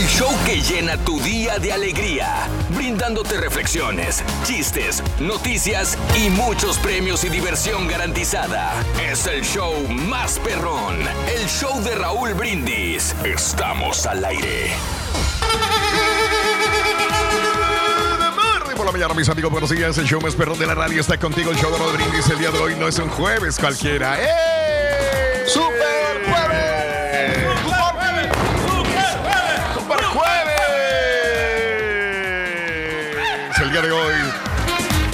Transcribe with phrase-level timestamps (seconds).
[0.00, 7.22] El show que llena tu día de alegría, brindándote reflexiones, chistes, noticias y muchos premios
[7.24, 8.72] y diversión garantizada.
[8.98, 10.96] Es el show más perrón,
[11.36, 13.14] el show de Raúl Brindis.
[13.24, 14.72] Estamos al aire.
[18.74, 19.98] Por la mañana, mis amigos, buenos días.
[19.98, 21.50] El show más perrón de la radio está contigo.
[21.50, 24.16] El show de Raúl Brindis el día de hoy no es un jueves cualquiera.
[24.18, 25.44] ¡Eh!
[25.46, 26.79] ¡Super jueves!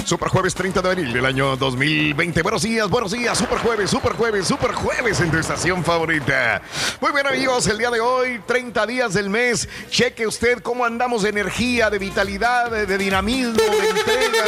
[0.07, 2.41] Super jueves 30 de abril del año 2020.
[2.41, 3.37] Buenos días, buenos días.
[3.37, 6.61] Super jueves, super jueves, super jueves en tu estación favorita.
[7.01, 7.67] Muy bien, amigos.
[7.67, 9.67] El día de hoy, 30 días del mes.
[9.89, 14.45] Cheque usted cómo andamos de energía, de vitalidad, de, dinamismo, de entrega.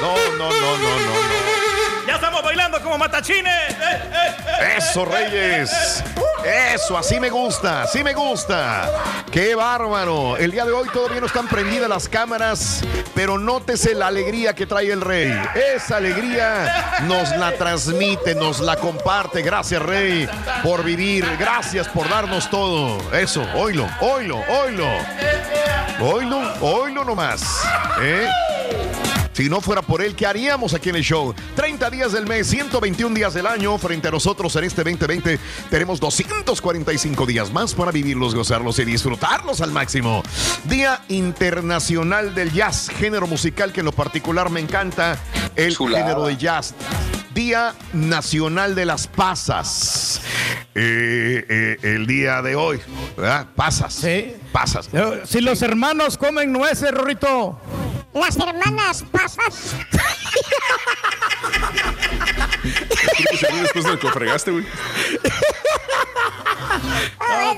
[0.00, 1.57] No, no, no, no, no, no.
[2.08, 3.76] Ya estamos bailando como matachines.
[4.78, 6.02] Eso, Reyes.
[6.42, 8.90] Eso, así me gusta, así me gusta.
[9.30, 10.38] Qué bárbaro.
[10.38, 12.82] El día de hoy todavía no están prendidas las cámaras,
[13.14, 15.38] pero nótese la alegría que trae el Rey.
[15.76, 19.42] Esa alegría nos la transmite, nos la comparte.
[19.42, 20.26] Gracias, Rey,
[20.62, 21.26] por vivir.
[21.38, 22.96] Gracias por darnos todo.
[23.12, 24.88] Eso, oílo, oílo, oílo.
[26.00, 27.42] Oílo, oílo nomás.
[28.00, 28.26] ¿Eh?
[29.38, 31.32] Si no fuera por él, ¿qué haríamos aquí en el show?
[31.54, 33.78] 30 días del mes, 121 días del año.
[33.78, 35.38] Frente a nosotros en este 2020
[35.70, 40.24] tenemos 245 días más para vivirlos, gozarlos y disfrutarlos al máximo.
[40.64, 45.16] Día Internacional del Jazz, género musical que en lo particular me encanta,
[45.54, 46.02] el Chulada.
[46.02, 46.74] género de jazz.
[47.32, 50.20] Día Nacional de las Pasas.
[50.74, 52.80] Eh, eh, el día de hoy,
[53.16, 53.46] ¿verdad?
[53.54, 53.94] Pasas.
[53.94, 54.34] Sí.
[54.50, 54.88] Pasas.
[54.92, 55.22] eh.
[55.24, 57.60] Si los hermanos comen nueces, Rorrito.
[58.14, 59.74] Las hermanas pasas.
[63.60, 64.64] después de lo que fregaste, güey.
[67.20, 67.54] Ah,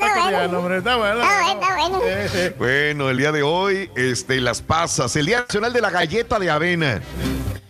[0.48, 1.20] bueno, está bueno.
[1.22, 2.54] Ah, bueno, bueno.
[2.58, 6.50] Bueno, el día de hoy, este, las pasas, el Día Nacional de la Galleta de
[6.50, 7.00] Avena.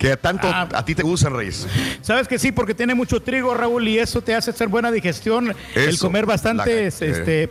[0.01, 0.67] Que tanto Ah.
[0.73, 1.67] a ti te gustan, Reyes.
[2.01, 5.55] Sabes que sí, porque tiene mucho trigo, Raúl, y eso te hace hacer buena digestión.
[5.75, 7.11] el comer bastantes la- eh.
[7.11, 7.51] este,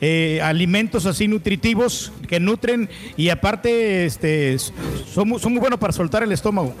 [0.00, 2.88] eh, alimentos así nutritivos que nutren
[3.18, 6.74] y aparte este, son, muy- son muy buenos para soltar el estómago.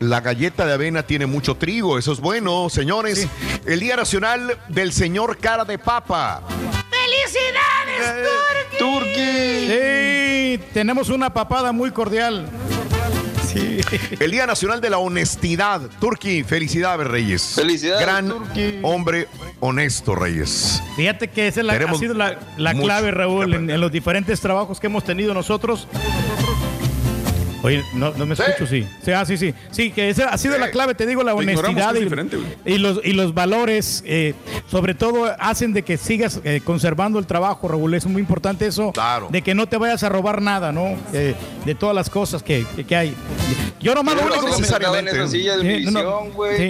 [0.00, 3.28] La galleta de avena tiene mucho trigo, eso es bueno, señores.
[3.64, 6.42] El Día Nacional del Señor Cara de Papa.
[6.90, 8.28] ¡Felicidades,
[8.76, 9.68] Turki!
[9.68, 12.48] Sí, tenemos una papada muy cordial.
[13.52, 13.80] Sí.
[14.20, 15.82] El Día Nacional de la Honestidad.
[16.00, 17.52] Turki, felicidades, Reyes.
[17.54, 18.32] Felicidades, Gran
[18.82, 19.28] hombre
[19.60, 20.82] honesto, Reyes.
[20.96, 22.38] Fíjate que esa es la, ha sido la,
[22.74, 25.88] clave, Raúl, en los diferentes trabajos que hemos tenido nosotros.
[27.62, 28.42] Oye, no, no me Sí.
[28.46, 28.86] escucho, sí.
[29.04, 29.54] Sí, ah, sí, sí.
[29.70, 30.60] Sí, que esa ha sido Sí.
[30.60, 34.34] la clave, te digo, la honestidad y, y los, y los valores, eh,
[34.70, 37.94] sobre todo, hacen de que sigas eh, conservando el trabajo, Raúl.
[37.94, 39.28] Es muy importante eso, Claro.
[39.30, 40.96] de que no te vayas a robar nada, ¿no?
[41.12, 43.14] Eh, de todas las cosas que, que- que hay.
[43.80, 45.10] Yo nomás lo único no que me- necesariamente.
[45.10, 46.22] en esa silla de Sí, no, no.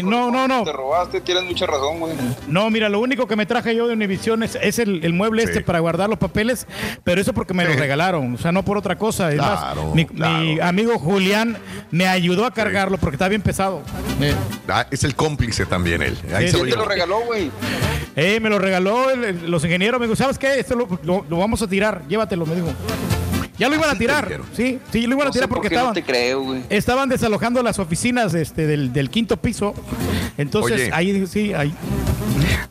[0.03, 0.65] No, no, no.
[0.65, 2.13] Te robaste, tienes mucha razón, güey.
[2.49, 5.43] No, mira, lo único que me traje yo de Univision es, es el, el mueble
[5.43, 5.49] Sí.
[5.51, 6.67] este para guardar los papeles,
[7.05, 7.73] pero eso porque me Sí.
[7.73, 9.31] lo regalaron, o sea, no por otra cosa.
[9.31, 10.39] Es Claro, más, mi, claro.
[10.39, 11.57] mi amigo amigo Julián
[11.91, 13.83] me ayudó a cargarlo porque está bien pesado.
[14.21, 14.35] Eh,
[14.69, 16.17] Ah, es el cómplice también él.
[16.35, 16.83] Ahí Sí, se sí, lo ¿Quién te lleva.
[16.83, 17.51] lo regaló, güey?
[18.17, 20.01] eh, me lo regaló el- el- los ingenieros.
[20.01, 20.59] Me dijo, ¿sabes qué?
[20.61, 22.03] Esto lo, lo- lo vamos a tirar.
[22.09, 22.69] Llévatelo, me dijo.
[23.59, 24.41] Ya lo iban a tirar.
[24.57, 26.43] Sí, sí, lo iban a No sé tirar por porque qué estaban, no te creo,
[26.43, 26.63] güey.
[26.71, 29.75] estaban desalojando las oficinas este, del, del quinto piso.
[30.39, 30.91] Entonces, Oye.
[30.93, 31.73] ahí sí, ahí.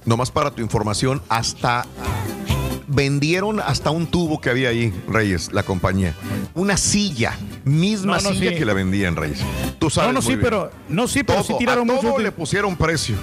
[0.06, 1.86] Nomás para tu información, hasta
[2.92, 6.14] vendieron hasta un tubo que había ahí, Reyes, la compañía.
[6.54, 8.58] Una silla, misma No, no, silla sí.
[8.58, 9.40] que la vendían, Reyes.
[9.80, 10.42] Tú sabes No, no, muy sí, bien.
[10.42, 12.08] pero, no, sí, pero sí Todo, tiraron a mucho.
[12.10, 13.16] todo le pusieron precio.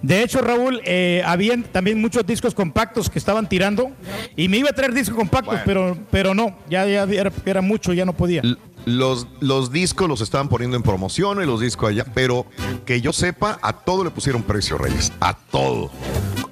[0.00, 3.90] De hecho, Raúl, eh, habían también muchos discos compactos que estaban tirando
[4.36, 5.64] y me iba a traer discos compactos, Bueno.
[5.66, 8.42] pero, pero no, ya, ya era, era mucho, ya no podía.
[8.86, 12.46] Los, los discos los estaban poniendo en promoción y los discos allá, pero
[12.86, 15.12] que yo sepa, a todo le pusieron precio, Reyes.
[15.20, 15.90] A todo.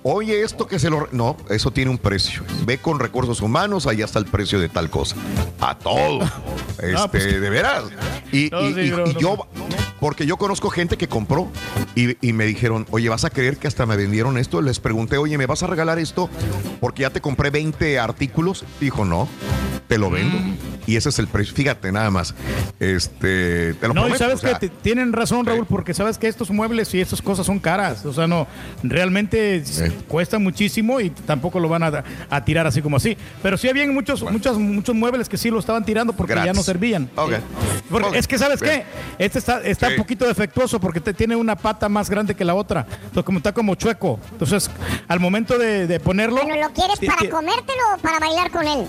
[0.08, 1.08] Oye, esto que se lo...
[1.10, 2.44] No, eso tiene un precio.
[2.64, 5.16] Ve con recursos humanos, ahí está el precio de tal cosa.
[5.60, 6.20] A todo.
[6.78, 7.84] Este, No, pues- de veras.
[8.30, 9.48] Y, No, y- sí, y- y yo,
[9.98, 11.48] porque yo conozco gente que compró
[11.94, 14.60] y, y me dijeron, oye, ¿vas a creer que hasta me vendieron esto?
[14.60, 16.28] Les pregunté, oye, ¿me vas a regalar esto?
[16.78, 18.64] Porque ya te compré 20 artículos.
[18.78, 19.26] Dijo, no,
[19.88, 20.36] te lo vendo.
[20.38, 20.56] Mm.
[20.86, 21.54] Y ese es el precio.
[21.54, 22.34] Fíjate, nada más.
[22.78, 25.46] Este, te lo No, y prometo, sabes o sea, que tienen razón.
[25.46, 28.04] Raúl, porque sabes que estos muebles y estas cosas son caras.
[28.04, 28.46] O sea, no,
[28.82, 29.64] realmente
[30.08, 33.16] cuestan muchísimo y tampoco lo van a, a tirar así como así.
[33.42, 36.62] Pero sí habían muchos, muchos, muchos muebles que sí lo estaban tirando porque ya no
[36.62, 37.08] servían.
[37.90, 38.82] Porque es que, ¿sabes Bien.
[39.18, 39.24] qué?
[39.24, 39.92] Este está, está Sí.
[39.94, 42.86] un poquito defectuoso porque te, tiene una pata más grande que la otra.
[43.04, 44.18] Entonces, como está como chueco.
[44.32, 44.70] Entonces,
[45.08, 46.42] al momento de, de ponerlo.
[46.42, 48.84] Bueno, ¿lo quieres para comértelo o para bailar con él?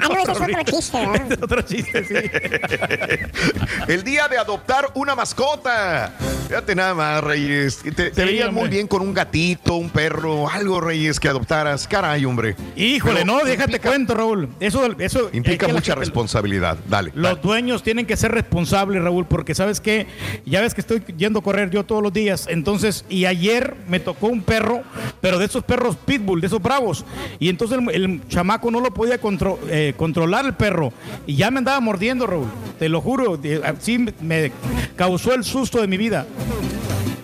[0.00, 1.32] Ah, no, ese es otro chiste, ¿verdad?
[1.32, 2.14] Es otro chiste, sí.
[3.88, 6.12] El día de adoptar una mascota.
[6.48, 7.78] Fíjate nada más, Reyes.
[7.78, 8.50] Te, te hombre.
[8.52, 11.86] muy bien con un gatito, un perro, algo, Reyes, que adoptaras.
[11.88, 12.56] Caray, hombre.
[12.76, 14.48] Híjole, Pero no, déjate implica- cuento, Raúl.
[14.60, 16.78] Eso, eso Implica es que la mucha gente- responsabilidad.
[16.88, 17.12] Dale.
[17.14, 17.40] Los dale.
[17.42, 20.06] dueños tienen que ser responsables, Raúl, porque sabes que
[20.46, 22.46] ya ves que estoy yendo a correr yo todos los días.
[22.50, 24.82] Entonces, y ayer me tocó un perro,
[25.20, 27.04] pero de esos perros pitbull, de esos bravos.
[27.38, 30.92] Y entonces el, el chamaco no lo podía contro- eh, controlar el perro.
[31.26, 32.48] Y ya me andaba mordiendo, Raúl.
[32.78, 33.38] Te lo juro.
[33.80, 34.52] Sí me- me
[34.96, 36.26] causó el susto de mi vida.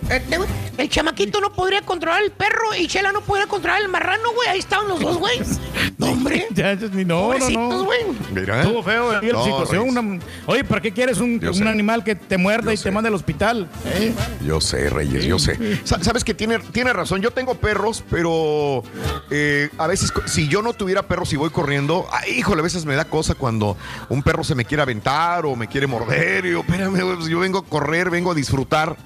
[0.09, 3.89] Este, güey, el chamaquito no podría controlar el perro y Chela no podría controlar el
[3.89, 4.47] marrano, güey.
[4.49, 5.39] Ahí estaban los dos, güey.
[5.97, 6.45] No, hombre.
[6.55, 7.83] Ya, no, no, no.
[7.85, 7.99] güey.
[8.33, 8.61] Mira.
[8.61, 9.89] Estuvo feo eh, la No, situación.
[9.97, 12.83] Una- oye, ¿para qué quieres un, animal que te muerda Yo y sé.
[12.83, 13.69] te mande al hospital?
[13.85, 14.13] ¿Eh?
[14.45, 15.79] Yo sé, Reyes, yo sé.
[15.85, 17.21] Sa- Sabes que tiene, tiene razón.
[17.21, 18.83] Yo tengo perros, pero
[19.31, 22.85] eh, a veces, si yo no tuviera perros y voy corriendo, ay, híjole, a veces
[22.85, 23.77] me da cosa cuando
[24.09, 26.45] un perro se me quiere aventar o me quiere morder.
[26.45, 28.97] Y yo, espérame, pues yo vengo a correr, vengo a disfrutar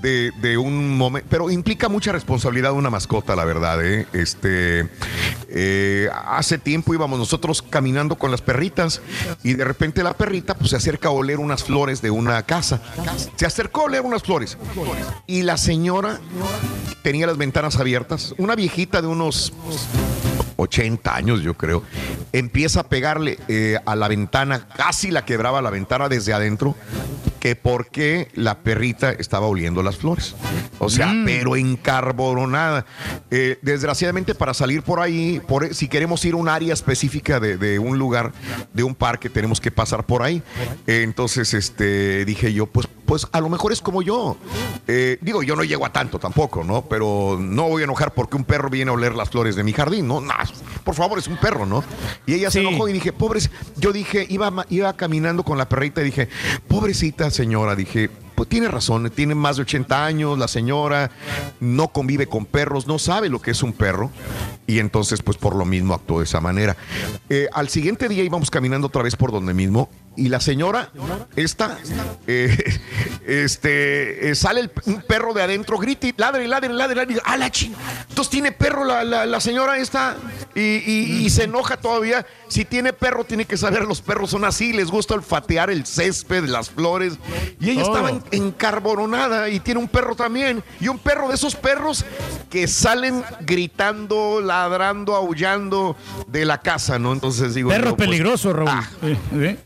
[0.00, 1.28] de, de un momento.
[1.30, 3.84] Pero implica mucha responsabilidad una mascota, la verdad.
[3.84, 4.06] ¿eh?
[4.12, 4.88] Este,
[5.48, 9.00] eh, hace tiempo íbamos nosotros caminando con las perritas
[9.42, 12.82] y de repente la perrita pues, se acerca a oler unas flores de una casa.
[13.36, 14.58] Se acercó a oler unas flores.
[15.26, 16.20] Y la señora
[17.02, 18.34] tenía las ventanas abiertas.
[18.38, 19.52] Una viejita de unos
[20.56, 21.82] 80 años, yo creo,
[22.32, 26.74] empieza a pegarle eh, a la ventana, casi la quebraba la ventana desde adentro,
[27.44, 30.34] que porque la perrita estaba oliendo las flores.
[30.78, 32.86] O sea, pero encarbonada.
[33.30, 37.58] Eh, desgraciadamente, para salir por ahí, por, si queremos ir a un área específica de,
[37.58, 38.32] de un lugar,
[38.72, 40.42] de un parque, tenemos que pasar por ahí.
[40.86, 44.36] Eh, entonces, este, dije yo, pues, pues a lo mejor es como yo.
[44.86, 46.82] Eh, digo, yo no llego a tanto tampoco, ¿no?
[46.82, 49.72] Pero no voy a enojar porque un perro viene a oler las flores de mi
[49.72, 50.20] jardín, ¿no?
[50.20, 50.44] Nah,
[50.84, 51.84] por favor, es un perro, ¿no?
[52.26, 56.00] Y ella se enojó y dije, pobres, yo dije, iba, iba caminando con la perrita
[56.00, 56.28] y dije,
[56.68, 61.10] pobrecita señora, dije, pues tiene razón, tiene más de 80 años, la señora
[61.60, 64.10] no convive con perros, no sabe lo que es un perro
[64.66, 66.76] y entonces pues por lo mismo actuó de esa manera.
[67.28, 70.90] Eh, al siguiente día íbamos caminando otra vez por donde mismo y la señora,
[71.36, 71.76] esta,
[72.26, 72.56] eh,
[73.26, 77.36] este, eh, sale el- un perro de adentro, grita y ladre, ladre, ladre, ladre, ¡ah,
[77.36, 77.72] la ching!
[78.08, 80.16] Entonces tiene perro la, la- la señora esta
[80.54, 82.24] y, y- y se enoja todavía.
[82.48, 86.44] Si tiene perro, tiene que saber, los perros son así, les gusta olfatear el césped,
[86.44, 87.14] las flores.
[87.60, 90.62] Y ella estaba en- encarbonada y tiene un perro también.
[90.80, 92.04] Y un perro de esos perros
[92.50, 95.96] que salen gritando, ladrando, aullando
[96.28, 97.12] de la casa, ¿no?
[97.12, 97.70] Entonces digo...
[97.70, 98.68] Perro pues, peligroso, Raúl.
[98.70, 98.88] ah,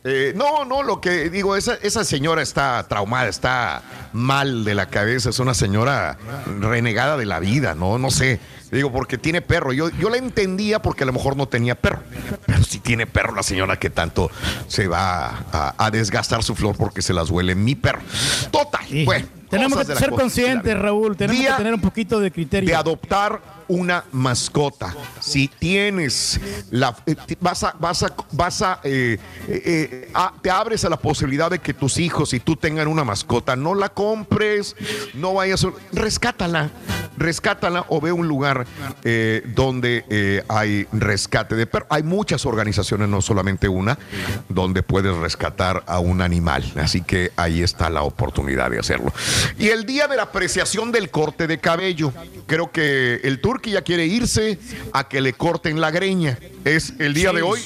[0.04, 4.86] eh, no, no, lo que digo, esa, esa señora está traumada, está mal de la
[4.86, 6.16] cabeza, es una señora
[6.60, 7.98] renegada de la vida, ¿no?
[7.98, 8.40] No sé.
[8.70, 9.72] Digo, porque tiene perro.
[9.72, 12.00] Yo, yo la entendía porque a lo mejor no tenía perro.
[12.46, 14.30] Pero si tiene perro la señora que tanto
[14.66, 18.00] se va a, a desgastar su flor porque se las huele mi perro.
[18.50, 18.82] Total.
[18.86, 19.04] Sí.
[19.04, 21.16] Bueno, Tenemos que ser conscientes, Raúl.
[21.16, 22.68] Tenemos Día que tener un poquito de criterio.
[22.68, 24.94] De adoptar una mascota.
[25.20, 30.84] Si tienes la, eh, vas a, vas a, vas a, eh, eh, a- te abres
[30.84, 34.74] a la posibilidad de que tus hijos y tú tengan una mascota, no la compres,
[35.14, 36.70] no vayas, rescátala,
[37.16, 38.66] rescátala o ve un lugar
[39.54, 41.88] donde hay rescate de perros.
[41.90, 43.98] Hay muchas organizaciones, no solamente una,
[44.48, 46.64] donde puedes rescatar a un animal.
[46.76, 49.12] Así que ahí está la oportunidad de hacerlo.
[49.58, 52.12] Y el día de la apreciación del corte de cabello.
[52.46, 54.56] Creo que el Turqui ya quiere irse
[54.92, 56.38] a que le corten la greña.
[56.68, 57.60] Es el día de hoy,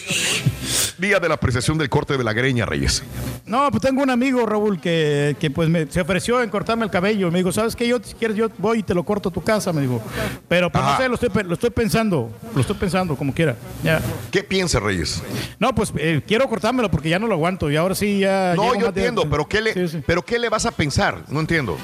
[0.99, 3.02] día de la apreciación del corte de la greña, Reyes.
[3.44, 6.90] No, pues tengo un amigo, Raúl, que, que pues me, se ofreció en cortarme el
[6.90, 7.28] cabello.
[7.32, 7.88] Me dijo, ¿sabes qué?
[7.88, 10.00] Yo, si quieres, yo voy y te lo corto a tu casa, me dijo.
[10.49, 12.30] Pero pues, no sé, lo estoy, lo estoy pensando.
[12.54, 13.56] Lo estoy pensando, como quiera.
[13.82, 14.00] Ya.
[14.30, 15.21] ¿Qué piensa, Reyes?
[15.59, 17.68] No, pues eh, quiero cortármelo porque ya no lo aguanto.
[17.71, 18.54] Y ahora sí, ya.
[18.56, 20.02] No, yo de- entiendo, pero ¿qué, le, Sí, sí.
[20.06, 21.25] pero ¿qué le vas a pensar?
[21.28, 21.76] No entiendo.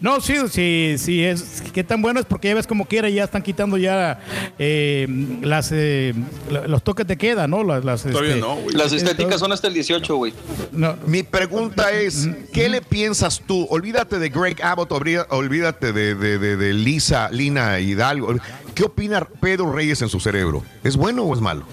[0.00, 3.22] No, sí, sí, sí, es qué tan bueno es porque ya ves como quiera, ya
[3.22, 4.18] están quitando ya
[4.58, 5.06] eh,
[5.42, 6.12] las eh,
[6.50, 7.62] la- los toques de queda, ¿no?
[7.64, 8.74] Las, las, Todavía este, no, güey.
[8.76, 10.32] Las estéticas son hasta el 18, güey.
[10.72, 13.66] no, Mi pregunta es, ¿qué le piensas tú?
[13.70, 18.34] Olvídate de Greg Abbott, olvídate de, de- de- de Lisa, Lina Hidalgo.
[18.74, 20.62] ¿Qué opina Pedro Reyes en su cerebro?
[20.82, 21.64] ¿Es bueno o es malo?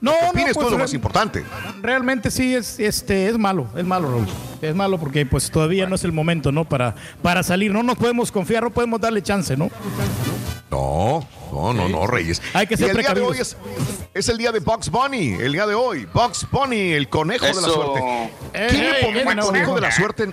[0.00, 1.44] no, ¿Qué no, opinas tú pues, es lo más importante?
[1.80, 4.26] Realmente sí es este es malo, es malo, Raúl.
[4.60, 6.64] Es malo porque pues todavía no es el momento, ¿no?
[6.66, 9.70] Para para salir, no nos podemos confiar, no podemos darle chance, ¿no?
[10.70, 12.40] No, no, no, no, Reyes.
[12.52, 13.56] Hay que Y ser el día de hoy es,
[14.14, 16.06] es el día de Bugs Bunny, el día de hoy.
[16.12, 18.30] Bugs Bunny, el conejo de la suerte.
[18.54, 19.74] Eh, ¿Quién le eh, pondría eh, el no, conejo no.
[19.76, 20.32] de la suerte?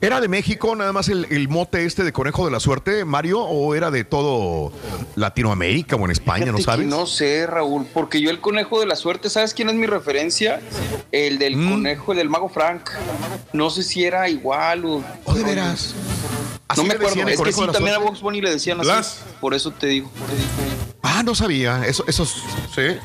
[0.00, 3.40] ¿Era de México nada más el, el mote este de conejo de la suerte, Mario?
[3.42, 4.72] ¿O era de todo
[5.16, 6.86] Latinoamérica o en España, no Fíjate sabes?
[6.86, 10.60] No sé, Raúl, porque yo el conejo de la suerte, ¿sabes quién es mi referencia?
[11.10, 11.70] El del Mm.
[11.70, 12.90] conejo, el del mago Frank.
[13.52, 15.02] No sé si era igual o...
[15.24, 15.94] ¿O de veras?
[16.68, 17.98] Así No me acuerdo, es que sí, también a.
[17.98, 18.88] Box Bunny le decían así.
[18.88, 19.22] Blas.
[19.40, 20.10] Por eso te digo.
[21.02, 21.86] Ah, no sabía.
[21.86, 22.98] Eso, eso sí.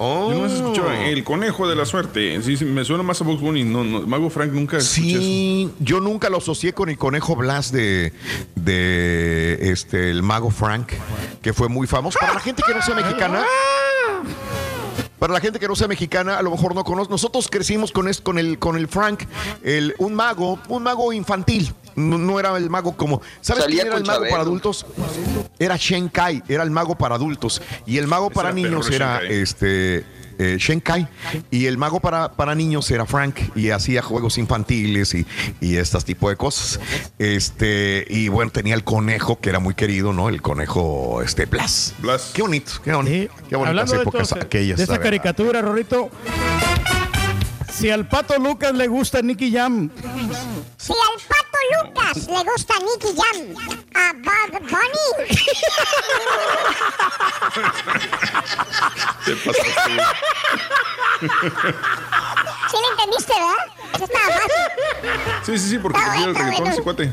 [0.00, 0.30] Oh.
[0.30, 2.40] Yo no he escuchado el conejo de la suerte.
[2.42, 3.64] Sí, sí, me suena más a Box Bunny.
[3.64, 5.20] No, no, Mago Frank nunca escuché eso.
[5.20, 8.12] Sí, yo nunca lo asocié con el conejo Blas de,
[8.54, 10.92] de este el mago Frank,
[11.42, 12.18] que fue muy famoso.
[12.20, 13.44] Para la gente que no sea mexicana,
[15.18, 17.10] para la gente que no sea mexicana, a lo mejor no conoce.
[17.10, 19.22] Nosotros crecimos con, es- con el con el Frank,
[19.62, 21.72] el, un mago, un mago infantil.
[21.96, 23.20] No, no era el mago como.
[23.40, 24.30] ¿Sabes Salía quién era el mago Chabelo.
[24.30, 24.86] para adultos?
[25.58, 27.60] Era Shen Kai, era el mago para adultos.
[27.86, 30.04] Y el mago para era niños era este
[30.38, 31.08] eh, Shenkai
[31.50, 35.26] y el mago para, para niños era Frank y hacía juegos infantiles y,
[35.60, 36.80] y estas tipo de cosas
[37.18, 41.94] este y bueno tenía el conejo que era muy querido no el conejo este Blas
[41.98, 42.30] Blas.
[42.34, 43.28] qué bonito qué bonito Sí.
[43.48, 46.10] qué bonitas de, aquellas de esa caricatura, Rorito.
[47.72, 49.90] Si al pato Lucas le gusta Nicky Jam,
[50.78, 53.38] Si al pato Lucas le gusta Nicky Jam,
[53.94, 55.06] a Bug Bunny,
[59.44, 60.08] pasaste, güey.
[62.70, 63.66] ¿sí le entendiste, verdad?
[63.94, 64.64] Eso estaba fácil.
[65.44, 66.84] Sí, sí, sí, porque Está prefiere el reggaetón bueno.
[66.84, 67.12] cuate.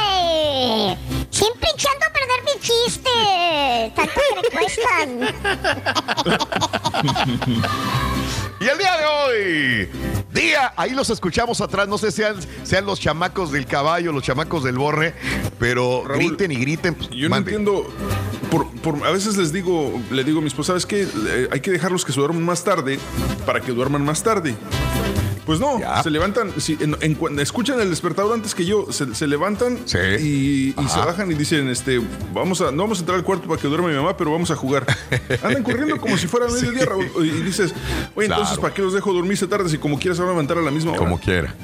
[0.00, 1.13] ¡Ay!
[1.34, 3.10] Siempre echando a perder mi chiste.
[3.96, 5.08] Tanto que le cuestan.
[8.60, 9.88] y el día de hoy
[10.32, 14.64] día ahí los escuchamos atrás no sé sean sean los chamacos del caballo los chamacos
[14.64, 15.14] del borre
[15.58, 17.86] pero Raúl, griten y griten pues, Yo no entiendo.
[18.50, 21.02] Por, por- a veces les digo, le digo a mi esposa, ¿sabes qué?
[21.02, 22.98] Eh, hay que dejarlos que se duerman más tarde
[23.44, 24.54] para que duerman más tarde.
[25.46, 26.02] Pues no, Ya.
[26.02, 29.98] se levantan, si, en- en escuchan el despertador antes que yo, se, se levantan Sí.
[30.20, 32.00] y, y se bajan y dicen, este,
[32.32, 34.50] vamos a, no vamos a entrar al cuarto para que duerma mi mamá, pero vamos
[34.50, 34.86] a jugar.
[35.42, 37.10] Andan corriendo como si fuera mediodía, Raúl.
[37.26, 37.74] Y dices,
[38.14, 38.58] oye, entonces.
[38.58, 40.70] ¿para qué los dejo dormirse tarde si como quieras se van a levantar a la
[40.70, 40.98] misma hora?
[41.00, 41.54] Como quiera.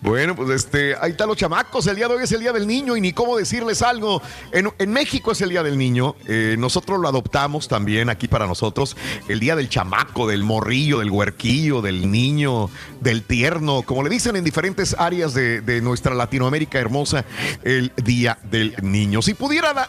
[0.00, 1.86] Bueno, pues este, ahí están los chamacos.
[1.86, 4.20] El día de hoy es el día del niño y ni cómo decirles algo.
[4.50, 6.16] En, en México es el día del niño.
[6.26, 8.96] Eh, nosotros lo adoptamos también aquí para nosotros.
[9.28, 12.68] El día del chamaco, del morrillo, del huerquillo, del niño,
[13.00, 17.24] del tierno, como le dicen en diferentes áreas de, de nuestra Latinoamérica hermosa,
[17.62, 19.22] el día del niño.
[19.22, 19.36] Si,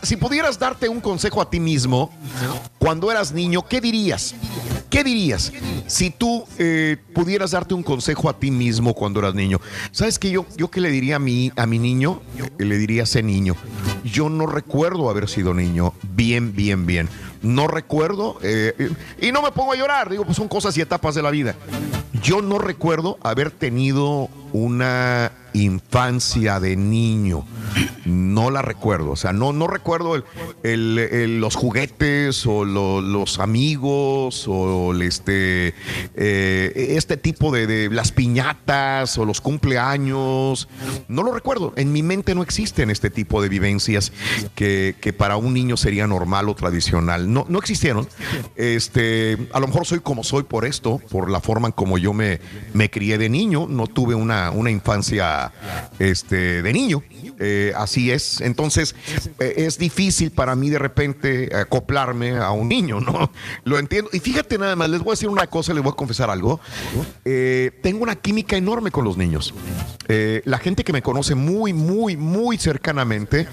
[0.03, 2.11] si pudieras darte un consejo a ti mismo
[2.79, 4.35] cuando eras niño, ¿qué dirías?
[4.89, 5.51] ¿Qué dirías
[5.87, 9.59] si tú eh, pudieras darte un consejo a ti mismo cuando eras niño?
[9.91, 10.29] ¿Sabes qué?
[10.29, 12.21] Yo, yo qué le diría a mi, a mi niño?
[12.59, 13.55] Le diría a ese niño.
[14.03, 17.09] Yo no recuerdo haber sido niño bien, bien, bien.
[17.43, 18.89] No recuerdo, eh,
[19.21, 21.55] y no me pongo a llorar, digo, pues son cosas y etapas de la vida.
[22.21, 27.45] Yo no recuerdo haber tenido una infancia de niño.
[28.05, 30.23] No la recuerdo, o sea, no, no recuerdo el-
[30.63, 35.75] el- el- los juguetes o lo- los amigos o este,
[36.15, 40.67] eh, este tipo de, de las piñatas o los cumpleaños.
[41.07, 41.73] No lo recuerdo.
[41.75, 44.11] En mi mente no existen este tipo de vivencias
[44.55, 47.31] que, que para un niño sería normal o tradicional.
[47.31, 48.07] No, no existieron.
[48.55, 52.13] Este, a lo mejor soy como soy por esto, por la forma en como yo
[52.13, 52.39] me,
[52.73, 53.67] me crié de niño.
[53.69, 55.51] No tuve una, una infancia
[55.99, 57.03] este, de niño.
[57.39, 58.41] Eh, así es.
[58.41, 58.95] Entonces,
[59.39, 63.31] eh, es difícil para mí de repente acoplarme a un niño, ¿no?
[63.63, 64.09] Lo entiendo.
[64.13, 66.59] Y fíjate nada más, les voy a decir una cosa, les voy a confesar algo.
[67.25, 69.53] Eh, tengo una química enorme con los niños.
[70.45, 73.47] La gente que me conoce muy, muy, muy cercanamente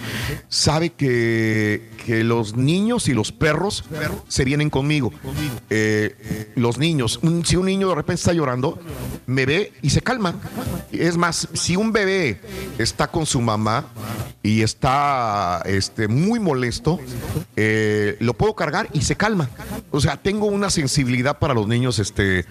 [0.49, 3.85] sabe que, que los niños y los perros
[4.29, 5.11] se vienen conmigo.
[6.57, 8.79] Los niños, si un niño de repente está llorando,
[9.27, 10.35] me ve y se calma.
[10.93, 12.41] Es más, si un bebé
[12.79, 13.87] está con su mamá
[14.43, 16.99] y está este, muy molesto,
[17.57, 19.49] eh, lo puedo cargar y se calma.
[19.91, 22.47] O sea, tengo una sensibilidad para los niños este,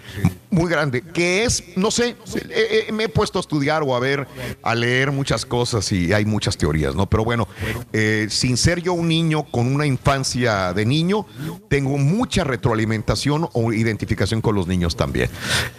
[0.51, 2.15] muy grande, que es, no sé,
[2.49, 4.27] eh, eh, me he puesto a estudiar o a ver,
[4.63, 7.07] a leer muchas cosas y hay muchas teorías, ¿no?
[7.07, 7.47] Pero bueno,
[7.93, 11.25] eh, sin ser yo un niño con una infancia de niño,
[11.69, 15.29] tengo mucha retroalimentación o identificación con los niños también.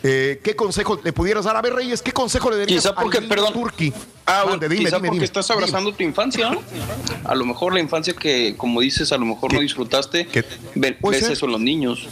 [0.02, 1.56] Eh, ¿Qué consejo le pudieras dar?
[1.56, 3.52] A ver, Reyes, ¿qué consejo le darías Quizá porque, al niño perdón.
[3.52, 3.92] turqui?
[4.26, 5.24] Ah, bueno, Mande, dime, quizá dime, porque dime.
[5.24, 6.62] estás abrazando tu infancia, ¿no?
[7.24, 10.28] A lo mejor la infancia que, como dices, a lo mejor no disfrutaste,
[10.76, 11.32] ves ser.
[11.32, 12.06] eso en los niños.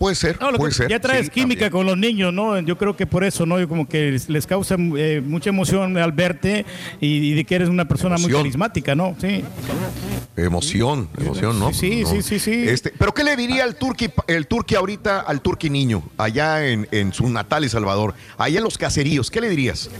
[0.00, 0.88] Puede ser, No, puede ser.
[0.88, 2.58] ya traes sí, química con los niños, ¿no?
[2.60, 3.60] Yo creo que por eso, ¿no?
[3.60, 6.64] Yo como que les, causa eh, mucha emoción al verte
[7.02, 9.14] y, y de que eres una persona muy carismática, ¿no?
[9.20, 9.44] Sí.
[10.38, 11.74] Emoción, emoción, ¿no?
[11.74, 12.08] Sí, No.
[12.08, 12.66] sí, sí, sí.
[12.66, 16.88] Este, Pero ¿qué le diría el turqui, el turqui ahorita al turqui niño, allá en,
[16.92, 19.30] en su natal El Salvador, allá en los caseríos?
[19.30, 19.90] ¿Qué le dirías?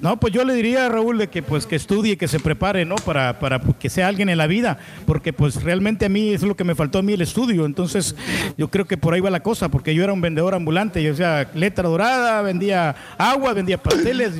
[0.00, 2.84] No, pues yo le diría a Raúl de que pues que estudie, que se prepare,
[2.84, 2.94] ¿no?
[2.94, 6.54] Para, para que sea alguien en la vida, porque pues realmente a mí es lo
[6.54, 8.14] que me faltó a mí el estudio, entonces
[8.56, 11.16] yo creo que por ahí va la cosa, porque yo era un vendedor ambulante, yo
[11.16, 14.34] sea letra dorada, vendía agua, vendía pasteles,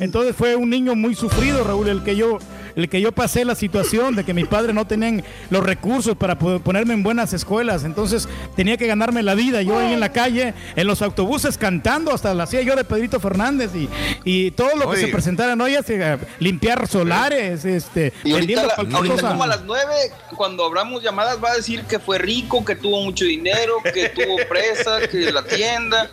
[0.00, 2.38] entonces fue un niño muy sufrido, Raúl, el que yo
[2.76, 6.38] el que yo pasé la situación de que mis padres no tenían los recursos para
[6.38, 10.10] poder ponerme en buenas escuelas, entonces tenía que ganarme la vida, yo ahí en la
[10.12, 13.88] calle, en los autobuses cantando, hasta la hacía yo de Pedrito Fernández y,
[14.24, 15.00] y todo lo que Oye.
[15.02, 15.68] se presentara, ¿no?
[15.68, 19.28] Ya se, limpiar solares, este, Y ahorita, vendiendo la- cualquier ahorita cosa.
[19.28, 19.94] como a las nueve,
[20.36, 24.36] cuando abramos llamadas, va a decir que fue rico, que tuvo mucho dinero, que tuvo
[24.48, 26.10] presa, que la tienda.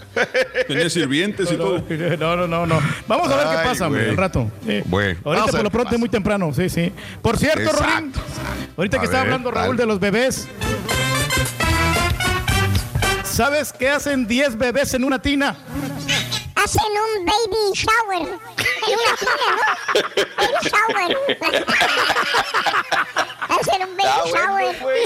[0.68, 1.84] Tenía sirvientes y todo.
[2.20, 2.80] No, no, no, no.
[3.08, 4.10] Vamos a ver qué pasa, güey.
[4.10, 4.50] al rato.
[4.66, 4.82] Sí.
[4.86, 6.94] Bueno, ahorita por lo pronto es muy temprano, sí, sí.
[7.22, 7.84] Por cierto, Exacto.
[7.96, 8.14] Rorín,
[8.78, 9.78] ahorita A que estaba ver, hablando Raúl dale.
[9.78, 10.48] de los bebés,
[13.24, 15.56] ¿sabes qué hacen 10 bebés en una tina?
[16.56, 18.40] Hacen un baby shower.
[18.88, 19.64] En una tina, ¿no?
[20.38, 21.18] Baby shower.
[23.50, 24.80] Hacen un baby bueno, shower.
[24.82, 25.02] güey.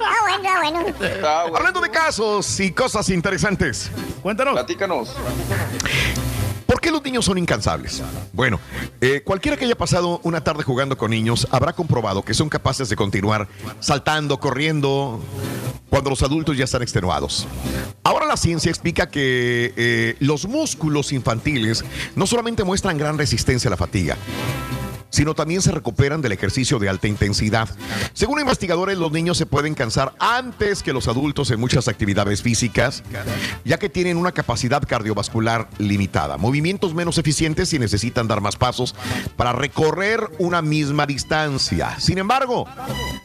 [0.00, 0.78] Ah, bueno, ah, bueno.
[1.24, 1.56] Ah, bueno.
[1.56, 3.90] Hablando de casos y cosas interesantes.
[4.22, 4.54] Cuéntanos.
[4.54, 5.14] Platícanos.
[6.74, 8.02] ¿Por qué los niños son incansables?
[8.32, 8.58] Bueno,
[9.00, 12.88] eh, cualquiera que haya pasado una tarde jugando con niños habrá comprobado que son capaces
[12.88, 13.46] de continuar
[13.78, 15.20] saltando, corriendo,
[15.88, 17.46] cuando los adultos ya están extenuados.
[18.02, 21.84] Ahora la ciencia explica que eh, los músculos infantiles
[22.16, 24.16] no solamente muestran gran resistencia a la fatiga,
[25.14, 27.68] sino también se recuperan del ejercicio de alta intensidad.
[28.14, 33.04] Según investigadores, los niños se pueden cansar antes que los adultos en muchas actividades físicas,
[33.64, 38.96] ya que tienen una capacidad cardiovascular limitada, movimientos menos eficientes y necesitan dar más pasos
[39.36, 41.94] para recorrer una misma distancia.
[42.00, 42.66] Sin embargo,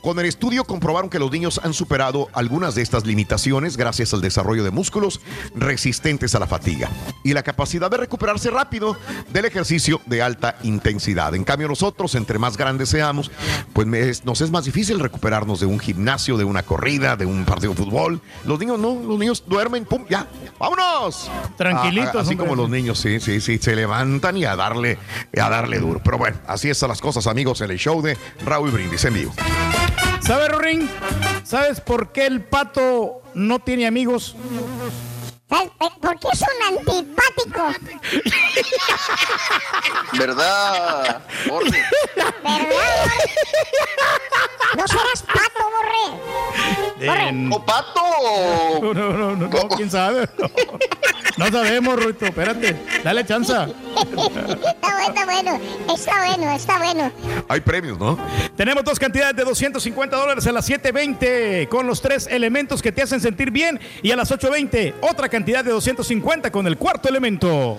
[0.04, 4.22] con el estudio comprobaron que los niños han superado algunas de estas limitaciones gracias al
[4.22, 5.22] desarrollo de músculos
[5.56, 6.88] resistentes a la fatiga
[7.24, 8.96] y la capacidad de recuperarse rápido
[9.34, 11.34] del ejercicio de alta intensidad.
[11.34, 13.32] En cambio, nosotros, entre más grandes seamos,
[13.72, 17.46] pues es- nos es más difícil recuperarnos de un gimnasio, de una corrida, de un
[17.46, 18.20] partido de fútbol.
[18.44, 20.28] Los niños no, los niños duermen, pum, ya,
[20.60, 21.32] vámonos.
[21.56, 22.48] Tranquilitos, Ah, así hombre.
[22.48, 24.98] como los niños, sí, sí, sí, se levantan y a darle,
[25.42, 26.02] a darle duro.
[26.04, 29.34] Pero bueno, así están las cosas, amigos, en el show de Raúl Brindis en vivo.
[30.20, 30.90] ¿Sabes, Rorín?
[31.46, 34.36] ¿Sabes por qué el pato no tiene amigos?
[35.50, 37.74] ¿Sabes por qué es un antipático?
[40.18, 41.22] ¿Verdad?
[41.48, 41.70] Borre?
[42.16, 43.24] ¿Verdad, Borre?
[44.78, 46.06] No serás pato, Borre.
[47.02, 48.02] Eh, ¿O pato?
[48.82, 50.30] no, no, no, no, quién sabe.
[51.38, 52.76] No sabemos, Ruito, espérate.
[53.04, 53.66] Dale chanza.
[53.66, 55.60] Está bueno, está bueno.
[55.94, 57.12] Está bueno, está bueno.
[57.48, 58.20] Hay premios, ¿no?
[58.58, 63.02] Tenemos dos cantidades de 250 dólares a las 7.20 con los tres elementos que te
[63.02, 63.80] hacen sentir bien.
[64.04, 67.78] Y a las 8.20 otra cantidad de 250 con el cuarto elemento.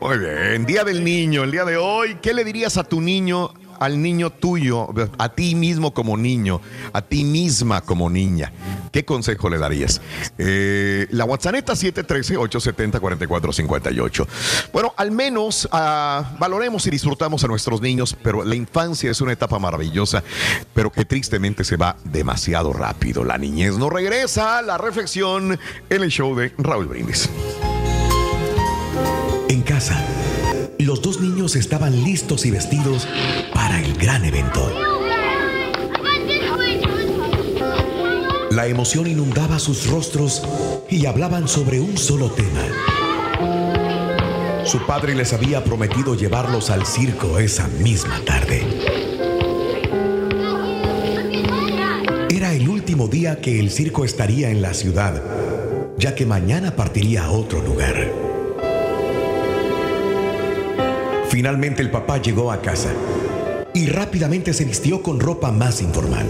[0.00, 0.66] Muy bien.
[0.66, 2.16] Día del niño, el día de hoy.
[2.20, 6.60] ¿Qué le dirías a tu niño, al niño tuyo, a ti mismo como niño,
[6.92, 8.52] a ti misma como niña?
[8.92, 10.00] ¿Qué consejo le darías?
[10.38, 14.26] Eh, la WhatsApp 713-870-4458.
[14.72, 19.32] Bueno, al menos ah, valoremos y disfrutamos a nuestros niños, pero la infancia es una
[19.32, 20.22] etapa maravillosa,
[20.72, 23.24] pero que tristemente se va demasiado rápido.
[23.24, 24.62] La niñez no regresa.
[24.62, 25.58] La reflexión
[25.90, 27.28] en el show de Raúl Brindis.
[29.48, 30.00] En casa,
[30.78, 33.06] los dos niños estaban listos y vestidos
[33.80, 34.70] el gran evento.
[38.50, 40.42] La emoción inundaba sus rostros
[40.88, 42.62] y hablaban sobre un solo tema.
[44.64, 48.62] Su padre les había prometido llevarlos al circo esa misma tarde.
[52.30, 55.20] Era el último día que el circo estaría en la ciudad,
[55.98, 58.10] ya que mañana partiría a otro lugar.
[61.28, 62.92] Finalmente el papá llegó a casa
[63.74, 66.26] y rápidamente se vistió con ropa más informal.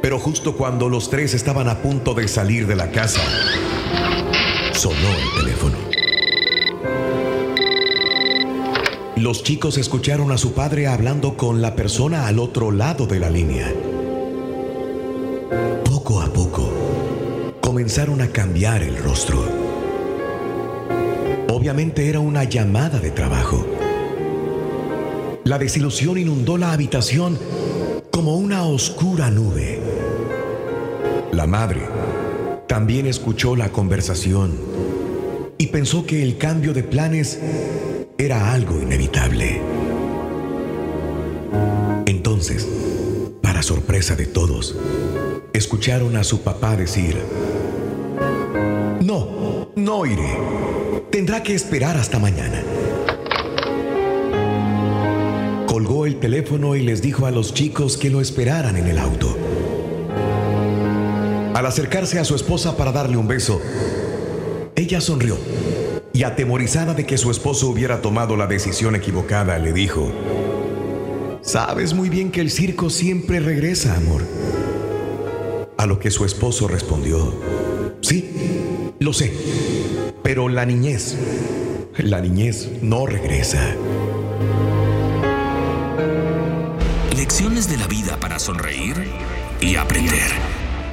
[0.00, 3.20] Pero justo cuando los tres estaban a punto de salir de la casa,
[4.72, 5.76] sonó el teléfono.
[9.16, 13.28] Los chicos escucharon a su padre hablando con la persona al otro lado de la
[13.28, 13.72] línea.
[15.84, 16.72] Poco a poco,
[17.60, 19.44] comenzaron a cambiar el rostro.
[21.48, 23.66] Obviamente era una llamada de trabajo.
[25.46, 27.38] La desilusión inundó la habitación
[28.10, 29.78] como una oscura nube.
[31.30, 31.82] La madre
[32.66, 34.58] también escuchó la conversación
[35.56, 37.38] y pensó que el cambio de planes
[38.18, 39.60] era algo inevitable.
[42.06, 42.66] Entonces,
[43.40, 44.76] para sorpresa de todos,
[45.52, 47.16] escucharon a su papá decir,
[49.00, 50.38] no, no iré.
[51.12, 52.64] Tendrá que esperar hasta mañana.
[56.06, 59.36] El teléfono y les dijo a los chicos que lo esperaran en el auto.
[61.52, 63.60] Al acercarse a su esposa para darle un beso,
[64.76, 65.36] ella sonrió
[66.12, 70.12] y atemorizada de que su esposo hubiera tomado la decisión equivocada, le dijo,
[71.40, 74.22] Sabes muy bien que el circo siempre regresa, amor.
[75.76, 77.34] A lo que su esposo respondió,
[78.00, 79.32] Sí, lo sé,
[80.22, 81.16] pero la niñez,
[81.98, 83.74] la niñez no regresa.
[87.26, 89.12] Lecciones de la vida para sonreír
[89.60, 90.30] y aprender.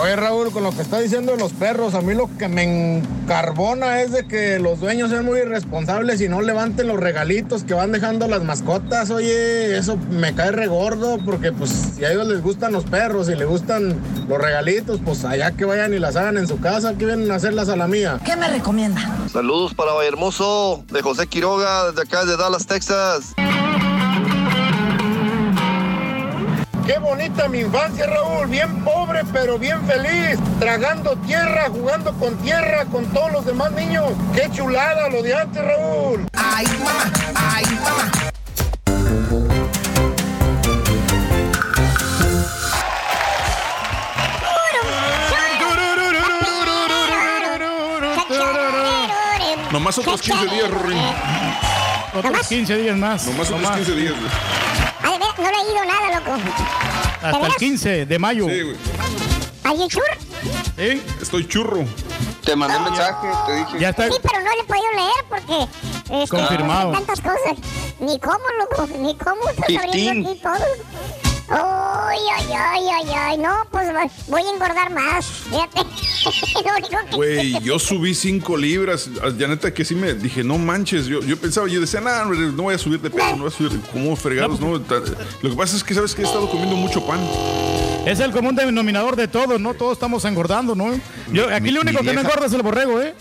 [0.00, 2.62] Oye Raúl, con lo que está diciendo de los perros, a mí lo que me
[2.96, 7.74] encarbona es de que los dueños sean muy irresponsables y no levanten los regalitos que
[7.74, 9.10] van dejando las mascotas.
[9.10, 13.34] Oye, eso me cae regordo porque pues si a ellos les gustan los perros y
[13.34, 17.04] les gustan los regalitos, pues allá que vayan y las hagan en su casa, que
[17.04, 18.18] vienen a hacerlas a la mía.
[18.24, 19.02] ¿Qué me recomienda?
[19.30, 23.34] Saludos para Hermoso de José Quiroga, desde acá de Dallas, Texas.
[26.86, 28.48] Qué bonita mi infancia, Raúl.
[28.48, 30.38] Bien pobre, pero bien feliz.
[30.58, 34.12] Tragando tierra, jugando con tierra, con todos los demás niños.
[34.34, 36.26] Qué chulada lo de antes, Raúl.
[36.32, 38.12] Ay, mamá, ay, mamá.
[49.70, 50.98] Nomás otros 15 días, Rorín.
[52.12, 53.26] Otros 15 días más.
[53.26, 54.14] Nomás otros 15 días,
[55.42, 56.36] no le he ido nada, loco.
[56.36, 57.56] ¿De Hasta el veras?
[57.56, 58.46] 15 de mayo.
[58.48, 58.76] Sí, güey.
[59.64, 60.02] ¿Alguien chur?
[60.76, 61.02] ¿Sí?
[61.20, 61.84] Estoy churro.
[62.44, 63.78] Te mandé un mensaje, te dije.
[63.78, 66.22] Ya está Sí, pero no le he podido leer porque...
[66.22, 66.92] este, Confirmado.
[66.92, 67.56] Tantas cosas.
[68.00, 68.88] Ni cómo, loco.
[68.98, 69.48] Ni cómo.
[69.48, 70.66] Estás abriendo aquí todo.
[71.50, 73.38] Oh, Ay, ay, ay, ay, ay.
[73.38, 73.88] No, pues
[74.28, 75.24] voy a engordar más.
[75.26, 75.80] Fíjate.
[77.16, 79.08] Güey, yo subí 5 libras.
[79.38, 81.06] Ya neta que sí me dije, no manches.
[81.06, 83.50] Yo, yo pensaba, yo decía, nah, no voy a subir de peso, no voy a
[83.50, 83.80] subir.
[83.92, 84.60] ¿Cómo fregados?
[84.60, 85.00] No, Ta-
[85.40, 87.20] Lo que pasa es que, ¿sabes que He estado comiendo mucho pan.
[88.06, 89.74] Es el común denominador de todos, ¿no?
[89.74, 90.92] Todos estamos engordando, ¿no?
[91.32, 93.14] Yo, aquí Mi- lo único que no engorda es el borrego, ¿eh?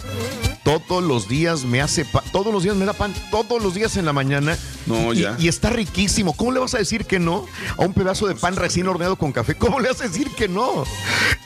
[0.63, 3.97] Todos los días me hace pan, todos los días me da pan, todos los días
[3.97, 4.57] en la mañana.
[4.85, 5.35] No, y, ya.
[5.39, 6.33] y está riquísimo.
[6.33, 7.45] ¿Cómo le vas a decir que no
[7.77, 9.55] a un pedazo de pan recién horneado con café?
[9.55, 10.83] ¿Cómo le vas a decir que no?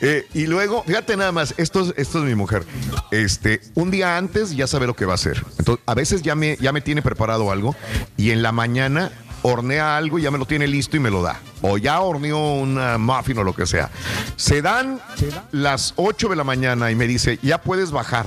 [0.00, 2.64] Eh, y luego, fíjate nada más, esto es, esto es mi mujer.
[3.10, 5.44] Este, un día antes ya sabe lo que va a hacer.
[5.58, 7.74] Entonces, a veces ya me, ya me tiene preparado algo
[8.16, 9.12] y en la mañana
[9.46, 11.40] hornea algo y ya me lo tiene listo y me lo da.
[11.62, 13.90] O ya horneó una muffin o lo que sea.
[14.36, 15.00] Se dan
[15.52, 18.26] las 8 de la mañana y me dice, ya puedes bajar.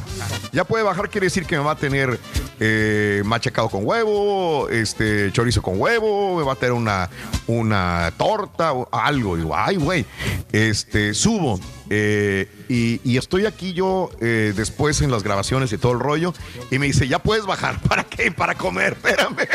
[0.52, 2.20] Ya puede bajar quiere decir que me va a tener
[2.60, 7.10] eh, machacado con huevo, este chorizo con huevo, me va a tener una,
[7.48, 9.36] una torta o algo.
[9.38, 10.06] Digo, ay, güey.
[10.52, 11.60] Este, subo.
[11.90, 16.34] Eh, y, y estoy aquí yo eh, después en las grabaciones y todo el rollo.
[16.70, 17.82] Y me dice, ya puedes bajar.
[17.88, 18.32] ¿Para qué?
[18.32, 18.94] Para comer.
[18.94, 19.48] Espérame.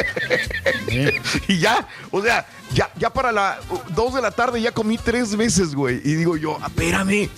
[1.49, 3.59] y ya, o sea, ya, ya para las
[3.94, 6.01] 2 de la tarde ya comí tres veces, güey.
[6.05, 7.29] Y digo yo, espérame.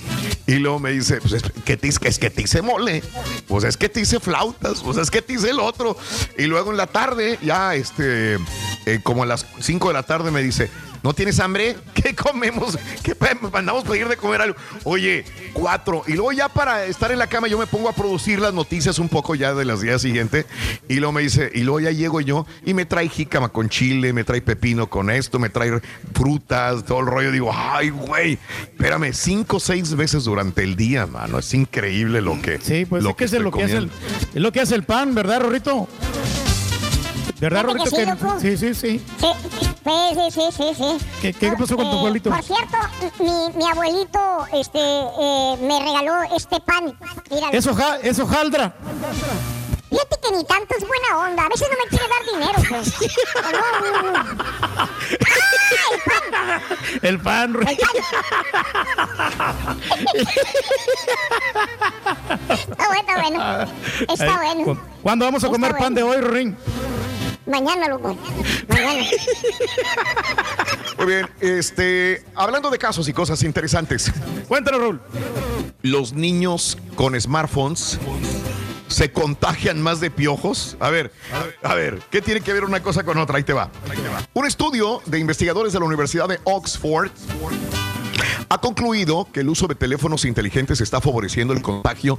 [0.47, 3.03] Y luego me dice, pues es que te, es que te hice mole.
[3.47, 4.83] Pues es que te hice flautas.
[4.83, 5.97] Pues es que te hice el otro.
[6.39, 8.39] Y luego en la tarde, ya este,
[8.87, 10.71] eh, como a las 5 de la tarde me dice,
[11.07, 11.77] ¿no tienes hambre?
[11.95, 12.77] ¿Qué comemos?
[13.05, 13.15] ¿Qué
[13.53, 14.57] mandamos pedir de comer algo?
[14.83, 16.03] Oye, cuatro.
[16.09, 18.99] Y luego ya para estar en la cama yo me pongo a producir las noticias
[18.99, 20.47] un poco ya de las días siguientes.
[20.89, 24.13] Y luego me dice, y luego ya llego yo y me trae jícama con chile,
[24.13, 25.81] me trae pepino con esto, me trae
[26.13, 27.31] frutas, todo el rollo.
[27.31, 28.37] Digo, ay, güey,
[28.73, 31.39] espérame, cinco o seis veces durante el día, mano.
[31.39, 32.59] Es increíble lo que.
[32.61, 33.91] Sí, pues lo es que es lo que, hace el,
[34.35, 35.87] es lo que hace el pan, ¿verdad, Rorrito?
[37.41, 37.91] ¿Verdad, Rorrito?
[37.91, 39.01] que- sí, sí, sí.
[39.21, 39.76] Sí,
[40.15, 40.99] sí, sí, sí, sí.
[41.21, 42.31] ¿Qué, qué pasó con tu Eh, abuelito?
[42.31, 42.77] Por cierto,
[43.21, 46.99] mi, mi abuelito este, eh, me regaló este pan.
[47.31, 47.53] Míralo.
[47.53, 48.75] Eso, ja- eso jaldra.
[49.89, 51.45] Fíjate que ni tanto es buena onda.
[51.47, 52.95] A veces no me quiere dar dinero, pues.
[53.53, 54.25] No, no.
[57.03, 57.57] El pan.
[62.51, 63.39] Está bueno, está bueno.
[64.13, 64.65] Está bueno.
[64.65, 66.57] ¿cu- ¿Cuándo vamos a Está comer pan de hoy, Rorín?
[67.47, 68.17] Mañana, loco.
[68.69, 69.03] Mañana.
[70.99, 74.13] Muy bien, este, hablando de casos y cosas interesantes.
[74.49, 75.01] Cuéntanos, Raúl.
[75.83, 77.99] Los niños con smartphones
[78.89, 80.77] se contagian más de piojos.
[80.81, 81.13] A ver,
[81.63, 83.37] a ver, ¿qué tiene que ver una cosa con otra?
[83.37, 83.71] Ahí te va.
[84.35, 87.11] Un estudio de investigadores de la Universidad de Oxford
[88.49, 92.19] ha concluido que el uso de teléfonos inteligentes está favoreciendo el contagio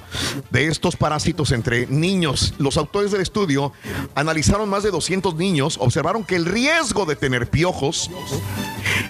[0.52, 2.54] de estos parásitos entre niños.
[2.58, 3.72] Los autores del estudio
[4.16, 8.10] analizaron más de 200 niños, observaron que el riesgo de tener piojos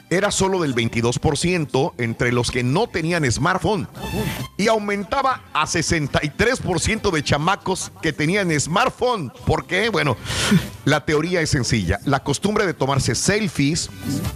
[0.10, 3.88] era solo del 22% entre los que no tenían smartphone
[4.58, 9.32] y aumentaba a 63% de chamacos que tenían smartphone.
[9.46, 9.90] ¿Por qué?
[9.90, 10.18] Bueno,
[10.86, 12.00] la teoría es sencilla.
[12.06, 13.90] La costumbre de tomarse selfies,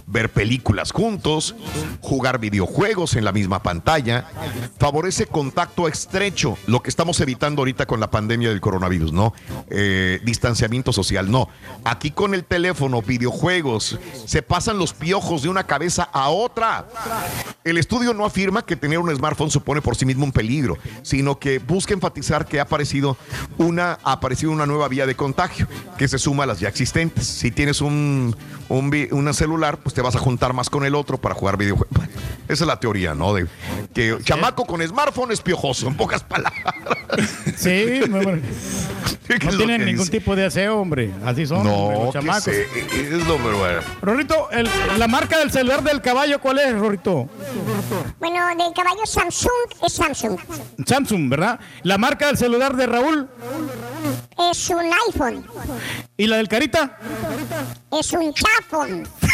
[0.06, 1.54] ver películas juntos,
[2.00, 4.26] jugar videojuegos en la misma pantalla,
[4.78, 9.32] favorece contacto estrecho, lo que estamos evitando ahorita con la pandemia del coronavirus, ¿no?
[9.70, 11.48] Eh, distanciamiento social, no.
[11.84, 16.86] Aquí con el teléfono, videojuegos, se pasan los piojos de una cabeza a otra.
[17.64, 21.38] El estudio no afirma que tener un smartphone supone por sí mismo un peligro, sino
[21.38, 23.16] que busca enfatizar que ha aparecido
[23.58, 27.24] una, ha aparecido una nueva vía de contagio que se suma a las ya existentes.
[27.26, 28.36] Si tienes un,
[28.78, 31.88] un vi- celular, pues te vas a juntar más con el otro para jugar videojuegos.
[31.96, 32.12] Bueno,
[32.48, 33.32] esa es la teoría, ¿no?
[33.32, 33.46] De
[33.94, 36.74] que chamaco con smartphone es piojoso, en pocas palabras.
[37.56, 38.42] Sí, muy bueno.
[39.26, 40.18] ¿Qué es No tienen ningún dice?
[40.18, 41.10] tipo de aseo, hombre.
[41.24, 42.44] Así son hombre, No, los que chamacos.
[42.44, 43.80] sé, es lo bueno.
[44.00, 47.28] Rorrito, el- la marca del celular del caballo, ¿cuál es, Rorrito?
[48.18, 49.52] Bueno, del caballo Samsung
[49.86, 50.38] es Samsung.
[50.86, 51.60] Samsung, ¿verdad?
[51.82, 53.28] La marca del celular de Raúl
[54.50, 55.44] Es un iPhone.
[56.16, 56.98] y la del Carita.
[57.92, 58.32] Es un
[58.70, 59.08] Netflix.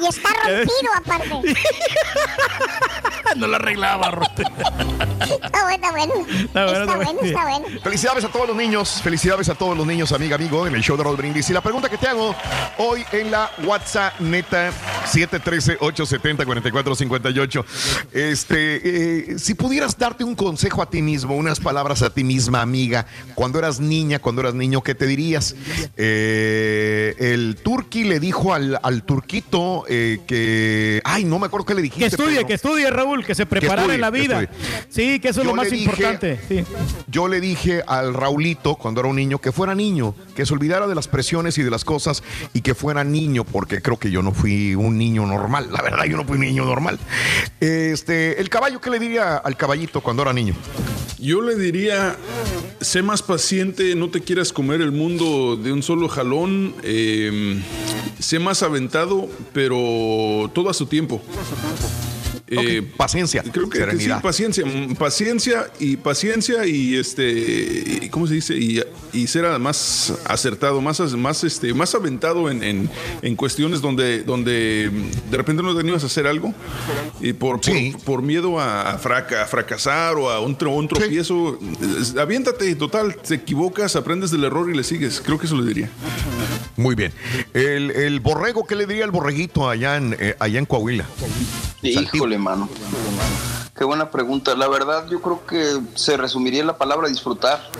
[0.00, 1.30] y está rompido aparte.
[3.36, 4.42] no lo arreglaba, Rorrito.
[5.20, 6.14] Está bueno, está bueno.
[6.26, 7.20] Está bueno, Está está bueno, bueno.
[7.22, 7.66] está bueno.
[7.82, 10.96] Felicidades a todos los niños, felicidades a todos los niños, amiga, amigo, en el show
[10.96, 11.50] de Raúl Brindis.
[11.50, 12.34] Y la pregunta que te hago
[12.78, 14.72] hoy en la WhatsApp neta
[15.12, 17.64] 713-870-4458.
[18.12, 22.62] Este, eh, si pudieras darte un consejo a ti mismo, unas palabras a ti misma,
[22.62, 25.54] amiga, cuando eras niña, cuando eras niño, ¿qué te dirías?
[25.96, 31.74] Eh, el turqui le dijo al, al turquito eh, que, Ay, no me acuerdo qué
[31.74, 32.00] le dijiste.
[32.00, 32.46] Que estudie, Pedro.
[32.48, 34.50] que estudie, Raúl, que se preparara estudie, en la vida.
[34.88, 36.40] Sí, que eso es lo más dije- importante.
[36.48, 36.64] Sí.
[37.08, 40.86] Yo le dije al Raulito cuando era un niño que fuera niño, que se olvidara
[40.86, 42.22] de las presiones y de las cosas
[42.54, 45.68] y que fuera niño, porque creo que yo no fui un niño normal.
[45.72, 46.98] La verdad, yo no fui un niño normal.
[47.60, 50.54] Este, el caballo, ¿qué le diría al caballito cuando era niño?
[51.18, 52.16] Yo le diría,
[52.80, 57.60] sé más paciente, no te quieras comer el mundo de un solo jalón, eh,
[58.18, 61.20] sé más aventado, pero todo a su tiempo.
[62.52, 67.30] Eh, paciencia, creo que, que sí, paciencia, mm, paciencia y paciencia y este,
[68.02, 68.56] y- ¿cómo se dice?
[68.58, 68.82] Y,
[69.12, 72.90] y ser más acertado, más, más este, más aventado en, en-
[73.22, 74.90] en cuestiones donde, donde
[75.30, 76.52] de repente no te animas a hacer algo
[77.20, 81.56] y por, por, por miedo a, fraca- a fracasar o a un, un tropiezo,
[82.00, 85.20] es- aviéntate, total, te equivocas, aprendes del error y le sigues.
[85.24, 85.88] Creo que eso le diría.
[86.76, 87.12] Muy bien.
[87.54, 91.04] El, el borrego, ¿qué le diría el borreguito allá en, eh, allá en Coahuila?
[91.82, 92.68] Híjole, mano.
[93.80, 94.54] Qué buena pregunta.
[94.56, 97.70] La verdad, yo creo que se resumiría en la palabra disfrutar.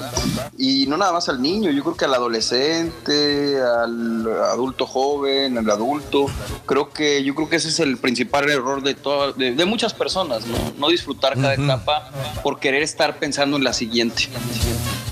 [0.57, 5.69] Y no nada más al niño, yo creo que al adolescente, al adulto joven, al
[5.69, 6.25] adulto.
[6.65, 9.93] Creo que yo creo que ese es el principal error de todas, de, de muchas
[9.93, 10.57] personas, ¿no?
[10.79, 12.11] No disfrutar cada etapa
[12.43, 14.29] por querer estar pensando en la siguiente.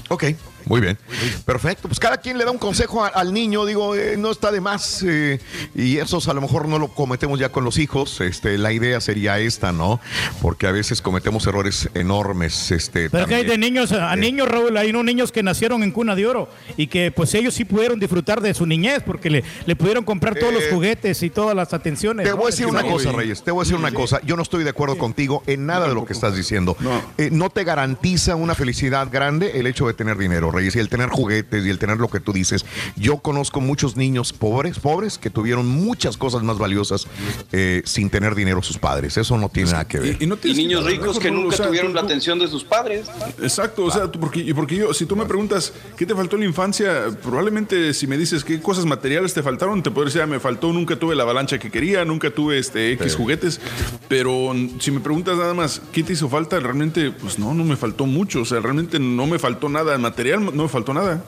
[0.09, 0.25] Ok,
[0.69, 0.99] muy bien.
[1.45, 1.89] Perfecto.
[1.89, 4.61] Pues cada quien le da un consejo a- al niño, digo, eh, no está de
[4.61, 5.03] más.
[5.07, 5.41] eh,
[5.75, 8.21] y esos a lo mejor no lo cometemos ya con los hijos.
[8.21, 10.01] Este, la idea sería esta, ¿no?
[10.43, 12.71] Porque a veces cometemos errores enormes.
[12.71, 13.75] Este, Pero que hay de también.
[13.75, 16.87] niños, a Eh, niños, Raúl, hay unos niños que nacieron en cuna de oro y
[16.89, 20.53] que pues ellos sí pudieron disfrutar de su niñez porque le, le pudieron comprar todos
[20.53, 22.25] los Eh, juguetes y todas las atenciones.
[22.25, 22.37] Te ¿no?
[22.37, 23.43] voy a decir una no- cosa, Reyes.
[23.43, 24.21] Te voy a decir una cosa.
[24.25, 26.77] Yo no estoy de acuerdo contigo en nada de lo que estás diciendo.
[27.17, 27.49] Eh, No.
[27.51, 31.65] te garantiza una felicidad grande el hecho de tener dinero, Reyes, y el tener juguetes
[31.67, 32.65] y el tener lo que tú dices.
[32.97, 37.07] Yo conozco muchos niños pobres, pobres, que tuvieron muchas cosas más valiosas
[37.53, 39.17] eh, sin tener dinero sus padres.
[39.17, 40.17] Eso no tiene nada que ver.
[40.21, 43.07] Y, no Y niños ricos que nunca tuvieron la atención de sus padres.
[43.43, 46.37] Exacto, o sea, tú- porque, y porque yo, si tú me preguntas qué te faltó
[46.37, 50.23] en la infancia, probablemente si me dices qué cosas materiales te faltaron, te puedo decir,
[50.23, 53.17] ah, me faltó, nunca tuve la avalancha que quería, nunca tuve este X Sí.
[53.19, 53.61] juguetes,
[54.09, 56.59] pero si me preguntas nada más, ¿qué te hizo falta?
[56.61, 60.41] Realmente, pues no, no me faltó mucho, o sea, realmente no me faltó nada material,
[60.53, 61.23] no me faltó nada.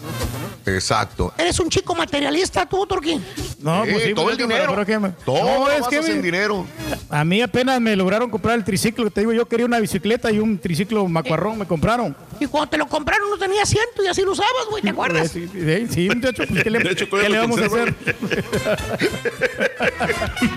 [0.67, 1.33] Exacto.
[1.39, 3.25] Eres un chico materialista tú, Turquín.
[3.61, 4.73] No, pues sí, todo pues, el pero- dinero.
[4.73, 6.67] pero que me- Todo No, lo es basas que me- en dinero.
[7.09, 9.05] A mí apenas me lograron comprar el triciclo.
[9.05, 12.15] que Te digo, yo quería una bicicleta y un triciclo macuarrón me compraron.
[12.41, 15.31] Y cuando te lo compraron no tenía asiento y así lo usabas, güey, ¿te acuerdas?
[15.31, 17.95] Sí, sí, sí, muchacho, pues, ¿qué le, De hecho, qué le vamos a hacer?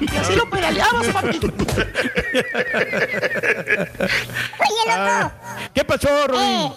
[0.02, 1.40] Y así lo pedaleabas, papi.
[4.60, 5.32] Oye, loco.
[5.74, 6.50] ¿Qué pasó, Rodrín?
[6.50, 6.72] Eh,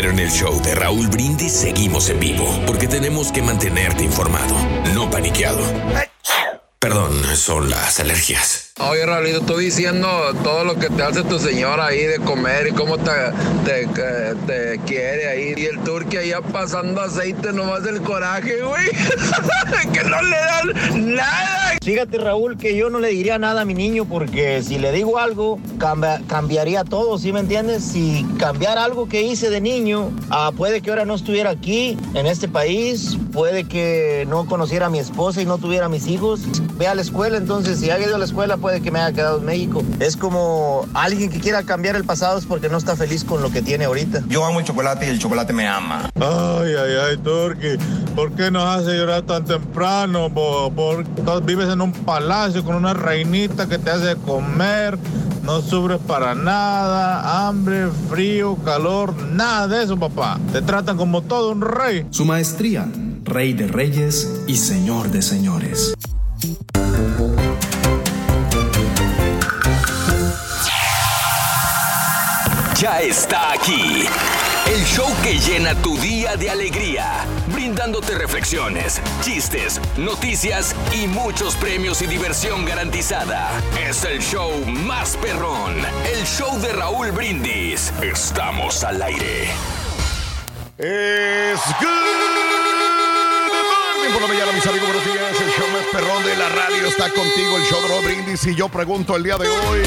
[0.00, 4.56] Pero en el show de Raúl Brindis seguimos en vivo porque tenemos que mantenerte informado,
[4.94, 5.62] no paniqueado.
[6.78, 8.69] Perdón, son las alergias.
[8.88, 10.08] Oye, Raulito, estoy diciendo
[10.42, 13.10] todo lo que te hace tu señora ahí de comer y cómo te,
[13.64, 13.86] te,
[14.46, 15.54] te quiere ahí.
[15.56, 18.88] Y el turque allá pasando aceite, nomás el coraje, güey.
[19.92, 21.76] que no le dan nada.
[21.82, 25.18] Fíjate, Raúl, que yo no le diría nada a mi niño porque si le digo
[25.18, 27.84] algo, cambia- cambiaría todo, ¿sí me entiendes?
[27.84, 32.26] Si cambiar algo que hice de niño, ah, puede que ahora no estuviera aquí, en
[32.26, 36.40] este país, puede que no conociera a mi esposa y no tuviera a mis hijos.
[36.78, 39.12] Ve a la escuela, entonces, si ha ido a la escuela, puede que me haya
[39.12, 39.82] quedado en México.
[39.98, 43.50] Es como alguien que quiera cambiar el pasado es porque no está feliz con lo
[43.50, 44.22] que tiene ahorita.
[44.28, 46.08] Yo amo el chocolate y el chocolate me ama.
[46.14, 47.70] Ay, ay, ay, Turki,
[48.14, 50.32] ¿por qué nos hace llorar tan temprano?
[50.32, 54.96] ¿Por tú vives en un palacio con una reinita que te hace comer,
[55.42, 60.38] no sufres para nada, hambre, frío, calor, nada de eso, papá.
[60.52, 62.06] Te tratan como todo un rey.
[62.10, 62.86] Su maestría,
[63.24, 65.92] Rey de Reyes y Señor de Señores.
[72.80, 74.08] Ya está aquí.
[74.64, 82.00] El show que llena tu día de alegría, brindándote reflexiones, chistes, noticias y muchos premios
[82.00, 83.50] y diversión garantizada.
[83.86, 85.76] Es el show más perrón,
[86.10, 87.92] el show de Raúl Brindis.
[88.00, 89.50] Estamos al aire.
[90.78, 92.30] Es good
[94.10, 94.88] por la mañana, mis amigos.
[94.88, 95.38] Buenos días.
[95.38, 97.58] El show más perrón de la radio está contigo.
[97.58, 98.46] El show de Rob Brindis.
[98.46, 99.82] Y yo pregunto el día de hoy: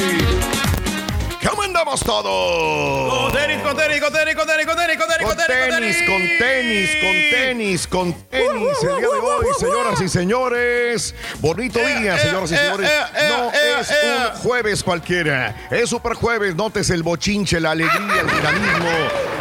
[1.50, 3.14] ¿Cómo andamos todos?
[3.14, 6.22] Con tenis, con tenis, con tenis, con tenis, con tenis, con tenis, Con tenis, con
[6.40, 8.78] tenis, con tenis, con tenis.
[8.84, 11.16] El día de hoy, señoras y señores.
[11.40, 12.90] Bonito día, señoras y eh, señores.
[12.90, 13.96] eh, eh, No eh, es eh.
[14.34, 15.68] un jueves cualquiera.
[15.70, 16.56] Es super jueves.
[16.56, 18.90] Notes el bochinche, la alegría, el dinamismo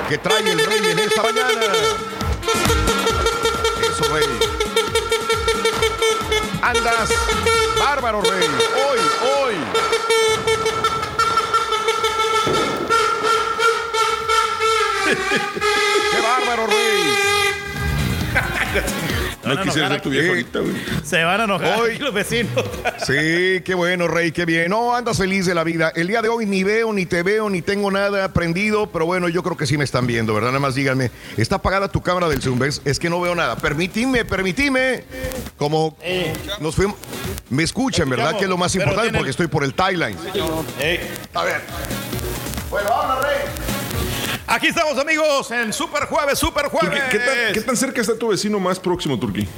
[0.09, 1.51] que trae el rey en esta mañana.
[3.81, 4.25] Eso, rey.
[6.63, 7.11] Andas
[7.79, 8.49] bárbaro, rey.
[8.91, 8.99] Hoy,
[9.45, 9.55] hoy.
[15.17, 17.03] ¡Qué bárbaro, rey!
[19.45, 20.73] No quisiera ser tu vieja ahorita, güey.
[21.05, 22.53] Se van a enojar Hoy- los vecinos.
[23.05, 24.71] Sí, qué bueno, Rey, qué bien.
[24.71, 25.93] No, andas feliz de la vida.
[25.95, 29.29] El día de hoy ni veo, ni te veo, ni tengo nada prendido, pero bueno,
[29.29, 30.51] yo creo que sí me están viendo, ¿verdad?
[30.51, 32.59] Nada más díganme, ¿está apagada tu cámara del Zoom?
[32.61, 32.81] ¿Ves?
[32.85, 33.57] Es que no veo nada.
[33.57, 35.05] Permitime, permitime.
[35.59, 35.97] Como
[36.61, 36.97] nos fuimos.
[37.51, 38.37] Me escuchan, ¿verdad?
[38.39, 40.17] Que es lo más importante porque estoy por el timeline.
[41.35, 41.61] A ver.
[42.71, 43.72] Bueno, vamos, Rey.
[44.55, 47.03] Aquí estamos, amigos, en Super Jueves, Super Jueves.
[47.11, 49.49] ¿qué, tan, qué tan cerca está tu vecino más próximo, Turquí?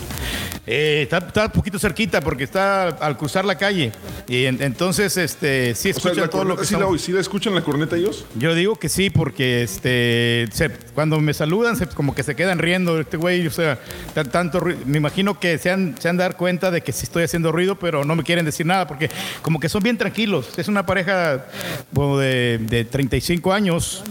[0.66, 3.92] Eh, está, está un poquito cerquita porque está al cruzar la calle.
[4.28, 7.00] Y en- entonces, este, sí O sea, escuchan la todo lo que ¿sí la, estamos-
[7.02, 8.24] ¿sí la escuchan la corneta ellos?
[8.36, 12.58] Yo digo que sí, porque este, se- cuando me saludan, se- como que se quedan
[12.60, 12.98] riendo.
[13.00, 13.78] Este güey, o sea,
[14.14, 14.78] tan- tanto ruido.
[14.86, 17.78] Me imagino que se han, se han dar cuenta de que sí estoy haciendo ruido,
[17.78, 19.10] pero no me quieren decir nada, porque
[19.42, 20.48] como que son bien tranquilos.
[20.56, 21.44] Es una pareja
[21.92, 24.02] como de, de 35 años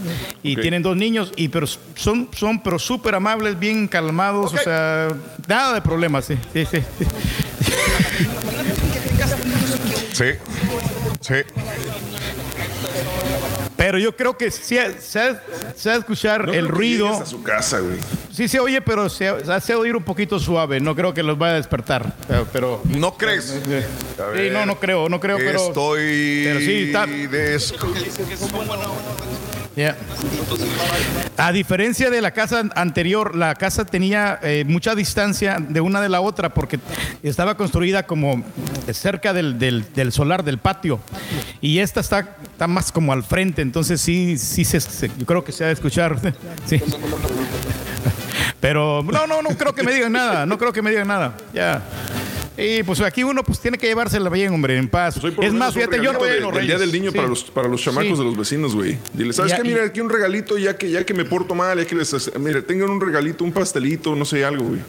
[0.44, 0.62] y Ok.
[0.74, 5.08] Tienen dos niños, y pero son, son pero súper amables, bien calmados, o sea,
[5.46, 6.78] nada de problemas, sí, sí, sí.
[7.00, 7.04] sí.
[10.12, 10.24] Sí.
[11.20, 11.34] Sí.
[13.76, 17.08] Pero yo creo que sí, se ha, escuchar No el ruido.
[17.08, 17.98] a su casa, güey.
[18.32, 20.80] Sí se oye, pero se, se ha de oír un poquito suave.
[20.80, 22.14] No creo que los vaya a despertar.
[22.26, 23.60] Pero, pero- ¿No crees?
[23.64, 25.68] sí, no, no creo, no creo, pero.
[25.68, 26.42] Estoy.
[26.44, 27.06] pero sí, está-
[29.76, 29.96] Ya.
[31.36, 36.08] A diferencia de la casa anterior, la casa tenía eh, mucha distancia de una de
[36.08, 36.78] la otra porque
[37.24, 38.44] estaba construida como
[38.92, 41.00] cerca del, del- solar, del patio.
[41.60, 45.42] Y esta está, está más como al frente, entonces sí, sí se, se- yo creo
[45.42, 46.16] que se ha de escuchar.
[46.66, 46.80] Sí.
[48.60, 51.34] Pero no, no, no creo que me digan nada, no creo que me digan nada.
[51.52, 51.82] Ya.
[52.56, 55.18] Y pues aquí uno pues tiene que llevársela bien, hombre, en paz.
[55.20, 57.16] Pues es más, fíjate, yo no de- del Día del Niño Sí.
[57.16, 58.16] para, los, para los chamacos Sí.
[58.18, 58.96] de los vecinos, güey.
[59.12, 59.64] Dile, ¿sabes Ya, qué?
[59.64, 62.14] Mira, aquí un regalito, ya que, ya que me porto mal, ya que les...
[62.38, 64.80] Mira, tengan un regalito, un pastelito, no sé, algo, güey.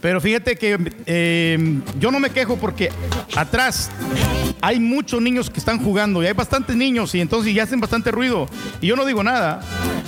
[0.00, 2.90] Pero fíjate que eh, yo no me quejo porque
[3.36, 3.90] atrás
[4.60, 8.10] hay muchos niños que están jugando y hay bastantes niños y entonces ya hacen bastante
[8.10, 8.48] ruido.
[8.80, 9.60] Y yo no digo nada.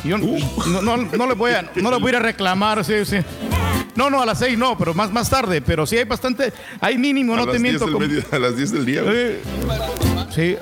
[0.04, 2.84] Yo no, no, no les voy a, no les voy a reclamar.
[2.84, 3.16] sí, sí.
[3.97, 5.61] No, no, a las seis no, pero más, más tarde.
[5.62, 7.84] Pero sí hay bastante, hay mínimo, a, no te 10 miento.
[7.86, 9.03] como- medio- a las 10 del día.
[9.07, 9.40] Eh,
[10.34, 10.57] sí.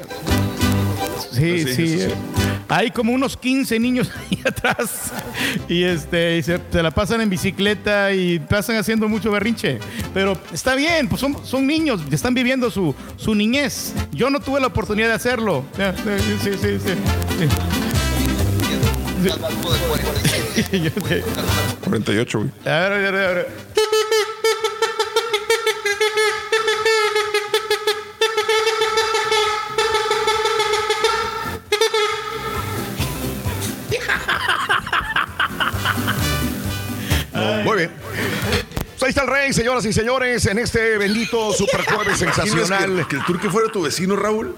[1.33, 1.97] Sí, Sí, sí.
[2.01, 2.15] eh.
[2.69, 5.13] hay como unos 15 niños ahí atrás
[5.69, 9.81] y, este, y se, se la pasan en bicicleta y pasan haciendo mucho berrinche.
[10.13, 13.95] Pero está bien, pues son, son niños, están viviendo su, su niñez.
[14.13, 15.65] Yo no tuve la oportunidad de hacerlo.
[16.43, 16.79] Sí, sí.
[16.79, 16.95] sí.
[20.73, 21.25] Yo sé.
[21.85, 22.51] 48, güey.
[22.67, 23.49] A ver, a ver, a ver.
[39.53, 42.97] Señoras y señores, en este bendito super jueves sensacional.
[43.03, 44.55] Que, que el turque fuera tu vecino, Raúl.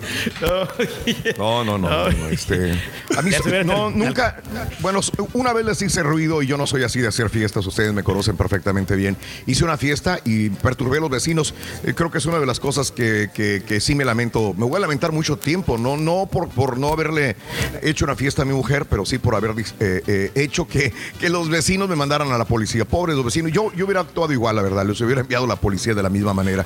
[1.38, 1.88] No, no, no.
[1.88, 2.72] no, no, este,
[3.16, 3.30] a mí
[3.64, 4.40] no, nunca.
[4.80, 5.00] Bueno,
[5.34, 7.66] una vez les hice ruido y yo no soy así de hacer fiestas.
[7.66, 9.16] Ustedes me conocen perfectamente bien.
[9.46, 11.54] Hice una fiesta y perturbé a los vecinos.
[11.84, 14.54] Eh, creo que es una de las cosas que, que- que sí me lamento.
[14.54, 15.78] Me voy a lamentar mucho tiempo.
[15.78, 17.36] No, no por, por no haberle
[17.82, 21.28] hecho una fiesta a mi mujer, pero sí por haber eh, eh, hecho que, que
[21.28, 22.84] los vecinos me mandaran a la policía.
[22.84, 23.52] Pobres los vecinos.
[23.52, 24.75] Yo, yo hubiera actuado igual, la verdad.
[24.84, 26.64] Les hubiera enviado la policía de la misma manera.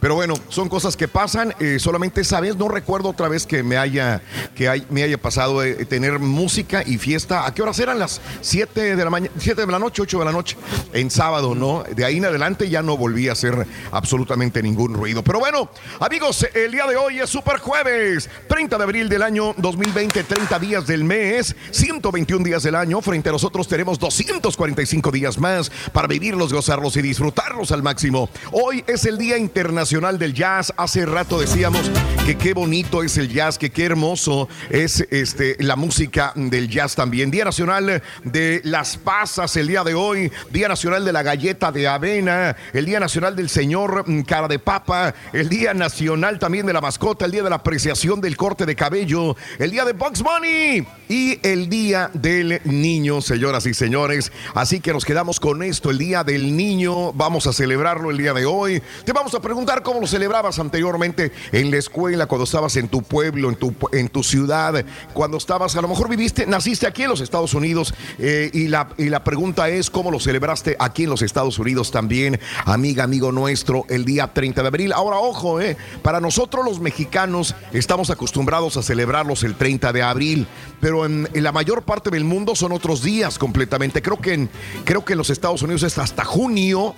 [0.00, 1.54] Pero bueno, son cosas que pasan.
[1.60, 4.22] Eh, solamente esa vez no recuerdo otra vez que me haya,
[4.54, 7.46] que me haya pasado eh, tener música y fiesta.
[7.46, 7.98] ¿A qué horas eran?
[7.98, 10.56] Las 7 de la mañana, 7 de la noche, 8 de la noche.
[10.92, 11.84] En sábado, ¿no?
[11.94, 15.22] De ahí en adelante ya no volví a hacer absolutamente ningún ruido.
[15.22, 19.54] Pero bueno, amigos, el día de hoy es Super Jueves, 30 de abril del año
[19.56, 23.00] 2020, 30 días del mes, 121 días del año.
[23.00, 27.02] Frente a nosotros tenemos 245 días más para vivirlos, gozarlos y
[27.50, 28.28] disfrutarlos al máximo.
[28.52, 30.72] Hoy es el Día Internacional del Jazz.
[30.76, 31.90] Hace rato decíamos
[32.24, 36.94] que qué bonito es el jazz, que qué hermoso es este, la música del jazz
[36.94, 37.30] también.
[37.30, 41.88] Día Nacional de las Pasas el día de hoy, Día Nacional de la Galleta de
[41.88, 46.72] Avena, el Día Nacional del Señor mm, Cara de Papa, el Día Nacional también de
[46.72, 50.22] la Mascota, el Día de la Apreciación del Corte de Cabello, el Día de Bugs
[50.22, 54.30] Bunny y el Día del Niño, señoras y señores.
[54.54, 57.12] Así que nos quedamos con esto, el Día del Niño.
[57.12, 58.82] Vamos a celebrarlo el día de hoy.
[59.04, 63.02] Te vamos a preguntar cómo lo celebrabas anteriormente en la escuela, cuando estabas en tu
[63.02, 67.10] pueblo, en tu, en tu ciudad, cuando estabas, a lo mejor viviste, naciste aquí en
[67.10, 71.10] los Estados Unidos eh, y, la, y la pregunta es cómo lo celebraste aquí en
[71.10, 74.92] los Estados Unidos también, amiga, amigo nuestro, el día 30 de abril.
[74.92, 80.46] Ahora, ojo, eh, para nosotros los mexicanos estamos acostumbrados a celebrarlos el 30 de abril,
[80.80, 84.02] pero en, en la mayor parte del mundo son otros días completamente.
[84.02, 84.50] Creo que en,
[84.84, 86.94] creo que en los Estados Unidos es hasta junio,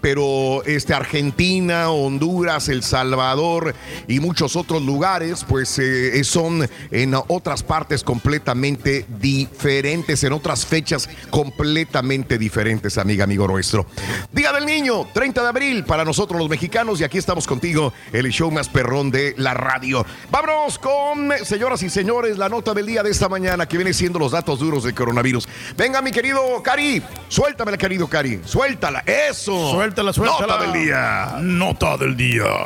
[0.00, 3.74] pero este, Argentina, Honduras, El Salvador
[4.08, 11.08] y muchos otros lugares, pues eh, son en otras partes completamente diferentes, en otras fechas
[11.30, 13.86] completamente diferentes, amiga, amigo nuestro.
[14.32, 18.28] Día del Niño, 30 de abril, para nosotros los mexicanos, y aquí estamos contigo, el
[18.30, 20.04] show más perrón de la radio.
[20.30, 24.18] Vámonos con, señoras y señores, la nota del día de esta mañana, que viene siendo
[24.18, 25.48] los datos duros del coronavirus.
[25.76, 29.71] Venga, mi querido Cari, suéltamela, querido Cari, suéltala, eso.
[29.72, 30.46] Suéltala, suéltala.
[30.46, 31.36] Nota del día.
[31.40, 32.64] Nota del día.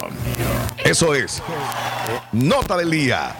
[0.85, 1.41] Eso es.
[2.33, 3.33] Nota del día.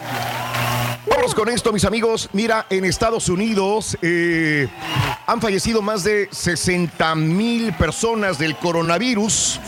[1.09, 2.29] Vámonos con esto, mis amigos.
[2.31, 4.67] Mira, en Estados Unidos eh,
[5.25, 9.59] han fallecido más de 60 mil personas del coronavirus.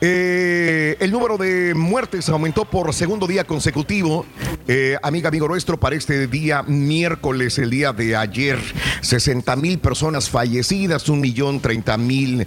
[0.00, 4.26] Eh, el número de muertes aumentó por segundo día consecutivo.
[4.66, 8.58] Eh, amiga, amigo nuestro, para este día miércoles, el día de ayer,
[9.00, 12.46] 60 mil personas fallecidas, un millón 30 mil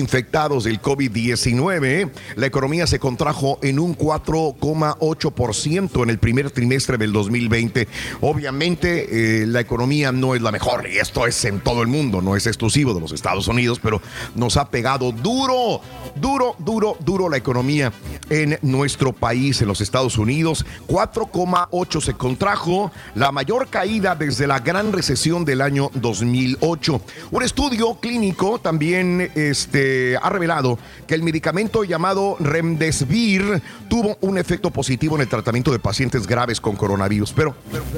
[0.00, 2.10] infectados del COVID-19.
[2.34, 7.86] La economía se contrajo en un 4,8% en el primer trimestre del 2020.
[8.20, 12.20] Obviamente, eh, la economía no es la mejor y esto es en todo el mundo,
[12.20, 14.00] no es exclusivo de los Estados Unidos, pero
[14.34, 15.80] nos ha pegado duro,
[16.16, 17.92] duro, duro, duro la economía
[18.28, 20.64] en nuestro país, en los Estados Unidos.
[20.88, 27.00] 4,8 se contrajo, la mayor caída desde la gran recesión del año 2008.
[27.30, 29.89] Un estudio clínico también este,
[30.22, 35.78] ha revelado que el medicamento llamado Remdesivir tuvo un efecto positivo en el tratamiento de
[35.78, 37.32] pacientes graves con coronavirus.
[37.32, 37.54] Pero,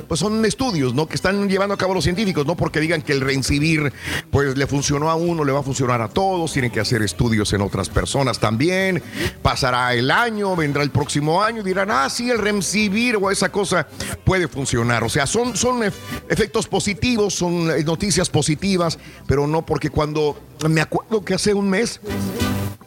[0.09, 1.07] pues son estudios, ¿no?
[1.07, 3.93] Que están llevando a cabo los científicos, no porque digan que el Remdesivir,
[4.31, 6.53] pues le funcionó a uno, le va a funcionar a todos.
[6.53, 9.03] Tienen que hacer estudios en otras personas también.
[9.43, 13.87] Pasará el año, vendrá el próximo año dirán, ah, sí, el Remdesivir o esa cosa
[14.25, 15.05] puede funcionar.
[15.05, 15.93] O sea, son, son ef-
[16.29, 21.69] efectos positivos, son eh, noticias positivas, pero no porque cuando me acuerdo que hace un
[21.69, 21.82] mes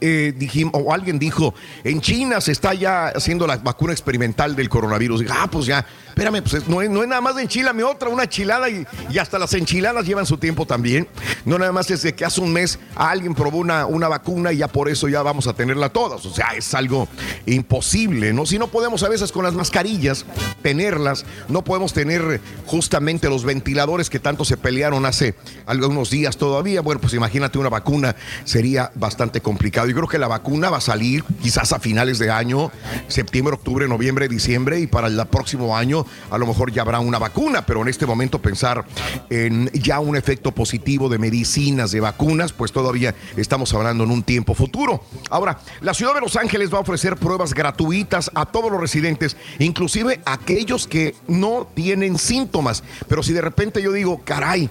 [0.01, 4.69] eh, dijimos, o alguien dijo, en China se está ya haciendo la vacuna experimental del
[4.69, 5.25] coronavirus.
[5.29, 5.85] Ah, pues ya,
[6.15, 8.87] Espérame, pues es- no es, no es nada más de enchilame otra, una chilada y,
[9.11, 11.09] y hasta las enchiladas llevan su tiempo también.
[11.43, 14.57] No nada más es de que hace un mes alguien probó una, una vacuna y
[14.59, 16.25] ya por eso ya vamos a tenerla todas.
[16.25, 17.09] O sea, es algo
[17.45, 18.45] imposible, ¿no?
[18.45, 20.25] Si no podemos a veces con las mascarillas
[20.61, 25.35] tenerlas, no podemos tener justamente los ventiladores que tanto se pelearon hace
[25.65, 26.79] algunos días todavía.
[26.79, 29.87] Bueno, pues imagínate una vacuna, sería bastante complicado.
[29.87, 32.71] Yo creo que la vacuna va a salir quizás a finales de año,
[33.09, 37.19] septiembre, octubre, noviembre, diciembre, y para el próximo año a lo mejor ya habrá una
[37.19, 38.85] vacuna, pero en este momento pensar
[39.29, 44.23] en ya un efecto positivo de medicinas, de vacunas, pues todavía estamos hablando en un
[44.23, 45.03] tiempo futuro.
[45.29, 49.37] Ahora, la ciudad de Los Ángeles va a ofrecer pruebas gratuitas a todos los residentes,
[49.59, 52.83] inclusive a aquellos que no tienen síntomas.
[53.07, 54.69] Pero si de repente yo digo, caray,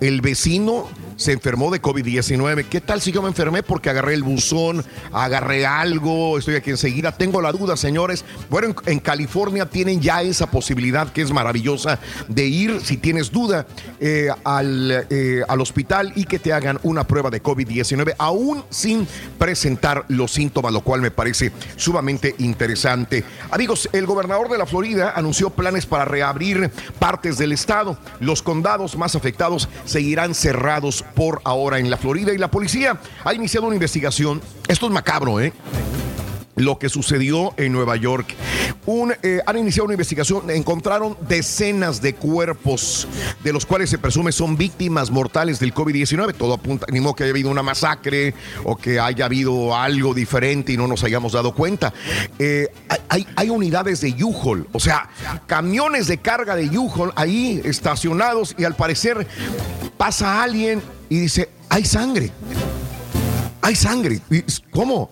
[0.00, 0.88] el vecino
[1.20, 2.64] se enfermó de COVID-19.
[2.70, 7.12] ¿Qué tal si yo me enfermé porque agarré el buzón, agarré algo, estoy aquí enseguida?
[7.12, 8.24] Tengo la duda, señores.
[8.48, 13.66] Bueno, en, California tienen ya esa posibilidad que es maravillosa de ir, si tienes duda,
[14.00, 19.06] eh, al, eh, al hospital y que te hagan una prueba de COVID-19, aún sin
[19.38, 23.24] presentar los síntomas, lo cual me parece sumamente interesante.
[23.50, 27.98] Amigos, el gobernador de la Florida anunció planes para reabrir partes del estado.
[28.20, 33.34] Los condados más afectados seguirán cerrados por ahora en la Florida y la policía ha
[33.34, 34.40] iniciado una investigación.
[34.68, 35.52] Esto es macabro, ¿eh?
[36.60, 38.34] Lo que sucedió en Nueva York.
[39.22, 43.08] Eh, han iniciado una investigación, encontraron decenas de cuerpos,
[43.42, 46.34] de los cuales se presume son víctimas mortales del COVID-19.
[46.34, 48.34] Todo apunta, ni modo que haya habido una masacre
[48.64, 51.94] o que haya habido algo diferente y no nos hayamos dado cuenta.
[52.38, 52.68] Eh,
[53.08, 55.08] hay, hay unidades de U-Haul, o sea,
[55.46, 59.26] camiones de carga de U-Haul ahí estacionados y al parecer
[59.96, 62.32] pasa alguien y dice, hay sangre
[63.62, 64.20] hay sangre.
[64.70, 65.10] ¿Cómo?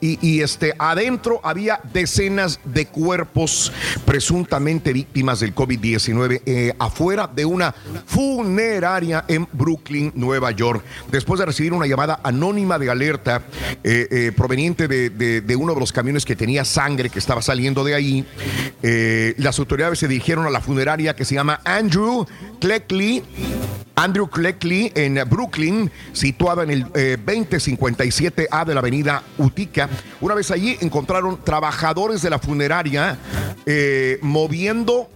[0.00, 3.72] Y, este, adentro había decenas de cuerpos
[4.04, 7.74] presuntamente víctimas del COVID-19 eh, afuera de una
[8.06, 10.84] funeraria en Brooklyn, Nueva York.
[11.10, 13.42] Después de recibir una llamada anónima de alerta
[13.82, 17.84] eh, eh, proveniente de, de, uno de los camiones que tenía sangre que estaba saliendo
[17.84, 18.26] de ahí,
[19.38, 22.26] las autoridades se dirigieron a la funeraria que se llama Andrew
[22.60, 23.22] Cleckley.
[23.94, 26.82] Andrew Cleckley en Brooklyn, situada en el
[27.24, 29.88] 2050 57A de la avenida Utica.
[30.20, 33.18] Una vez allí encontraron trabajadores de la funeraria
[33.66, 35.08] eh, moviendo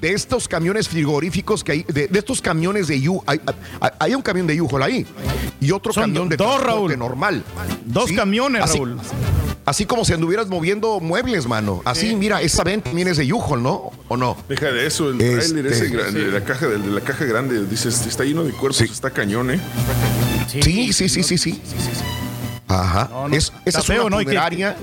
[0.00, 3.22] de estos camiones frigoríficos que hay, de, estos camiones de U.
[3.26, 5.06] Hay, un camión de U ahí
[5.60, 6.96] y otro camión de dos, Raúl.
[6.98, 7.42] normal.
[7.84, 8.98] Dos camiones, Así, Raúl.
[9.66, 11.82] Así como si anduvieras moviendo muebles, mano.
[11.84, 13.90] Así, mira, esa venta también es de Yuhol, ¿no?
[14.06, 14.36] ¿O no?
[14.48, 15.88] Deja de eso, el este, trailer ese,
[16.30, 19.60] la, caja, la caja grande, dices, está lleno de cuerpos, está cañón, ¿eh?
[20.48, 21.60] Sí, sí, sí, sí, sí.
[22.68, 23.08] Ajá.
[23.10, 24.22] No, no, Es- esa es feo, una ¿no?
[24.22, 24.76] Funeraria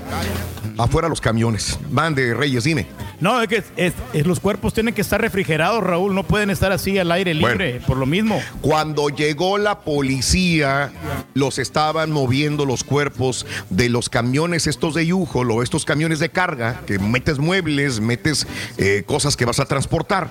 [0.78, 1.78] afuera los camiones.
[1.90, 2.86] Van de Reyes, dime.
[3.20, 6.14] No, es que es- es- los cuerpos tienen que estar refrigerados, Raúl.
[6.14, 8.40] No pueden estar así al aire libre, por lo mismo.
[8.60, 10.92] Cuando llegó la policía,
[11.34, 16.28] los estaban moviendo los cuerpos de los camiones estos de yujo o estos camiones de
[16.30, 18.46] carga, que metes muebles, metes
[18.78, 20.30] eh, cosas que vas a transportar,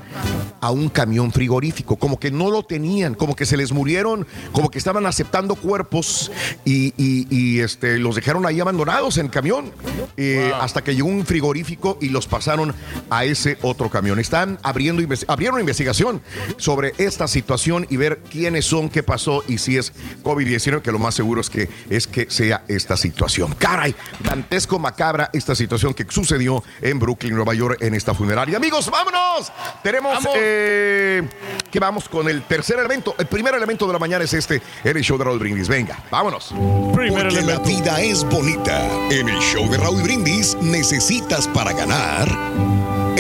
[0.62, 1.96] a un camión frigorífico.
[1.98, 6.32] Como que no lo tenían, como que se les murieron, como que estaban aceptando cuerpos
[6.66, 9.72] y, y- y, este, los dejaron ahí abandonados en el camión.
[10.18, 12.73] eh, Hasta que llegó un frigorífico y los pasaron
[13.10, 14.20] a ese otro camión.
[14.20, 16.22] Están abriendo, abrieron una investigación
[16.58, 19.94] sobre esta situación y ver quiénes son, qué pasó y si es
[20.24, 23.54] COVID-19, que lo más seguro es que, es que sea esta situación.
[23.58, 28.58] Caray, dantesco macabra esta situación que sucedió en Brooklyn, Nueva York, en esta funeraria.
[28.58, 29.52] Amigos, vámonos.
[29.84, 31.28] Tenemos eh,
[31.72, 33.16] que vamos con el tercer elemento.
[33.18, 35.68] El primer elemento de la mañana es este, en el show de Raúl Brindis.
[35.68, 36.54] Venga, vámonos.
[36.94, 37.10] Porque
[37.42, 38.88] la vida es bonita.
[39.10, 42.63] En el show de Raúl Brindis necesitas para ganar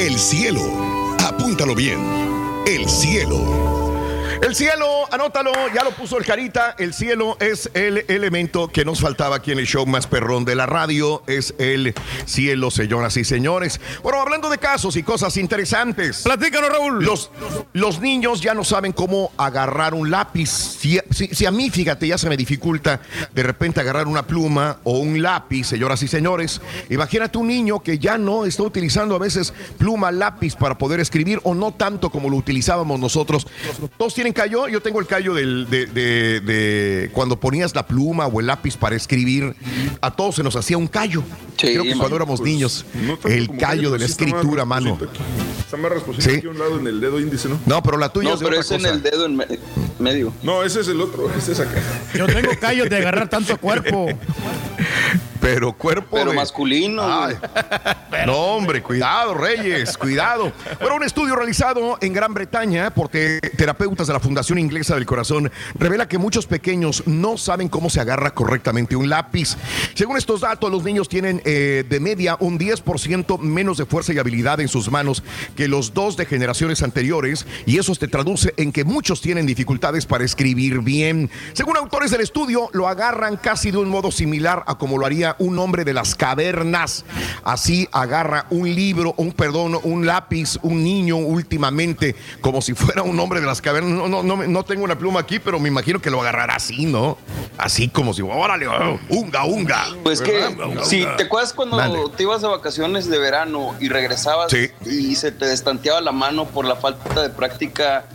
[0.05, 1.15] el cielo.
[1.19, 1.97] Apúntalo bien.
[2.67, 3.82] El cielo.
[4.41, 6.75] El cielo, anótalo, ya lo puso el carita.
[6.77, 10.55] El cielo es el elemento que nos faltaba aquí en el show más perrón de
[10.55, 11.23] la radio.
[11.27, 11.93] Es el
[12.25, 13.79] cielo, señoras y señores.
[14.01, 16.23] Bueno, hablando de casos y cosas interesantes.
[16.23, 17.03] Platícanos, Raúl.
[17.05, 17.31] Los,
[17.71, 20.49] los niños ya no saben cómo agarrar un lápiz.
[20.49, 22.99] Si, si- si a mí, fíjate, ya se me dificulta
[23.33, 26.59] de repente agarrar una pluma o un lápiz, señoras y señores.
[26.89, 31.39] Imagínate un niño que ya no está utilizando a veces pluma, lápiz para poder escribir
[31.43, 33.47] o no tanto como lo utilizábamos nosotros.
[34.23, 38.39] Tienen callo, yo tengo el callo del- de, de- de cuando ponías la pluma o
[38.39, 39.53] el lápiz para escribir,
[39.99, 41.23] a todos se nos hacía un callo.
[41.57, 41.97] Creo que man.
[41.99, 44.97] cuando éramos Pues, niños, no el callo de la sí escritura, mano.
[45.59, 46.37] Está más rasposito Sí.
[46.37, 47.59] aquí a un lado en el dedo índice, ¿no?
[47.65, 49.45] No, pero la tuya No, es de pero otra es en el dedo en me-
[49.99, 50.33] medio.
[50.41, 51.81] No, ese es el otro, ese es acá.
[52.15, 54.07] Yo tengo callos de agarrar tanto cuerpo.
[55.43, 57.01] pero cuerpo Pero de- masculino.
[57.03, 57.35] Ay.
[58.25, 60.53] No, hombre, cuidado, Reyes, cuidado.
[60.79, 65.05] Bueno, un estudio realizado en Gran Bretaña por te- terapeutas de la Fundación Inglesa del
[65.05, 69.57] Corazón revela que muchos pequeños no saben cómo se agarra correctamente un lápiz.
[69.95, 74.19] Según estos datos, los niños tienen eh, de media un 10% menos de fuerza y
[74.19, 75.23] habilidad en sus manos
[75.57, 80.05] que los dos de generaciones anteriores y eso se traduce en que muchos tienen dificultades
[80.05, 81.29] para escribir bien.
[81.51, 85.32] Según autores del estudio, lo agarran casi de un modo similar a como lo haría
[85.39, 87.05] un hombre de las cavernas.
[87.43, 93.19] Así agarra un libro, un perdón, un lápiz, un niño últimamente, como si fuera un
[93.19, 93.91] hombre de las cavernas.
[93.91, 96.85] No, no, no, no tengo una pluma aquí, pero me imagino que lo agarrará así,
[96.85, 97.17] ¿no?
[97.57, 98.67] Así como si, órale,
[99.09, 99.85] unga, unga.
[100.03, 101.99] Pues que, si te acuerdas cuando Mande.
[102.15, 104.51] te ibas de vacaciones de verano y regresabas
[104.85, 108.05] y se te destanteaba la mano por la falta de práctica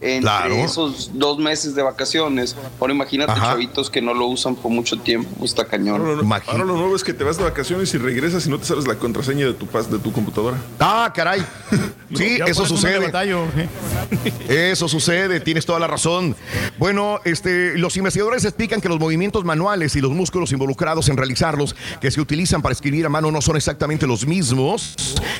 [0.00, 0.54] entre Claro.
[0.56, 3.46] esos dos meses de vacaciones, ahora imagínate Ajá.
[3.52, 6.00] chavitos que no lo usan por mucho tiempo, pues está cañón.
[6.00, 8.58] Ahora lo, ahora lo nuevo es que te vas de vacaciones y regresas y no
[8.58, 10.56] te sabes la contraseña de tu pas de tu computadora.
[10.78, 11.44] Ah, caray.
[12.14, 13.06] Sí, eso sucede.
[13.06, 13.46] batallo,
[14.48, 16.36] Eso sucede, tienes toda la razón.
[16.78, 21.74] Bueno, este, los investigadores explican que los movimientos manuales y los músculos involucrados en realizarlos
[22.00, 24.94] que se utilizan para escribir a mano no son exactamente los mismos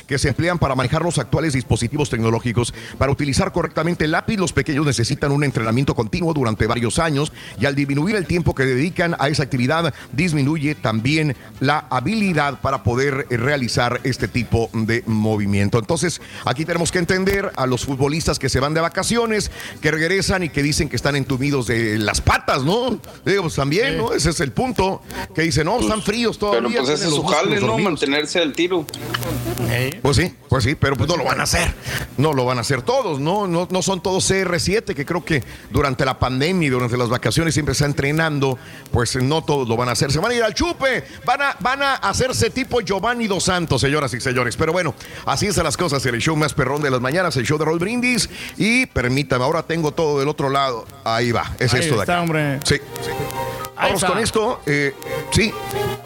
[0.07, 2.73] que se emplean para manejar los actuales dispositivos tecnológicos.
[2.97, 7.65] Para utilizar correctamente el lápiz, los pequeños necesitan un entrenamiento continuo durante varios años y
[7.65, 11.16] al disminuir el tiempo que dedican a esa actividad, disminuye también
[11.59, 15.79] la habilidad para poder eh, realizar este tipo de movimiento.
[15.79, 19.51] Entonces, aquí tenemos que entender a los futbolistas que se van de vacaciones,
[19.81, 22.99] que regresan y que dicen que están entumidos de las patas, ¿no?
[23.25, 24.13] Digo, pues también, ¿no?
[24.13, 25.01] Ese es el punto.
[25.33, 26.69] Que dicen, no, están fríos todavía.
[26.69, 27.67] Pero pues ese es su jale, ¿no?
[27.67, 27.91] dormidos".
[27.91, 28.85] Mantenerse al tiro.
[30.01, 31.73] Pues sí, pues sí, pero pues no lo van a hacer.
[32.17, 33.47] No lo van a hacer todos, ¿no?
[33.47, 37.53] No, no son todos CR7, que creo que durante la pandemia y durante las vacaciones
[37.53, 38.57] siempre está entrenando,
[38.91, 40.11] pues no todos lo van a hacer.
[40.11, 43.81] Se van a ir al chupe, van a, van a hacerse tipo Giovanni Dos Santos,
[43.81, 44.55] señoras y señores.
[44.57, 44.93] Pero bueno,
[45.25, 47.79] así están las cosas el show más perrón de las mañanas, el show de Roll
[47.79, 48.29] Brindis.
[48.57, 50.85] Y permítame, ahora tengo todo del otro lado.
[51.03, 52.21] Ahí va, es Ahí esto de está, acá.
[52.21, 52.59] hombre.
[52.63, 52.75] Sí.
[53.75, 54.61] Ahí Vamos con esto.
[54.65, 54.95] eh,
[55.31, 55.53] sí,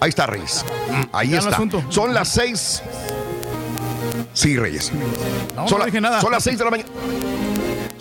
[0.01, 0.65] ahí está, Reyes.
[1.13, 1.57] Ahí Ya el está.
[1.89, 2.81] Son las seis.
[4.33, 4.91] Sí, Reyes.
[5.55, 6.21] No, son, no la- dije nada.
[6.21, 6.89] son las 6 de la mañana.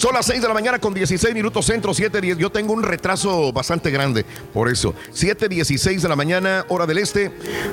[0.00, 2.38] Son las 6 de la mañana con 16 minutos centro, 7.10.
[2.38, 4.24] Yo tengo un retraso bastante grande,
[4.54, 4.94] por eso.
[5.12, 7.30] 7.16 de la mañana, hora del este.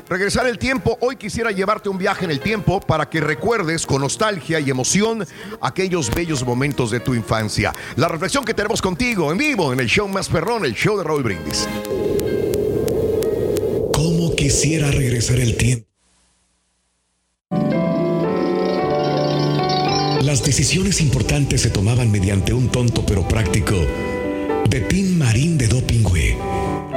[0.10, 0.98] Regresar el tiempo.
[1.00, 5.26] Hoy quisiera llevarte un viaje en el tiempo para que recuerdes con nostalgia y emoción
[5.62, 7.72] aquellos bellos momentos de tu infancia.
[7.96, 11.06] La reflexión que tenemos contigo en vivo en el show más perrón, el show de
[11.06, 11.66] Raúl Brindis.
[13.94, 15.88] ¿Cómo quisiera regresar el tiempo?
[20.22, 23.76] Las decisiones importantes se tomaban mediante un tonto pero práctico
[24.68, 26.36] de Tin Marín de Dopingüe.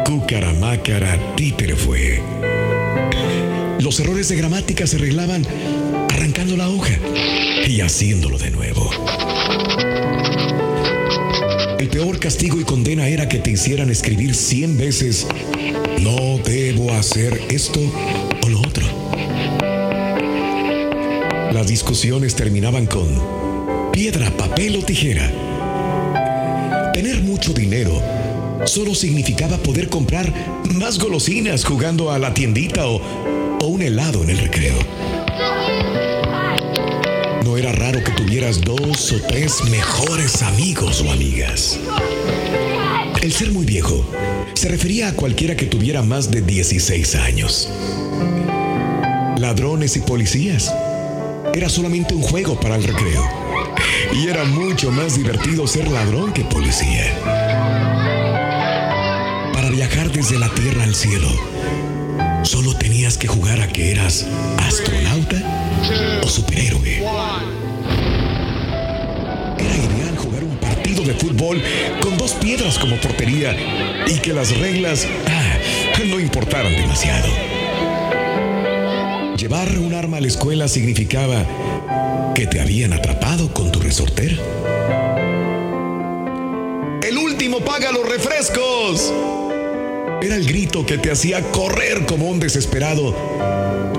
[0.05, 2.21] Cucaramácara títere fue.
[3.79, 5.47] Los errores de gramática se arreglaban
[6.09, 6.99] arrancando la hoja
[7.69, 8.91] y haciéndolo de nuevo.
[11.79, 15.27] El peor castigo y condena era que te hicieran escribir 100 veces,
[16.01, 17.81] no debo hacer esto
[21.61, 23.07] Las discusiones terminaban con
[23.93, 25.31] piedra, papel o tijera.
[26.95, 28.03] Tener mucho dinero
[28.65, 30.33] solo significaba poder comprar
[30.73, 33.03] más golosinas jugando a la tiendita o,
[33.61, 34.75] o un helado en el recreo.
[37.45, 41.79] No era raro que tuvieras dos o tres mejores amigos o amigas.
[43.21, 44.03] El ser muy viejo
[44.55, 47.69] se refería a cualquiera que tuviera más de 16 años.
[49.37, 50.73] Ladrones y policías
[51.55, 53.23] era solamente un juego para el recreo.
[54.13, 57.15] Y era mucho más divertido ser ladrón que policía.
[59.53, 61.29] Para viajar desde la tierra al cielo,
[62.43, 64.27] solo tenías que jugar a que eras
[64.59, 65.37] astronauta
[66.23, 67.03] o superhéroe.
[69.59, 71.63] Era ideal jugar un partido de fútbol
[72.01, 73.57] con dos piedras como portería
[74.07, 75.59] y que las reglas ah,
[76.07, 77.60] no importaran demasiado.
[79.41, 81.47] Llevar un arma a la escuela significaba
[82.35, 84.37] que te habían atrapado con tu resortera.
[87.03, 89.11] El último paga los refrescos.
[90.21, 93.17] Era el grito que te hacía correr como un desesperado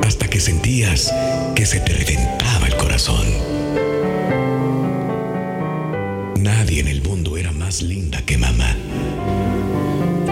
[0.05, 1.11] hasta que sentías
[1.55, 3.25] que se te reventaba el corazón.
[6.39, 8.77] Nadie en el mundo era más linda que mamá.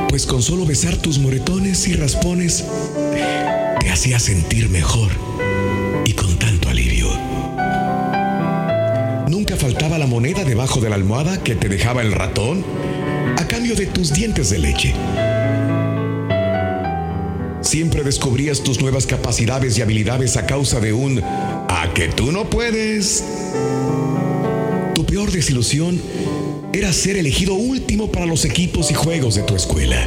[0.08, 2.64] Pues con solo besar tus moretones y raspones
[3.92, 5.10] hacía sentir mejor
[6.06, 7.08] y con tanto alivio.
[9.28, 12.64] Nunca faltaba la moneda debajo de la almohada que te dejaba el ratón
[13.38, 14.94] a cambio de tus dientes de leche.
[17.62, 22.50] siempre descubrías tus nuevas capacidades y habilidades a causa de un a que tú no
[22.50, 23.24] puedes.
[24.96, 26.02] Tu peor desilusión
[26.74, 30.04] era ser elegido último para los equipos y juegos de tu escuela.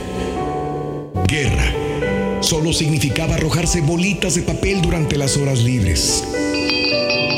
[1.28, 1.91] Guerra
[2.42, 6.24] solo significaba arrojarse bolitas de papel durante las horas libres.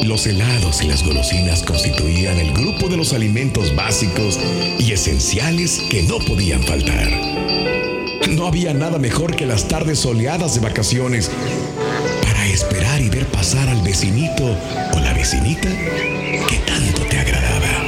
[0.02, 4.38] Los helados y las golosinas constituían el grupo de los alimentos básicos
[4.78, 7.09] y esenciales que no podían faltar.
[8.28, 11.30] No había nada mejor que las tardes soleadas de vacaciones
[12.22, 14.44] para esperar y ver pasar al vecinito
[14.92, 15.68] o la vecinita
[16.48, 17.84] que tanto te agradaba.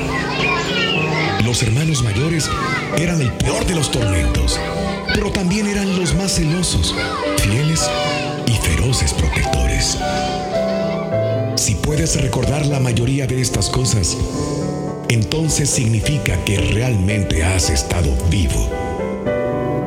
[1.45, 2.51] Los hermanos mayores
[2.99, 4.61] eran el peor de los tormentos,
[5.17, 6.95] pero también eran los más celosos,
[7.39, 7.89] fieles
[8.47, 9.97] y feroces protectores.
[11.55, 14.15] Si puedes recordar la mayoría de estas cosas,
[15.09, 18.71] entonces significa que realmente has estado vivo.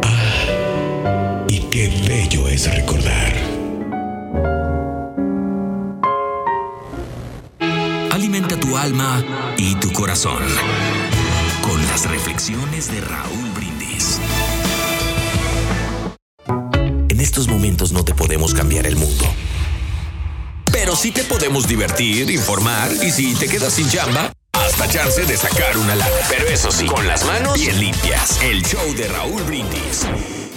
[0.02, 3.34] Ah, y qué bello es recordar.
[8.10, 9.24] Alimenta tu alma
[9.58, 10.42] y tu corazón
[11.62, 13.49] con las reflexiones de Raúl
[18.10, 19.24] te podemos cambiar el mundo.
[20.72, 25.38] Pero sí te podemos divertir, informar y si te quedas sin chamba, hasta chance de
[25.38, 26.10] sacar una lana.
[26.28, 28.42] Pero eso sí, con las manos bien limpias.
[28.42, 30.08] El show de Raúl Brindis.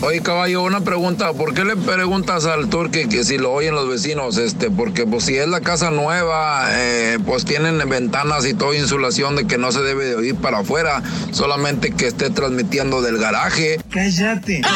[0.01, 1.35] Oye, caballo, una pregunta.
[1.35, 4.39] ¿Por qué le preguntas al turque que si lo oyen los vecinos?
[4.39, 9.37] Este, porque pues si es la casa nueva, eh, pues tienen ventanas y toda insulación
[9.37, 13.79] de que no se debe de oír para afuera, solamente que esté transmitiendo del garaje.
[13.91, 14.63] Cállate.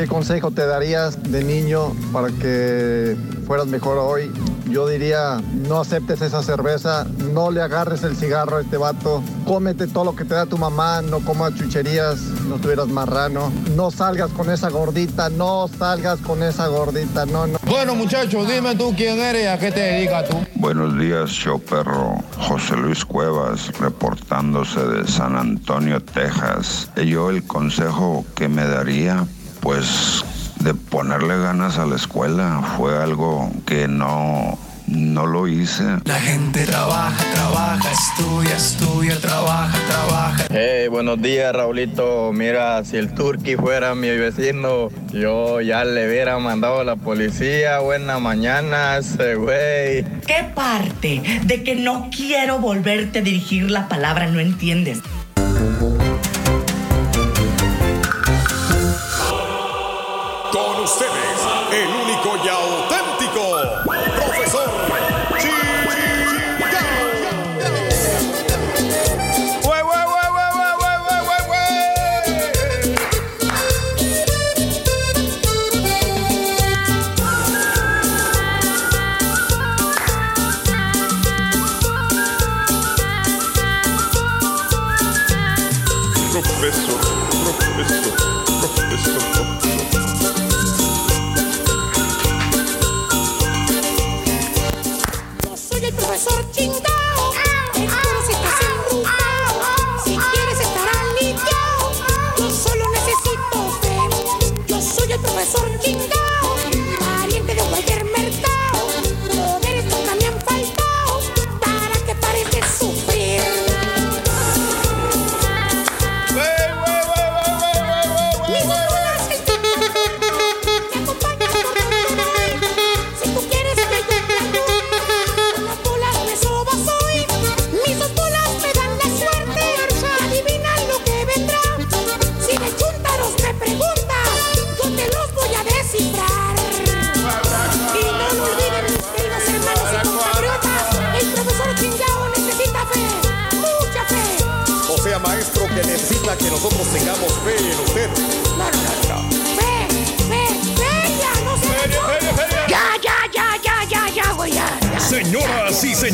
[0.00, 4.32] ¿Qué consejo te darías de niño para que fueras mejor hoy?
[4.70, 9.86] Yo diría, no aceptes esa cerveza, no le agarres el cigarro a este vato, cómete
[9.86, 14.30] todo lo que te da tu mamá, no comas chucherías, no estuvieras marrano, no salgas
[14.30, 17.58] con esa gordita, no salgas con esa gordita, no, no.
[17.66, 20.38] Bueno, muchachos, dime tú quién eres y a qué te dedicas tú.
[20.54, 22.16] Buenos días, show perro.
[22.38, 26.88] José Luis Cuevas, reportándose de San Antonio, Texas.
[26.96, 29.26] Yo el consejo que me daría,
[29.60, 30.24] pues,
[30.60, 32.62] de ponerle ganas a la escuela.
[32.76, 35.84] Fue algo que no, no lo hice.
[36.04, 40.46] La gente trabaja, trabaja, estudia, estudia, trabaja, trabaja.
[40.50, 42.32] Hey, buenos días, Raulito.
[42.32, 47.78] Mira, si el turqui fuera mi vecino, yo ya le hubiera mandado a la policía.
[47.80, 50.04] Buena mañana, ese güey.
[50.26, 55.00] ¿Qué parte de que no quiero volverte a dirigir la palabra no entiendes?
[60.90, 61.39] City.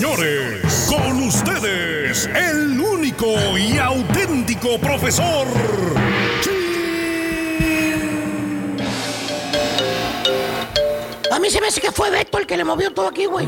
[0.01, 5.47] Señores, con ustedes, el único y auténtico profesor.
[11.33, 13.47] A mí se me hace que fue Beto el que le movió todo aquí, güey.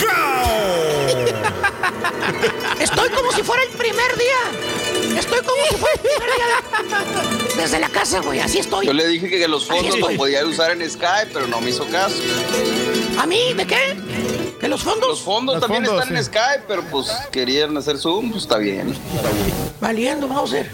[2.80, 5.18] Estoy como si fuera el primer día.
[5.18, 6.46] Estoy como si fuera el primer día.
[7.54, 8.40] de- Desde la casa, güey.
[8.40, 8.86] Así estoy.
[8.86, 10.12] Yo le dije que los fondos estoy.
[10.14, 12.16] lo podía usar en Skype, pero no me hizo caso.
[13.18, 13.54] ¿A mí?
[13.54, 13.96] ¿De qué?
[14.60, 15.08] ¿Que los fondos?
[15.08, 18.58] Los fondos Los también fondos, están en Skype, pero pues querían hacer Zoom, pues está
[18.58, 18.94] bien.
[19.80, 20.70] Valiendo, vamos a ver.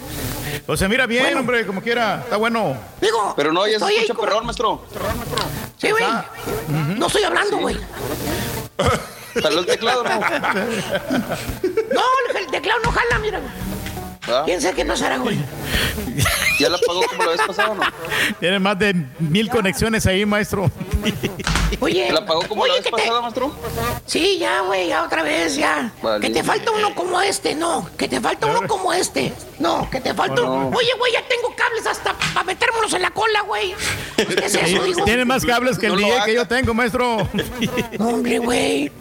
[0.67, 2.21] O sea, mira bien, hombre, como quiera.
[2.23, 2.75] Está bueno.
[3.01, 4.81] Digo, Pero no, ya se escucha como- perrón, maestro.
[5.77, 6.03] Sí, güey.
[6.97, 7.77] No estoy hablando, güey.
[9.41, 10.09] Jaló el teclado, ¿no?
[11.95, 12.01] No,
[12.39, 13.41] el teclado no jala, mira.
[14.27, 14.41] ¿Ah?
[14.45, 15.37] ¿Quién sabe qué pasará, güey?
[16.59, 17.83] ¿Ya la pagó como la vez pasada o no?
[18.39, 20.71] Tiene más de mil conexiones ahí, maestro.
[21.81, 23.53] Oye, ¿La pagó como oye, la vez te- pasada, maestro?
[24.05, 25.91] Sí, ya, güey, ya otra vez, ya.
[26.01, 26.21] Vale.
[26.25, 27.89] Que te falta uno como este, no.
[27.97, 29.33] Que te falta uno como este.
[29.59, 30.77] No, que te falta Oh, no.
[30.77, 33.75] Oye, güey, ya tengo cables hasta para metérmelos en la cola, güey.
[34.15, 35.03] ¿Qué es eso, digo?
[35.05, 37.17] Tiene más cables que el No que yo tengo, maestro.
[37.99, 38.91] No, hombre, güey.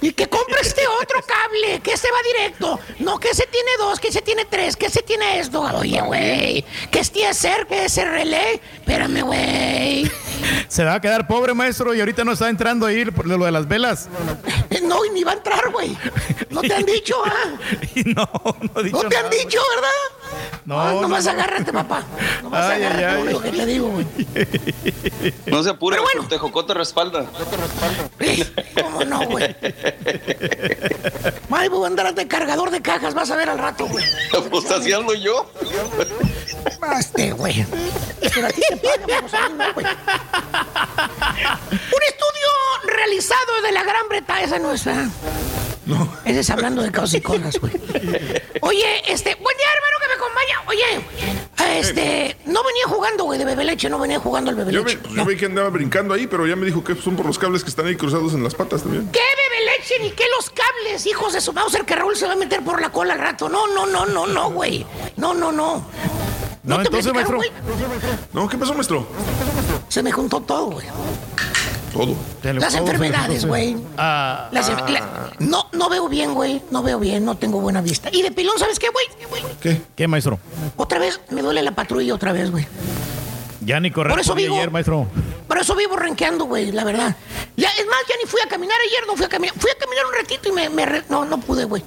[0.00, 2.80] Y que compre este otro cable, que ese va directo.
[2.98, 5.60] No, que ese tiene dos, que ese tiene tiene tres, ¿qué se tiene esto?
[5.60, 7.66] Oye, güey, ¿qué es TSR?
[7.68, 8.60] ¿Qué es relé?
[8.74, 10.10] Espérame, güey.
[10.68, 13.50] Se va a quedar pobre, maestro, y ahorita no está entrando ahí por lo de
[13.52, 14.08] las velas.
[14.82, 15.96] No, y ni va a entrar, güey.
[16.50, 17.30] No te han dicho, ¿ah?
[18.06, 18.28] No,
[18.74, 20.50] no he dicho No te han dicho, ¿verdad?
[20.64, 21.30] No, no, nomás no.
[21.32, 22.04] agárrate, papá.
[22.42, 23.20] Nomás Ay, agárrate, ay.
[23.22, 24.06] güey, lo que te digo, güey.
[25.46, 26.20] No se apure, Pero bueno.
[26.22, 27.26] maestro, Tejocote respalda.
[28.82, 29.56] ¿Cómo no, güey?
[31.50, 34.04] Ay, voy a andar de cargador de cajas, vas a ver al rato, güey.
[34.50, 35.50] Pues así ando yo.
[36.98, 37.64] Este, güey.
[38.34, 39.86] Pero a ti te pagan, vamos a güey.
[40.32, 42.48] Un estudio
[42.96, 45.08] realizado de la Gran Bretaña, esa no es, ¿verdad?
[45.86, 46.08] No.
[46.24, 47.72] Ese es hablando de caos y cosas, güey.
[48.60, 50.62] Oye, este, buen día, hermano, que me acompaña.
[50.68, 54.84] Oye, este, no venía jugando, güey, de bebé leche, no venía jugando al bebé Yo,
[54.84, 55.00] leche.
[55.14, 57.64] yo vi que andaba brincando ahí, pero ya me dijo que son por los cables
[57.64, 59.10] que están ahí cruzados en las patas también.
[59.10, 62.34] ¿Qué bebé leche ni qué los cables, hijos de su Mauser, que Raúl se va
[62.34, 63.48] a meter por la cola al rato?
[63.48, 64.86] No, no, no, no, no, güey.
[65.16, 65.84] No, no, no.
[66.62, 67.38] No, te entonces, maestro.
[67.38, 67.50] güey?
[68.32, 69.06] No, ¿qué pasó, maestro?
[69.90, 70.86] Se me juntó todo, güey.
[71.92, 72.14] Todo.
[72.42, 73.76] Las enfermedades, güey.
[73.98, 76.62] Ah, Las en- la- no, no veo bien, güey.
[76.70, 78.08] No veo bien, no tengo buena vista.
[78.12, 79.06] Y de pilón, ¿sabes qué, güey?
[79.60, 79.82] ¿Qué?
[79.96, 80.38] ¿Qué, maestro?
[80.76, 82.66] Otra vez me duele la patrulla otra vez, güey.
[83.60, 85.06] Ya ni correr Por eso ayer, maestro.
[85.46, 87.16] Por eso vivo renqueando, güey, la verdad.
[87.56, 89.54] Ya, es más, ya ni fui a caminar ayer, no fui a caminar.
[89.58, 90.70] Fui a caminar un ratito y me...
[90.70, 91.82] me re- no, no pude, güey.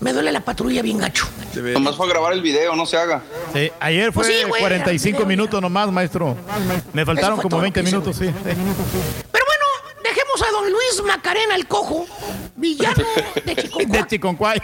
[0.00, 1.26] Me duele la patrulla bien gacho.
[1.54, 3.22] Nomás fue a grabar el video, no se haga.
[3.52, 6.36] Sí, ayer fue Pues sí, güey, 45 ya, minutos nomás, maestro.
[6.92, 8.26] Me faltaron como todo lo 20 que hice, minutos, sí.
[8.26, 8.50] sí.
[10.38, 12.06] Dejemos a don Luis Macarena el cojo,
[12.54, 13.04] villano
[13.44, 14.60] de Chiconcuay.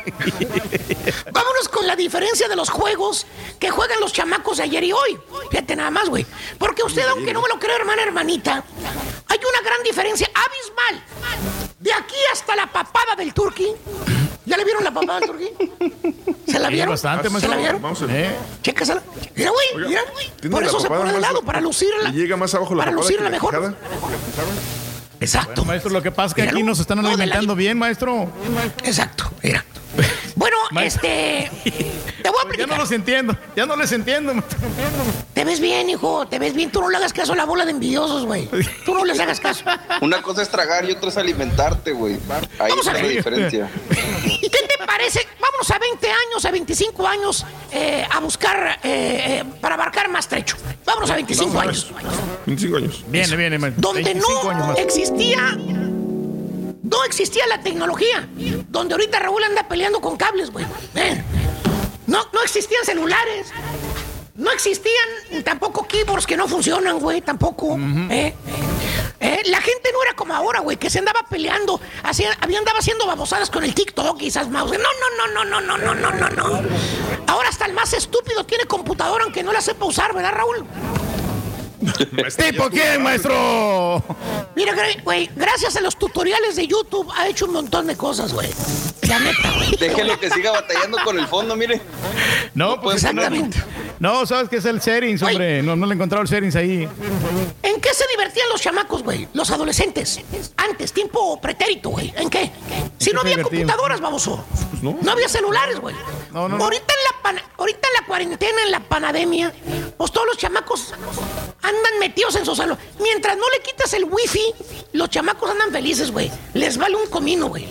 [1.33, 3.27] Vámonos con la diferencia de los juegos
[3.59, 5.19] que juegan los chamacos de ayer y hoy.
[5.51, 6.25] Fíjate nada más, güey.
[6.59, 8.65] Porque usted, aunque no me lo crea, hermana, hermanita,
[9.29, 11.05] hay una gran diferencia abismal.
[11.81, 13.69] De aquí hasta la papada del turqui.
[14.47, 15.49] ¿Ya le vieron la papada del turqui?
[16.47, 16.91] ¿Se la Sí, vieron?
[16.91, 17.83] bastante, ¿Se la vieron?
[17.83, 18.27] Vamos a ver.
[18.27, 19.03] Eh, Chécasela.
[19.35, 20.03] Mira, güey, mira.
[20.41, 22.11] ¿tiene Por eso se pone de lado, para lucirla.
[22.11, 23.75] ¿Y llega más abajo la Para lucirla mejor.
[25.25, 25.65] Exacto.
[25.65, 26.59] maestro, lo que pasa es que Míralo.
[26.59, 28.31] aquí nos están No, de la- alimentando bien, maestro.
[28.85, 29.65] Exacto, mira.
[30.37, 31.09] Bueno, Maestro.
[31.09, 31.49] este.
[32.21, 32.69] Te voy a Ya platicar.
[32.69, 34.35] no los entiendo, ya no les entiendo.
[34.35, 34.59] maestro.
[35.33, 36.73] Te ves bien, hijo, te ves bien.
[36.73, 38.49] Tú no le hagas caso a la bola de envidiosos, güey.
[38.85, 39.65] Tú no les hagas caso.
[40.01, 42.15] Una cosa es tragar y otra es alimentarte, güey.
[42.59, 43.71] Ahí Vamos a está la diferencia.
[44.95, 45.27] ¿Y qué te parece?
[45.41, 50.29] Vámonos a 20 años, a 25 años, eh, a buscar, eh, eh, para abarcar más
[50.29, 50.57] trecho.
[50.85, 52.05] Vámonos a 25 Vamos a ver.
[52.05, 52.19] años.
[52.47, 53.05] 25 años.
[53.09, 53.81] Viene, viene, maestro.
[53.83, 55.57] Donde 25 años no existía.
[56.83, 58.29] No existía la tecnología.
[58.69, 60.65] Donde ahorita Raúl anda peleando con cables, güey.
[60.95, 61.23] Eh.
[62.07, 63.49] No, no existían celulares.
[64.37, 67.77] No existían tampoco keyboards que no funcionan, güey, tampoco.
[68.11, 68.35] ¿eh?
[69.25, 73.07] Eh, La gente no era como ahora, güey, que se andaba peleando, hacía, andaba haciendo
[73.07, 74.73] babosadas con el TikTok y esas mouse.
[74.73, 76.63] No, no, no, no, no, no, no, no, no.
[77.27, 80.67] Ahora hasta el más estúpido tiene computadora aunque no la sepa usar, ¿verdad, Raúl?
[82.37, 84.03] ¿Tipo quién, maestro?
[84.55, 88.49] Mira, güey, gracias a los tutoriales de YouTube ha hecho un montón de cosas, güey.
[89.09, 89.77] La neta, güey.
[89.79, 91.81] Déjelo que siga batallando con el fondo, mire.
[92.55, 93.63] No, pues Exactamente.
[93.99, 95.63] No, sabes que es el settings, hombre.
[95.63, 96.89] No, no le he encontrado el settings ahí.
[97.63, 99.29] ¿En qué se divertían los chamacos, güey?
[99.33, 100.21] Los adolescentes.
[100.57, 102.13] Antes, tiempo pretérito, güey.
[102.17, 102.51] ¿En qué?
[102.99, 104.45] Si no había computadoras, baboso.
[104.83, 104.99] no.
[105.01, 105.95] No había celulares, güey.
[106.33, 106.65] No, no, no.
[106.65, 107.15] Ahorita en la
[107.57, 109.53] ahorita en la cuarentena, en la pandemia,
[109.97, 110.93] pues todos los chamacos
[111.77, 112.79] andan metidos en su salón.
[113.01, 114.55] Mientras no le quitas el wifi,
[114.93, 116.31] los chamacos andan felices, güey.
[116.55, 117.69] Les vale un comino, güey.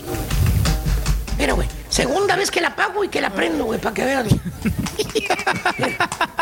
[1.38, 4.26] Mira, güey, segunda vez que la apago y que la prendo, güey, para que vean.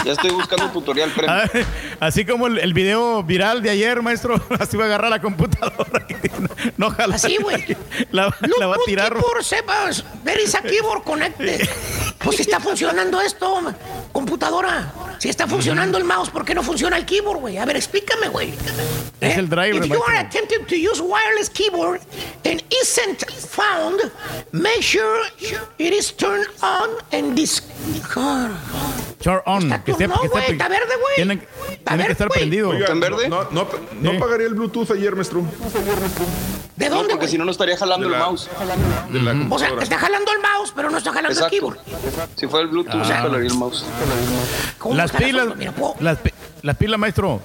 [0.05, 1.65] Ya estoy buscando un tutorial, premio.
[2.01, 4.35] Así como el, el video viral de ayer, maestro.
[4.59, 6.07] Así va a agarrar la computadora.
[6.07, 6.31] que
[6.77, 7.15] no, jala.
[7.15, 7.77] Así, güey.
[8.11, 9.15] La, la va a tirar.
[9.15, 11.69] Por sepas, there is a keyboard connected.
[12.19, 13.61] Pues si está funcionando esto,
[14.11, 14.93] computadora.
[15.19, 17.59] Si está funcionando el mouse, ¿por qué no funciona el keyboard, güey?
[17.59, 18.55] A ver, explícame, güey.
[19.21, 22.01] Es el driver, If you are attempting to use wireless keyboard
[22.45, 24.01] and isn't found,
[24.51, 25.23] make sure
[25.79, 28.53] It is turned on and discard.
[29.21, 29.63] Turn on.
[29.63, 31.17] Está que, turno, que está verde, güey.
[31.17, 32.39] Tiene, tiene ver, que estar wey.
[32.39, 32.71] prendido.
[32.71, 33.29] Oiga, ¿Tan verde?
[33.29, 33.69] No, no,
[34.01, 35.45] no, no pagaría el Bluetooth ayer, maestro.
[36.77, 38.49] ¿De dónde, porque si no, no estaría jalando el mouse.
[39.11, 39.83] De la O sea, computadora.
[39.83, 41.55] está jalando el mouse, pero no está jalando Exacto.
[41.55, 41.79] el keyboard.
[42.37, 43.19] Si fuera el Bluetooth, Ah.
[43.23, 43.85] jalaría el mouse.
[44.79, 45.59] ¿Cómo Las está el pilas, asunto?
[45.59, 46.31] Mira, puedo- las, pi-
[46.63, 47.41] las pilas, maestro.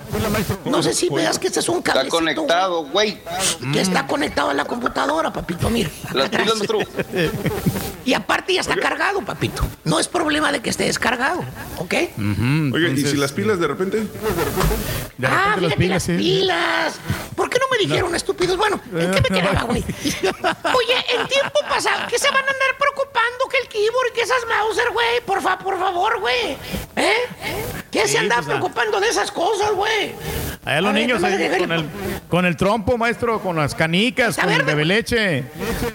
[0.66, 2.18] No sé si veas que este es un Está cablecito.
[2.18, 3.20] conectado, güey.
[3.60, 5.90] güey, Que está conectado a la computadora, papito, mira.
[6.14, 6.80] Las pilas, maestro.
[8.06, 9.64] Y aparte ya está cargado, papito.
[9.84, 11.44] No es problema de que esté descargado,
[11.78, 11.94] ¿ok?
[12.74, 14.08] Oiga, ¿y si las pilas de repente?
[15.18, 16.12] De ah, repente las fíjate, pilas, las sí.
[16.18, 16.96] pilas.
[17.36, 18.56] ¿Por qué no me dijeron, estúpidos?
[18.58, 19.84] Bueno, ¿en quedaba, güey?
[19.84, 24.22] Oye, en tiempo pasado, ¿qué se van a andar preocupando que el keyboard y que
[24.22, 25.22] esas Mauser, güey?
[25.26, 26.58] Por, fa por favor, güey.
[26.96, 27.14] ¿Eh?
[27.92, 28.60] ¿Qué Sí, se andan pues, ah.
[28.60, 30.14] preocupando de esas cosas, güey?
[30.66, 31.90] Allá los A ver, niños ahí con el,
[32.28, 35.44] con el trompo, maestro, con las canicas, con el verde, bebé leche.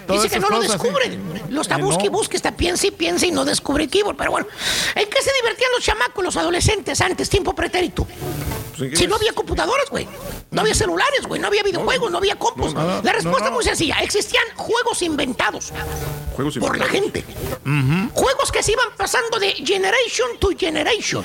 [0.06, 1.42] todas Dice que no lo descubren.
[1.50, 2.12] Lo está Eh, busque y no.
[2.12, 4.16] busque, está piensa y piensa y no descubre el keyboard.
[4.16, 4.46] Pero bueno,
[4.94, 8.06] ¿en qué se divertían los chamacos, los adolescentes antes, tiempo pretérito?
[8.06, 10.08] Pues, ¿en qué Si no había computadoras, güey.
[10.50, 11.40] No había celulares, güey.
[11.40, 12.72] No había videojuegos, no había copos.
[12.72, 13.96] no, no, la respuesta no, es muy sencilla.
[14.00, 15.72] Existían juegos inventados
[16.34, 17.24] Juegos por la gente.
[18.12, 21.24] Juegos que se iban pasando de generation to generation.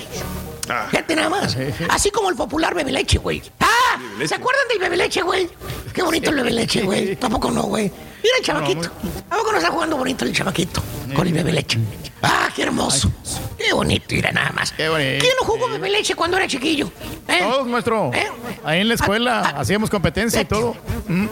[0.70, 0.88] Ah.
[0.90, 1.58] Fíjate nada más.
[1.90, 3.42] Así como el popular bebe leche, güey.
[3.60, 3.98] ¡Ah!
[4.26, 5.50] ¿Se acuerdan del bebe leche, güey?
[5.94, 7.16] Qué bonito el bebe leche, güey.
[7.20, 7.86] Tampoco no, güey.
[8.22, 8.90] Mira el chamaquito.
[9.30, 10.84] ¿A poco no está jugando bonito el chamaquito?
[11.16, 11.80] Con el bebe leche.
[12.22, 13.10] ¡Ah, qué hermoso!
[13.58, 14.72] Qué bonito, mira nada más.
[14.72, 15.22] Qué bonito.
[15.22, 16.92] ¿Quién no jugó bebe leche cuando era chiquillo?
[17.28, 17.40] ¿Eh?
[17.40, 18.12] Todos, maestro.
[18.14, 18.28] ¿Eh?
[18.64, 20.76] Ahí en la escuela Ah, ah, hacíamos competencia y todo.
[21.08, 21.28] Mm.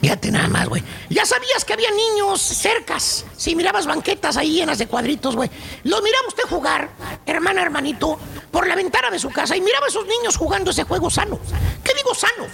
[0.00, 0.82] Fíjate nada más, güey.
[1.08, 3.24] Ya sabías que había niños cercas.
[3.36, 5.50] Si mirabas banquetas ahí llenas de cuadritos, güey.
[5.84, 6.88] Lo miraba usted jugar,
[7.26, 8.18] hermana, hermanito,
[8.50, 11.38] por la ventana de su casa y miraba a esos niños jugando ese juego sano.
[11.82, 12.46] ¿Qué digo sano?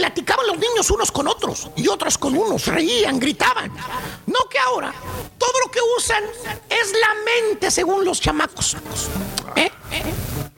[0.00, 3.70] Platicaban los niños unos con otros y otros con unos, reían, gritaban.
[4.26, 4.94] No que ahora
[5.36, 6.24] todo lo que usan
[6.70, 8.78] es la mente según los chamacos.
[9.56, 9.70] ¿Eh?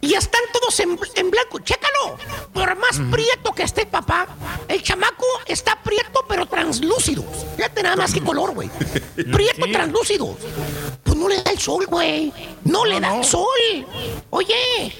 [0.00, 1.58] Y están todos en, en blanco.
[1.58, 2.18] Chécalo.
[2.52, 4.28] Por más prieto que esté papá,
[4.68, 7.24] el chamaco está prieto pero translúcido.
[7.56, 8.68] Fíjate nada más que color, güey.
[9.32, 9.72] Prieto Sí.
[9.72, 10.36] translúcido.
[11.02, 12.32] Pues no le da el sol, güey.
[12.64, 13.46] No, le da el sol.
[14.30, 14.54] Oye,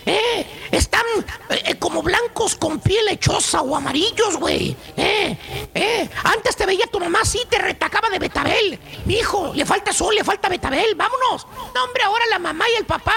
[0.06, 1.04] eh, están
[1.50, 4.76] eh, eh, como blancos con piel lechosa o amarillos, güey.
[4.96, 5.38] Eh,
[5.74, 6.10] eh.
[6.24, 8.78] Antes te veía tu mamá así, te retacaba de betabel.
[9.06, 10.94] Hijo, le falta sol, le falta betabel.
[10.94, 11.46] Vámonos.
[11.74, 13.14] No, hombre, ahora la mamá y el papá,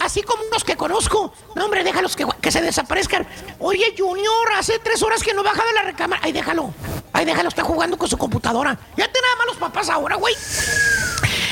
[0.00, 1.32] así como unos que conozco.
[1.54, 3.26] No, hombre, déjalos que, que se desaparezcan.
[3.58, 6.20] Oye, Junior, hace tres horas que no baja de la recámara.
[6.24, 6.72] Ay, déjalo.
[7.12, 8.78] Ay, déjalo, está jugando con su computadora.
[8.96, 10.34] Ya te nada más los papás ahora, güey.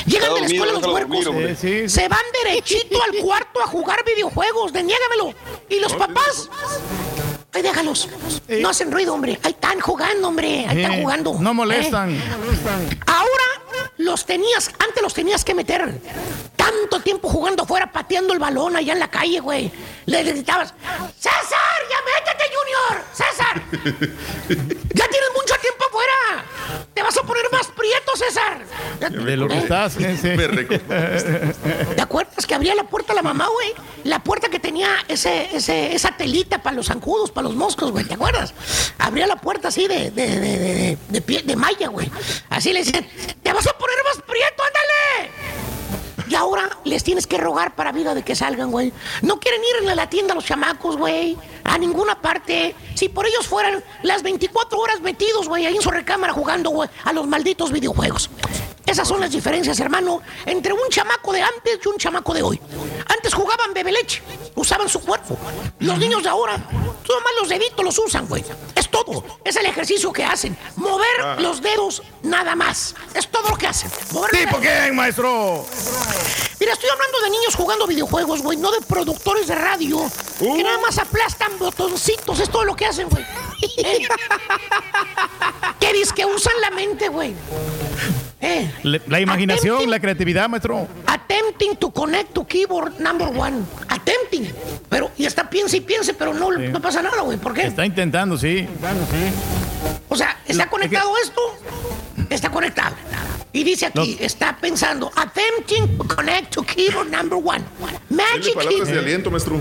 [0.06, 1.58] Llegan de la escuela los huercos.
[1.58, 1.88] sí.
[1.88, 5.34] Se van derechito al cuarto a jugar videojuegos, deniégamelo.
[5.68, 6.48] Y los papás.
[7.52, 8.08] Ay, déjalos.
[8.48, 9.38] No hacen ruido, hombre.
[9.42, 10.66] Ahí están jugando, hombre.
[10.68, 11.34] Ahí están Eh, jugando.
[11.40, 11.54] No ¿Eh?
[11.54, 12.22] molestan.
[13.06, 13.44] Ahora
[13.96, 16.00] los tenías, antes los tenías que meter.
[16.56, 19.70] Tanto tiempo jugando afuera, pateando el balón allá en la calle, güey.
[20.06, 20.72] Le gritabas,
[21.18, 22.19] César, ya Junior.
[23.20, 23.62] César.
[24.48, 26.44] ya tienes mucho tiempo afuera.
[26.94, 28.64] Te vas a poner más prieto, César.
[29.00, 31.24] De lo que estás.
[31.96, 33.74] ¿Te acuerdas que abría la puerta la mamá, güey?
[34.04, 38.04] La puerta que tenía ese, ese, esa telita para los zancudos, para los moscos, güey.
[38.04, 38.54] ¿Te acuerdas?
[38.98, 42.10] Abría la puerta así de, de, de, de, de, pie- de malla, güey.
[42.50, 43.06] Así le decían,
[43.42, 45.30] te vas a poner más prieto, ándale.
[46.30, 48.92] Y ahora les tienes que rogar para vida de que salgan, güey.
[49.22, 51.36] No quieren ir a la tienda los chamacos, güey.
[51.64, 52.76] A ninguna parte.
[52.94, 56.88] Si por ellos fueran las 24 horas metidos, güey, ahí en su recámara jugando, güey,
[57.02, 58.30] a los malditos videojuegos.
[58.86, 62.60] Esas son las diferencias, hermano, entre un chamaco de antes y un chamaco de hoy.
[63.06, 64.22] Antes jugaban bebe leche,
[64.56, 65.38] usaban su cuerpo.
[65.78, 66.56] Los niños de ahora,
[67.06, 68.44] solo más los deditos los usan, güey.
[68.74, 69.24] Es todo.
[69.44, 70.56] Es el ejercicio que hacen.
[70.76, 72.94] Mover los dedos, nada más.
[73.14, 73.90] Es todo lo que hacen.
[74.12, 74.84] Mover ¿Tipo dedos.
[74.86, 75.64] qué, maestro?
[76.58, 79.98] Mira, estoy hablando de niños jugando videojuegos, güey, no de productores de radio.
[80.38, 83.24] Que nada más aplastan botoncitos, es todo lo que hacen, güey.
[85.78, 87.34] ¿Qué dices que usan la mente, güey?
[88.40, 88.70] Eh,
[89.06, 90.86] La imaginación, la creatividad, maestro.
[91.06, 93.64] attempting to connect to keyboard number one.
[93.88, 94.50] Attempting.
[94.88, 97.38] Pero, y está piense y piense, pero no, no pasa nada, güey.
[97.38, 97.62] ¿Por qué?
[97.66, 98.66] Está intentando, sí.
[100.08, 101.40] O sea, ¿está conectado esto?
[102.30, 102.94] Está conectado.
[103.52, 107.64] Y dice aquí, está pensando, attempting to connect to keyboard number one.
[108.08, 109.58] Magic palabras de aliento, maestro.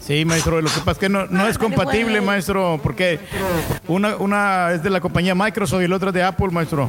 [0.00, 3.20] Sí, maestro, lo que pasa es que no, no es compatible, maestro, porque
[3.86, 6.88] una, una es de la compañía Microsoft y la otra es de Apple, maestro.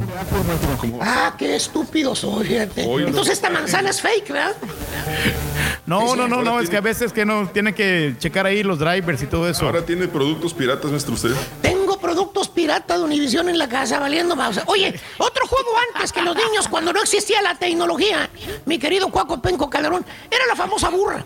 [1.02, 2.82] Ah, qué estúpido soy, fíjate.
[2.82, 4.56] Entonces esta manzana es fake, ¿verdad?
[5.84, 8.78] No, no, no, no, es que a veces que no tiene que checar ahí los
[8.78, 9.66] drivers y todo eso.
[9.66, 11.32] Ahora tiene productos piratas, maestro, usted.
[11.60, 14.60] Tengo productos pirata de Univision en la casa valiendo mouse.
[14.66, 18.30] Oye, otro juego antes que los niños cuando no existía la tecnología,
[18.66, 21.24] mi querido Cuaco Penco Calderón, era la famosa burra.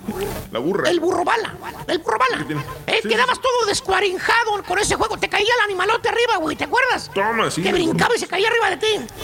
[0.50, 0.88] La burra.
[0.88, 1.54] El burro bala.
[1.88, 2.46] El burro bala.
[2.86, 5.18] Eh, quedabas todo descuarinjado con ese juego.
[5.18, 6.56] Te caía el animalote arriba, güey.
[6.56, 7.10] ¿Te acuerdas?
[7.12, 7.62] Toma, sí.
[7.62, 9.14] Que brincaba y se caía arriba de ti.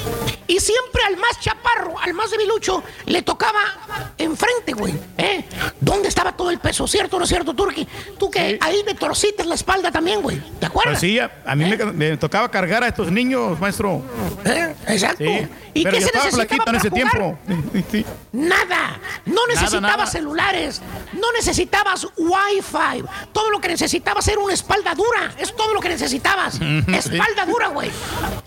[0.49, 4.93] Y siempre al más chaparro, al más debilucho, le tocaba enfrente, güey.
[5.17, 5.47] ¿Eh?
[5.81, 6.87] ¿Dónde estaba todo el peso?
[6.87, 7.89] ¿Cierto o no es cierto, Turki?
[8.19, 10.39] Tú que ahí me torcites la espalda también, güey.
[10.61, 10.99] ¿Te acuerdas?
[10.99, 14.03] Pues sí, a, a mí me, me tocaba cargar a estos niños, maestro.
[14.45, 14.75] ¿Eh?
[14.89, 15.25] Exacto.
[15.25, 15.49] Sí.
[15.75, 17.11] ¿Y Pero qué yo se estaba necesitaba flaquito en para ese jugar?
[17.11, 17.87] tiempo.
[17.91, 18.07] Sí.
[18.33, 18.99] Nada.
[19.27, 20.07] No necesitabas nada.
[20.07, 20.83] celulares.
[21.13, 23.05] No necesitabas Wi-Fi.
[23.33, 25.33] Todo lo que necesitabas era una espalda dura.
[25.39, 26.61] Es todo lo que necesitabas.
[26.89, 27.91] Espalda dura, güey.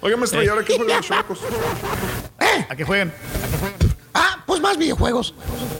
[0.02, 1.40] Oiga, maestro, ¿y ahora qué juegan los chamacos?
[2.69, 3.14] ¿A qué juegan?
[4.14, 5.34] Ah, pues más videojuegos.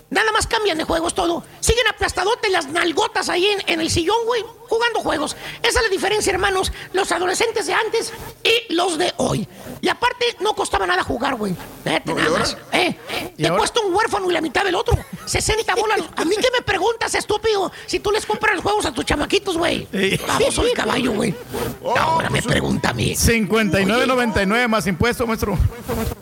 [0.09, 1.43] Nada más cambian de juegos todo.
[1.59, 5.35] Siguen aplastadote las nalgotas ahí en, en el sillón, güey, jugando juegos.
[5.61, 6.71] Esa es la diferencia, hermanos.
[6.93, 8.13] Los adolescentes de antes
[8.43, 9.47] y los de hoy.
[9.81, 11.55] Y aparte, no costaba nada jugar, güey.
[11.83, 12.57] Vete nada más.
[12.71, 12.97] Eh,
[13.37, 14.97] te cuesta un huérfano y la mitad del otro.
[15.25, 15.99] 60 bolas.
[16.15, 19.57] A mí qué me preguntas, estúpido, si tú les compras los juegos a tus chamaquitos,
[19.57, 19.87] güey.
[20.27, 21.35] Vamos, soy caballo, güey.
[21.97, 23.15] Ahora me pregunta a mí.
[23.15, 25.57] 59.99 más impuesto, maestro.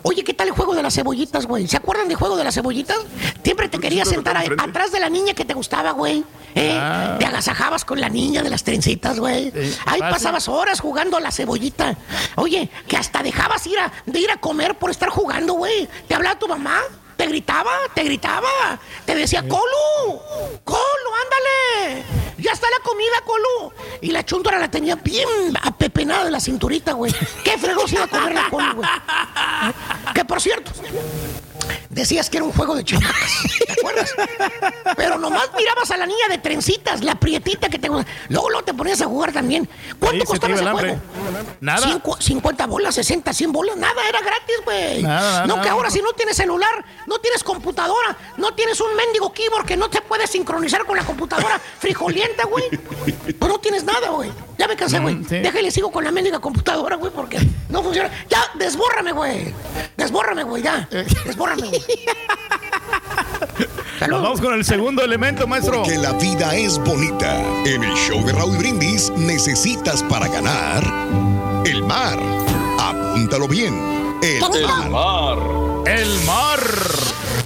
[0.03, 1.67] Oye, ¿qué tal el juego de las cebollitas, güey?
[1.67, 2.97] ¿Se acuerdan del juego de las cebollitas?
[3.43, 6.23] Siempre te querías sentar atrás de la niña que te gustaba, güey.
[6.55, 6.77] ¿Eh?
[6.79, 7.15] Ah.
[7.19, 9.51] Te agasajabas con la niña de las trencitas, güey.
[9.85, 10.09] Ahí fácil.
[10.09, 11.95] pasabas horas jugando a la cebollita.
[12.35, 15.87] Oye, que hasta dejabas ir a, de ir a comer por estar jugando, güey.
[16.07, 16.79] ¿Te hablaba tu mamá?
[17.17, 17.71] ¿Te gritaba?
[17.93, 18.79] ¿Te gritaba?
[19.05, 20.19] Te decía, Colu,
[20.63, 20.79] Colu,
[21.23, 22.03] ándale.
[22.37, 23.73] Ya está la comida, Colu.
[24.01, 25.27] Y la chúndora la tenía bien
[25.61, 27.13] apepenada de la cinturita, güey.
[27.43, 28.89] ¿Qué fregos iba a comer la Colu, güey?
[30.13, 30.71] Que por cierto,
[31.93, 33.31] decías que era un juego de chamacas,
[33.65, 34.13] ¿te acuerdas?
[34.95, 38.73] Pero nomás mirabas a la niña de trencitas, la prietita que te Luego, luego te
[38.73, 39.67] ponías a jugar también.
[39.99, 40.99] ¿Cuánto costaba ese juego?
[41.59, 41.87] Nada.
[41.87, 45.03] Cincu- 50 bolas, 60, 100 bolas, nada, era gratis, güey.
[45.03, 48.95] Nada, nada, No, que ahora si no tienes celular, no tienes computadora, no tienes un
[48.95, 52.65] mendigo keyboard que no te puedes sincronizar con la computadora frijolienta, güey.
[52.69, 54.31] Pues no tienes nada, güey.
[54.57, 55.15] Ya me cansé, güey.
[55.15, 55.39] Mm, sí.
[55.39, 57.39] Déjale, sigo con la mendiga computadora, güey, porque
[57.69, 58.09] no funciona.
[58.29, 59.53] Ya, desbórrame, güey.
[59.97, 60.87] Desbórrame, güey, ya.
[61.25, 61.82] Desbórrame, güey.
[64.09, 65.83] Nos vamos con el segundo elemento, maestro.
[65.83, 67.41] Porque la vida es bonita.
[67.65, 70.83] En el show de Raúl Brindis necesitas para ganar
[71.65, 72.19] el mar.
[72.79, 73.73] Apúntalo bien.
[74.21, 74.41] El
[74.91, 75.37] mar.
[75.85, 76.59] El mar.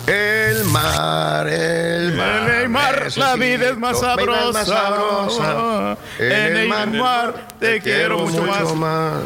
[0.08, 2.50] El mar, el mar.
[2.50, 4.66] En el mar la vida es más sabrosa.
[4.66, 5.98] sabrosa.
[6.20, 9.24] En el mar te quiero mucho más.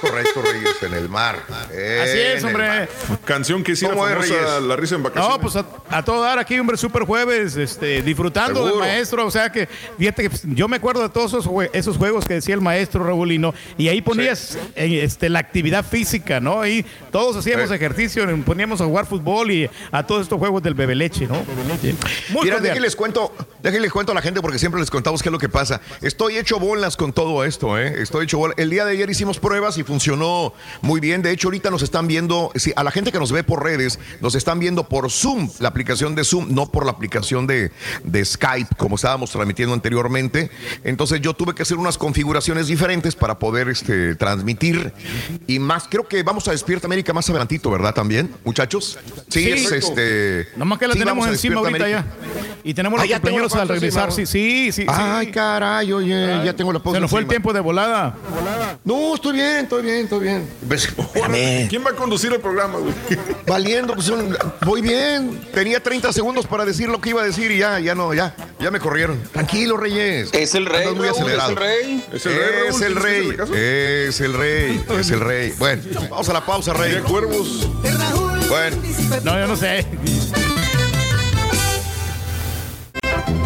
[0.00, 1.42] Correcto, Reyes, en el mar.
[1.48, 2.88] Así es, hombre.
[3.24, 4.62] Canción que hiciera ¿Cómo es, famosa Reyes?
[4.62, 5.30] La risa en vacaciones.
[5.36, 8.70] No, pues a, a todo dar aquí, hombre, super jueves, este, disfrutando Seguro.
[8.84, 9.26] del maestro.
[9.26, 9.68] O sea que,
[9.98, 13.02] fíjate que yo me acuerdo de todos esos, jue- esos juegos que decía el maestro
[13.04, 13.54] Raúl y no.
[13.76, 16.60] Y ahí ponías eh, este, la actividad física, ¿no?
[16.60, 17.74] Ahí todos hacíamos Sí.
[17.74, 21.42] ejercicio, poníamos a jugar fútbol y a todos estos juegos del bebe leche, ¿no?
[22.30, 25.32] Muy Mira, déjenles cuento, déjenles cuento a la gente porque siempre les contamos qué es
[25.32, 25.80] lo que pasa.
[26.02, 28.00] Estoy hecho bolas con todo esto, ¿eh?
[28.02, 28.56] Estoy hecho bolas.
[28.58, 30.52] El día de ayer hicimos pruebas y funcionó
[30.82, 31.22] muy bien.
[31.22, 33.98] De hecho, ahorita nos están viendo, sí, a la gente que nos ve por redes,
[34.20, 37.72] nos están viendo por Zoom, la aplicación de Zoom, no por la aplicación de,
[38.04, 40.50] de Skype, como estábamos transmitiendo anteriormente.
[40.84, 44.92] Entonces yo tuve que hacer unas configuraciones diferentes para poder este, transmitir.
[45.46, 47.94] Y más, creo que vamos a Despierta América más adelantito, ¿verdad?
[47.94, 48.98] También, muchachos.
[49.28, 49.50] Sí, Sí.
[49.52, 50.48] es este.
[50.56, 52.04] Nomás que la sí, tenemos encima ahorita América.
[52.04, 52.58] ya.
[52.64, 54.12] Y tenemos Ah, los cumpleaños la al regresar.
[54.12, 54.84] Sí, sí, sí.
[54.88, 56.96] Ay, caray, oye, ya tengo la pausa.
[56.96, 58.14] Se nos fue el tiempo de volada.
[58.84, 60.48] No, estoy bien, estoy bien, estoy bien.
[60.66, 61.68] Pues, espérame.
[61.68, 62.92] ¿Quién va a conducir el programa, güey?
[63.46, 65.40] Valiendo, pues un- voy bien.
[65.52, 68.34] Tenía 30 segundos para decir lo que iba a decir y ya, ya no, ya,
[68.60, 69.20] ya me corrieron.
[69.32, 70.30] Tranquilo, Reyes.
[70.32, 71.50] Es el rey, muy Raúl, es acelerado.
[71.50, 72.04] el rey.
[72.12, 75.54] Es el rey, Es el ¿tienes que rey, es el rey, es el rey.
[75.58, 76.96] Bueno, vamos a la pausa, rey.
[77.06, 77.66] Cuervos.
[78.48, 78.76] Bueno,
[79.24, 79.86] No, yo no sé.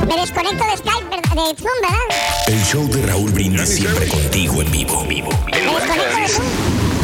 [0.09, 1.33] Me desconecto de Skype, ¿verdad?
[1.35, 2.49] de Zoom, ¿verdad?
[2.49, 5.05] El show de Raúl Brindis siempre contigo en vivo.
[5.07, 5.31] vivo.
[5.53, 6.41] En huracanes,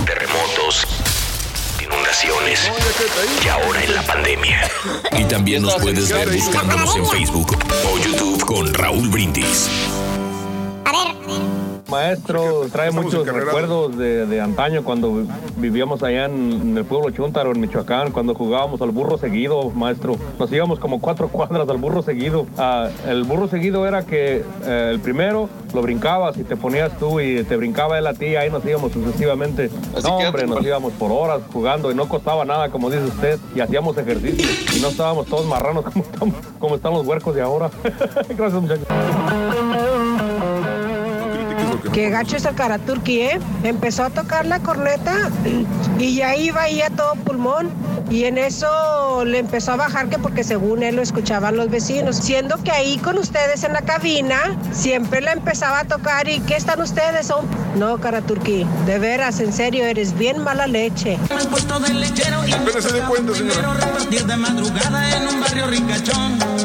[0.04, 0.86] terremotos,
[1.82, 2.70] inundaciones
[3.44, 4.70] y ahora en la pandemia.
[5.18, 9.68] Y también nos puedes ver buscándonos en Facebook o YouTube con Raúl Brindis.
[10.84, 11.14] A ver,
[11.90, 16.85] Maestro, trae Estamos muchos recuerdos de, de antaño cuando vi- vivíamos allá en, en el
[16.85, 20.16] pueblo Chuntaro, en Michoacán, cuando jugábamos al burro seguido, maestro.
[20.39, 22.47] Nos íbamos como cuatro cuadras al burro seguido.
[22.59, 27.20] Ah, el burro seguido era que eh, el primero lo brincabas y te ponías tú
[27.20, 29.70] y te brincaba él a ti, ahí nos íbamos sucesivamente.
[29.97, 33.05] Así no, que, hombre, nos íbamos por horas jugando y no costaba nada, como dice
[33.05, 34.47] usted, y hacíamos ejercicio.
[34.77, 37.70] Y no estábamos todos marranos como, estamos- como están los huercos de ahora.
[38.28, 38.86] Gracias, muchachos.
[41.84, 43.40] No que que gacho es el Karaturki, ¿eh?
[43.64, 45.30] Empezó a tocar la corneta
[45.98, 47.70] y ya iba ahí a todo pulmón.
[48.10, 52.16] Y en eso le empezó a bajar que porque según él lo escuchaban los vecinos.
[52.16, 56.56] Siendo que ahí con ustedes en la cabina siempre le empezaba a tocar y ¿qué
[56.56, 57.26] están ustedes?
[57.26, 57.44] Son...
[57.76, 61.18] No, Karaturki, de veras, en serio, eres bien mala leche.
[61.24, 63.74] Apenas se dé cuenta, señora.
[63.74, 66.57] Repartir de madrugada en un barrio ricachón.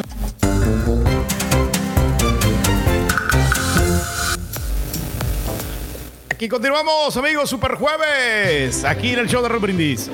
[6.44, 8.84] Aquí continuamos, amigos, Super Jueves.
[8.84, 10.12] Aquí en el show de Raúl Brindis.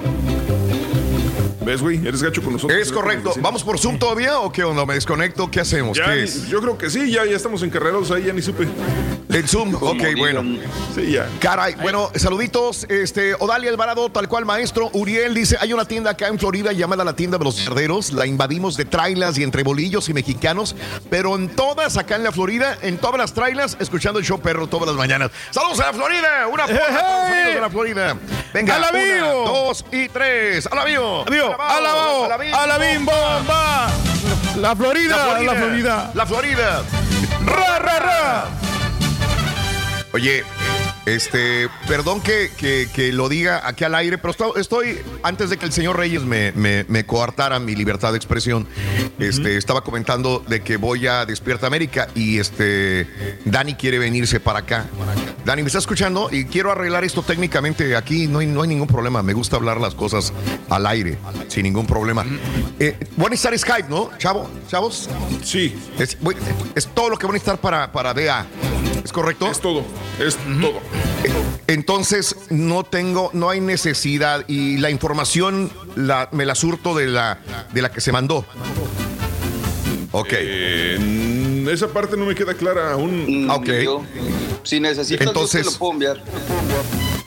[1.69, 1.97] ¿Ves, güey?
[2.07, 2.79] Eres gacho con nosotros.
[2.79, 3.31] Es correcto.
[3.41, 4.87] ¿Vamos por Zoom todavía o qué onda?
[4.87, 5.51] ¿Me desconecto?
[5.51, 5.95] ¿Qué hacemos?
[5.95, 6.47] Ya ¿Qué ni- es?
[6.47, 8.67] Yo creo que sí, ya, ya estamos en carreros ahí, ya ni supe.
[9.31, 10.41] En Zoom, ok, bueno.
[10.95, 11.29] Sí, ya.
[11.39, 12.85] Caray, bueno, saluditos.
[12.89, 14.89] Este, Odalia Alvarado, tal cual maestro.
[14.93, 18.13] Uriel dice: hay una tienda acá en Florida llamada la tienda de los cerderos.
[18.13, 20.75] La invadimos de trailas y entre bolillos y mexicanos.
[21.11, 24.65] Pero en todas, acá en la Florida, en todas las trailas, escuchando el show perro
[24.65, 25.29] todas las mañanas.
[25.51, 26.47] ¡Saludos a la Florida!
[26.51, 28.17] ¡Una porra para los amigos de la Florida!
[28.51, 29.43] Venga, ¡A la una, vivo!
[29.45, 30.65] dos y tres.
[30.65, 31.23] ¡A la vivo!
[31.67, 33.87] Alabao, alabim, bomba.
[34.55, 36.11] La Florida, la Florida.
[36.13, 36.83] La Florida.
[37.45, 38.45] Ra, ra, ra.
[40.13, 40.43] Oye,
[41.15, 45.57] este, perdón que, que- que lo diga aquí al aire, pero esto- estoy, antes de
[45.57, 48.67] que el señor Reyes me, me- me coartara mi libertad de expresión,
[49.19, 53.07] este, estaba comentando de que voy a Despierta América y este,
[53.45, 54.85] Dani quiere venirse para acá.
[55.45, 56.29] Dani, ¿me está escuchando?
[56.31, 59.79] Y quiero arreglar esto técnicamente aquí, no hay, no hay ningún problema, me gusta hablar
[59.79, 60.31] las cosas
[60.69, 61.17] al aire,
[61.47, 62.25] sin ningún problema.
[62.79, 64.49] Eh, van a necesitar Skype, ¿no, chavo?
[64.67, 65.09] ¿Chavos?
[65.43, 65.75] Sí.
[65.97, 66.35] Es, voy-
[66.75, 68.45] es todo lo que van a necesitar para, para DA.
[69.03, 69.47] ¿Es correcto?
[69.49, 69.83] Es todo,
[70.19, 70.79] es todo.
[71.67, 77.39] Entonces no tengo, no hay necesidad y la información la, me la surto de la,
[77.73, 78.45] de la que se mandó.
[80.11, 80.29] Ok.
[80.31, 83.47] Eh, esa parte no me queda clara aún.
[83.51, 83.69] Ok.
[83.83, 84.01] Yo,
[84.63, 86.23] si necesitas, Entonces- yo te lo puedo enviar.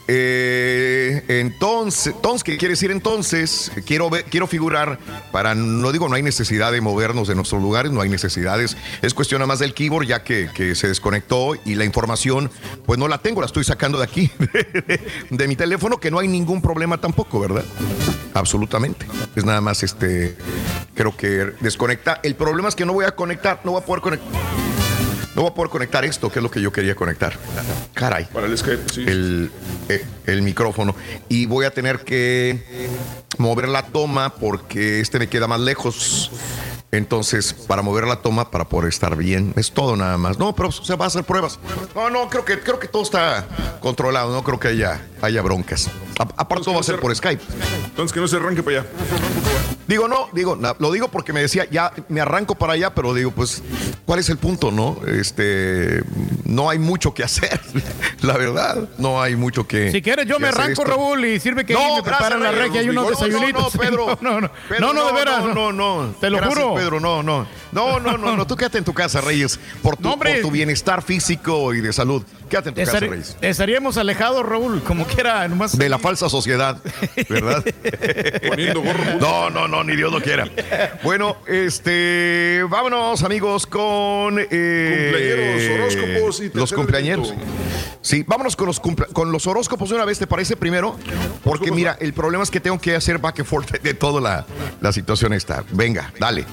[0.08, 3.70] Eh, entonces, entonces, ¿qué quiere decir entonces?
[3.86, 4.98] Quiero quiero figurar
[5.30, 8.76] para, no digo, no hay necesidad de movernos de nuestros lugares, no hay necesidades.
[9.00, 12.50] Es cuestión nada más del keyboard ya que, que se desconectó y la información,
[12.84, 14.30] pues no la tengo, la estoy sacando de aquí,
[15.30, 17.64] de mi teléfono, que no hay ningún problema tampoco, ¿verdad?
[18.34, 19.06] Absolutamente.
[19.36, 20.36] Es nada más este,
[20.94, 22.20] creo que desconecta.
[22.22, 24.42] El problema es que no voy a conectar, no voy a poder conectar.
[25.34, 27.38] No voy a poder conectar esto, que es lo que yo quería conectar.
[27.94, 28.26] Caray.
[28.26, 29.02] Para el Skype, sí.
[29.06, 29.50] El,
[29.88, 30.94] eh, el micrófono.
[31.28, 32.62] Y voy a tener que
[33.38, 36.30] mover la toma porque este me queda más lejos.
[36.90, 40.38] Entonces, para mover la toma, para poder estar bien, es todo nada más.
[40.38, 41.58] No, pero se va a hacer pruebas.
[41.94, 43.46] No, no, creo que, creo que todo está
[43.80, 44.30] controlado.
[44.34, 45.88] No creo que haya, haya broncas.
[46.18, 47.42] A- aparte, todo va a ser por Skype.
[47.86, 48.90] Entonces que no se arranque para allá.
[49.88, 53.30] Digo, no, digo, lo digo porque me decía, ya me arranco para allá, pero digo,
[53.30, 53.62] pues,
[54.06, 54.98] ¿cuál es el punto, no?
[55.22, 56.02] Este,
[56.44, 57.60] no hay mucho que hacer,
[58.22, 59.92] la verdad, no hay mucho que.
[59.92, 60.84] Si quieres, yo que me arranco, esto.
[60.84, 63.74] Raúl, y sirve que No, me preparan la Reyes, regia y unos no, no, desayunitos.
[63.76, 64.18] no, Pedro.
[64.20, 65.44] No, no, Pedro, no, no, de veras.
[65.44, 66.14] No, no, no.
[66.20, 66.74] Te lo Gracias, juro.
[66.74, 67.46] Pedro, no, no.
[67.70, 68.46] No, no, no, no.
[68.46, 70.32] Tú quédate en tu casa, Reyes, por tu, No, hombre.
[70.34, 72.24] por tu bienestar físico y de salud.
[72.50, 73.36] Quédate en tu casa, Reyes.
[73.40, 75.78] estaríamos alejados, Raúl, como quiera, nomás.
[75.78, 76.78] De la falsa sociedad,
[77.28, 77.64] ¿verdad?
[79.20, 80.48] No, no, no, ni Dios lo quiera.
[81.02, 87.28] Bueno, este, vámonos, amigos, con eh, Horóscopos y los cumpleañeros.
[87.28, 87.52] elemento.
[88.00, 90.96] Sí, vámonos con los con los horóscopos de una vez, ¿te parece primero?
[91.44, 94.46] Porque mira, el problema es que tengo que hacer back and forth de toda la,
[94.80, 95.64] la situación esta.
[95.72, 96.44] Venga, dale.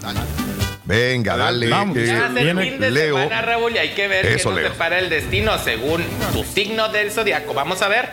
[0.90, 1.68] Venga, dale.
[1.70, 1.96] Vamos.
[1.98, 3.16] eh, Ya el fin de Leo.
[3.16, 4.70] semana, Raúl, y hay que ver Eso, qué nos Leo.
[4.72, 6.04] depara el destino según
[6.34, 7.54] tu signo del zodiaco.
[7.54, 8.10] Vamos a ver.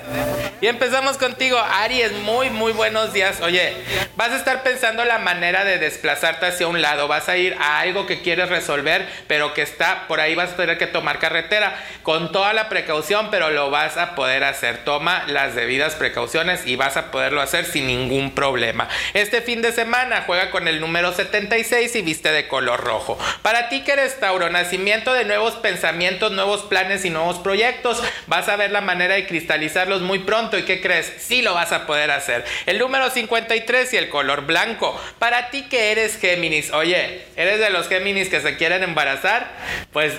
[0.61, 2.13] Y empezamos contigo, Aries.
[2.13, 3.41] Muy, muy buenos días.
[3.41, 3.73] Oye,
[4.17, 7.09] vas a estar pensando la manera de desplazarte hacia un lado.
[7.09, 10.35] Vas a ir a algo que quieres resolver, pero que está por ahí.
[10.35, 14.45] Vas a tener que tomar carretera con toda la precaución, pero lo vas a poder
[14.45, 14.85] hacer.
[14.85, 18.87] Toma las debidas precauciones y vas a poderlo hacer sin ningún problema.
[19.15, 23.19] Este fin de semana juega con el número 76 y viste de color rojo.
[23.43, 28.49] Para ti que eres Tauro, nacimiento de nuevos pensamientos, nuevos planes y nuevos proyectos, vas
[28.49, 31.13] a ver la manera de cristalizarlos muy pronto y ¿qué crees?
[31.19, 32.47] Sí lo vas a poder hacer.
[32.65, 34.99] El número 53 y el color blanco.
[35.19, 39.51] Para ti que eres Géminis, oye, ¿eres de los Géminis que se quieren embarazar?
[39.93, 40.15] Pues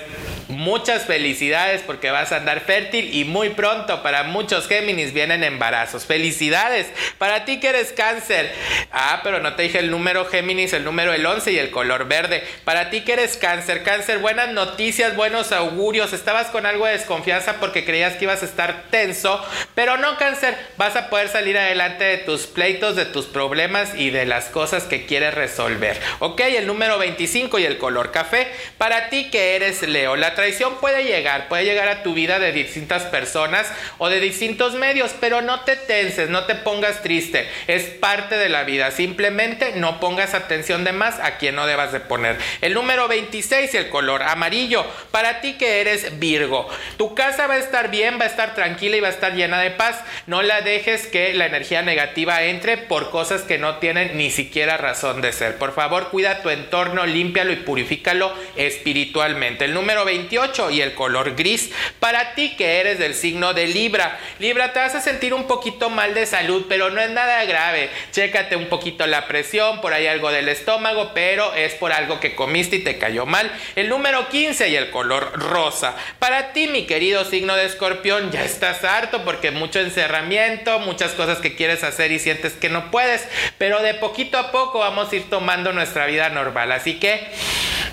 [0.47, 6.05] muchas felicidades porque vas a andar fértil y muy pronto para muchos Géminis vienen embarazos.
[6.05, 6.87] Felicidades.
[7.17, 8.51] Para ti que eres cáncer.
[8.91, 12.07] Ah, pero no te dije el número Géminis, el número el 11 y el color
[12.07, 12.36] verde.
[12.63, 16.13] Para ti que eres cáncer, cáncer, buenas noticias, buenos augurios.
[16.13, 19.43] Estabas con algo de desconfianza porque creías que ibas a estar tenso,
[19.75, 20.57] pero no cáncer.
[20.77, 24.83] Vas a poder salir adelante de tus pleitos, de tus problemas y de las cosas
[24.83, 25.99] que quieres resolver.
[26.19, 28.47] Ok, el número 25 y el color café.
[28.77, 32.51] Para ti que eres Leo, la traición puede llegar, puede llegar a tu vida de
[32.51, 37.47] distintas personas o de distintos medios, pero no te tenses, no te pongas triste.
[37.67, 38.91] Es parte de la vida.
[38.91, 42.26] Simplemente no pongas atención de más a quien no debas de poner.
[42.61, 44.85] El número 26 y el color amarillo.
[45.11, 46.67] Para ti que eres Virgo.
[46.97, 49.59] Tu casa va a estar bien, va a estar tranquila y va a estar llena
[49.61, 50.03] de paz.
[50.25, 54.77] No la dejes que la energía negativa entre por cosas que no tienen ni siquiera
[54.77, 55.57] razón de ser.
[55.57, 59.65] Por favor, cuida tu entorno, límpialo y purifícalo espiritualmente.
[59.65, 61.71] El número 28 y el color gris.
[61.99, 64.19] Para ti que eres del signo de Libra.
[64.39, 67.89] Libra, te vas a sentir un poquito mal de salud, pero no es nada grave.
[68.11, 72.35] Chécate un poquito la presión, por ahí algo del estómago, pero es por algo que
[72.35, 73.51] comiste y te cayó mal.
[73.75, 75.95] El número 15 y el color rosa.
[76.19, 81.39] Para ti, mi querido signo de escorpión, ya estás harto porque mucho encerramiento, muchas cosas
[81.39, 83.27] que quieres hacer y sientes que no puedes,
[83.57, 86.71] pero de poquito a poco vamos a ir tomando nuestra vida normal.
[86.71, 87.27] Así que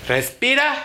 [0.07, 0.75] respira,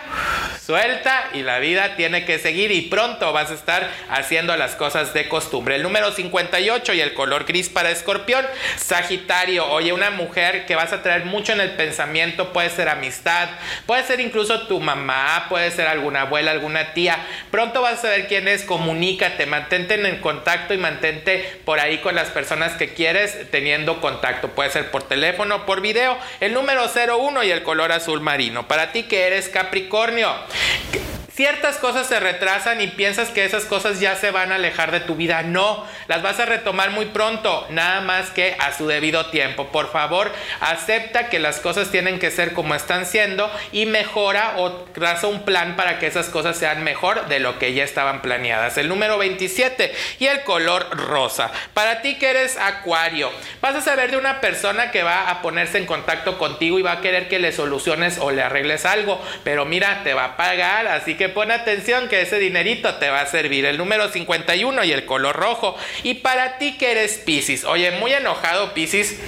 [0.63, 5.13] suelta y la vida tiene que seguir y pronto vas a estar haciendo las cosas
[5.13, 5.75] de costumbre.
[5.75, 8.45] El número 58 y el color gris para escorpión,
[8.77, 13.49] Sagitario, oye, una mujer que vas a traer mucho en el pensamiento, puede ser amistad,
[13.85, 17.17] puede ser incluso tu mamá, puede ser alguna abuela, alguna tía.
[17.51, 22.15] Pronto vas a saber quién es, comunícate, mantente en contacto y mantente por ahí con
[22.15, 24.49] las personas que quieres teniendo contacto.
[24.49, 26.17] Puede ser por teléfono, por video.
[26.39, 28.67] El número 01 y el color azul marino.
[28.67, 30.29] Para ti que eres Capricornio
[31.41, 34.99] ciertas cosas se retrasan y piensas que esas cosas ya se van a alejar de
[34.99, 35.41] tu vida.
[35.41, 39.69] No, las vas a retomar muy pronto, nada más que a su debido tiempo.
[39.69, 44.71] Por favor, acepta que las cosas tienen que ser como están siendo y mejora o
[44.71, 48.77] traza un plan para que esas cosas sean mejor de lo que ya estaban planeadas.
[48.77, 51.49] El número 27 y el color rosa.
[51.73, 53.31] Para ti que eres acuario,
[53.61, 56.91] vas a saber de una persona que va a ponerse en contacto contigo y va
[56.91, 60.85] a querer que le soluciones o le arregles algo, pero mira, te va a pagar,
[60.85, 63.65] así que pon atención que ese dinerito te va a servir.
[63.65, 65.75] El número 51 y el color rojo.
[66.03, 69.19] Y para ti que eres Piscis, oye, muy enojado Piscis.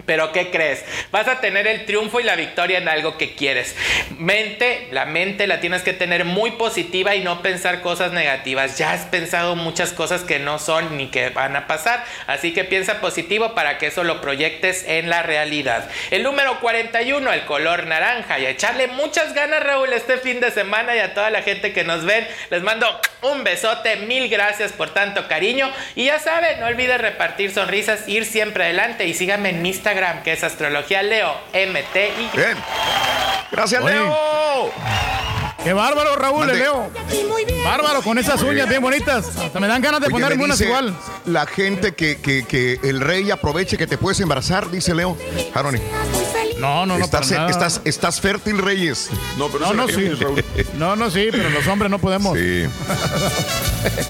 [0.06, 0.84] Pero ¿qué crees?
[1.10, 3.76] Vas a tener el triunfo y la victoria en algo que quieres.
[4.18, 8.78] Mente, la mente la tienes que tener muy positiva y no pensar cosas negativas.
[8.78, 12.04] Ya has pensado muchas cosas que no son ni que van a pasar.
[12.26, 15.88] Así que piensa positivo para que eso lo proyectes en la realidad.
[16.10, 18.38] El número 41, el color naranja.
[18.38, 21.72] Y a echarle muchas ganas, Raúl, este fin de semana y a toda la gente
[21.72, 22.26] que nos ven.
[22.50, 22.86] Les mando
[23.22, 23.96] un besote.
[23.96, 25.70] Mil gracias por tanto cariño.
[25.94, 29.89] Y ya saben, no olvides repartir sonrisas, ir siempre adelante y síganme en Instagram
[30.22, 32.30] que es Astrología Leo MTY.
[32.36, 32.56] Bien.
[33.50, 33.94] Gracias, Oye.
[33.94, 34.70] Leo.
[35.64, 36.90] Qué bárbaro, Raúl, el Leo.
[37.64, 39.36] Bárbaro, con esas uñas bien bonitas.
[39.36, 40.96] Hasta me dan ganas de Oye, ponerme unas igual.
[41.26, 45.16] La gente que, que, que el rey aproveche que te puedes embarazar, dice Leo.
[45.52, 45.80] Jaroni.
[46.60, 47.50] No, no, no, Estás, para nada.
[47.50, 49.08] estás, estás fértil, Reyes.
[49.38, 50.10] No, pero No, no, sí.
[50.78, 52.36] No, no, sí, pero los hombres no podemos.
[52.38, 52.64] Sí.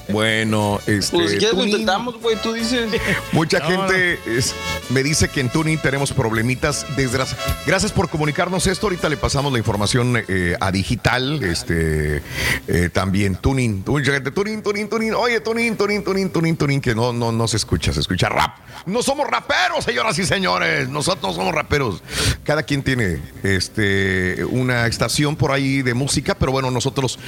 [0.09, 1.15] Bueno, este.
[1.15, 2.89] Pues ya lo intentamos, güey, tú dices.
[3.31, 4.53] Mucha No, gente es-
[4.89, 6.85] me dice que en Tuning tenemos problemitas.
[6.97, 7.37] Desgracia.
[7.65, 8.87] Gracias por comunicarnos esto.
[8.87, 11.41] Ahorita le pasamos la información eh, a digital.
[11.43, 12.21] Este
[12.67, 13.83] eh, también Tuning.
[13.87, 15.13] Mucha gente, Tuning, Tuning, Tuning.
[15.13, 18.57] Oye, Tuning, Tuning, Tuning, Tuning, Tuning, que no, no, no se escucha, se escucha rap.
[18.85, 20.89] No somos raperos, señoras y señores.
[20.89, 22.03] Nosotros no somos raperos.
[22.43, 27.19] Cada quien tiene este una estación por ahí de música, pero bueno, nosotros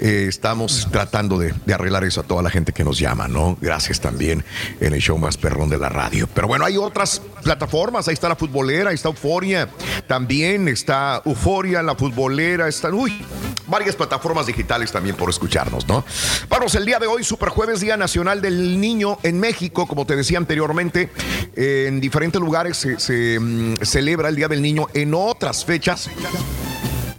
[0.00, 3.56] eh, estamos tratando de, arreglar eso a toda la gente que nos llama, ¿no?
[3.60, 4.44] Gracias también
[4.80, 6.28] en el show más perrón de la radio.
[6.34, 9.68] Pero bueno, hay otras plataformas, ahí está la futbolera, ahí está Euforia,
[10.08, 13.24] también está Euforia, la futbolera, están, uy,
[13.68, 16.04] varias plataformas digitales también por escucharnos, ¿no?
[16.48, 20.16] Vamos, el día de hoy, Super Jueves, Día Nacional del Niño en México, como te
[20.16, 21.10] decía anteriormente,
[21.54, 26.08] en diferentes lugares se, se, mm, celebra el Día del Niño en otras fechas,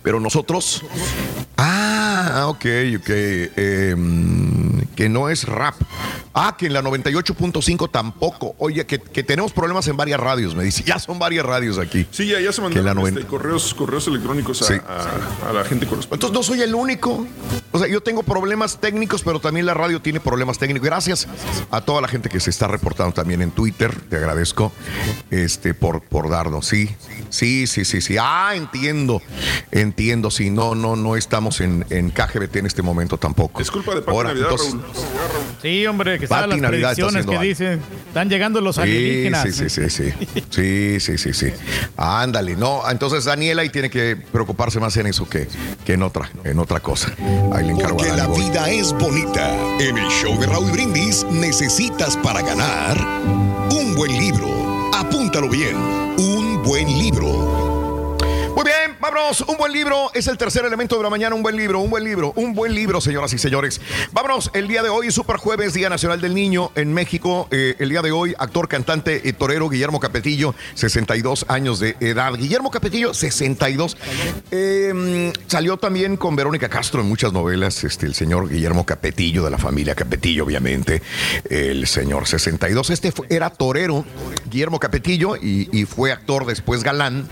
[0.03, 0.83] pero nosotros...
[1.59, 2.65] Ah, ok,
[2.99, 3.09] ok.
[3.09, 5.73] eh, mm, que no es rap.
[6.33, 8.53] Ah, que en la 98.5 tampoco.
[8.59, 10.83] Oye, que, que tenemos problemas en varias radios, me dice.
[10.85, 12.05] Ya son varias radios aquí.
[12.11, 14.73] Sí, ya, ya se la mandaron noven- este, correos, correos electrónicos a, Sí.
[14.87, 16.13] a- a la gente correspondiente.
[16.27, 17.25] Entonces no soy el único.
[17.71, 20.85] O sea, yo tengo problemas técnicos, pero también la radio tiene problemas técnicos.
[20.85, 21.27] Gracias
[21.71, 23.99] a toda la gente que se está reportando también en Twitter.
[24.09, 24.71] Te agradezco
[25.31, 26.67] este, por, por darnos.
[26.67, 26.95] Sí,
[27.29, 28.15] sí, sí, sí, sí.
[28.19, 29.21] Ah, entiendo.
[29.71, 30.31] Entiendo.
[30.31, 33.61] Sí, no, no, no estamos en, en KGBT en este momento tampoco.
[33.61, 34.83] Es culpa de Pati Ahora, Navidad, entonces- Raúl.
[35.61, 37.81] Sí, hombre, que saben las Navidad está predicciones que dicen.
[38.07, 39.43] Están llegando los Sí, alienígenas.
[39.43, 40.13] sí, sí, sí, sí.
[40.49, 41.53] Sí, sí, sí, sí.
[41.97, 42.81] Ándale, no.
[42.89, 45.47] Entonces Daniela ahí tiene que preocuparse más en eso que,
[45.85, 47.11] que en otra, en otra cosa.
[47.53, 49.55] Ahí le encargo a Porque la vida es bonita.
[49.79, 52.97] En el show de Raúl Brindis necesitas para ganar
[53.71, 54.47] un buen libro.
[54.95, 55.75] Apúntalo bien.
[56.17, 56.36] Un
[58.99, 61.89] vámonos un buen libro es el tercer elemento de la mañana, un buen libro, un
[61.89, 63.81] buen libro, un buen libro, señoras y señores.
[64.11, 67.47] Vámonos, el día de hoy, Super Jueves, Día Nacional del Niño en México.
[67.51, 72.33] Eh, el día de hoy, actor, cantante y torero Guillermo Capetillo, 62 años de edad.
[72.33, 73.97] Guillermo Capetillo, 62.
[74.51, 79.51] Eh, salió también con Verónica Castro en muchas novelas, este, el señor Guillermo Capetillo, de
[79.51, 81.01] la familia Capetillo, obviamente.
[81.49, 82.89] El señor 62.
[82.89, 84.05] Este era torero,
[84.49, 87.27] Guillermo Capetillo, y, y fue actor después galán.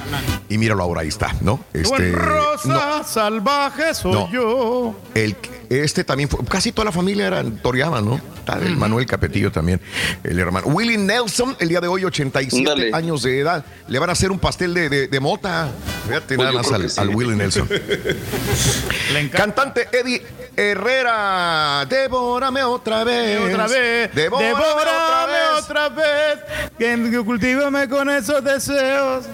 [0.49, 1.54] Y míralo ahora, ahí está, ¿no?
[1.73, 2.67] Este, Rosa
[2.99, 4.31] no, salvaje soy No.
[4.31, 4.95] yo.
[5.13, 5.35] el,
[5.69, 8.19] este también fue, casi toda la familia era toreaba, ¿no?
[8.45, 9.81] Tal, el Manuel Capetillo también,
[10.23, 10.67] el hermano.
[10.67, 12.91] Willie Nelson, el día de hoy, 87 Ándale.
[12.93, 13.65] años de edad.
[13.87, 15.69] Le van a hacer un pastel de, de- de mota.
[16.07, 16.99] Fíjate Pues nada más al, que sí.
[17.01, 17.67] al Willie Nelson.
[19.31, 20.21] Cantante Eddie
[20.55, 23.39] Herrera, devórame otra vez.
[23.51, 25.63] Otra vez, Devórame, devórame otra vez.
[25.63, 26.39] otra vez,
[26.77, 29.25] que, que cultívame con esos deseos.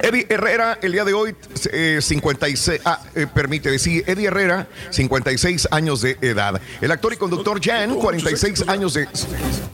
[0.00, 1.34] Eddie Herrera, el día de hoy,
[1.72, 6.60] eh, 56, ah, eh, permite decir, Eddie Herrera, 56 años de edad.
[6.80, 9.08] El actor y conductor Jan, 46 años de...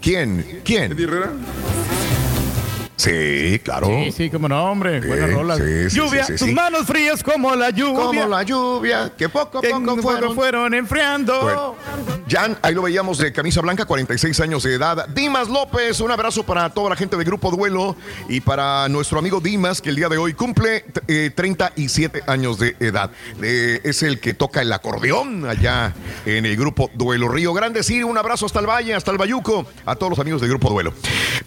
[0.00, 0.60] ¿Quién?
[0.64, 0.92] ¿Quién?
[0.92, 1.30] Eddie Herrera.
[3.00, 3.86] Sí, claro.
[3.86, 5.00] Sí, sí, como no, hombre.
[5.00, 5.58] Buenas rolas.
[5.58, 6.54] sí, sí, lluvia, sí, sí, tus sí.
[6.54, 7.94] manos frías como la lluvia.
[7.94, 10.34] Como la lluvia, que poco a poco fueron.
[10.34, 11.40] fueron enfriando.
[11.40, 11.76] Bueno,
[12.28, 15.08] Jan, ahí lo veíamos de camisa blanca, 46 años de edad.
[15.08, 17.96] Dimas López, un abrazo para toda la gente de Grupo Duelo
[18.28, 22.76] y para nuestro amigo Dimas, que el día de hoy cumple eh, 37 años de
[22.80, 23.10] edad.
[23.42, 25.94] Eh, es el que toca el acordeón allá
[26.26, 27.28] en el Grupo Duelo.
[27.28, 30.42] Río Grande, sí, un abrazo hasta el Valle, hasta el Bayuco, a todos los amigos
[30.42, 30.92] de Grupo Duelo.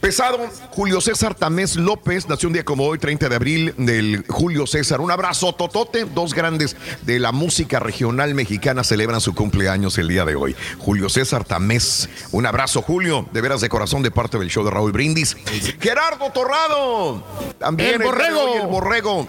[0.01, 4.65] Pesado, Julio César Tamés López, nació un día como hoy, 30 de abril, del Julio
[4.65, 5.01] César.
[5.01, 10.23] Un abrazo totote, dos grandes de la música regional mexicana celebran su cumpleaños el día
[10.23, 10.55] de hoy.
[10.77, 14.71] Julio César Tamés, un abrazo Julio, de veras de corazón de parte del show de
[14.71, 15.35] Raúl Brindis.
[15.81, 17.21] Gerardo Torrado,
[17.59, 18.55] también El de borrego.
[18.61, 19.27] el borrego.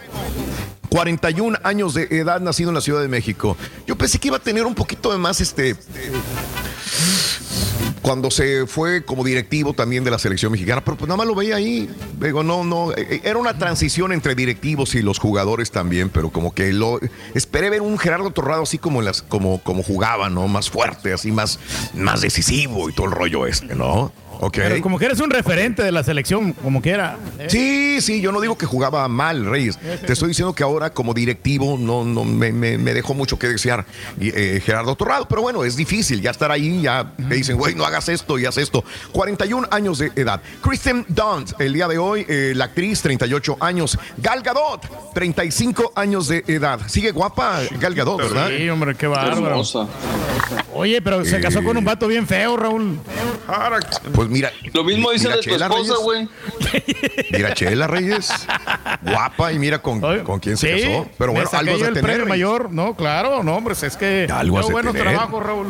[0.90, 3.56] 41 años de edad, nacido en la Ciudad de México.
[3.88, 5.74] Yo pensé que iba a tener un poquito de más este
[8.02, 11.34] cuando se fue como directivo también de la selección mexicana, pero pues nada más lo
[11.34, 11.88] veía ahí.
[12.20, 16.54] Digo, no, no, eh, era una transición entre directivos y los jugadores también, pero como
[16.54, 17.00] que lo
[17.34, 20.48] esperé ver un Gerardo Torrado así como las, como, como jugaba, ¿no?
[20.48, 21.58] Más fuerte, así más,
[21.94, 24.12] más decisivo y todo el rollo este, ¿no?
[24.46, 24.52] Ok.
[24.56, 27.16] Pero como que eres un referente de la selección, como quiera.
[27.38, 27.46] ¿eh?
[27.48, 29.78] Sí, sí, yo no digo que jugaba mal, Reyes.
[30.06, 33.48] Te estoy diciendo que ahora como directivo no, no me, me- me dejó mucho que
[33.48, 33.86] desear
[34.20, 37.86] eh, Gerardo Torrado, pero bueno, es difícil ya estar ahí, ya te dicen, güey, no
[37.86, 38.84] hagas esto y haz esto.
[39.12, 40.42] 41 años de edad.
[40.62, 43.98] Kristen Dunst, el día de hoy, eh, la actriz, 38 años.
[44.18, 44.82] Gal Gadot,
[45.14, 46.80] 35 años de edad.
[46.86, 48.50] Sigue guapa Gal Gadot, ¿verdad?
[48.54, 49.46] Sí, hombre, qué bárbaro.
[49.46, 49.86] Hermosa.
[50.74, 51.40] Oye, pero se Eh.
[51.40, 52.98] casó con un vato bien feo, Raúl.
[54.14, 54.52] Pues mira.
[54.72, 56.28] Lo mismo dice de tu esposa, güey.
[57.30, 58.30] Mira Chela Reyes,
[59.02, 61.08] guapa y mira con, con quién se Sí, casó.
[61.16, 62.02] Pero bueno, algo de el tener.
[62.02, 62.72] premio mayor.
[62.72, 65.08] No, claro, no, hombre, es que Algo qué de buenos tener.
[65.12, 65.66] trabajos, Raúl.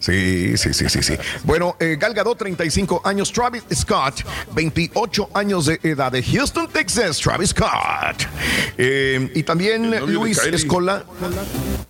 [0.00, 1.14] Sí, sí, sí, sí, sí.
[1.44, 3.32] Bueno, eh, Gal Gadot, 35 años.
[3.32, 4.22] Travis Scott,
[4.52, 6.10] 28 años de edad.
[6.12, 8.26] De Houston, Texas, Travis Scott.
[8.76, 10.38] Eh, y también Luis.
[10.46, 11.04] Escola,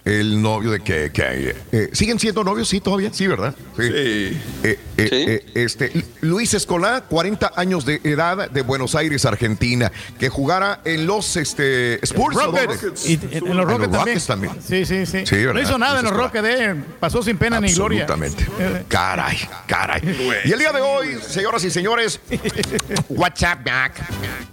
[0.05, 2.69] el novio de que, que, eh, ¿Siguen siendo novios?
[2.69, 3.11] Sí, todavía.
[3.13, 3.55] Sí, ¿verdad?
[3.77, 3.83] Sí.
[3.83, 5.45] Eh, eh, eh,
[5.79, 11.37] este, Luis Escola, 40 años de edad de Buenos Aires, Argentina, que jugara en los
[11.37, 12.35] este, Spurs.
[12.35, 13.07] Rockets.
[13.07, 14.21] Y en los Rockets también.
[14.27, 14.53] también.
[14.67, 15.25] Sí, sí, sí.
[15.53, 16.75] No hizo nada en los Rockets, eh.
[16.99, 18.05] Pasó sin pena ni gloria.
[18.05, 18.47] Absolutamente.
[18.89, 20.03] Caray, caray.
[20.47, 22.21] Y el día de hoy, señoras y señores,
[23.09, 23.93] WhatsApp back.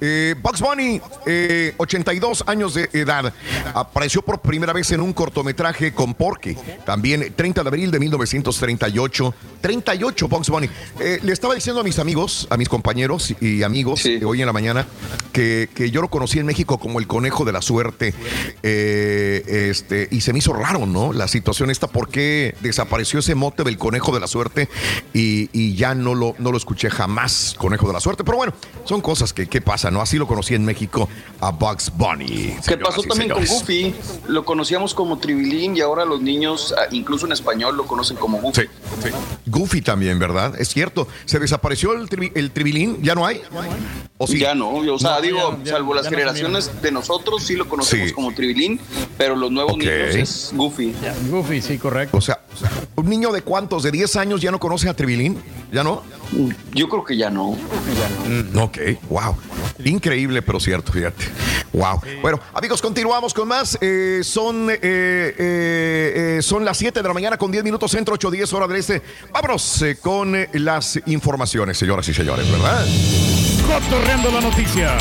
[0.02, 3.34] Eh, Bugs Bunny, eh, 82 años de edad,
[3.74, 6.56] apareció por primera vez en un cortometraje con Porky.
[6.86, 9.34] También 30 de abril de 1938.
[9.62, 10.70] 38 Bugs Bunny.
[11.00, 14.48] Eh, le estaba diciendo a mis amigos, a mis compañeros y amigos eh, hoy en
[14.48, 14.88] la mañana
[15.31, 18.14] que, que yo lo conocí en México como el conejo de la suerte.
[18.64, 21.14] Eh, este, y se me hizo raro, ¿no?
[21.14, 24.69] La situación esta, ¿por qué desapareció ese mote del conejo de la suerte?
[25.14, 28.23] Y, y ya no lo, no lo escuché jamás, conejo de la suerte.
[28.23, 28.53] Pero bueno,
[28.85, 30.02] son cosas que, que pasan, ¿no?
[30.02, 31.10] Así lo conocí en México
[31.40, 32.26] a Bugs Bunny.
[32.26, 33.45] ¿Qué señoras pasó también con.
[33.45, 33.95] Goofy?
[34.27, 38.40] Lo conocíamos como Tribilín y ahora los niños, ah, incluso en español, lo conocen como
[38.40, 38.64] Goofy.
[39.45, 40.60] Goofy también, ¿verdad?
[40.60, 41.02] Es cierto.
[41.25, 43.41] Se desapareció el, tri- el tribilín, ¿ya no hay?
[44.17, 44.39] ¿O sí?
[44.39, 47.43] Ya no, o sea, No, digo, ya- ya- salvo las ya no generaciones de nosotros,
[47.43, 48.13] sí lo conocemos Sí.
[48.13, 48.80] como Tribilín,
[49.17, 50.93] pero los nuevos niños es Goofy.
[51.30, 52.17] Goofy, sí, correcto.
[52.17, 52.39] O sea,
[52.95, 56.03] un niño de cuántos, de 10 años ya no conoce a Tribilín, ¿ya no?
[56.73, 57.51] Yo creo que ya no.
[58.27, 58.77] Mm, ok,
[59.10, 59.35] wow.
[59.84, 61.26] Increíble, pero cierto, fíjate.
[61.73, 62.01] Wow.
[62.22, 63.77] Bueno, amigos, continuamos con más.
[63.81, 68.14] Eh, son, eh, eh, eh, son las 7 de la mañana con 10 minutos centro,
[68.15, 69.01] 8, 10 hora del este.
[69.31, 72.85] Vámonos eh, con eh, las informaciones, señoras y señores, ¿verdad?
[73.68, 74.97] Cotorreando la noticia.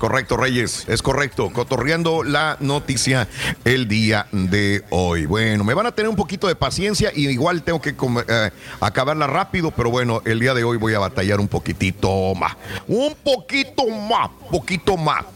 [0.00, 0.86] Correcto, Reyes.
[0.88, 1.50] Es correcto.
[1.52, 3.28] Cotorreando la noticia
[3.66, 5.26] el día de hoy.
[5.26, 7.94] Bueno, me van a tener un poquito de paciencia y igual tengo que
[8.28, 8.50] eh,
[8.80, 12.56] acabarla rápido, pero bueno, el día de hoy voy a batallar un poquitito más.
[12.88, 15.26] Un poquito más, poquito más.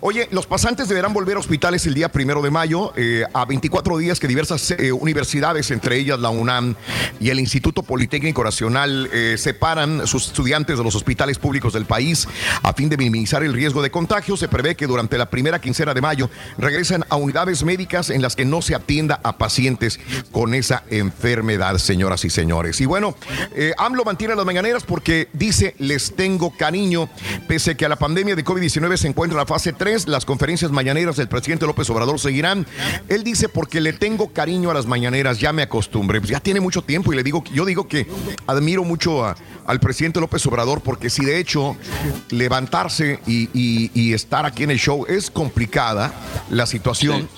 [0.00, 3.98] Oye, los pasantes deberán volver a hospitales el día primero de mayo, eh, a 24
[3.98, 6.76] días que diversas eh, universidades, entre ellas la UNAM
[7.20, 12.26] y el Instituto Politécnico Nacional, separan sus estudiantes de los hospitales públicos del país
[12.62, 14.13] a fin de minimizar el riesgo de contagio.
[14.14, 18.36] Se prevé que durante la primera quincena de mayo regresen a unidades médicas en las
[18.36, 19.98] que no se atienda a pacientes
[20.30, 22.80] con esa enfermedad, señoras y señores.
[22.80, 23.16] Y bueno,
[23.56, 27.08] eh, AMLO mantiene las mañaneras porque dice, les tengo cariño.
[27.48, 30.70] Pese que a la pandemia de COVID-19 se encuentra en la fase 3, las conferencias
[30.70, 32.68] mañaneras del presidente López Obrador seguirán.
[33.08, 36.20] Él dice, porque le tengo cariño a las mañaneras, ya me acostumbré.
[36.20, 38.06] Pues ya tiene mucho tiempo y le digo, yo digo que
[38.46, 39.34] admiro mucho a-
[39.66, 41.74] al presidente López Obrador porque si de hecho
[42.30, 46.12] levantarse y estar aquí en el show es complicada
[46.50, 47.28] la situación.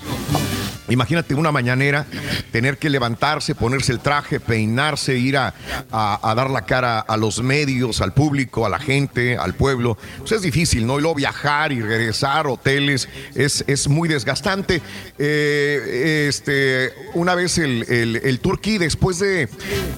[0.89, 2.05] Imagínate una mañanera,
[2.53, 5.53] tener que levantarse, ponerse el traje, peinarse, ir a,
[5.91, 9.97] a- a dar la cara a los medios, al público, a la gente, al pueblo.
[10.19, 10.97] Pues es difícil, ¿no?
[10.97, 14.81] Y luego viajar y regresar, hoteles, es, es muy desgastante.
[15.17, 19.49] Eh, este, una vez el, el, el Turquí, después de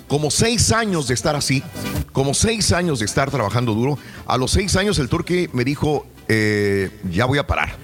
[0.07, 1.61] como seis años de estar así,
[2.13, 6.07] como seis años de estar trabajando duro, a los seis años el Turquí me dijo,
[6.29, 7.75] eh, ya voy a parar.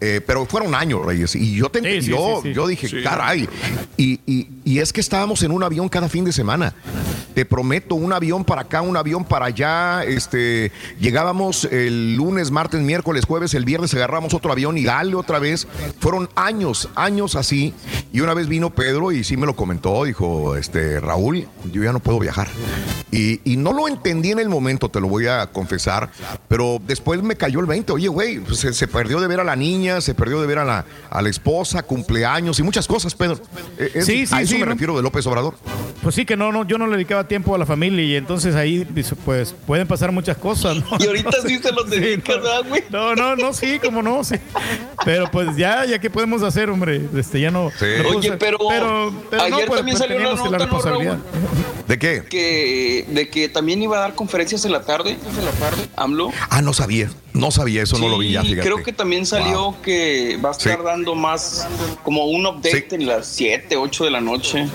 [0.00, 1.34] Eh, pero fueron años, Reyes.
[1.34, 2.54] Y yo, te, Sí, yo, sí, sí.
[2.54, 3.48] yo dije, caray.
[3.96, 6.72] Y, y- y es que estábamos en un avión cada fin de semana.
[7.34, 10.04] Te prometo, un avión para acá, un avión para allá.
[10.04, 10.70] Este,
[11.00, 15.66] llegábamos el lunes, martes, miércoles, jueves, el viernes agarramos otro avión y dale otra vez.
[16.00, 17.74] Fueron años, años así.
[18.12, 21.92] Y una vez vino Pedro y sí me lo comentó, dijo, este, Raúl, yo ya
[21.92, 22.48] no puedo viajar.
[23.10, 26.10] Y, y no lo entendí en el momento, te lo voy a confesar,
[26.46, 27.87] pero después me cayó el 20.
[27.92, 30.58] Oye, güey, pues se, se perdió de ver a la niña, se perdió de ver
[30.58, 33.38] a la, a la esposa, cumpleaños y muchas cosas, Pedro.
[33.78, 34.72] Eh, es- Sí, sí, a eso sí, me ¿no?
[34.72, 35.54] refiero de López Obrador.
[36.02, 38.54] Pues sí, que no, no, yo no le dedicaba tiempo a la familia y entonces
[38.54, 38.86] ahí
[39.24, 40.86] pues pueden pasar muchas cosas, ¿no?
[40.98, 42.84] Y ahorita sí se los dedicas, ¿verdad, güey?
[42.90, 44.36] No, no, no, sí, como no, sí.
[45.04, 47.70] Pero pues ya, ya que podemos hacer, hombre, este ya no.
[48.14, 51.18] Oye, pero, pero, pero no, ayer pues, también salió una la nota, ¿no, responsabilidad.
[51.88, 52.22] ¿De qué?
[52.28, 55.16] Que, de que también iba a dar conferencias en la tarde,
[55.96, 56.30] AMLO.
[56.50, 58.62] Ah, no sabía, no sabía, eso no lo vi ya, fíjate.
[58.62, 59.82] creo que también salió Wow.
[59.82, 60.84] que va a estar Sí.
[60.84, 61.66] dando más,
[62.02, 64.66] como un update en las 7, 8 de la noche.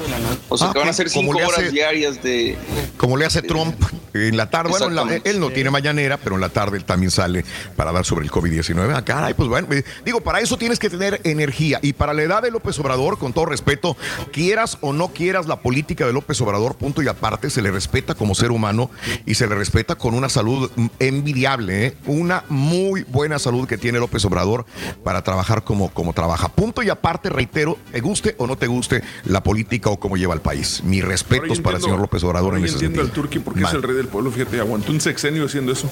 [0.50, 2.58] O sea, Ah, que van a ser Como 5 le horas hace- diarias de...
[2.98, 3.76] Como le hace Trump
[4.14, 4.70] en la tarde.
[4.70, 7.44] Bueno, en la- él no tiene mañanera, pero en la tarde él también sale
[7.76, 8.94] para dar sobre el COVID-19.
[8.96, 9.68] Ah, caray, pues bueno,
[10.06, 11.80] digo, para eso tienes que tener energía.
[11.82, 13.98] Y para la edad de López Obrador, con todo respeto,
[14.32, 18.16] quieras o no quieras la política de López Obrador, punto y aparte, se le respeta
[18.16, 18.90] como ser humano
[19.26, 20.70] y se le respeta con una salud
[21.00, 21.94] envidiable, ¿eh?
[22.06, 24.66] una muy buena salud que tiene López Obrador
[25.04, 26.50] para trabajar como, como trabaja.
[26.50, 30.36] Punto y aparte, reitero, te guste o no te guste la política o cómo lleva
[30.36, 30.84] el país.
[30.84, 33.04] Mis respetos yo para el entiendo- señor López Obrador en ese entiendo sentido.
[33.08, 33.70] al Turqui porque Man.
[33.70, 35.90] es el rey del pueblo, fíjate, aguantó un sexenio haciendo eso.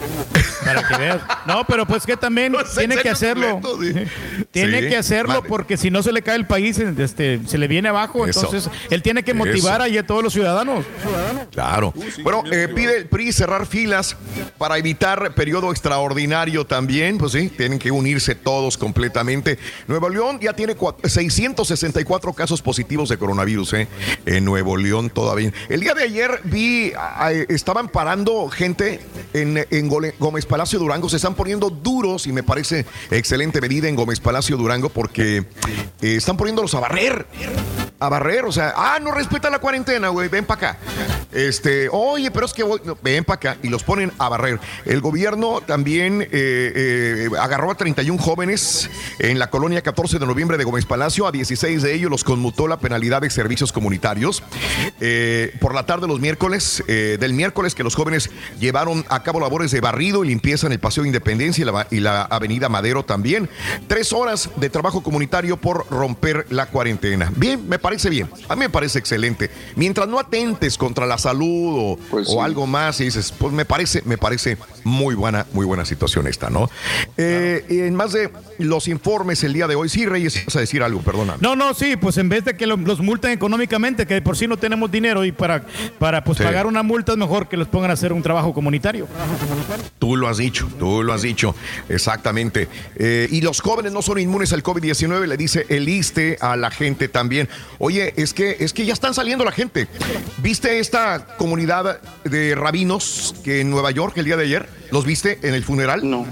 [0.64, 1.22] Para que veas.
[1.48, 3.60] No, pero pues que también tiene que hacerlo.
[4.52, 5.49] Tiene Sí, que hacerlo madre.
[5.49, 8.26] porque si no se le cae el país, este, se le viene abajo.
[8.28, 8.41] Eso.
[8.45, 10.86] Entonces, él tiene que motivar ahí a todos los ciudadanos.
[11.52, 11.94] Claro.
[12.23, 14.15] bueno, eh, pide el PRI cerrar filas
[14.57, 16.91] para evitar periodo extraordinario también.
[16.92, 19.58] Pues sí, tienen que unirse todos completamente.
[19.88, 23.88] Nuevo León ya tiene cua- 664 casos positivos de coronavirus, ¿eh?
[24.26, 25.54] En Nuevo León todavía.
[25.70, 26.92] El día de ayer vi,
[27.48, 29.00] estaban parando gente
[29.34, 31.08] en, en Gómez Palacio Durango.
[31.08, 35.38] Se están poniendo duros y me parece excelente medida en Gómez Palacio Durango porque
[36.02, 37.26] eh, están poniéndolos a barrer
[38.00, 40.80] a barrer, o sea, ah, no respeta la cuarentena, güey, ven para acá.
[41.32, 44.60] Este, oye, pero es que voy, ven para acá y los ponen a barrer.
[44.86, 48.89] El gobierno también eh, eh, agarró a 31 jóvenes
[49.19, 52.68] en la colonia 14 de noviembre de Gómez Palacio, a 16 de ellos los conmutó
[52.68, 54.43] la penalidad de servicios comunitarios.
[54.99, 58.30] Eh, por la tarde de los miércoles, eh, del miércoles que los jóvenes
[58.60, 61.99] llevaron a cabo labores de barrido y limpieza en el Paseo Independencia y la, y
[61.99, 63.49] la Avenida Madero también.
[63.88, 67.31] Tres horas de trabajo comunitario por romper la cuarentena.
[67.35, 68.30] Bien, me parece bien.
[68.49, 69.49] A mí me parece excelente.
[69.76, 73.65] Mientras no atentes contra la salud o, Pues o algo más y dices, pues me
[73.65, 76.61] parece, me parece muy buena, muy buena situación esta, ¿no?
[77.18, 78.30] Eh, y en más de
[78.60, 81.36] los informes el día de hoy, sí, Reyes, vas a decir algo, perdona.
[81.40, 84.38] No, no, sí, pues en vez de que lo- los multen económicamente, que de por
[84.38, 85.64] sí no tenemos dinero y para,
[86.00, 86.44] para pues Sí.
[86.44, 89.08] pagar una multa es mejor que los pongan a hacer un trabajo comunitario.
[90.00, 91.56] Tú lo has dicho, tú lo has dicho,
[91.90, 92.68] exactamente.
[92.96, 96.72] Eh, y los jóvenes no son inmunes al COVID-19, le dice el ISTE a la
[96.72, 97.50] gente también.
[97.80, 99.88] Oye, es que, es que ya están saliendo la gente.
[100.38, 104.70] ¿Viste esta comunidad de rabinos que en Nueva York el día de ayer?
[104.92, 106.10] ¿Los viste en el funeral?
[106.10, 106.26] No.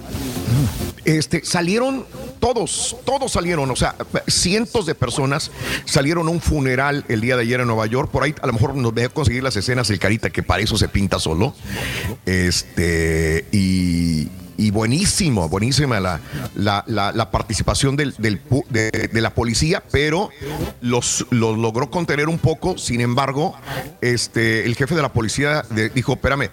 [1.05, 2.05] Este, salieron
[2.39, 3.95] todos, todos salieron, o sea,
[4.27, 5.51] cientos de personas
[5.85, 8.11] salieron a un funeral el día de ayer en Nueva York.
[8.11, 10.77] Por ahí a lo mejor nos dejó conseguir las escenas el carita que para eso
[10.77, 11.53] se pinta solo.
[12.25, 14.27] Este, y,
[14.59, 16.19] y buenísimo, buenísima la,
[16.55, 18.11] la, la, participación de,
[19.13, 20.29] la policía, pero
[20.81, 22.77] los, los logró contener un poco.
[22.77, 23.55] Sin embargo,
[24.01, 25.63] este, el jefe de la policía
[25.95, 26.49] dijo, espérame,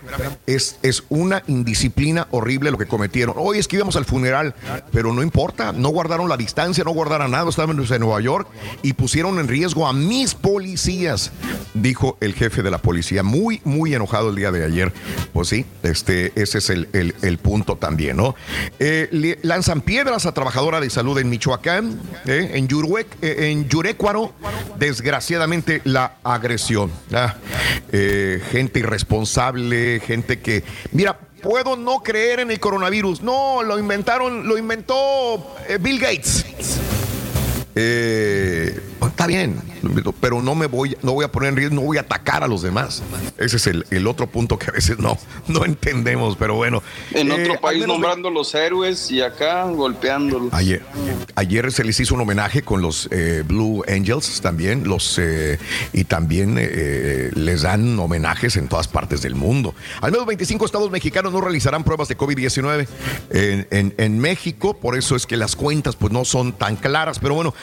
[0.46, 3.34] es, es una indisciplina horrible lo que cometieron.
[3.38, 4.54] Hoy es que íbamos al funeral,
[4.92, 8.46] pero no importa, no guardaron la distancia, no guardaron nada, estaban en Nueva York
[8.82, 11.32] y pusieron en riesgo a mis policías,
[11.74, 13.24] dijo el jefe de la policía.
[13.24, 14.92] Muy, muy enojado el día de ayer.
[15.32, 18.34] Pues sí, este, ese es el- el punto también, ¿no?
[18.78, 23.68] Eh, le- lanzan piedras a trabajadora de salud en Michoacán, eh, en, Yuruec- eh, en
[23.68, 24.32] Yurecuaro,
[24.78, 26.90] desgraciadamente la agresión.
[27.12, 27.34] Ah,
[28.50, 30.62] gente irresponsable, gente que,
[30.92, 33.22] mira, puedo no creer en el coronavirus.
[33.22, 36.44] No, lo inventaron, lo inventó Bill Gates.
[37.74, 39.56] Eh, está bien,
[40.20, 42.48] pero no me voy, no voy a poner en riesgo, no voy a atacar a
[42.48, 43.02] los demás.
[43.38, 45.18] Ese es el, el otro punto que a veces no,
[45.48, 46.82] no entendemos, pero bueno.
[47.12, 50.52] En Eh, otro al país nombrando los héroes y acá golpeándolos.
[50.52, 50.82] Ayer,
[51.34, 55.58] ayer se les hizo un homenaje con los eh, Blue Angels también, los eh,
[55.92, 59.74] y también eh, les dan homenajes en todas partes del mundo.
[60.00, 62.86] Al menos 25 estados mexicanos no realizarán pruebas de COVID-19
[63.30, 67.18] en, en- en México, por eso es que las cuentas pues no son tan claras,
[67.18, 67.54] pero bueno,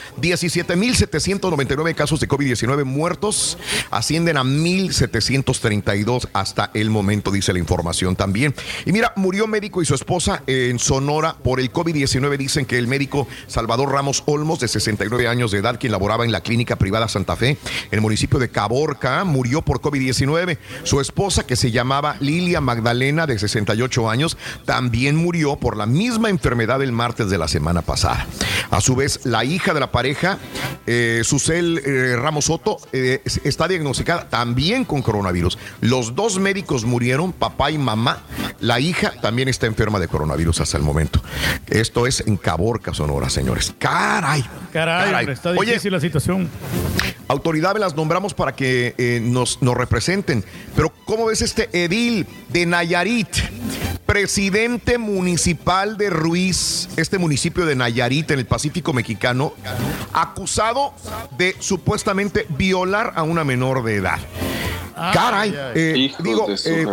[1.40, 3.58] 17.799 casos de COVID-19 muertos
[3.90, 8.54] ascienden a 1.732 hasta el momento, dice la información también.
[8.84, 12.36] Y mira, murió médico y su esposa en Sonora por el COVID-19.
[12.36, 16.32] Dicen que el médico Salvador Ramos Olmos, de 69 años de edad, quien laboraba en
[16.32, 17.58] la clínica privada Santa Fe, en
[17.90, 20.58] el municipio de Caborca, murió por COVID-19.
[20.84, 26.30] Su esposa, que se llamaba Lilia Magdalena, de 68 años, también murió por la misma
[26.30, 28.26] enfermedad el martes de la semana pasada.
[28.70, 30.38] A su vez, la hija de la pareja,
[30.86, 35.58] eh, Susel eh, Ramos Soto, eh, está diagnosticada también con coronavirus.
[35.80, 38.22] Los dos médicos murieron, papá y mamá.
[38.60, 41.22] La hija también está enferma de coronavirus hasta el momento.
[41.66, 43.74] Esto es en Caborca, Sonora, señores.
[43.78, 44.44] Caray.
[44.72, 46.48] Caray, hombre, está Oye, difícil la situación.
[47.28, 50.44] autoridades las nombramos para que eh, nos, nos representen.
[50.76, 53.28] Pero ¿cómo ves este edil de Nayarit?
[54.06, 59.54] Presidente municipal de Ruiz, este municipio de Nayarit en el Pacífico mexicano,
[60.12, 60.92] acusado
[61.36, 64.18] de supuestamente violar a una menor de edad.
[64.94, 66.86] Caray, eh, digo, eh.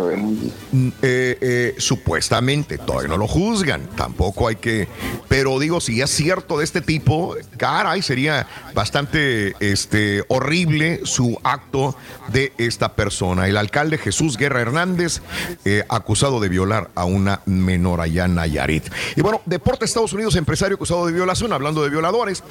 [0.72, 4.88] Mm, eh, eh, supuestamente, todavía no lo juzgan, tampoco hay que,
[5.28, 11.94] pero digo, si es cierto de este tipo, caray, sería bastante este, horrible su acto
[12.32, 13.46] de esta persona.
[13.46, 15.20] El alcalde Jesús Guerra Hernández,
[15.64, 18.84] eh, acusado de violar a una menor allá en Nayarit.
[19.14, 22.42] Y bueno, deporta Estados Unidos, empresario acusado de violación, hablando de violadores.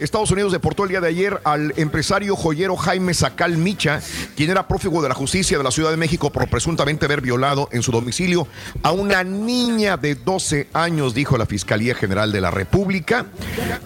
[0.00, 4.00] Estados Unidos deportó el día de ayer al empresario joyero Jaime Sacal Micha,
[4.36, 7.68] quien era prófugo de la justicia de la Ciudad de México por presuntamente haber violado
[7.72, 8.46] en su domicilio
[8.82, 13.26] a una niña de 12 años, dijo la Fiscalía General de la República.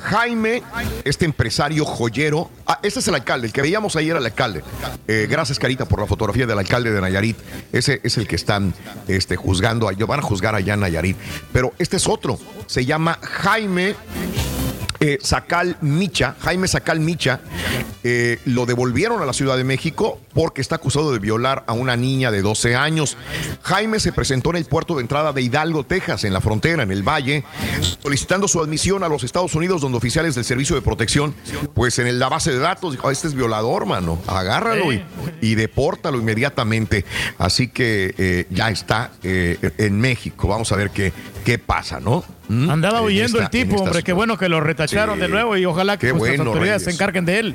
[0.01, 0.63] Jaime,
[1.05, 4.63] este empresario joyero, ah, este es el alcalde, el que veíamos ayer al alcalde.
[5.09, 7.39] Eh, gracias, Carita, por la fotografía del alcalde de Nayarit.
[7.73, 8.75] Ese es el que están
[9.09, 11.17] este, juzgando, van a juzgar allá en Nayarit.
[11.53, 13.95] Pero este es otro, se llama Jaime
[15.03, 17.41] eh, Sacal Micha, Jaime Sacal Micha,
[18.05, 21.97] eh, lo devolvieron a la Ciudad de México porque está acusado de violar a una
[21.97, 23.17] niña de 12 años.
[23.63, 26.93] Jaime se presentó en el puerto de entrada de Hidalgo, Texas, en la frontera, en
[26.93, 27.43] el Valle,
[28.01, 31.35] solicitando su admisión a los Estados Unidos, donde oficiales del Servicio de Protección,
[31.75, 35.05] pues en la base de datos, dijo, "Ah, este es violador, mano, agárralo y,
[35.41, 37.05] y depórtalo inmediatamente.
[37.39, 40.47] Así que eh, ya está en México.
[40.47, 41.13] Vamos a ver qué,
[41.45, 42.25] qué pasa, ¿no?
[42.53, 42.71] ¿Mm?
[42.71, 44.03] Andaba En huyendo esta- el tipo, esta hombre.
[44.03, 45.23] Qué bueno que lo retacharon Sí.
[45.23, 47.55] de nuevo y ojalá que pues, las bueno, autoridades se encarguen de él.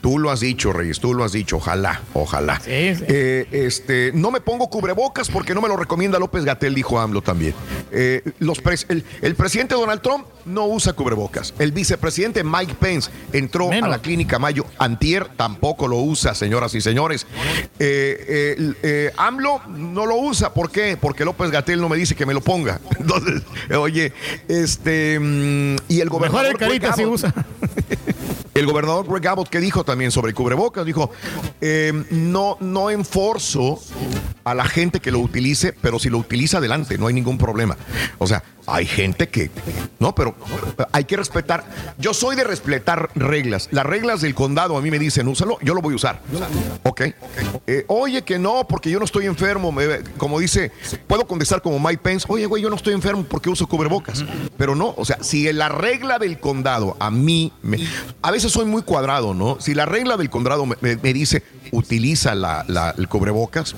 [0.00, 2.60] Tú lo has dicho, Reyes, tú lo has dicho, ojalá, ojalá.
[2.66, 7.22] Eh, este, no me pongo cubrebocas porque no me lo recomienda López Gatel, dijo AMLO
[7.22, 7.54] también.
[7.90, 11.54] Eh, los pres- el, el presidente Donald Trump no usa cubrebocas.
[11.58, 16.80] El vicepresidente Mike Pence entró a la clínica Mayo Antier, tampoco lo usa, señoras y
[16.80, 17.26] señores.
[17.78, 20.96] Eh, eh, eh, AMLO no lo usa, ¿por qué?
[21.00, 22.80] Porque López Gatel no me dice que me lo ponga.
[22.98, 23.42] Entonces,
[23.76, 24.12] oye,
[24.48, 26.44] este, mm, y el gobernador...
[26.44, 27.34] Mejor el carita Greg si usa.
[28.54, 31.10] el gobernador Greg Abbott que dijo también sobre el cubrebocas, dijo,
[31.60, 33.80] eh, no, no enforzo
[34.44, 37.76] a la gente que lo utilice, pero si lo utiliza adelante, no hay ningún problema.
[38.18, 39.50] O sea, hay gente que,
[39.98, 40.34] no, pero
[40.92, 41.64] hay que respetar.
[41.98, 43.68] Yo soy de respetar reglas.
[43.70, 46.20] Las reglas del condado a mí me dicen, úsalo, yo lo voy a usar.
[46.84, 47.02] Ok.
[47.66, 49.74] Eh, oye, que no, porque yo no estoy enfermo.
[50.18, 50.72] como dice,
[51.06, 54.24] puedo contestar como Mike Pence, oye, güey, yo no estoy enfermo porque uso cubrebocas.
[54.56, 57.78] Pero no, o sea, si la regla del condado a mí, me-
[58.22, 59.58] a veces soy muy cuadrado, ¿no?
[59.60, 61.42] Si la regla del condado me dice,
[61.72, 63.74] utiliza la- el cubrebocas,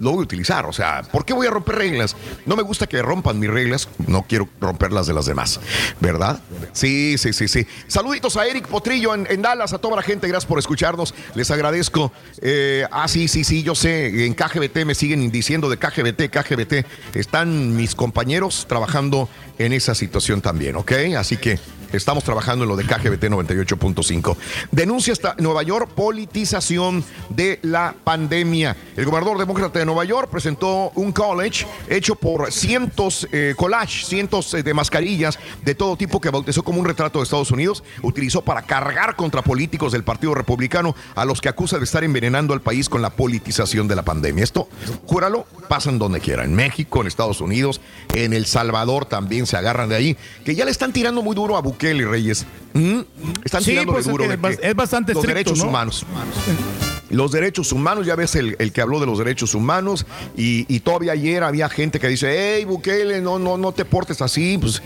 [0.00, 0.66] lo voy a utilizar.
[0.66, 2.16] O sea, ¿por qué voy a romper reglas?
[2.46, 5.60] No me gusta que rompan mis reglas, no quiero romper las de las demás,
[6.00, 6.40] ¿verdad?
[6.72, 7.66] Sí, sí, sí, sí.
[7.86, 11.50] Saluditos a Eric Potrillo en, en Dallas, a toda la gente, gracias por escucharnos, les
[11.50, 12.12] agradezco.
[12.40, 16.86] Eh, ah, sí, sí, sí, yo sé, en KGBT me siguen diciendo de KGBT, KGBT.
[17.14, 19.28] Están mis compañeros trabajando
[19.58, 20.92] en esa situación también, ¿ok?
[21.18, 21.58] Así que
[21.92, 24.36] estamos trabajando en lo de KGBT 98.5.
[24.70, 28.76] Denuncia hasta Nueva York politización de la pandemia.
[28.96, 33.54] El gobernador demócrata de Nueva York presentó un college hecho por cientos, eh,
[33.88, 37.82] cientos eh, de mascarillas de todo tipo que bautizó como un retrato de Estados Unidos.
[38.02, 42.54] Utilizó para cargar contra políticos del Partido Republicano a los que acusa de estar envenenando
[42.54, 44.44] al país con la politización de la pandemia.
[44.44, 44.68] Esto,
[45.06, 46.44] júralo, pasan donde quiera.
[46.44, 47.80] En México, en Estados Unidos,
[48.14, 50.16] en El Salvador también se agarran de ahí.
[50.44, 52.44] Que ya le están tirando muy duro a Bukele, Reyes.
[52.74, 53.00] ¿Mm?
[53.44, 55.68] Están Sí, tirando pues, duro es de bas- que es bastante los estricto, derechos ¿no?
[55.70, 56.04] humanos.
[57.10, 60.06] Los derechos humanos, ya ves el, el que habló de los derechos humanos
[60.36, 64.58] y, todavía ayer había gente que dice, hey Bukele, no, no, no te portes así.
[64.58, 64.82] Pues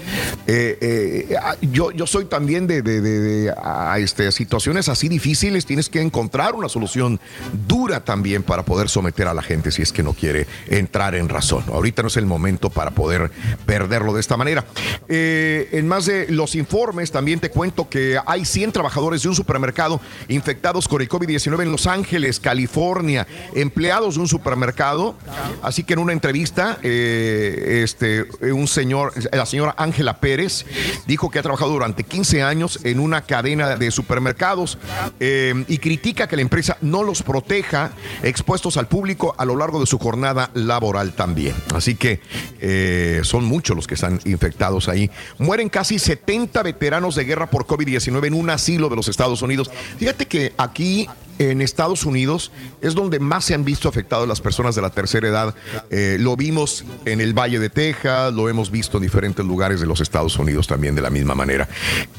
[0.46, 5.66] eh, eh, ah, yo, yo soy también de, de- de- ah, este, situaciones así difíciles,
[5.66, 7.20] tienes que encontrar una solución
[7.68, 11.28] dura también para poder someter a la gente si es que no quiere entrar en
[11.28, 11.64] razón.
[11.72, 13.30] Ahorita no es el momento para poder
[13.66, 14.64] perderlo de esta manera.
[15.08, 19.34] Eh, en más de los informes, también te cuento que hay 100 trabajadores de un
[19.34, 25.14] supermercado infectados con el COVID-19 en Los Ángeles, California, empleados de un supermercado.
[25.62, 30.66] Así que en una entrevista, eh, este, un señor, la señora Ángela Pérez,
[31.06, 34.78] dijo que ha trabajado durante 15 años en una cadena de supermercados
[35.20, 39.80] eh, y critica que la empresa no los proteja expuestos al público a lo largo
[39.80, 41.54] de su jornada laboral también.
[41.74, 42.20] Así que
[42.60, 45.10] eh, son muchos los que están infectados ahí.
[45.38, 49.70] Mueren casi 70 veteranos de guerra por COVID-19 en un asilo de los Estados Unidos.
[49.98, 51.08] Fíjate que aquí
[51.50, 55.28] en Estados Unidos es donde más se han visto afectados las personas de la tercera
[55.28, 55.54] edad.
[55.90, 59.86] Eh, lo vimos en el Valle de Texas, lo hemos visto en diferentes lugares de
[59.86, 61.68] los Estados Unidos también de la misma manera.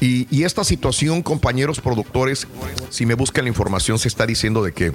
[0.00, 2.46] Y, y esta situación, compañeros productores,
[2.90, 4.92] si me buscan la información, se está diciendo de que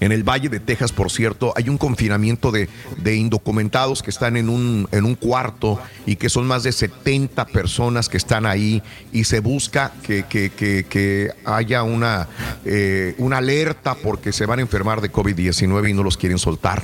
[0.00, 2.68] en el Valle de Texas, por cierto, hay un confinamiento de,
[3.14, 8.08] indocumentados que están en un, en un cuarto y que son más de 70 personas
[8.08, 8.82] que están ahí
[9.12, 12.28] y se busca que haya una,
[12.64, 16.82] eh, una alerta porque se van a enfermar de COVID-19 y no los quieren soltar.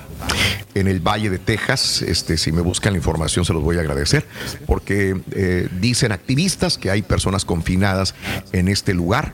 [0.74, 3.80] En el Valle de Texas, este, si me buscan la información se los voy a
[3.80, 4.26] agradecer,
[4.66, 8.14] porque eh, dicen activistas que hay personas confinadas
[8.52, 9.32] en este lugar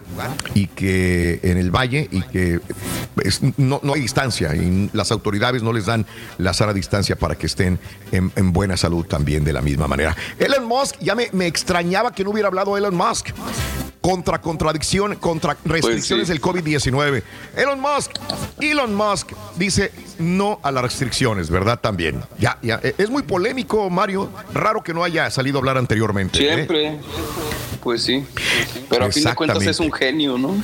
[0.55, 2.61] y que en el Valle y que
[3.25, 6.07] es- no, no hay distancia y las autoridades no les dan
[6.39, 7.79] la sana distancia para que estén
[8.11, 10.17] en, en buena salud también de la misma manera.
[10.39, 13.31] Elon Musk, ya me, me extrañaba que no hubiera hablado Elon Musk.
[14.01, 16.33] Contra contradicción, contra restricciones sí.
[16.33, 17.23] del COVID-19.
[17.57, 18.11] Elon Musk,
[18.61, 21.79] Elon Musk dice no a las restricciones, ¿verdad?
[21.79, 22.21] También.
[22.37, 22.81] Ya, ya.
[22.83, 24.29] eh, Es muy polémico, Mario.
[24.55, 26.39] Raro que no haya salido a hablar anteriormente.
[26.41, 26.53] ¿eh?
[26.55, 26.99] Siempre.
[27.81, 28.25] Pues sí.
[28.89, 30.57] Pero a fin de cuentas es un genio, ¿no?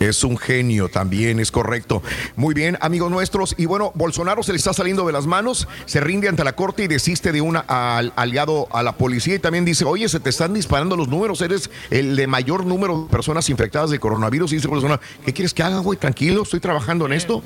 [0.00, 2.02] Es un genio también, es correcto.
[2.36, 3.54] Muy bien, amigos nuestros.
[3.58, 6.84] Y bueno, Bolsonaro se le está saliendo de las manos, se rinde ante la corte
[6.84, 10.54] y desiste de un aliado a la policía y también dice, oye, se te están
[10.54, 14.52] disparando los números, eres el de mayor número de personas infectadas de coronavirus.
[14.52, 15.98] Y dice Bolsonaro, ¿qué quieres que haga, güey?
[15.98, 17.42] Tranquilo, estoy trabajando en esto.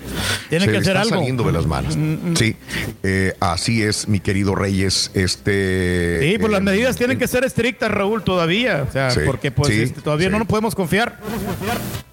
[0.49, 1.17] Tiene se que le hacer está algo.
[1.17, 1.95] saliendo de las manos.
[2.39, 2.57] Sí,
[3.03, 5.11] eh, así es, mi querido Reyes.
[5.15, 8.85] Este, Sí, pues las eh, medidas tienen que ser estrictas, Raúl, todavía.
[8.89, 11.19] O sea, Sí, porque pues sí, este, todavía no nos podemos confiar.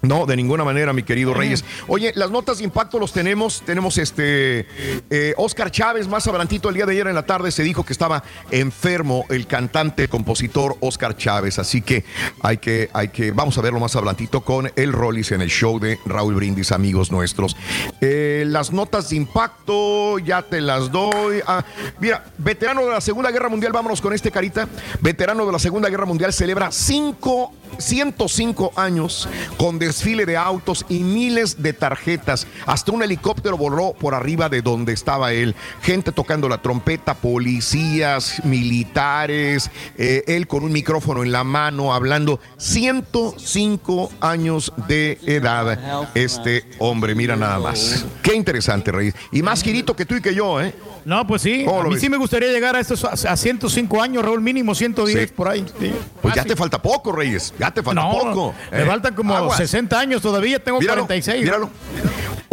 [0.02, 1.64] No, de ninguna manera, mi querido Reyes.
[1.86, 3.62] Oye, las notas de los tenemos.
[3.64, 4.66] Tenemos este
[5.10, 7.92] eh, Oscar Chávez, más adelantito el día de ayer en la tarde se dijo que
[7.92, 11.58] estaba enfermo el cantante, el compositor Oscar Chávez.
[11.58, 12.04] Así que
[12.42, 15.78] hay que, hay que, vamos a verlo más adelantito con el Rollis en el show
[15.78, 17.56] de Raúl Brindis, amigos nuestros.
[18.00, 21.40] Eh, las notas de impacto, ya te las doy.
[21.46, 21.64] Ah,
[22.00, 24.68] mira, veterano de la Segunda Guerra Mundial, vámonos con este carita.
[25.00, 31.00] Veterano de la Segunda Guerra Mundial celebra cinco 105 años con desfile de autos y
[31.00, 32.46] miles de tarjetas.
[32.66, 35.54] Hasta un helicóptero voló por arriba de donde estaba él.
[35.82, 42.40] Gente tocando la trompeta, policías, militares, eh, él con un micrófono en la mano hablando.
[42.58, 46.08] 105 años de edad.
[46.14, 48.04] Este hombre, mira nada más.
[48.22, 49.14] Qué interesante, Reyes.
[49.32, 50.74] Y más girito que tú y que yo, ¿eh?
[51.04, 51.64] No, pues sí.
[51.66, 52.00] ¿Cómo A mí ves?
[52.00, 55.34] sí me gustaría llegar a estos a 105 años, Raúl, mínimo 110 Sí.
[55.34, 55.64] por ahí.
[55.80, 55.92] Sí.
[56.20, 57.52] Pues ya te falta poco, Reyes.
[57.62, 58.54] Ya te falta No, poco.
[58.70, 58.86] me ¿eh?
[58.86, 59.56] faltan como Aguas.
[59.56, 61.44] 60 años todavía, tengo Míralo, 46.
[61.44, 61.70] míralo.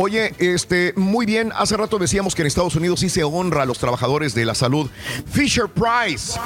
[0.01, 1.51] Oye, este, muy bien.
[1.57, 4.55] Hace rato decíamos que en Estados Unidos sí se honra a los trabajadores de la
[4.55, 4.89] salud.
[5.29, 6.39] Fisher Price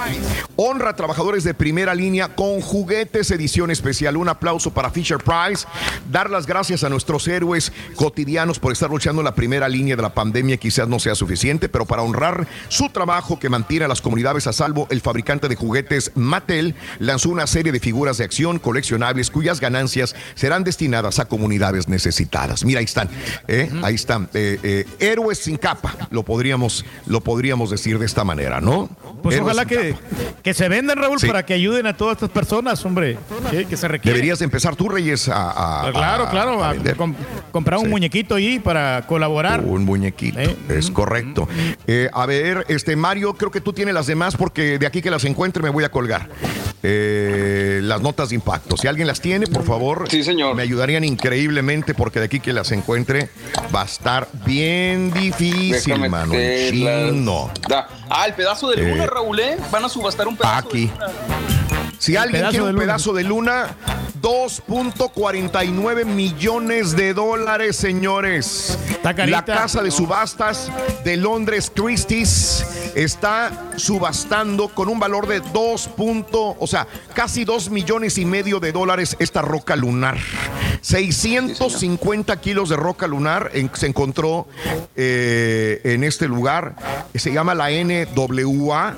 [0.56, 4.18] honra a trabajadores de primera línea con juguetes edición especial.
[4.18, 5.68] Un aplauso para Fisher Price.
[6.12, 10.02] Dar las gracias a nuestros héroes cotidianos por estar luchando en la primera línea de
[10.02, 14.02] la pandemia quizás no sea suficiente, pero para honrar su trabajo que mantiene a las
[14.02, 18.53] comunidades a salvo, el fabricante de juguetes Mattel lanzó una serie de figuras de acción
[18.60, 22.66] coleccionables cuyas ganancias serán destinadas a comunidades necesitadas.
[22.66, 23.10] Mira, ahí están,
[23.48, 23.70] ¿eh?
[23.84, 24.30] ahí están.
[24.34, 28.90] eh, eh, héroes sin capa, lo podríamos, lo podríamos decir de esta manera, ¿no?
[29.24, 29.96] Pues Héroes ojalá sin que,
[30.44, 31.28] que se vendan, Raúl, Sí.
[31.28, 33.18] para que ayuden a todas estas personas, hombre.
[33.50, 34.16] Sí, que se requiere.
[34.18, 36.76] Deberías de empezar tú, Reyes, a, a- Claro, a- claro, a a
[37.52, 39.62] comprar un muñequito ahí para colaborar.
[39.62, 40.40] Un muñequito,
[40.70, 41.48] es correcto.
[41.88, 45.10] Eh, a ver, este Mario, creo que tú tienes las demás porque de aquí que
[45.10, 46.28] las encuentre me voy a colgar.
[46.86, 48.76] Eh, las notas de impacto.
[48.76, 50.06] Si alguien las tiene, por favor,
[50.54, 53.30] me ayudarían increíblemente porque de aquí que las encuentre
[53.74, 56.34] va a estar bien difícil, Déjame mano.
[56.34, 57.52] chino.
[57.70, 57.88] Da.
[58.10, 59.58] Ah, el pedazo de luna, Eh, Raúl, ¿eh?
[59.72, 60.88] Van a subastar un pedazo Aquí.
[60.88, 61.73] de.
[62.00, 63.76] Si alguien quiere un pedazo de luna,
[64.22, 68.78] 2.49 millones de dólares, señores.
[69.32, 70.72] La casa de subastas
[71.04, 72.66] de Londres Christie's
[72.96, 75.88] está subastando con un valor de 2.
[75.90, 80.18] punto- o sea, casi 2 millones y medio de dólares esta roca lunar.
[80.82, 84.48] 650 kilos de roca lunar en- se encontró
[84.96, 86.76] eh, en este lugar.
[87.16, 88.96] Se llama la NWA.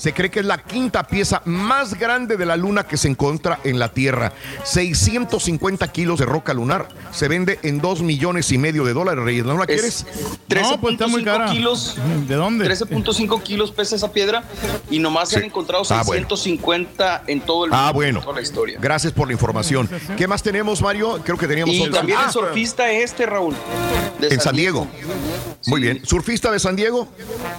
[0.00, 3.60] Se cree que es la quinta pieza más grande de la luna que se encuentra
[3.64, 4.32] en la Tierra.
[4.64, 6.88] 650 kilos de roca lunar.
[7.12, 9.44] Se vende en 2 millones y medio de dólares, Reyes.
[9.44, 10.04] ¿No la quieres?
[10.48, 11.96] 13.5 kilos.
[12.26, 12.66] ¿De dónde?
[12.68, 14.44] 13.5 kilos pesa esa piedra
[14.90, 16.28] y nomás se han encontrado Ah, bueno.
[16.28, 17.92] 650 en todo el Ah, mundo.
[17.94, 18.18] bueno.
[18.18, 18.78] en toda la historia.
[18.80, 19.88] Gracias por la información.
[20.16, 21.20] ¿Qué más tenemos, Mario?
[21.24, 21.92] Creo que teníamos Y otra.
[21.98, 23.54] también Ah, el surfista este, Raúl.
[24.20, 24.86] de en San Diego.
[25.66, 26.04] Muy bien.
[26.04, 27.08] ¿Surfista de San Diego?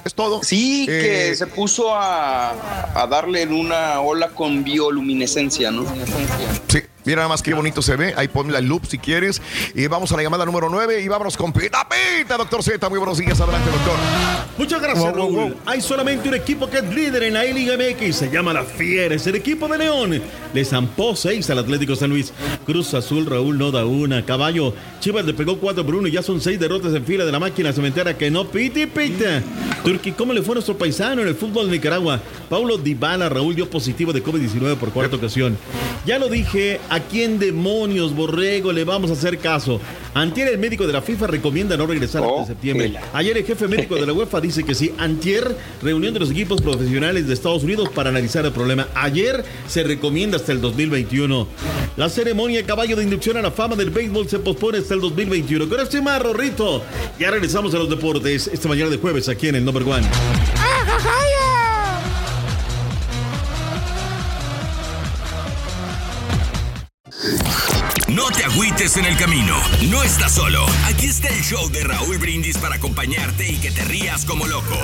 [0.05, 0.41] ¿Es todo?
[0.43, 2.51] Sí, que Eh, se puso a,
[2.95, 5.85] a darle en una ola con bioluminescencia, ¿no?
[6.67, 6.79] Sí,
[7.09, 8.13] mira nada más qué bonito se ve.
[8.15, 9.41] Ahí ponle la loop si quieres.
[9.73, 12.87] Y vamos a la llamada número 9 y vámonos con Pita Pita, doctor Z.
[12.87, 13.41] Muy buenos días.
[13.41, 13.95] Adelante, doctor.
[14.59, 15.55] Muchas gracias, Raúl.
[15.65, 18.15] Hay solamente un equipo que es líder en la E-Liga MX.
[18.15, 19.15] Se llama La Fiera.
[19.15, 20.21] Es el equipo de León.
[20.53, 22.31] Le zampó 6 al Atlético San Luis.
[22.63, 24.23] Cruz Azul, Raúl no da una.
[24.23, 24.75] Caballo.
[24.99, 27.39] Chivas le pegó 4 por 1 y ya son 6 derrotas en fila de la
[27.39, 29.41] máquina cementera que no piti pita.
[29.83, 32.21] Turki, ¿cómo le fue a nuestro paisano en el fútbol de Nicaragua?
[32.49, 35.57] Paulo Dybala, Raúl dio positivo de COVID-19 por cuarta ocasión.
[36.05, 39.79] Ya lo dije, ¿a quién demonios, Borrego, le vamos a hacer caso?
[40.13, 42.93] Antier, el médico de la FIFA recomienda no regresar hasta septiembre.
[43.13, 44.93] Ayer, el jefe médico de la UEFA dice que sí.
[44.97, 48.87] Antier, reunión de los equipos profesionales de Estados Unidos para analizar el problema.
[48.95, 51.47] Ayer se recomienda hasta el 2021.
[51.95, 55.69] La ceremonia caballo de inducción a la fama del béisbol se pospone hasta el 2021.
[55.69, 56.83] Con este más, Rorrito.
[57.17, 60.07] Ya regresamos a los deportes esta mañana de jueves aquí en el Number One.
[68.59, 69.55] Agüites en el camino.
[69.89, 70.65] No estás solo.
[70.85, 74.75] Aquí está el show de Raúl Brindis para acompañarte y que te rías como loco.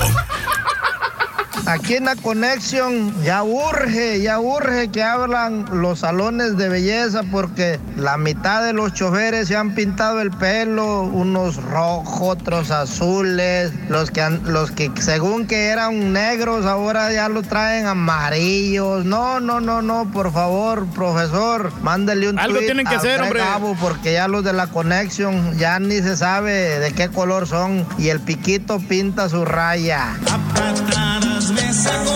[1.67, 7.79] Aquí en la conexión ya urge, ya urge que abran los salones de belleza porque
[7.97, 14.11] la mitad de los choferes se han pintado el pelo, unos rojos, otros azules, los
[14.11, 19.03] que, han- los que según que eran negros ahora ya lo traen amarillos.
[19.03, 23.17] No, no, no, no, por favor, profesor, mándele un Algo tweet tienen que a hacer,
[23.17, 23.39] Greg hombre.
[23.39, 27.87] Gabo, porque ya los de la conexión ya ni se sabe de qué color son
[27.97, 30.13] y el piquito pinta su raya.
[31.75, 32.14] casa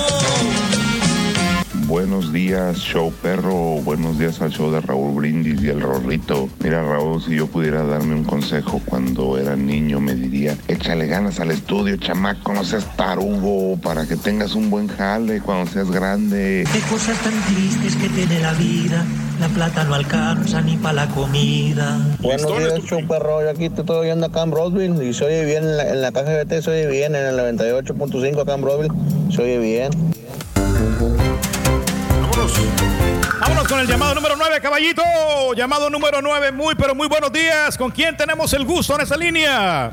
[1.90, 3.82] Buenos días, show perro.
[3.82, 6.48] Buenos días al show de Raúl Brindis y el Rorrito.
[6.60, 11.40] Mira, Raúl, si yo pudiera darme un consejo cuando era niño, me diría: échale ganas
[11.40, 16.64] al estudio, chamaco, no seas tarugo, para que tengas un buen jale cuando seas grande.
[16.72, 19.03] Qué cosas tan tristes que tiene la vida.
[19.40, 21.98] La plata no alcanza ni para la comida.
[22.20, 23.41] Buenos días, show perro.
[23.41, 26.03] Yo aquí te estoy oyendo acá en Broadville y se oye bien en la, en
[26.03, 28.94] la caja BT, se oye bien en el 98.5 acá en Broadville,
[29.36, 29.90] se oye bien.
[33.40, 35.02] Vámonos con el llamado número 9, caballito.
[35.56, 37.78] Llamado número 9, muy pero muy buenos días.
[37.78, 39.92] ¿Con quién tenemos el gusto en esa línea?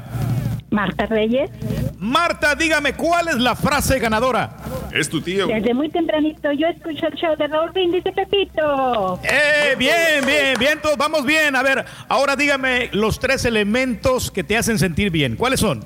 [0.71, 1.51] Marta Reyes.
[1.99, 4.57] Marta, dígame, ¿cuál es la frase ganadora?
[4.93, 5.47] Es tu tío.
[5.47, 9.21] Desde muy tempranito yo escucho el show de Raúl Brindis Pepito.
[9.23, 11.57] Eh, bien, bien, bien, todos vamos bien.
[11.57, 15.37] A ver, ahora dígame los tres elementos que te hacen sentir bien.
[15.37, 15.85] ¿Cuáles son?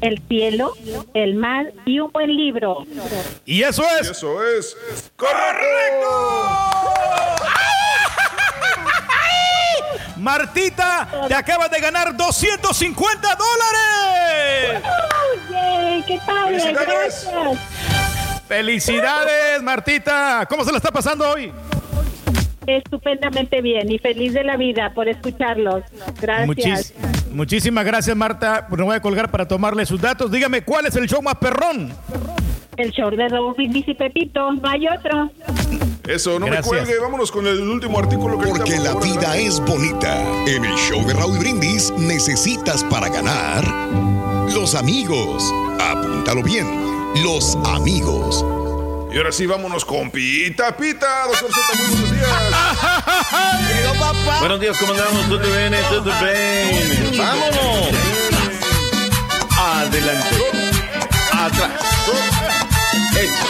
[0.00, 0.74] El cielo,
[1.14, 2.86] el mar y un buen libro.
[3.44, 4.10] Y eso es.
[4.10, 4.76] Eso es.
[10.16, 14.82] Martita, te acabas de ganar 250 dólares.
[15.50, 16.02] ¡Yay!
[16.06, 16.60] ¡Qué padre!
[16.60, 17.28] ¡Felicidades!
[17.32, 18.42] Gracias.
[18.46, 20.46] Felicidades, Martita.
[20.48, 21.52] ¿Cómo se la está pasando hoy?
[22.66, 25.84] Estupendamente bien y feliz de la vida por escucharlos.
[26.20, 26.46] Gracias.
[26.48, 26.92] Muchis-
[27.32, 28.66] muchísimas gracias, Marta.
[28.68, 30.30] Pues no voy a colgar para tomarle sus datos.
[30.30, 31.92] Dígame, ¿cuál es el show más perrón?
[32.76, 34.52] El show de Raúl Brindis y Pepito.
[34.52, 35.30] No hay otro.
[36.08, 36.72] Eso, no Gracias.
[36.72, 36.98] me cuelgue.
[37.00, 40.22] Vámonos con el último artículo que Porque la vida es bonita.
[40.46, 43.64] En el show de Raúl Brindis necesitas para ganar
[44.54, 45.52] los amigos.
[45.78, 46.66] Apúntalo bien.
[47.22, 48.44] Los amigos.
[49.12, 51.24] Y ahora sí, vámonos con Pita Pita.
[51.26, 52.30] Doctor muy buenos días.
[54.38, 55.28] Buenos días, ¿cómo andamos?
[55.28, 55.74] ¿Todo bien?
[55.88, 57.18] ¿Todo bien?
[57.18, 57.88] ¡Vámonos!
[59.58, 60.36] Adelante.
[61.32, 61.70] Atrás.
[63.16, 63.44] Hecho.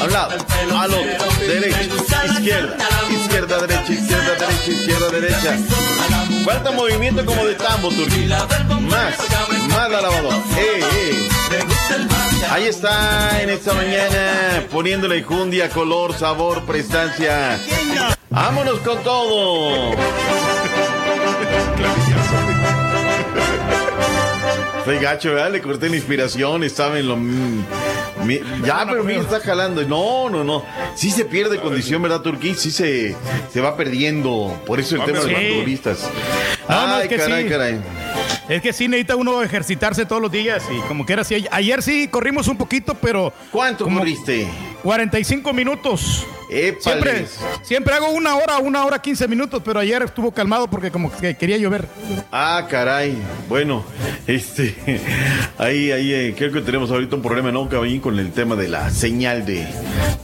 [0.00, 0.46] A un lado,
[0.78, 2.76] al otro, derecha, izquierda,
[3.10, 5.56] izquierda, derecha, izquierda, derecha, izquierda, derecha.
[6.44, 8.26] Falta movimiento como de tambo, Turquí.
[8.26, 9.14] Más,
[9.68, 10.36] más la lavadora.
[10.56, 11.27] ¡Eh, eh!
[12.50, 17.58] Ahí está en esta mañana poniéndole jundia, color, sabor, prestancia.
[18.30, 19.92] Vámonos con todo.
[24.84, 25.52] Fue gacho, ¿verdad?
[25.52, 27.16] Le corté la inspiración, estaba en lo...
[28.24, 29.82] mi- ya, pero mira, está jalando.
[29.84, 30.64] No, no, no.
[30.94, 32.54] Sí se pierde condición, ¿verdad, Turquí?
[32.54, 33.14] Sí se,
[33.52, 34.60] se va perdiendo.
[34.66, 36.10] Por eso el tema de los futbolistas.
[36.68, 37.48] No, no, Ay, es que caray, sí.
[37.48, 37.80] caray.
[38.48, 41.46] Es que sí necesita uno ejercitarse todos los días y como que era así.
[41.50, 43.32] Ayer sí corrimos un poquito, pero...
[43.50, 44.46] ¿Cuánto corriste?
[44.82, 46.26] 45 minutos.
[46.80, 47.26] Siempre,
[47.62, 51.36] siempre hago una hora, una hora 15 minutos, pero ayer estuvo calmado porque como que
[51.36, 51.86] quería llover.
[52.32, 53.18] Ah, caray.
[53.50, 53.84] Bueno,
[54.26, 54.74] este,
[55.58, 58.00] ahí, ahí, eh, creo que tenemos ahorita un problema, ¿no, Caballín?
[58.00, 59.66] Con el tema de la señal de,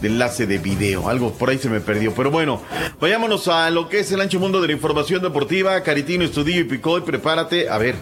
[0.02, 1.08] enlace de video.
[1.08, 2.14] Algo por ahí se me perdió.
[2.14, 2.62] Pero bueno,
[3.00, 5.82] vayámonos a lo que es el ancho mundo de la información deportiva.
[5.82, 7.68] Caritino, Estudillo y Picoy, prepárate.
[7.68, 7.94] A ver,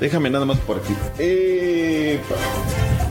[0.00, 0.94] déjame nada más por aquí.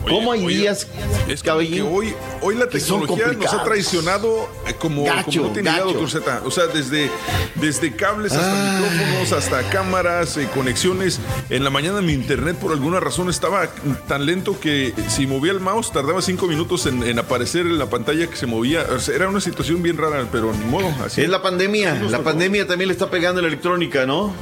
[0.08, 0.86] ¿Cómo hay días,
[1.28, 5.70] Es que hoy, hoy la tecnología nos ha traicionado eh, como, Gacho, como no tiene
[5.70, 6.06] gacho.
[6.44, 7.10] O sea, desde,
[7.56, 11.20] desde cables hasta micrófonos, hasta cámaras, eh, conexiones.
[11.50, 13.68] En la mañana mi internet por alguna razón estaba
[14.06, 17.86] tan lento que si movía el mouse tardaba cinco minutos en, en aparecer en la
[17.86, 18.86] pantalla que se movía.
[18.94, 20.88] O sea, era una situación bien rara, pero ni modo.
[21.04, 21.94] Así Es la pandemia.
[22.10, 24.32] La pandemia también le está pegando la electrónica, ¿no?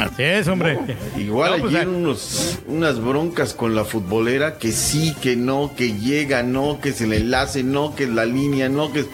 [0.00, 0.78] Así es, hombre.
[1.18, 6.42] Igual No, pues, unos, unas broncas con la futbolera que sí, que no, que llega,
[6.42, 9.06] no, que es el enlace, no, que es la línea, no, que es...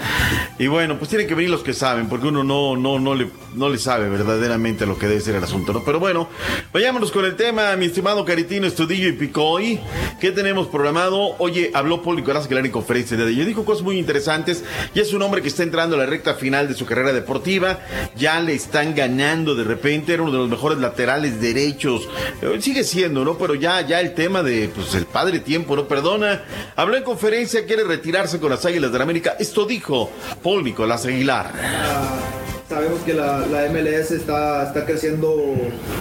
[0.58, 3.28] Y bueno, pues tienen que venir los que saben, porque uno no, no, no le,
[3.54, 5.84] no le sabe verdaderamente lo que debe ser el asunto, ¿no?
[5.84, 6.28] Pero bueno,
[6.72, 9.80] vayámonos con el tema, mi estimado Caritino, Estudillo y Picoy.
[10.20, 11.34] ¿Qué tenemos programado?
[11.38, 14.64] Oye, habló Paul Nicolás Aguilar en conferencia de ayer, dijo cosas muy interesantes
[14.94, 17.80] y es un hombre que está entrando a la recta final de su carrera deportiva,
[18.16, 22.08] ya le están ganando de repente, era uno de los mejores laterales derechos,
[22.42, 23.38] Eh, sigue siendo, ¿no?
[23.38, 25.88] Pero ya, ya el tema de, pues, el padre tiempo, ¿no?
[25.88, 26.44] Perdona,
[26.74, 30.10] habló en conferencia, quiere retirarse con las Águilas de la América, esto dijo
[30.42, 32.45] Paul Nicolás Aguilar.
[32.68, 35.36] Sabemos que la, la MLS está, está creciendo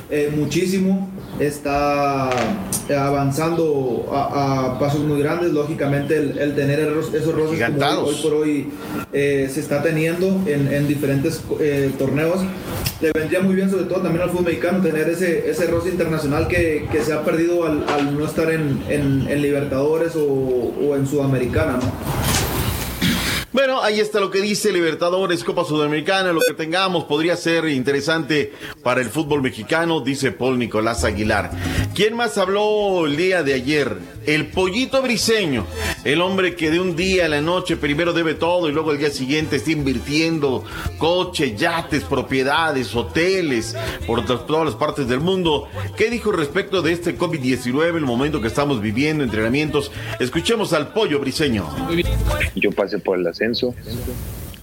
[0.10, 2.32] eh, muchísimo, está
[2.90, 5.52] eh, avanzando a, a pasos muy grandes.
[5.54, 8.70] Lógicamente, el, el tener esos roces como hoy, por hoy
[9.14, 12.40] eh, se está teniendo en, en diferentes eh, torneos.
[13.00, 16.48] Le vendría muy bien, sobre todo también al fútbol mexicano, tener ese, ese roce internacional
[16.48, 20.96] que, que se ha perdido al, al no estar en, en- en Libertadores o, o
[20.96, 21.74] en Sudamericana.
[21.74, 22.35] ¿no?
[23.56, 28.52] Bueno, ahí está lo que dice Libertadores, Copa Sudamericana, lo que tengamos podría ser interesante
[28.84, 31.52] para el fútbol mexicano, dice Paul Nicolás Aguilar.
[31.96, 33.96] ¿Quién más habló el día de ayer?
[34.26, 35.66] El pollito briseño,
[36.04, 38.98] el hombre que de un día a la noche primero debe todo y luego el
[38.98, 40.66] día siguiente está invirtiendo
[40.98, 43.74] coches, yates, propiedades, hoteles
[44.06, 45.70] por to- todas las partes del mundo.
[45.96, 49.92] ¿Qué dijo respecto de este COVID-19, el momento que estamos viviendo, entrenamientos?
[50.20, 51.70] Escuchemos al pollo briseño.
[52.56, 53.28] Yo pasé por el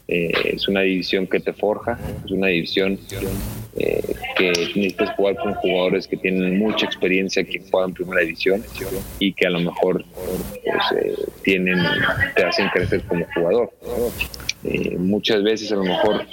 [0.09, 2.99] Eh, es una división que te forja, es una división
[3.75, 4.03] eh,
[4.37, 8.63] que necesitas jugar con jugadores que tienen mucha experiencia, que juegan primera división
[9.19, 11.79] y que a lo mejor pues, eh, tienen,
[12.37, 13.71] te hacen crecer como jugador.
[14.65, 16.27] Eh, muchas veces a lo mejor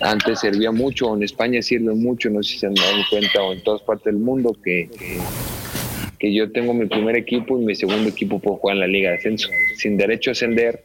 [0.00, 3.52] antes servía mucho, en España sirve mucho, no sé si se han dado cuenta, o
[3.52, 4.88] en todas partes del mundo, que
[6.20, 9.16] yo tengo mi primer equipo y mi segundo equipo puedo jugar en la Liga de
[9.16, 10.82] Ascenso, sin derecho a ascender,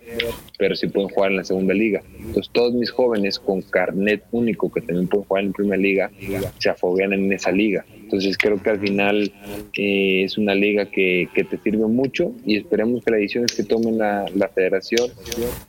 [0.57, 2.01] pero sí pueden jugar en la segunda liga.
[2.17, 6.11] Entonces todos mis jóvenes con carnet único que también pueden jugar en primera liga,
[6.59, 7.85] se afoguean en esa liga.
[8.11, 9.31] Entonces creo que al final
[9.73, 13.63] eh, es una liga que, que, te sirve mucho y esperemos que las decisiones que
[13.63, 15.09] tomen la, la federación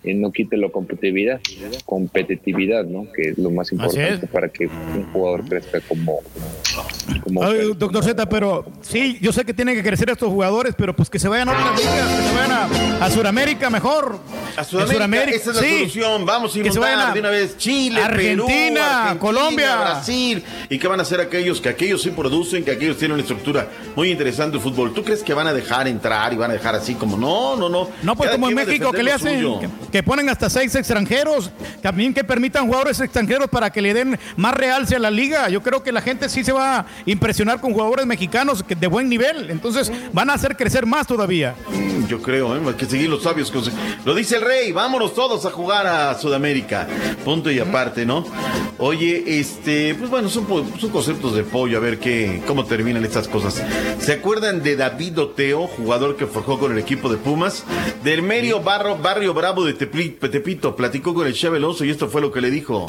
[0.02, 1.40] eh, no quite la competitividad,
[1.84, 3.06] competitividad, ¿no?
[3.12, 6.18] que es lo más importante para que un jugador crezca como...
[7.22, 10.96] como Ay, doctor Z, pero sí, yo sé que tienen que crecer estos jugadores, pero
[10.96, 14.18] pues que se vayan a otras ligas, que se vayan a, a Sudamérica mejor.
[14.56, 15.78] A Sudamérica, esa es la sí.
[15.78, 16.26] solución.
[16.26, 19.76] Vamos a Que se inundar vayan a de una vez Chile, Argentina, Perú, Argentina, Colombia.
[19.76, 20.42] Brasil.
[20.68, 21.60] ¿Y qué van a hacer aquellos?
[21.60, 24.94] Que aquellos sí producen, que aquellos tienen una estructura muy interesante de fútbol.
[24.94, 27.68] ¿Tú crees que van a dejar entrar y van a dejar así como no, no,
[27.68, 27.90] no?
[28.02, 29.44] No, pues Cada como en México, que le hacen,
[29.90, 31.50] que, ponen hasta seis extranjeros,
[31.82, 35.50] también que permitan jugadores extranjeros para que le den más realce a la liga.
[35.50, 39.10] Yo creo que la gente sí se va a impresionar con jugadores mexicanos de buen
[39.10, 41.54] nivel, entonces van a hacer crecer más todavía.
[41.68, 42.62] Mm, Yo creo, ¿eh?
[42.66, 43.52] hay que seguir los sabios.
[44.06, 46.88] Lo dice el rey, vámonos todos a jugar a Sudamérica.
[47.26, 48.24] Punto y aparte, ¿no?
[48.78, 50.46] Oye, este, pues bueno, son
[50.90, 53.62] conceptos de pollo, a ver qué, cómo terminan estas cosas.
[54.00, 57.64] ¿Se acuerdan de David Oteo, jugador que forjó con el equipo de Pumas?
[58.04, 62.20] Del medio barro, barrio bravo de Tepito, platicó con el Cheve Alonso y esto fue
[62.20, 62.86] lo que le dijo.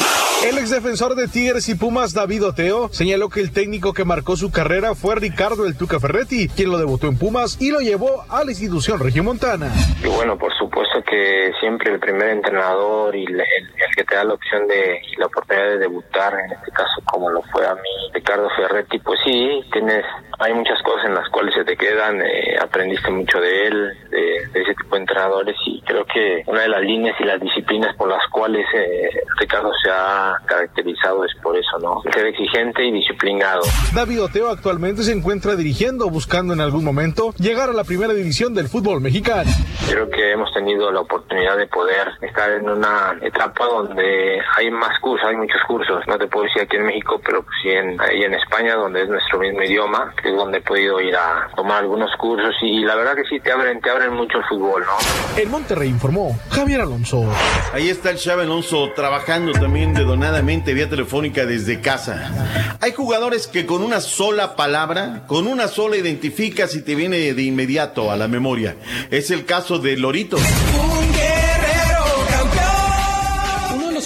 [0.48, 4.36] El ex defensor de Tigres y Pumas, David Oteo, señaló que el técnico que marcó
[4.36, 8.26] su carrera fue Ricardo El Tuca Ferretti, quien lo debutó en Pumas y lo llevó
[8.30, 9.72] a la institución regiomontana.
[10.04, 14.16] Y bueno, por supuesto que siempre el primer entrenador y el, el- el que te
[14.16, 17.66] da la opción de y la oportunidad de debutar, en este caso como lo fue
[17.68, 17.82] a mí
[18.14, 20.04] Ricardo Ferretti, pues sí, tienes,
[20.40, 24.48] hay muchas cosas en las cuales se te quedan, eh, aprendiste mucho de él, de,
[24.52, 27.96] de ese tipo de entrenadores y creo que una de las líneas y las disciplinas
[27.96, 29.10] por las cuales eh,
[29.40, 32.02] Ricardo se ha caracterizado es por eso, ¿no?
[32.12, 33.62] Ser exigente y disciplinado.
[33.94, 38.54] David Oteo actualmente se encuentra dirigiendo, buscando en algún momento llegar a la primera división
[38.54, 39.50] del fútbol mexicano.
[39.90, 45.00] Creo que hemos tenido la oportunidad de poder estar en una etapa donde hay más
[45.00, 46.04] cursos, hay muchos cursos.
[46.08, 49.10] No te puedo decir aquí en México, pero sí en, ahí en España, donde es
[49.10, 52.96] nuestro mismo idioma, que es donde he podido ir a tomar algunos cursos y la
[52.96, 55.42] verdad que sí te abren, te abren mucho el fútbol, ¿no?
[55.42, 57.26] En Monterrey informó Javier Alonso.
[57.74, 62.78] Ahí está el Chave Alonso trabajando también dedonadamente vía telefónica desde casa.
[62.82, 67.42] Hay jugadores que con una sola palabra, con una sola identificas y te viene de
[67.44, 68.76] inmediato a la memoria.
[69.12, 70.38] Es el caso de Lorito.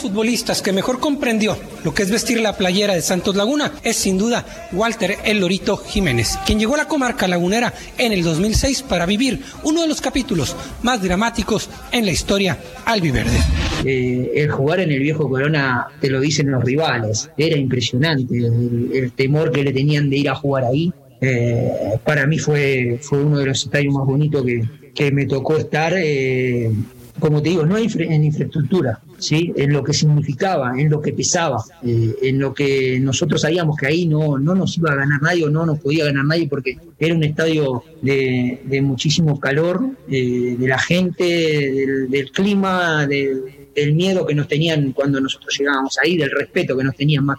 [0.07, 4.17] Futbolistas que mejor comprendió lo que es vestir la playera de Santos Laguna es sin
[4.17, 9.05] duda Walter El Lorito Jiménez, quien llegó a la comarca lagunera en el 2006 para
[9.05, 13.37] vivir uno de los capítulos más dramáticos en la historia albiverde.
[13.83, 18.89] Eh, el jugar en el viejo Corona, te lo dicen los rivales, era impresionante el,
[18.93, 20.93] el temor que le tenían de ir a jugar ahí.
[21.19, 24.63] Eh, para mí fue, fue uno de los estadios más bonitos que,
[24.95, 25.93] que me tocó estar.
[25.97, 26.71] eh,
[27.19, 29.53] como te digo, no infra- en infraestructura, ¿sí?
[29.55, 33.87] en lo que significaba, en lo que pesaba, eh, en lo que nosotros sabíamos que
[33.87, 36.77] ahí no, no nos iba a ganar nadie o no nos podía ganar nadie porque
[36.99, 43.43] era un estadio de, de muchísimo calor, eh, de la gente, del, del clima, del-
[43.81, 47.37] del miedo que nos tenían cuando nosotros llegábamos ahí, del respeto que nos tenían más.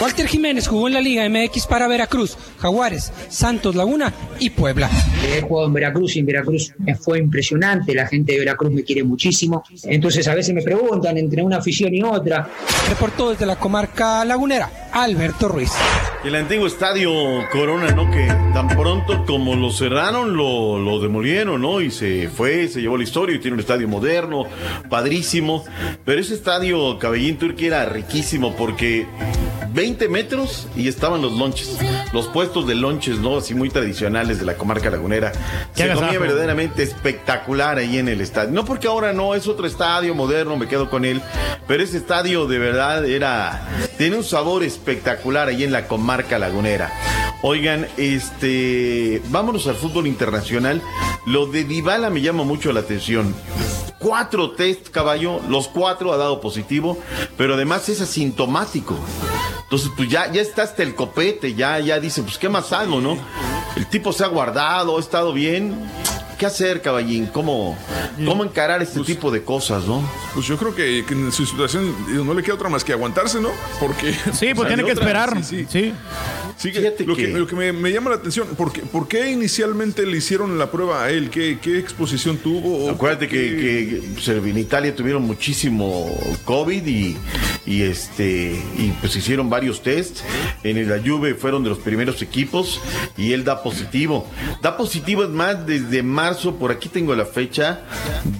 [0.00, 4.90] Walter Jiménez jugó en la Liga MX para Veracruz, Jaguares, Santos Laguna y Puebla.
[5.24, 8.84] He jugado en Veracruz y en Veracruz me fue impresionante, la gente de Veracruz me
[8.84, 9.64] quiere muchísimo.
[9.84, 12.48] Entonces a veces me preguntan entre una afición y otra.
[12.88, 15.72] Reportó desde la comarca lagunera, Alberto Ruiz.
[16.24, 17.10] El antiguo estadio
[17.50, 18.10] Corona, ¿no?
[18.10, 21.80] Que tan pronto como lo cerraron, lo, lo demolieron, ¿no?
[21.80, 24.44] Y se fue, se llevó la historia y tiene un estadio moderno,
[24.90, 25.64] padrísimo.
[26.04, 29.06] Pero ese estadio Cabellín Turquía era riquísimo porque
[29.72, 31.78] 20 metros y estaban los lonches,
[32.12, 33.38] los puestos de lonches, ¿no?
[33.38, 35.32] Así muy tradicionales de la comarca lagunera.
[35.74, 38.50] Se comía verdaderamente espectacular ahí en el estadio.
[38.50, 41.20] No porque ahora no, es otro estadio moderno, me quedo con él.
[41.66, 43.68] Pero ese estadio de verdad era.
[43.98, 46.90] Tiene un sabor espectacular ahí en la comarca lagunera.
[47.42, 49.22] Oigan, este.
[49.28, 50.82] Vámonos al fútbol internacional.
[51.24, 53.34] Lo de Dybala me llama mucho la atención.
[53.98, 56.98] Cuatro test, caballo, los cuatro ha dado positivo,
[57.36, 58.96] pero además es asintomático.
[59.64, 63.00] Entonces, pues ya, ya está hasta el copete, ya, ya dice, pues qué más hago,
[63.00, 63.18] ¿no?
[63.76, 65.76] El tipo se ha guardado, ha estado bien.
[66.38, 67.26] ¿Qué hacer, caballín?
[67.26, 67.76] ¿Cómo,
[68.24, 70.02] cómo encarar este tipo de cosas, no?
[70.34, 71.94] Pues yo creo que, que en su situación
[72.24, 73.50] no le queda otra más que aguantarse, ¿no?
[73.80, 74.12] Porque.
[74.32, 75.44] Sí, pues o sea, tiene que otra, esperar.
[75.44, 75.78] Sí, sí.
[75.78, 75.92] Sí.
[76.58, 79.30] Sí, que- lo que, lo que me, me llama la atención, ¿por qué, por qué
[79.30, 81.30] inicialmente le hicieron la prueba a él?
[81.30, 82.86] ¿Qué, qué exposición tuvo?
[82.86, 86.10] ¿O Acuérdate que, que, pues, en Italia tuvieron muchísimo
[86.44, 87.16] COVID y,
[87.64, 90.24] y, este y pues hicieron varios tests.
[90.64, 92.80] En la Juve fueron de los primeros equipos
[93.16, 94.28] y él da positivo.
[94.60, 97.80] Da positivo es más desde marzo, por aquí tengo la fecha,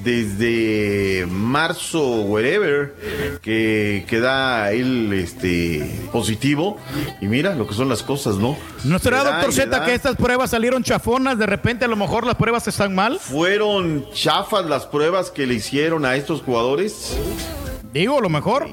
[0.04, 2.94] desde marzo wherever
[3.40, 6.76] que, que da él este positivo
[7.22, 8.58] y mira lo que son las cosas, ¿no?
[8.84, 11.38] ¿No será, da doctor Z, que estas pruebas salieron chafonas?
[11.38, 13.18] De repente, a lo mejor las pruebas están mal.
[13.18, 17.16] ¿Fueron chafas las pruebas que le hicieron a estos jugadores?
[17.92, 18.68] Digo, lo mejor.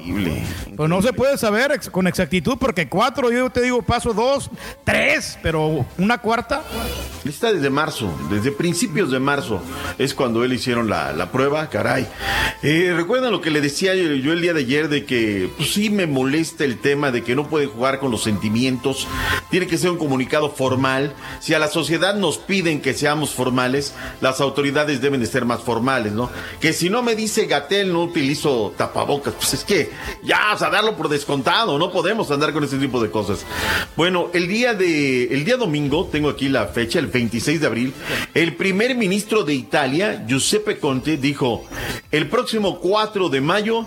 [0.76, 4.50] Pues no se puede saber ex- con exactitud porque cuatro, yo te digo, paso dos,
[4.84, 6.62] tres, pero una cuarta.
[7.24, 9.60] Está desde marzo, desde principios de marzo
[9.98, 12.06] es cuando él hicieron la, la prueba, caray.
[12.62, 15.72] Eh, ¿Recuerdan lo que le decía yo, yo el día de ayer de que pues,
[15.72, 19.08] sí me molesta el tema de que no puede jugar con los sentimientos?
[19.50, 21.14] Tiene que ser un comunicado formal.
[21.40, 25.60] Si a la sociedad nos piden que seamos formales, las autoridades deben de ser más
[25.62, 26.30] formales, ¿no?
[26.60, 29.90] Que si no me dice Gatel no utilizo tapabocas, pues es que
[30.22, 33.44] ya, o sea, darlo por descontado, no podemos andar con ese tipo de cosas.
[33.96, 37.94] Bueno, el día de el día domingo, tengo aquí la fecha, el 26 de abril,
[38.34, 41.64] el primer ministro de Italia, Giuseppe Conte, dijo,
[42.10, 43.86] el próximo 4 de mayo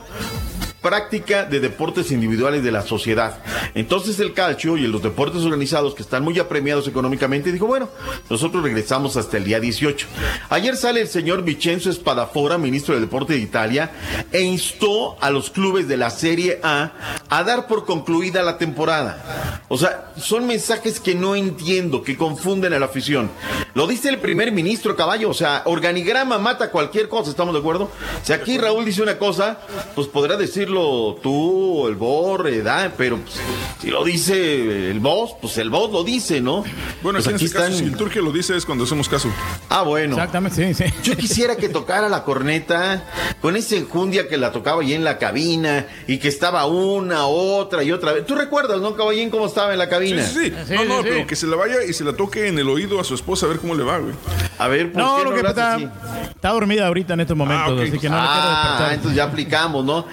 [0.81, 3.39] práctica de deportes individuales de la sociedad.
[3.76, 7.89] Entonces el calcio y los deportes organizados que están muy apremiados económicamente dijo, bueno,
[8.30, 10.07] nosotros regresamos hasta el día 18.
[10.49, 13.91] Ayer sale el señor Vincenzo Spadafora, ministro del Deporte de Italia,
[14.31, 16.91] e instó a los clubes de la Serie A
[17.30, 19.64] a dar por concluida la temporada.
[19.68, 23.30] O sea, son mensajes que no entiendo, que confunden a la afición.
[23.73, 27.91] Lo dice el primer ministro Caballo, o sea, organigrama mata cualquier cosa, ¿estamos de acuerdo?
[28.23, 29.60] Si aquí Raúl dice una cosa,
[29.95, 30.38] pues podrá
[30.70, 33.40] decirlo tú, el Borre, da, pero pues,
[33.82, 36.64] si lo dice el boss, pues el boss lo dice, ¿no?
[37.02, 39.30] Bueno, Pues aquí en este caso, si el Turquía lo dice es cuando hacemos caso.
[39.70, 40.16] Ah, bueno.
[40.16, 40.94] Exactamente, sí, sí.
[41.04, 43.04] Yo quisiera que tocara la corneta
[43.41, 47.84] con esa enjundia que la tocaba ahí en la cabina y que estaba una, otra
[47.84, 48.26] y otra vez.
[48.26, 50.24] ¿Tú recuerdas, no, caballín, cómo estaba en la cabina?
[50.24, 50.74] Sí, sí, sí.
[50.76, 53.04] no, no, pero que se la vaya y se la toque en el oído a
[53.04, 54.14] su esposa a ver cómo le va, güey.
[54.58, 57.74] A ver, ¿por No, qué lo no que lo está, dormida ahorita en estos momentos,
[57.74, 57.80] ok.
[57.88, 58.94] así que no le quiero Ah, despertar.
[58.94, 60.06] entonces ya aplicamos, ¿no?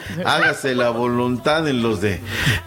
[0.46, 2.20] Hágase la voluntad en los de.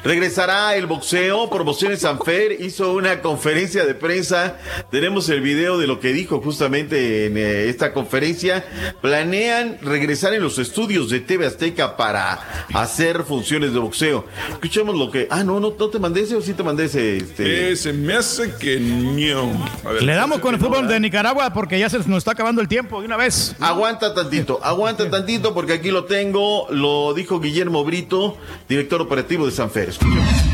[0.03, 1.49] Regresará el boxeo.
[1.49, 4.57] Promociones Sanfer hizo una conferencia de prensa.
[4.91, 8.65] Tenemos el video de lo que dijo justamente en eh, esta conferencia.
[9.01, 14.25] Planean regresar en los estudios de TV Azteca para hacer funciones de boxeo.
[14.51, 15.29] Escuchemos lo que.
[15.31, 17.15] Ah, no, no, no te mandé ese o sí te mandé ese.
[17.15, 17.71] Este...
[17.71, 19.53] Eh, se me hace que no.
[19.85, 22.61] A ver, Le damos con el fútbol de Nicaragua porque ya se nos está acabando
[22.61, 23.55] el tiempo de una vez.
[23.61, 28.37] Aguanta tantito, aguanta tantito porque aquí lo tengo, lo dijo Guillermo Brito,
[28.67, 29.93] director operativo de Sanfer.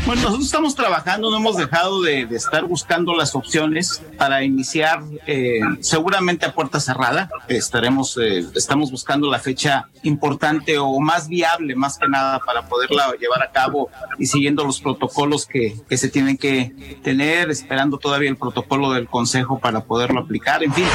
[0.06, 5.02] Bueno, nosotros estamos trabajando, no hemos dejado de, de estar buscando las opciones para iniciar
[5.26, 7.28] eh, seguramente a puerta cerrada.
[7.48, 13.12] Estaremos, eh, estamos buscando la fecha importante o más viable, más que nada, para poderla
[13.18, 18.30] llevar a cabo y siguiendo los protocolos que, que se tienen que tener, esperando todavía
[18.30, 20.86] el protocolo del Consejo para poderlo aplicar, en fin.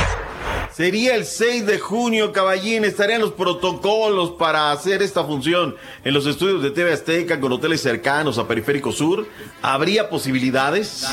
[0.74, 5.76] Sería el 6 de junio, caballín, estarían los protocolos para hacer esta función
[6.06, 9.28] en los estudios de TV Azteca con hoteles cercanos a Periférico Sur.
[9.62, 11.06] ¿Habría posibilidades?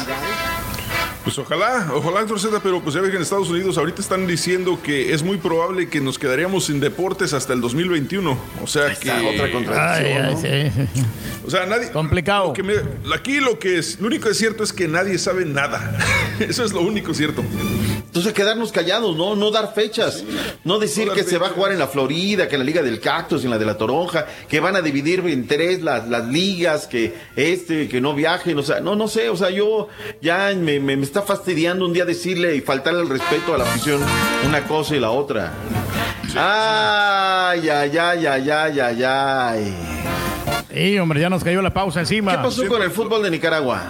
[1.28, 4.26] Pues ojalá, ojalá, doctor Z, pero pues ya ves que en Estados Unidos ahorita están
[4.26, 8.38] diciendo que es muy probable que nos quedaríamos sin deportes hasta el 2021.
[8.62, 9.08] O sea que.
[9.10, 10.24] Está otra contradicción.
[10.24, 10.38] Ay, ¿no?
[10.38, 11.02] ay, sí.
[11.46, 11.90] O sea, nadie.
[11.90, 12.46] Complicado.
[12.48, 15.18] lo que me- aquí lo que es, lo único que es cierto es que nadie
[15.18, 15.98] sabe nada.
[16.38, 17.44] Eso es lo único cierto.
[18.06, 19.36] Entonces quedarnos callados, ¿no?
[19.36, 20.24] No dar fechas.
[20.64, 22.82] No decir No que se va a jugar en la Florida, que en la Liga
[22.82, 26.26] del Cactus, en la de la Toronja, que van a dividir en tres las, las
[26.26, 29.88] ligas, que este, que no viajen, o sea, no, no sé, o sea, yo
[30.22, 33.64] ya me, me- me está fastidiando un día decirle y faltarle el respeto a la
[33.64, 34.00] afición
[34.46, 35.52] una cosa y la otra.
[36.36, 39.74] Ay, ay, ay, ay, ay, ay, ay.
[40.72, 42.32] Sí, hombre, ya nos cayó la pausa encima.
[42.32, 43.82] ¿Qué pasó con el fútbol de Nicaragua?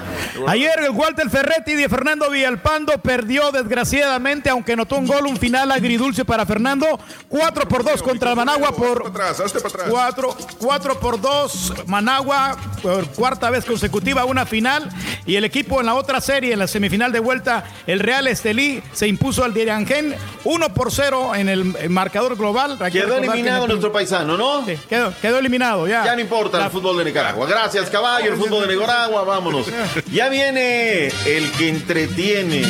[0.46, 5.70] Ayer el Walter Ferretti de Fernando Villalpando perdió desgraciadamente, aunque notó un gol, un final
[5.70, 6.98] agridulce para Fernando.
[7.28, 9.88] 4 por 2 contra Managua por Para atrás, hazte para atrás.
[9.90, 14.88] 4, 4 por 2 Managua por cuarta vez consecutiva una final
[15.26, 18.82] y el equipo en la otra serie en la semifinal de vuelta el Real Estelí
[18.92, 20.14] se impuso al Diriangén
[20.44, 22.78] 1 por 0 en el marcador global.
[22.90, 24.64] Quedó que eliminado nuestro paisano, ¿no?
[24.64, 26.04] Sí, quedó, quedó eliminado ya.
[26.04, 27.46] Ya no importa el fútbol de Nicaragua.
[27.46, 29.66] Gracias, caballo, el fútbol de Nicaragua, vámonos.
[30.12, 32.62] Ya viene el que entretiene.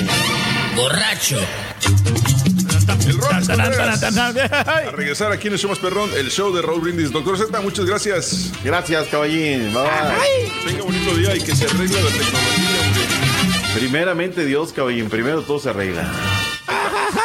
[0.74, 1.38] Borracho.
[3.06, 3.18] El.
[3.20, 7.10] A regresar aquí en el show más perrón, el show de Raúl Brindis.
[7.10, 8.52] Doctor Z, muchas gracias.
[8.62, 9.72] Gracias, caballín.
[9.72, 10.62] Bye, bye.
[10.64, 13.02] Que tenga bonito día y que se arregle la tecnología, hombre.
[13.74, 15.08] Primeramente Dios, caballín.
[15.08, 16.10] Primero todo se arregla.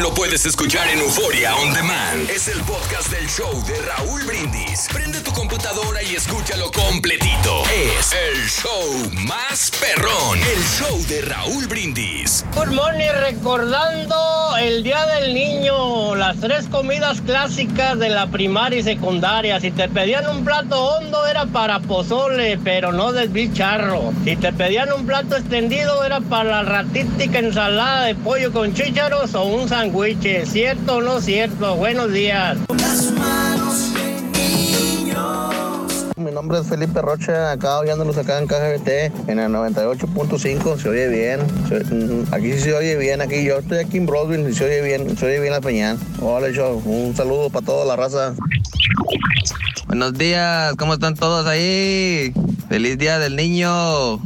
[0.00, 2.30] Lo puedes escuchar en Euforia On Demand.
[2.30, 4.88] Es el podcast del show de Raúl Brindis.
[4.92, 7.62] Prende tu computadora y escúchalo completito.
[7.98, 10.38] Es el show más perrón.
[10.38, 12.44] El show de Raúl Brindis.
[12.54, 12.70] Good
[13.20, 19.60] recordando el Día del Niño, las tres comidas clásicas de la primaria y secundaria.
[19.60, 24.12] Si te pedían un plato hondo era para pozole, pero no del bicharro.
[24.24, 29.34] Si te pedían un plato extendido era para la ratítica ensalada de pollo con chícharos
[29.34, 30.44] o un sándwich.
[30.46, 31.74] ¿Cierto o no cierto?
[31.76, 32.56] Buenos días.
[36.16, 41.08] Mi nombre es Felipe Rocha, acá oyéndolos acá en KGBT en el 98.5, se oye
[41.08, 41.40] bien.
[41.68, 44.64] Se- mm, aquí sí se oye bien, aquí yo estoy aquí en Broadway y se
[44.64, 45.98] oye bien, se oye bien la peñal.
[46.20, 48.34] Hola, show, un saludo para toda la raza.
[49.88, 52.32] Buenos días, ¿cómo están todos ahí?
[52.68, 54.18] Feliz día del niño.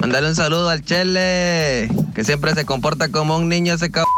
[0.00, 4.15] Mandale un saludo al Chele, que siempre se comporta como un niño ese cabrón.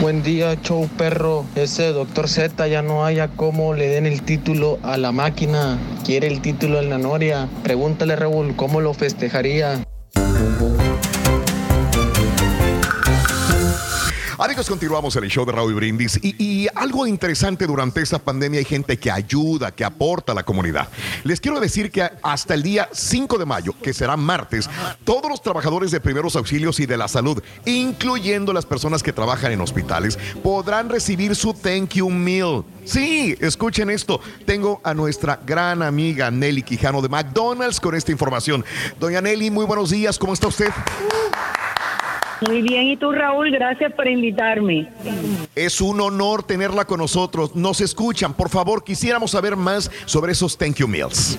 [0.00, 1.44] Buen día, show perro.
[1.54, 5.78] Ese doctor Z ya no haya cómo le den el título a la máquina.
[6.04, 7.48] Quiere el título en la Noria.
[7.62, 9.84] Pregúntale, Raúl, cómo lo festejaría.
[14.38, 18.66] Amigos, continuamos el show de Raúl Brindis y, y algo interesante durante esta pandemia hay
[18.66, 20.88] gente que ayuda, que aporta a la comunidad.
[21.24, 24.68] Les quiero decir que hasta el día 5 de mayo, que será martes,
[25.04, 29.52] todos los trabajadores de primeros auxilios y de la salud, incluyendo las personas que trabajan
[29.52, 32.62] en hospitales, podrán recibir su thank you meal.
[32.84, 34.20] Sí, escuchen esto.
[34.44, 38.66] Tengo a nuestra gran amiga Nelly Quijano de McDonald's con esta información.
[39.00, 40.18] Doña Nelly, muy buenos días.
[40.18, 40.68] ¿Cómo está usted?
[42.42, 44.88] Muy bien, y tú Raúl, gracias por invitarme.
[45.54, 47.56] Es un honor tenerla con nosotros.
[47.56, 48.34] Nos escuchan.
[48.34, 51.38] Por favor, quisiéramos saber más sobre esos thank you meals.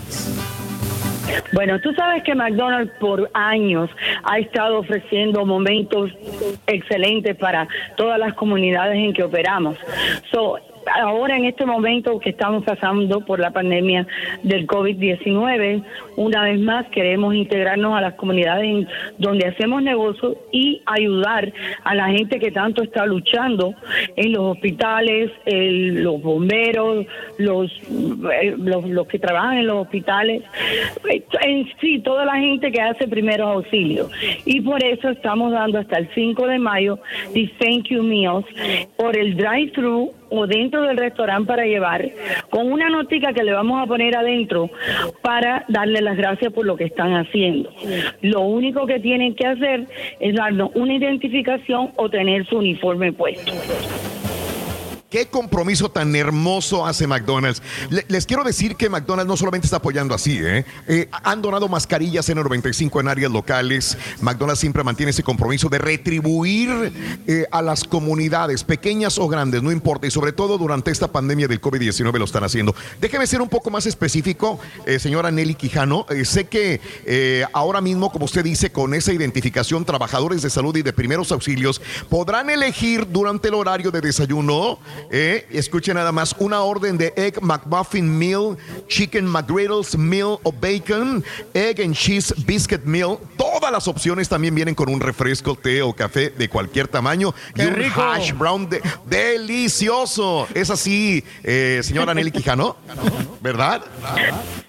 [1.53, 3.89] Bueno, tú sabes que McDonald's por años
[4.23, 6.11] ha estado ofreciendo momentos
[6.65, 9.77] excelentes para todas las comunidades en que operamos.
[10.31, 10.57] So,
[10.95, 14.07] ahora en este momento que estamos pasando por la pandemia
[14.43, 15.83] del COVID-19,
[16.15, 18.87] una vez más queremos integrarnos a las comunidades
[19.17, 21.51] donde hacemos negocios y ayudar
[21.83, 23.73] a la gente que tanto está luchando
[24.15, 27.05] en los hospitales, el- los bomberos,
[27.37, 27.71] los,
[28.41, 30.43] eh, los, los que trabajan en los hospitales,
[31.41, 34.09] en sí, toda la gente que hace primeros auxilios.
[34.45, 36.99] Y por eso estamos dando hasta el 5 de mayo
[37.33, 38.45] the Thank You Meals
[38.97, 42.09] por el drive-thru o dentro del restaurante para llevar,
[42.49, 44.69] con una notica que le vamos a poner adentro
[45.21, 47.71] para darle las gracias por lo que están haciendo.
[48.21, 49.85] Lo único que tienen que hacer
[50.19, 53.53] es darnos una identificación o tener su uniforme puesto.
[55.17, 57.63] Qué compromiso tan hermoso hace McDonald's.
[57.89, 60.63] Le- les quiero decir que McDonald's no solamente está apoyando así, ¿eh?
[60.87, 63.97] Eh, han donado mascarillas en 95 en áreas locales.
[64.21, 66.93] McDonald's siempre mantiene ese compromiso de retribuir
[67.25, 70.05] eh, a las comunidades, pequeñas o grandes, no importa.
[70.05, 72.75] Y sobre todo durante esta pandemia del COVID-19 lo están haciendo.
[73.01, 76.05] Déjeme ser un poco más específico, eh, señora Nelly Quijano.
[76.25, 76.79] Sé que
[77.53, 81.81] ahora mismo, como usted dice, con esa identificación, trabajadores de salud y de primeros auxilios
[82.07, 84.77] podrán elegir durante el horario de desayuno,
[85.11, 88.57] eh, escuchen nada más, una orden de Egg McMuffin Meal,
[88.87, 91.23] Chicken McGriddles Meal o Bacon,
[91.53, 93.17] Egg and Cheese Biscuit Meal.
[93.37, 97.59] Todas las opciones también vienen con un refresco, té o café de cualquier tamaño y
[97.61, 98.01] ¡Qué un rico!
[98.01, 100.47] hash brown de- delicioso.
[100.53, 102.75] Es así, eh, señora Nelly Quijano,
[103.41, 103.81] ¿verdad?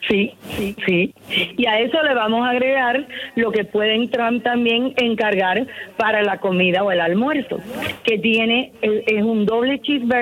[0.09, 1.15] Sí, sí, sí.
[1.59, 3.07] Y a eso le vamos a agregar
[3.37, 5.67] lo que pueden Trump también encargar
[5.99, 7.59] para la comida o el almuerzo,
[8.05, 10.18] que tiene es, es un doble cheeseburger,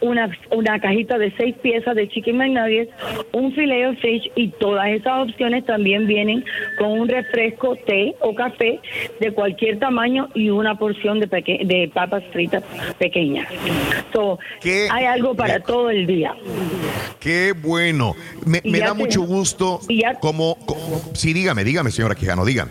[0.00, 2.90] una, una cajita de seis piezas de chicken McNuggets,
[3.32, 6.44] un filet of fish y todas esas opciones también vienen
[6.78, 8.80] con un refresco, té o café
[9.20, 12.62] de cualquier tamaño y una porción de, peque- de papas fritas
[12.98, 13.48] pequeñas.
[14.12, 14.38] So,
[14.90, 16.34] hay algo para todo el día.
[17.20, 18.14] Qué bueno.
[18.46, 19.80] Me, ya da te- mucho gusto
[20.20, 22.70] como, como- Sí, dígame, dígame, señora Quijano, dígame.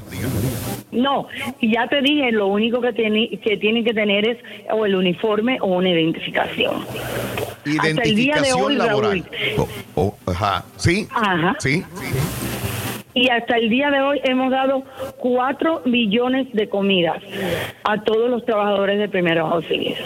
[0.92, 1.28] No,
[1.60, 4.38] ya te dije, lo único que, tiene, que tienen que tener es
[4.72, 6.43] o el uniforme o una identificación.
[6.44, 9.26] Hasta el día de Identificación hoy, laboral.
[9.58, 10.66] Raúl, Oh, oh, ajá.
[10.78, 11.08] ¿Sí?
[11.12, 11.56] Ajá.
[11.60, 11.84] ¿Sí?
[13.14, 14.84] Y hasta el día de hoy hemos dado
[15.18, 17.22] cuatro millones de comidas
[17.84, 20.00] a todos los trabajadores de primeros auxilios.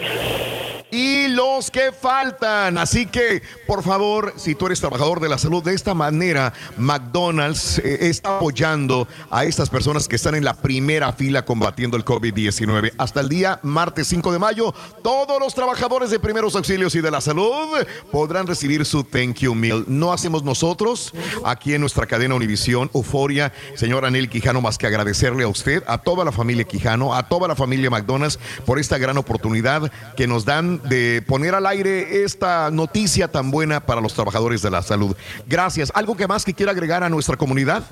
[0.90, 2.78] y los que faltan.
[2.78, 7.78] Así que, por favor, si tú eres trabajador de la salud, de esta manera, McDonald's
[7.78, 12.92] eh, está apoyando a estas personas que están en la primera fila combatiendo el COVID-19.
[12.98, 17.10] Hasta el día martes 5 de mayo, todos los trabajadores de primeros auxilios y de
[17.10, 17.68] la salud
[18.10, 19.84] podrán recibir su thank you meal.
[19.86, 21.12] No hacemos nosotros
[21.44, 25.98] aquí en nuestra cadena Univisión, Euforia, señor Anel Quijano, más que agradecerle a usted, a
[25.98, 30.44] toda la familia Quijano, a toda la familia McDonald's por esta gran oportunidad que nos
[30.44, 35.16] dan de poner al aire esta noticia tan buena para los trabajadores de la salud.
[35.46, 35.90] Gracias.
[35.94, 37.84] ¿Algo que más que quiera agregar a nuestra comunidad?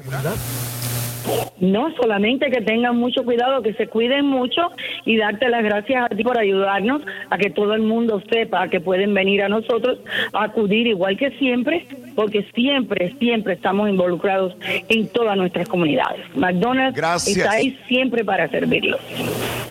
[1.60, 4.62] No, solamente que tengan mucho cuidado, que se cuiden mucho
[5.04, 8.80] y darte las gracias a ti por ayudarnos a que todo el mundo sepa que
[8.80, 9.98] pueden venir a nosotros
[10.32, 14.54] a acudir igual que siempre, porque siempre, siempre estamos involucrados
[14.88, 16.20] en todas nuestras comunidades.
[16.36, 17.36] McDonald's Gracias.
[17.36, 19.00] está ahí siempre para servirlos.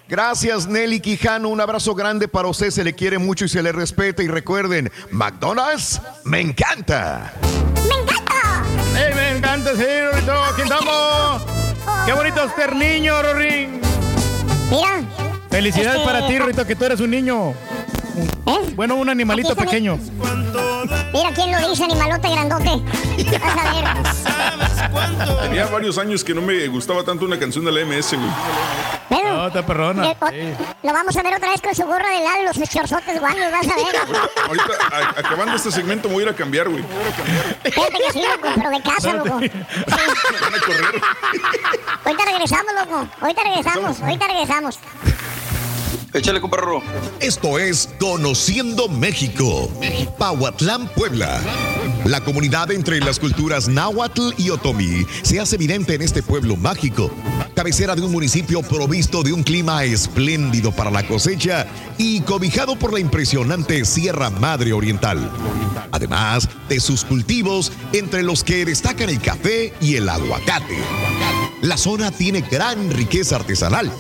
[0.08, 1.50] Gracias, Nelly Quijano.
[1.50, 2.70] Un abrazo grande para usted.
[2.70, 4.22] Se le quiere mucho y se le respeta.
[4.22, 7.34] Y recuerden, McDonald's me encanta.
[7.44, 8.05] ¡Ey, me
[9.46, 10.44] encanta, sí, Rorito!
[10.44, 11.42] ¡Aquí estamos!
[12.06, 13.80] ¡Qué bonito ser niño, Rorín!
[14.72, 15.04] Mira.
[15.50, 17.54] Felicidades Este- para ti, Rorito, que tú eres un niño.
[18.76, 20.00] Bueno, un animalito pequeño.
[21.14, 22.82] Mira quién lo dice, animalote grandote.
[23.40, 23.86] Vas a ver.
[25.44, 28.30] Tenía varios años que no me gustaba tanto una canción de la MS, güey.
[29.10, 30.08] No, está perrona.
[30.12, 33.20] Eh, o- Lo vamos a ver otra vez con su gorra de lado los chorzotes
[33.20, 33.96] guangos, vas a ver.
[34.48, 36.84] Ahorita, a- acabando este segmento, me voy a ir a cambiar, güey.
[37.64, 39.30] Fíjate que sí, loco, pero de casa, loco.
[39.40, 41.02] Van a correr.
[42.06, 43.08] Ahorita regresamos, loco.
[43.22, 44.80] Ahorita regresamos, ahorita regresamos.
[46.16, 46.82] Échale, comparro.
[47.20, 49.70] Esto es Conociendo México.
[50.18, 51.42] Pahuatlán, Puebla.
[52.06, 57.12] La comunidad entre las culturas náhuatl y otomí se hace evidente en este pueblo mágico.
[57.54, 61.68] Cabecera de un municipio provisto de un clima espléndido para la cosecha
[61.98, 65.30] y cobijado por la impresionante Sierra Madre Oriental.
[65.92, 70.78] Además de sus cultivos, entre los que destacan el café y el aguacate.
[71.62, 73.92] La zona tiene gran riqueza artesanal,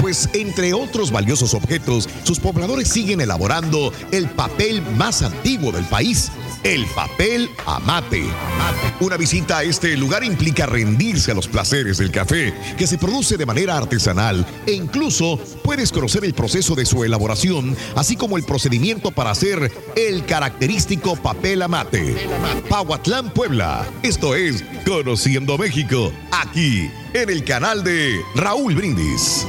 [0.00, 6.30] pues entre otros valiosos objetos, sus pobladores siguen elaborando el papel más antiguo del país,
[6.62, 8.24] el papel amate.
[9.00, 13.36] Una visita a este lugar implica rendirse a los placeres del café, que se produce
[13.36, 18.44] de manera artesanal, e incluso puedes conocer el proceso de su elaboración, así como el
[18.44, 22.16] procedimiento para hacer el característico papel amate.
[22.68, 23.86] Pahuatlán, Puebla.
[24.02, 29.46] Esto es Conociendo México, aquí en el canal de Raúl Brindis.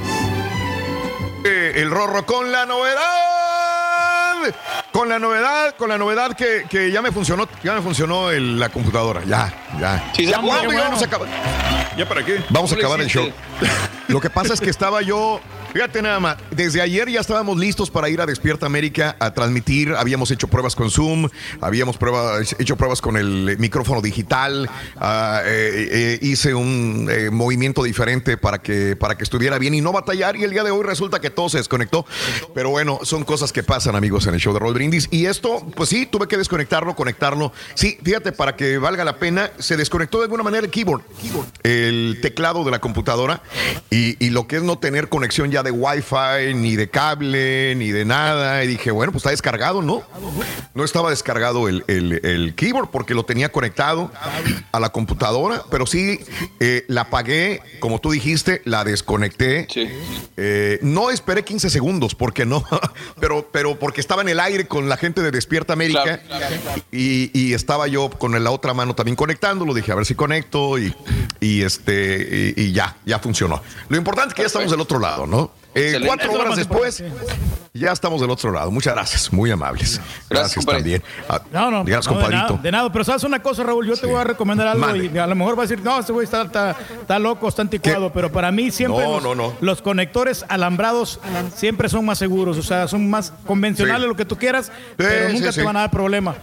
[1.49, 4.53] Eh, el Rorro con la novedad.
[4.91, 8.59] Con la novedad, con la novedad que, que ya me funcionó, ya me funcionó el-
[8.59, 9.21] la computadora.
[9.25, 10.11] Ya, ya.
[10.13, 10.69] Sí, ya, bueno.
[10.77, 11.27] vamos a acabar.
[11.97, 12.43] ¿Ya para qué?
[12.49, 13.31] Vamos a ¿Cómo le acabar el show.
[14.09, 15.39] Lo que pasa es que estaba yo,
[15.77, 19.93] fíjate nada más, desde ayer ya estábamos listos para ir a Despierta América a transmitir,
[19.93, 21.29] habíamos hecho pruebas con Zoom,
[21.61, 21.99] habíamos
[22.57, 28.57] hecho pruebas con el micrófono digital, ah, eh, eh, hice un eh, movimiento diferente para
[28.57, 31.29] que, para que estuviera bien y no batallar y el día de hoy resulta que
[31.29, 32.07] todo se desconectó,
[32.55, 35.07] pero bueno, son cosas que pasan amigos en el show de Roll Brindis.
[35.11, 39.51] Y esto, pues sí, tuve que desconectarlo, conectarlo, sí, fíjate, para que valga la pena,
[39.59, 41.03] se desconectó de alguna manera el keyboard,
[41.61, 43.43] el teclado de la computadora
[43.91, 47.91] y, y lo que es no tener conexión ya de Wi-Fi, ni de cable, ni
[47.91, 48.63] de nada.
[48.63, 50.01] Y dije, bueno, pues está descargado, ¿no?
[50.73, 54.11] No estaba descargado el, el- el keyboard porque lo tenía conectado
[54.71, 56.19] a la computadora, pero sí
[56.59, 59.67] eh, la apagué, como tú dijiste, la desconecté.
[60.37, 62.63] Eh, no esperé 15 segundos porque no,
[63.19, 66.19] pero, pero porque estaba en el aire con la gente de Despierta América
[66.91, 69.73] y, y estaba yo con la otra mano también conectándolo.
[69.73, 70.93] Dije, a ver si conecto y,
[71.39, 73.61] y este y, y ya, ya funcionó.
[73.89, 75.51] Lo importante es que ya estamos del otro lado, ¿no?
[75.79, 77.03] Eh, cuatro horas después,
[77.73, 78.71] ya estamos del otro lado.
[78.71, 80.01] Muchas gracias, muy amables.
[80.29, 81.03] Gracias, también.
[81.29, 82.63] Ah, No, no, Gracias, no, de nada, compadrito.
[82.63, 85.27] de nada, pero sabes una cosa, Raúl, yo te voy a recomendar algo y a
[85.27, 88.31] lo mejor vas a decir, no, este güey está, está, está loco, está anticuado, pero
[88.31, 89.53] para mí siempre No, los, no, no.
[89.61, 91.19] los conectores alambrados
[91.55, 94.07] siempre son más seguros, o sea, son más convencionales, Sí.
[94.07, 95.59] lo que tú quieras, pero nunca sí.
[95.59, 96.35] te van a dar problema.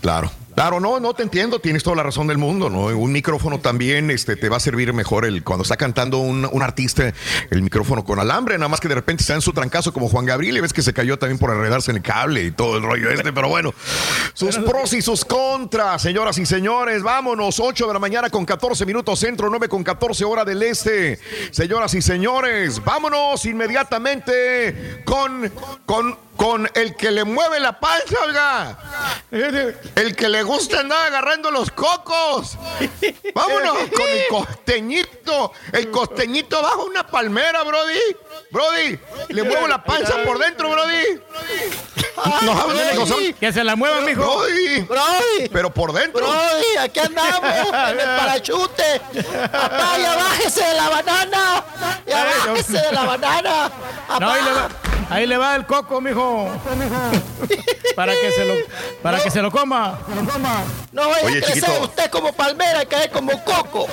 [0.00, 0.30] Claro.
[0.54, 2.86] Claro, no, no te entiendo, tienes toda la razón del mundo, ¿no?
[2.86, 6.62] Un micrófono también este, te va a servir mejor el cuando está cantando un, un
[6.62, 7.12] artista,
[7.50, 10.26] el micrófono con alambre, nada más que de repente está en su trancazo como Juan
[10.26, 12.82] Gabriel y ves que se cayó también por enredarse en el cable y todo el
[12.82, 13.72] rollo este, pero bueno,
[14.34, 18.84] sus pros y sus contras, señoras y señores, vámonos, 8 de la mañana con 14
[18.84, 21.18] minutos centro, 9 con 14 hora del este,
[21.50, 25.50] señoras y señores, vámonos inmediatamente con,
[25.86, 28.78] con, con el que le mueve la panza.
[29.30, 32.58] El que le gusta andar agarrando los cocos.
[33.34, 35.52] Vámonos con el costeñito.
[35.72, 37.98] El costeñito bajo una palmera, Brody.
[38.50, 38.98] Brody,
[39.28, 41.20] le muevo la panza por dentro, Brody.
[42.42, 42.96] Nos- Brody.
[43.30, 44.22] nos- Que se la mueva, mijo.
[44.22, 44.80] Brody.
[44.82, 45.48] Brody.
[45.50, 46.20] Pero por dentro.
[46.20, 47.40] Brody, aquí andamos
[47.90, 49.00] en el parachute.
[49.50, 51.64] Papá, ya bájese de la banana.
[52.06, 53.70] Ya bájese de la banana.
[54.20, 54.68] No, ahí le va,
[55.10, 56.50] ahí le va el coco, mijo.
[57.96, 58.54] Para que se lo,
[59.02, 59.98] para que se lo coma.
[60.92, 61.84] No vaya Oye, a crecer chiquito.
[61.84, 63.86] usted como palmera y caer como coco.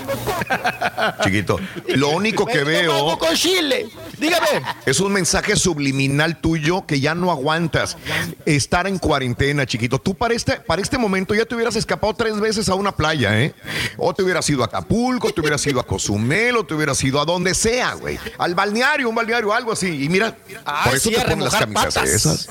[1.23, 3.89] Chiquito, lo único que Benito veo con chile.
[4.19, 4.47] Dígame.
[4.85, 7.97] es un mensaje subliminal tuyo que ya no aguantas
[8.45, 9.99] estar en cuarentena, chiquito.
[9.99, 13.39] Tú para este, para este momento ya te hubieras escapado tres veces a una playa,
[13.41, 13.53] ¿eh?
[13.97, 17.19] O te hubieras ido a Acapulco, te hubieras ido a Cozumel, o te hubieras ido
[17.21, 18.19] a donde sea, güey.
[18.37, 20.03] Al balneario, un balneario, algo así.
[20.03, 22.09] Y mira, Ay, por eso sí, te ponen las camisas patas.
[22.09, 22.49] esas.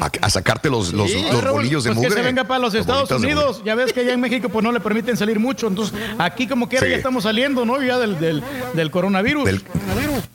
[0.00, 2.10] A, a sacarte los, los, Sí, los Raúl, bolillos de pues mugre.
[2.10, 3.62] que se venga para los Estados Unidos.
[3.64, 5.66] Ya ves que allá en México pues no le permiten salir mucho.
[5.66, 6.90] Entonces aquí como quiera Sí.
[6.90, 7.80] ya estamos saliendo, ¿no?
[7.82, 8.42] Ya del, del,
[8.74, 9.48] del coronavirus.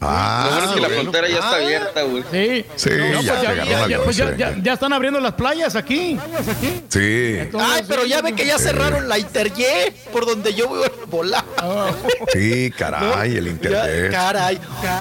[0.01, 1.01] Ah, Bueno es que la bueno.
[1.03, 2.23] frontera ya está abierta, güey.
[2.31, 2.65] Sí.
[2.75, 5.19] Sí, No, ya pues ya, ya- la ya- pues ya- violencia, ya- ya están abriendo
[5.19, 6.17] las playas aquí.
[6.89, 7.39] Sí.
[7.59, 11.43] Ay, pero ya ve que ya cerraron la Interye por donde yo voy a volar.
[12.33, 14.11] Sí, caray, el Ya, internet.
[14.11, 14.59] caray.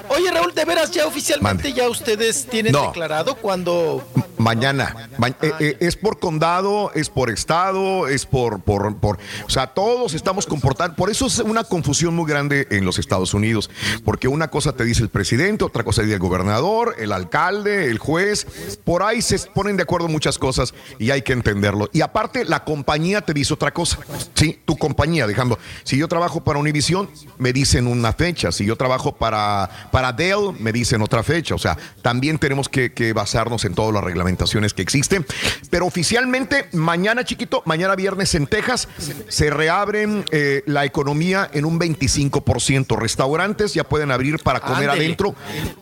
[0.09, 2.87] Oye, Raúl, de veras, ya oficialmente ya ustedes tienen No.
[2.89, 4.05] declarado cuando.
[4.39, 5.09] Mañana.
[5.19, 9.19] Ma- eh, eh, es por condado, es por estado, es por, por, por.
[9.47, 10.97] O sea, todos estamos comportando.
[10.97, 13.71] Por eso es una confusión muy grande en los Estados Unidos.
[14.05, 17.99] Porque una cosa te dice el presidente, otra cosa dice el gobernador, el alcalde, el
[17.99, 18.47] juez.
[18.85, 21.89] Por ahí se ponen de acuerdo muchas cosas y hay que entenderlo.
[21.93, 23.99] Y aparte, la compañía te dice otra cosa.
[24.35, 25.59] Sí, tu compañía, dejando.
[25.85, 27.09] Si yo trabajo para Univision,
[27.39, 28.53] me dicen una fecha.
[28.53, 31.55] Si yo trabajo para, para Dell, me dicen otra fecha.
[31.55, 35.25] O sea, también tenemos que, que basarnos en todas las reglamentaciones que existen.
[35.71, 38.89] Pero oficialmente, mañana, chiquito, mañana viernes en Texas,
[39.29, 42.97] se reabren eh, la economía en un 25%.
[42.99, 45.35] Restaurantes ya pueden abrir para comer adentro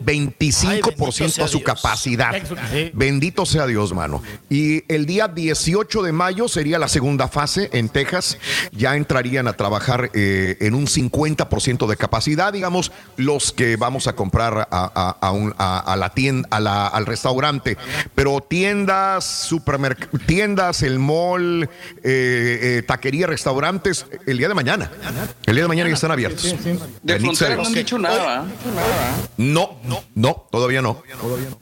[0.05, 2.35] 25% a su capacidad.
[2.93, 4.23] Bendito sea Dios, mano.
[4.51, 8.39] Y el día 18 de mayo sería la segunda fase en Texas.
[8.73, 14.15] Ya entrarían a trabajar eh, en un 50% de capacidad, digamos, los que vamos a
[14.15, 17.77] comprar a, a- a un- a- a la tienda, la- al restaurante.
[18.15, 21.69] Pero tiendas, supermercados, tiendas, el mall, eh,
[22.02, 24.90] eh, taquería, restaurantes, el día de mañana.
[25.47, 26.43] El día de mañana ya están abiertos.
[27.02, 28.44] De frontera sea no han dicho nada.
[29.36, 29.78] No,
[30.15, 31.02] no, todavía no.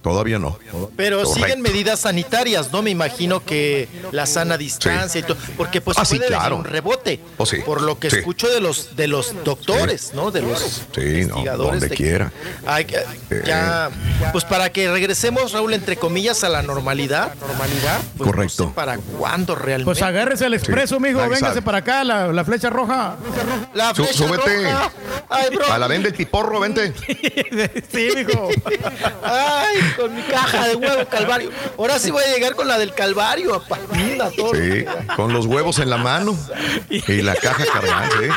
[0.02, 0.58] Todavía no.
[0.96, 1.34] Pero Correcto.
[1.34, 2.82] siguen medidas sanitarias, ¿no?
[2.82, 5.36] Me imagino que la sana distancia y todo.
[5.56, 6.56] Porque pues Ah, sí, puede claro.
[6.56, 7.20] un rebote.
[7.36, 7.58] Oh, sí.
[7.64, 8.16] Por lo que Sí.
[8.18, 10.30] escucho de los de los doctores, ¿no?
[10.30, 11.02] De los Sí, no,
[11.38, 12.32] investigadores donde de- quiera.
[13.46, 13.90] Ya,
[14.32, 17.34] pues para que regresemos, Raúl, entre comillas, a la normalidad.
[17.34, 17.98] Normalidad.
[18.16, 18.62] Pues, Correcto.
[18.64, 19.84] no sé ¿Para cuándo realmente?
[19.84, 21.18] Pues agárrese al expreso, mijo.
[21.18, 21.62] nadie Véngase sabe.
[21.62, 23.16] para acá, la, la flecha roja.
[23.74, 24.64] La flecha súbete.
[24.72, 24.90] roja.
[25.28, 25.72] Ay, bro.
[25.72, 26.92] A la venda el piporro, vente.
[27.92, 28.48] sí, mijo.
[29.22, 31.50] Ay, con mi caja de huevo Calvario.
[31.78, 33.78] Ahora sí voy a llegar con la del Calvario, apá.
[33.92, 34.52] Mira, todo.
[34.54, 34.84] Sí,
[35.16, 36.36] con los huevos en la mano
[36.90, 38.30] y la caja cargada, ¿eh?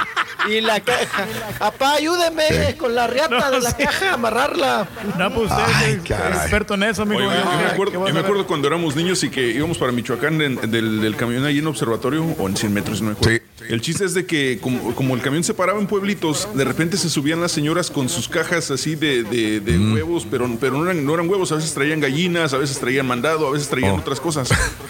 [0.50, 1.26] Y la caja.
[1.60, 4.88] Apá, ayúdeme con la riata de la caja, amarrarla.
[5.18, 6.38] No, pues usted Ay, es caray.
[6.38, 7.22] experto en eso, mijo.
[7.28, 8.26] Oye, yo, yo me ¿Qué acuerdo, vas yo me ver?
[8.26, 11.68] acuerdo cuando éramos niños y que íbamos para Michoacán en- del, del camión ahí en
[11.68, 13.40] observatorio o en 100 metros, no me acuerdo.
[13.70, 16.98] El chiste es de que como, como el camión se paraba en pueblitos, de repente
[16.98, 19.94] se subían las señoras con sus cajas así de, de- de Mm.
[19.94, 23.08] huevos, pero, pero no, eran, no eran huevos, a veces traían gallinas, a veces traían
[23.08, 23.98] mandado, a veces traían Oh.
[23.98, 24.50] otras cosas.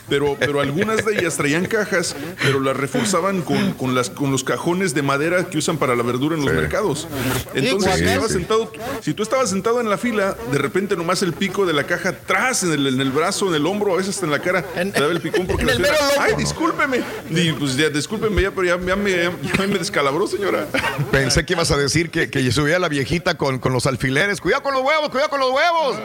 [0.10, 4.43] Pero, pero algunas de ellas traían cajas, pero las reforzaban con, con, las, con los
[4.43, 7.07] cajones de madera que usan para la verdura en los mercados.
[7.53, 8.34] Entonces, Sí, si, estabas sí.
[8.34, 8.72] sentado,
[9.02, 12.10] si tú estabas sentado en la fila, de repente nomás el pico de la caja
[12.10, 14.61] atrás, en el, en el brazo, en el hombro, a veces hasta en la cara,
[14.61, 16.21] te daba el picón porque en la el señora, mero lomo.
[16.27, 17.01] ay, discúlpeme.
[17.29, 20.67] Y pues ya, discúlpeme ya, pero ya, ya me, ya me descalabró, señora.
[21.11, 24.39] Pensé que ibas a decir que, que subía la viejita con, con los alfileres.
[24.41, 25.97] Cuidado con los huevos, cuidado con los huevos.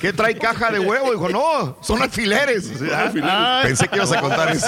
[0.00, 1.10] ¿Qué trae caja de huevo?
[1.10, 2.70] Dijo, no, son alfileres.
[2.92, 3.62] alfileres.
[3.64, 4.66] Pensé que ibas a contar eso.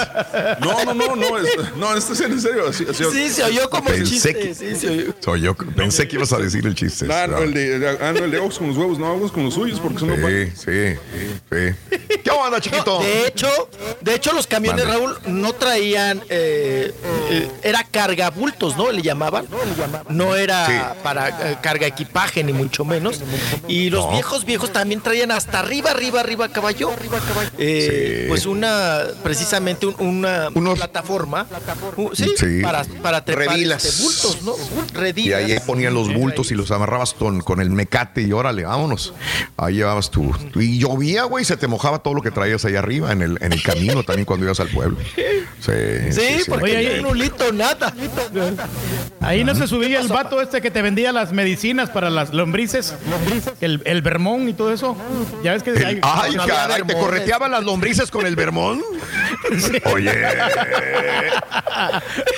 [0.61, 2.67] No, no, no, no, es- no, esto es en serio.
[2.69, 4.33] así- así- Sí, se oyó como Pensé chiste.
[4.35, 5.13] que- Sí, se oyó.
[5.19, 5.55] Soy yo.
[5.55, 7.07] Pensé que ibas a decir el chiste.
[7.11, 9.43] Ah, no, el de, ah, no, el de ojos con los huevos, no, ojos con
[9.45, 10.99] los suyos, porque son Sí, sí,
[11.51, 11.75] sí.
[12.23, 12.99] ¿Qué onda, chiquito?
[12.99, 13.47] De hecho,
[14.01, 14.85] de hecho los camiones.
[14.87, 16.93] Raúl, no traían, eh,
[17.29, 18.91] eh, era cargabultos, ¿no?
[18.91, 19.47] Le llamaban.
[20.09, 20.73] No era Sí.
[21.03, 23.21] para eh, carga equipaje ni mucho menos.
[23.67, 24.11] Y los No.
[24.11, 26.91] viejos viejos también traían hasta arriba, arriba, arriba caballo.
[27.57, 29.95] eh, Pues una, precisamente un-
[30.55, 31.47] una plataforma.
[31.97, 32.61] uh, sí, Sí.
[32.61, 33.85] para, para trepar Redilas.
[33.85, 34.55] este, bultos, ¿no?
[34.55, 35.43] Y Redilas.
[35.43, 39.13] ahí ponían los bultos y los amarrabas con, con el mecate y órale, vámonos.
[39.57, 40.31] Ahí llevabas tú.
[40.55, 43.51] Y llovía, güey, se te mojaba todo lo que traías ahí arriba en el, en
[43.51, 44.97] el camino también cuando ibas al pueblo.
[45.59, 45.71] Sí,
[46.11, 47.93] Sí, porque ahí- un lito nada.
[49.19, 52.95] Ahí no se subía el vato este que te vendía las medicinas para las lombrices,
[53.59, 54.95] el, el vermón y todo eso.
[55.43, 56.95] Ya ves que hay- Ay, no caray, ¿te vermones.
[56.95, 58.81] correteaban las lombrices con el vermón?
[59.93, 60.13] Oye.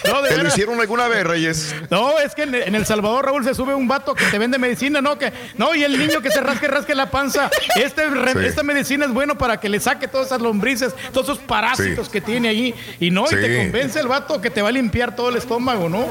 [0.08, 1.76] No, ¿Te lo hicieron alguna vez, Reyes?
[1.90, 4.58] No, es que en, en El Salvador, Raúl, se sube un vato que te vende
[4.58, 5.18] medicina, ¿no?
[5.20, 7.50] Que, no, y el niño que se rasque, rasque la panza.
[7.76, 8.40] Este, re- Sí.
[8.46, 12.12] Esta medicina es bueno para que le saque todas esas lombrices, todos esos parásitos Sí.
[12.14, 12.76] que tiene ahí.
[13.00, 13.58] Y no, y te Sí.
[13.64, 16.06] convence el vato que te va a limpiar todo el estómago, ¿no?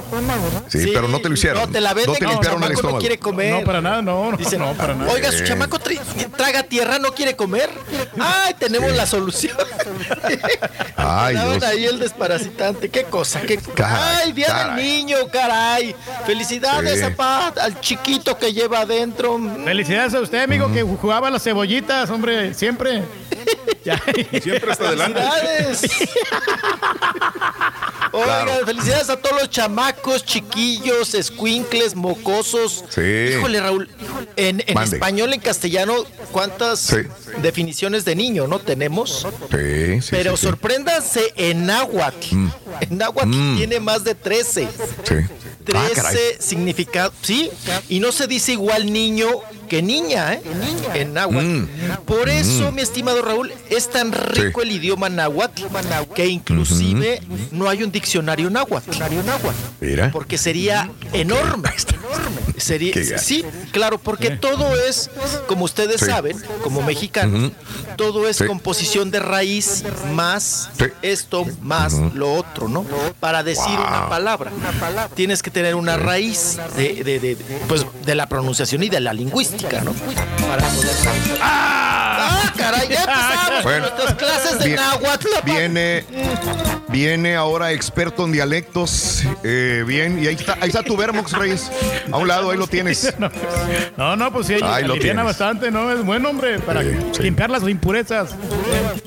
[0.68, 1.60] Sí, pero no te lo hicieron.
[1.62, 2.98] No, te la venden No te que el limpiaron el chamaco no estómago.
[2.98, 3.52] quiere comer.
[3.54, 5.12] No, para nada, no, no, Dicen, no, para nada.
[5.12, 5.44] Oiga, su Sí.
[5.44, 7.70] chamaco tra- traga tierra, no quiere comer.
[8.18, 9.56] Ay, tenemos la solución.
[10.96, 11.62] Ay, Dios.
[11.62, 12.88] ahí el desparasitante.
[12.88, 13.40] Qué cosa.
[13.42, 13.58] Qué...
[13.58, 14.76] Caray, Ay, día caray.
[14.76, 15.94] del niño, caray.
[16.26, 17.04] Felicidades, Sí.
[17.10, 19.38] papá, al chiquito que lleva adentro.
[19.64, 22.95] Felicidades a usted, amigo, que jugaba las cebollitas, hombre, siempre.
[23.84, 24.02] Ya.
[24.42, 25.20] Siempre hasta adelante.
[25.20, 25.82] Felicidades.
[28.12, 28.66] Oigan, Claro.
[28.66, 32.84] felicidades a todos los chamacos, chiquillos, escuincles, mocosos.
[32.88, 33.00] Sí.
[33.36, 33.88] Híjole, Raúl,
[34.36, 35.94] en, español, en castellano,
[36.32, 36.96] ¿cuántas Sí.
[37.42, 39.26] definiciones de niño no tenemos?
[39.50, 40.46] Sí, sí, Pero sí, sí.
[40.46, 42.26] sorpréndase en náhuatl.
[42.80, 43.56] En náhuatl Mm.
[43.56, 44.68] tiene más de 13.
[45.06, 45.14] Sí.
[45.74, 46.16] Ah, 13 caray.
[46.38, 47.50] significados, sí,
[47.88, 49.26] y no se dice igual niño
[49.68, 50.42] que niña, ¿eh?
[50.94, 51.46] En náhuatl.
[51.46, 51.68] Mm.
[52.04, 52.74] Por eso, Mm.
[52.76, 55.62] mi estimado Raúl, es tan rico el idioma náhuatl
[56.14, 57.20] que inclusive
[57.50, 58.90] no hay un diccionario náhuatl.
[59.80, 60.10] Mira.
[60.12, 61.68] Porque sería enorme.
[62.56, 65.10] Sería, sí, claro, porque todo es,
[65.46, 66.06] como ustedes Sí.
[66.06, 67.52] saben, como mexicanos,
[67.96, 68.46] todo es Sí.
[68.46, 70.86] composición de raíz más Sí.
[71.02, 72.84] esto más lo otro, ¿no?
[73.20, 74.50] Para decir una palabra.
[75.14, 77.36] Tienes que tener una raíz de, de- de-
[77.68, 79.92] pues, de la pronunciación y de la lingüística, ¿no?
[80.46, 80.90] Para poder...
[81.40, 82.05] ¡Ah!
[82.56, 82.88] Caray!
[82.88, 83.86] Ya empezamos Bueno.
[83.88, 85.26] con nuestras clases de náhuatl.
[85.44, 86.04] Viene,
[86.88, 89.22] viene ahora experto en dialectos.
[89.42, 91.70] eh, bien, y ahí está, ahí está tu Vermox, Reyes.
[92.12, 93.14] A un lado, ahí lo tienes.
[93.96, 95.24] No, no, pues sí, Ahí lo aliviana tienes.
[95.24, 95.90] bastante, ¿no?
[95.90, 97.22] Es buen hombre para Sí, sí.
[97.22, 98.30] limpiar las impurezas.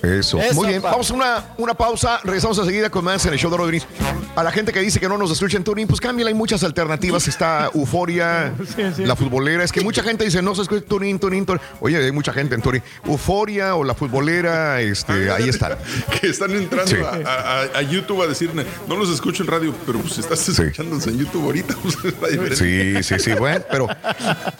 [0.01, 0.39] Eso.
[0.39, 0.81] Eso, Muy bien.
[0.81, 0.91] pa.
[0.91, 2.19] Vamos a una, una pausa.
[2.23, 3.87] Regresamos enseguida con más en el show de Rodríguez.
[4.35, 6.29] A la gente que dice que no nos escucha en Turín, pues cámbiala.
[6.29, 7.27] Hay muchas alternativas.
[7.27, 9.05] Está Euforia, Sí, sí.
[9.05, 9.63] la futbolera.
[9.63, 11.61] Es que mucha gente dice no se escucha Turín, Turín, Turín.
[11.81, 12.81] Oye, hay mucha gente en Turín.
[13.09, 15.77] Euforia o la futbolera, este, ahí están.
[16.21, 16.97] Que están entrando Sí.
[17.25, 18.51] a, a- a YouTube a decir,
[18.87, 21.75] no los escucho en radio, pero pues estás escuchándonos en YouTube ahorita.
[22.19, 22.57] pues.
[22.59, 23.87] Sí, sí, sí, bueno, pero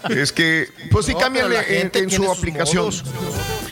[0.10, 1.20] es que, pues sí, No,
[1.50, 2.84] la en, gente en su sus aplicación.
[2.86, 3.04] modos.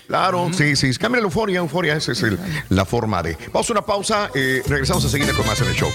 [0.08, 2.40] Claro, sí, sí, cámbianle euforia, euforia, esa es el-
[2.70, 3.38] la forma de.
[3.52, 5.90] Vamos a una pausa, eh, regresamos enseguida con más en el show.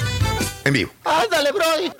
[0.65, 0.91] En vivo.
[1.05, 1.91] Ándale, Brody.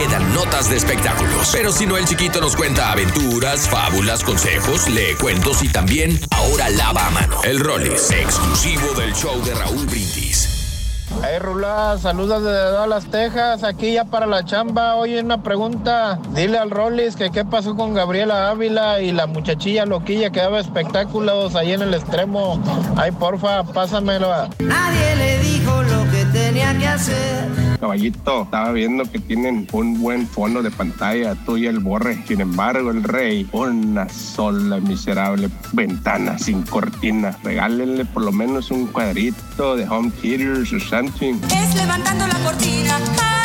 [0.00, 1.50] Quedan notas de espectáculos.
[1.52, 6.70] Pero si no, el chiquito nos cuenta aventuras, fábulas, consejos, lee cuentos y también ahora
[6.70, 7.36] lava a mano.
[7.44, 11.06] El Rollis, exclusivo del show de Raúl Brindis.
[11.22, 14.94] Hey Rula, saludos desde Dallas, Texas, aquí ya para la chamba.
[14.94, 16.18] Oye, una pregunta.
[16.30, 20.60] Dile al Rollis que qué pasó con Gabriela Ávila y la muchachilla loquilla que daba
[20.60, 22.58] espectáculos ahí en el extremo.
[22.96, 24.48] Ay, porfa, pásamelo.
[24.60, 27.59] Nadie le dijo lo que tenía que hacer.
[27.80, 32.22] Caballito, estaba viendo que tienen un buen fondo de pantalla, tú y el borre.
[32.28, 37.36] Sin embargo, el rey, una sola miserable ventana sin cortina.
[37.42, 41.34] Regálenle por lo menos un cuadrito de home theaters o something.
[41.50, 43.39] Es levantando la cortina.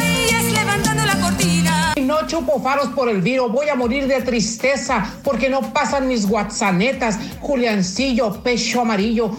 [2.06, 6.27] No chupo faros por el viro, voy a morir de tristeza porque no pasan mis
[6.27, 9.32] guatsanetas, Juliancillo, pecho amarillo.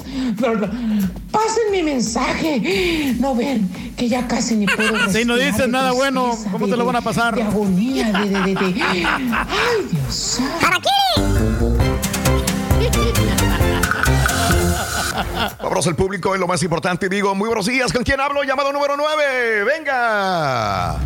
[1.30, 3.14] Pasen mi mensaje.
[3.20, 6.76] No ven que ya casi ni puedo Si no respirar dices nada bueno, ¿cómo te
[6.76, 7.34] lo van a pasar?
[7.34, 10.40] De agonía, de, de, de, de- Ay, Dios.
[15.62, 17.08] Vamos al público, es lo más importante.
[17.08, 17.92] Digo, muy buenos días.
[17.92, 18.42] ¿Con quién hablo?
[18.44, 19.64] Llamado número 9.
[19.64, 20.96] Venga.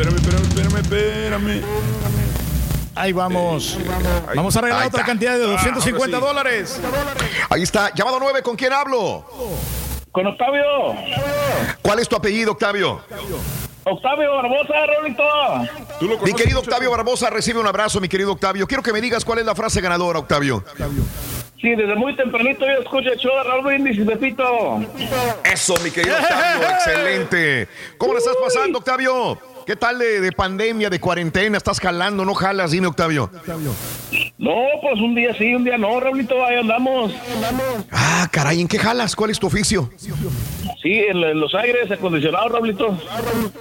[0.00, 1.62] Espérame, espérame, espérame, espérame.
[2.94, 3.78] Ahí vamos.
[4.34, 6.34] Vamos a regalar otra cantidad de 250 ahora sí.
[6.34, 6.80] dólares.
[7.50, 7.92] Ahí está.
[7.94, 8.42] Llamado 9.
[8.42, 9.26] ¿Con quién hablo?
[10.10, 10.62] Con Octavio.
[11.82, 13.02] ¿Cuál es tu apellido, Octavio?
[13.84, 15.22] Octavio Barbosa, Rolito.
[15.98, 16.60] ¿Tú lo Mi querido?
[16.60, 18.66] Octavio Barbosa, recibe un abrazo, mi querido Octavio.
[18.66, 20.64] Quiero que me digas cuál es la frase ganadora, Octavio.
[21.60, 24.80] Sí, desde muy tempranito yo escucho el show de Raúl Brindis y Pepito.
[25.44, 27.68] Eso, mi querido Octavio, excelente.
[27.98, 29.49] ¿Cómo la estás pasando, Octavio?
[29.70, 31.56] ¿Qué tal de, de pandemia, de cuarentena?
[31.56, 32.72] ¿Estás jalando, no jalas?
[32.72, 33.30] Dime, Octavio.
[34.36, 37.12] No, pues un día sí, un día no, Raulito, ahí andamos.
[37.92, 39.14] Ah, caray, ¿en qué jalas?
[39.14, 39.88] ¿Cuál es tu oficio?
[40.82, 42.98] Sí, en, en los aires acondicionados, Raulito.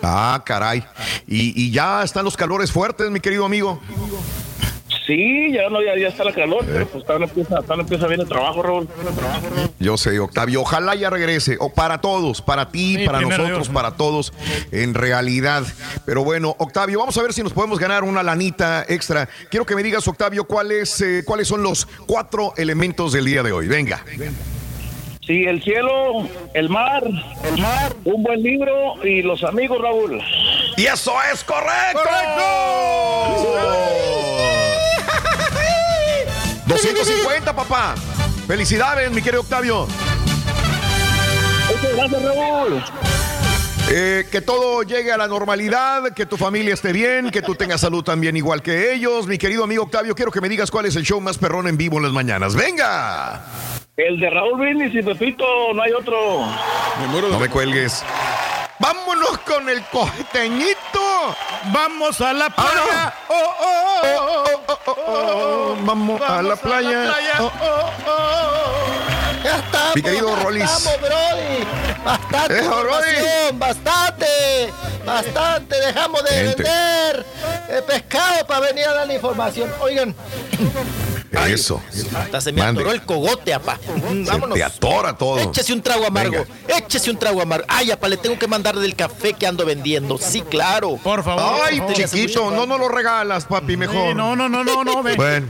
[0.02, 0.84] Ah, caray.
[1.28, 3.80] Y, y ya están los calores fuertes, mi querido amigo.
[5.10, 8.06] Sí, ya no, ya, ya está la calor, pero pues no empieza, todavía no empieza
[8.06, 8.88] bien el trabajo, Raúl.
[9.80, 11.58] Yo sé, Octavio, ojalá ya regrese.
[11.60, 13.70] O para todos, para ti, Sí, para nosotros, Dios.
[13.70, 14.32] para todos,
[14.72, 15.64] en realidad.
[16.06, 19.28] Pero bueno, Octavio, vamos a ver si nos podemos ganar una lanita extra.
[19.50, 23.52] Quiero que me digas, Octavio, cuáles, eh, cuáles son los cuatro elementos del día de
[23.52, 23.68] hoy.
[23.68, 24.06] Venga.
[25.26, 30.22] Sí, el cielo, el mar, el mar, un buen libro y los amigos, Raúl.
[30.78, 32.00] Y eso es correcto.
[36.70, 37.96] 250, papá.
[38.48, 39.88] Felicidades, mi querido Octavio.
[41.68, 42.84] Muchas gracias, Raúl.
[43.92, 47.82] Eh, que todo llegue a la normalidad, que tu familia esté bien, que tú tengas
[47.82, 49.26] salud también igual que ellos.
[49.26, 51.76] Mi querido amigo Octavio, quiero que me digas cuál es el show más perrón en
[51.76, 52.56] vivo en las mañanas.
[52.56, 53.44] ¡Venga!
[53.98, 56.46] El de Raúl Brindis y Pepito, no hay otro.
[57.32, 58.04] No me cuelgues.
[58.80, 61.36] Vámonos con el costeñito.
[61.74, 63.14] Vamos a la playa.
[63.28, 65.78] Oh, oh, oh, oh, oh, oh.
[65.82, 67.14] Vamos a la playa.
[67.40, 67.52] Oh,
[69.44, 70.64] Ya estamos, Mi querido ya Rolis.
[70.72, 71.68] estamos, Brody.
[72.06, 74.74] Bastante información, bastante,
[75.06, 75.76] bastante.
[75.82, 76.64] Dejamos de Gente.
[76.64, 77.26] vender
[77.70, 79.74] eh, pescado para venir a dar la información.
[79.82, 80.16] Oigan,
[81.48, 81.82] Eso.
[82.18, 82.82] hasta se me Mande.
[82.82, 83.80] atoró el cogote, apá.
[84.10, 84.58] Mm, Se Vámonos.
[84.58, 85.40] te atora todo.
[85.40, 86.46] Échese un trago amargo.
[86.68, 87.66] Échese un trago amargo.
[87.68, 90.18] Ay, apá, le tengo que mandar del café que ando vendiendo.
[90.18, 90.98] Sí, claro.
[91.04, 91.62] Por favor.
[91.66, 92.10] Ay, por favor.
[92.10, 94.10] chiquito, no nos lo regalas, papi, mejor.
[94.10, 95.04] Sí, no, no, no, no, no.
[95.04, 95.16] Ven.
[95.18, 95.48] Bueno.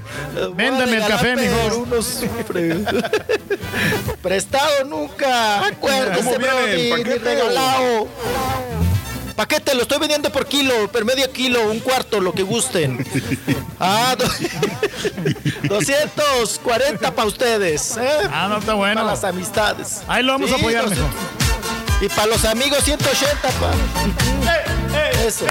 [0.56, 1.74] Véndame el café, mejor.
[1.74, 2.78] uno sufre.
[4.22, 5.66] Prestado nunca.
[5.68, 8.08] Acuérdese, ¿Cómo viene el ni regalado.
[9.40, 13.06] Paquete, lo estoy vendiendo por kilo, por medio kilo, un cuarto, lo que gusten.
[13.80, 14.26] Ah, do-
[15.70, 17.96] 240 para ustedes.
[17.96, 18.10] ¿eh?
[18.34, 18.96] Ah, no está bueno.
[18.96, 20.02] Para las amistades.
[20.10, 21.04] Ahí lo vamos a apoyar, mijo.
[22.02, 23.72] Y para los amigos, 180 pa.
[25.26, 25.46] Eso.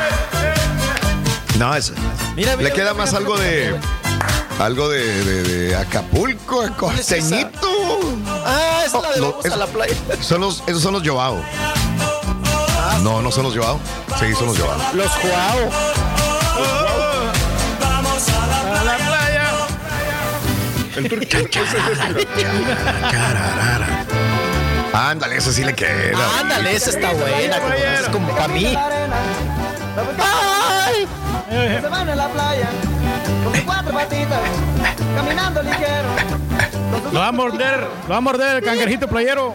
[1.59, 1.91] No, es.
[2.37, 3.75] Mira, mira, Le queda mira, más mira, algo de.
[4.59, 8.01] Algo de, de- de Acapulco, costeñito.
[8.45, 9.95] Ah, esa es la de No, vamos es- a la playa.
[10.21, 11.43] Son los, esos son los Joao.
[13.03, 13.79] No, no son los Joao.
[14.19, 14.77] Sí, son los Joao.
[14.95, 15.71] Los Joao.
[17.81, 19.45] Vamos a la playa.
[20.97, 21.09] El
[24.93, 26.19] Ándale, ese sí le queda.
[26.41, 27.59] Ándale, esa está buena.
[27.61, 28.77] como- Es como para mí.
[30.21, 31.07] ¡Ay!
[31.81, 32.69] Se van a la playa
[33.45, 34.41] con sus cuatro patitas,
[35.15, 36.09] caminando ligero.
[37.13, 39.55] Lo va a morder, lo va a morder el cangrejito playero.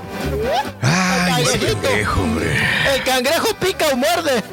[0.82, 1.82] Ay, ese Cangrejito.
[1.82, 2.58] pendejo, hombre.
[2.96, 4.44] El cangrejo pica o muerde.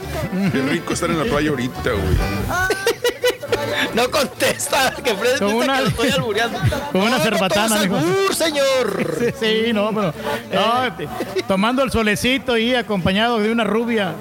[0.52, 2.17] Qué rico estar en la playa ahorita, güey.
[3.95, 6.59] No contesta, que Fred Con piensa una- que lo estoy albureando.
[6.93, 7.97] con una No, cerbatana, mijo.
[7.97, 9.17] albur, señor.
[9.19, 10.15] Sí, sí, no, pero.
[10.53, 11.09] no, te-
[11.49, 14.15] tomando el solecito y acompañado de una rubia.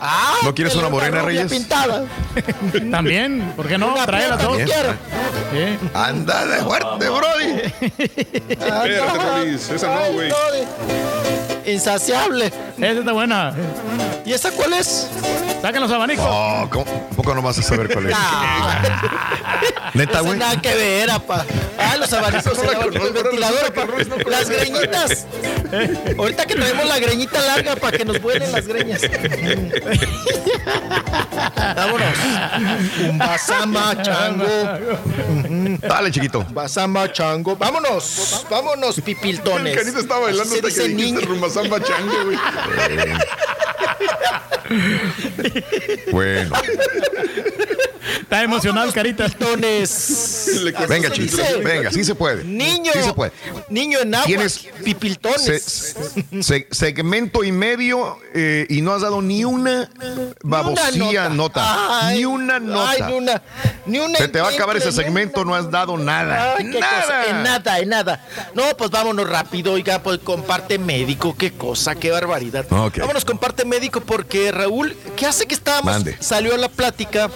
[0.00, 1.52] Ah, ¿No quieres una morena, rubia Reyes?
[1.52, 2.04] pintada.
[2.90, 3.94] También, ¿por qué no?
[3.94, 4.58] Una Trae las dos.
[4.58, 4.66] no.
[4.66, 5.78] Sí.
[5.94, 7.72] Anda de fuerte, Brody.
[8.48, 10.32] Espérate, esa no, Ay, güey.
[11.66, 12.52] Insaciable.
[12.78, 13.54] Esa está buena.
[14.24, 15.08] ¿Y esa cuál es?
[15.62, 16.24] Sacan los abanicos.
[16.28, 16.84] Oh, ¿cómo?
[17.12, 18.16] ¿A poco no vas a saber cuál es?
[19.94, 20.38] Neta, Esa güey.
[20.38, 21.44] nada que ver, apa.
[21.78, 23.86] Ah, los abanicos, no la el, ventilador, apa.
[24.28, 25.26] Las greñitas.
[26.18, 29.00] Ahorita que traemos la greñita larga para que nos vuelen las greñas.
[31.76, 32.18] Vámonos.
[33.08, 34.46] Un basama chango.
[35.80, 36.44] Dale, chiquito.
[36.50, 37.56] Basama chango.
[37.56, 38.46] Vámonos.
[38.50, 39.72] Vámonos, pipiltones.
[39.72, 42.38] El canito estaba bailando hasta que dice dijiste rumbazamba chango, güey.
[46.10, 46.50] Bueno.
[48.20, 49.24] Está emocionado, carita.
[49.26, 50.46] Pipiltones.
[50.88, 51.56] Venga, dice.
[51.62, 52.44] Venga, sí se puede.
[52.44, 52.92] Niño.
[52.92, 53.32] Sí se puede.
[53.68, 54.26] Niño en agua.
[54.26, 55.94] Tienes- Pipiltones.
[56.30, 59.90] Se- se- segmento y medio eh, y no has dado ni una
[60.42, 62.06] babosía nota.
[62.08, 62.90] Ay, ni una nota.
[62.90, 63.42] Ay, ni una.
[63.86, 66.54] Ni una Se te va a acabar ese segmento, no has dado nada.
[66.58, 67.00] Ay, qué nada.
[67.02, 68.24] cosa, En nada, en nada.
[68.54, 72.66] No, pues vámonos rápido, oiga, pues con parte médico, qué cosa, qué barbaridad.
[72.70, 72.98] Ok.
[72.98, 75.84] Vámonos con parte médico porque Raúl, ¿qué hace que estábamos?
[75.92, 76.16] Mande.
[76.20, 77.30] Salió a la plática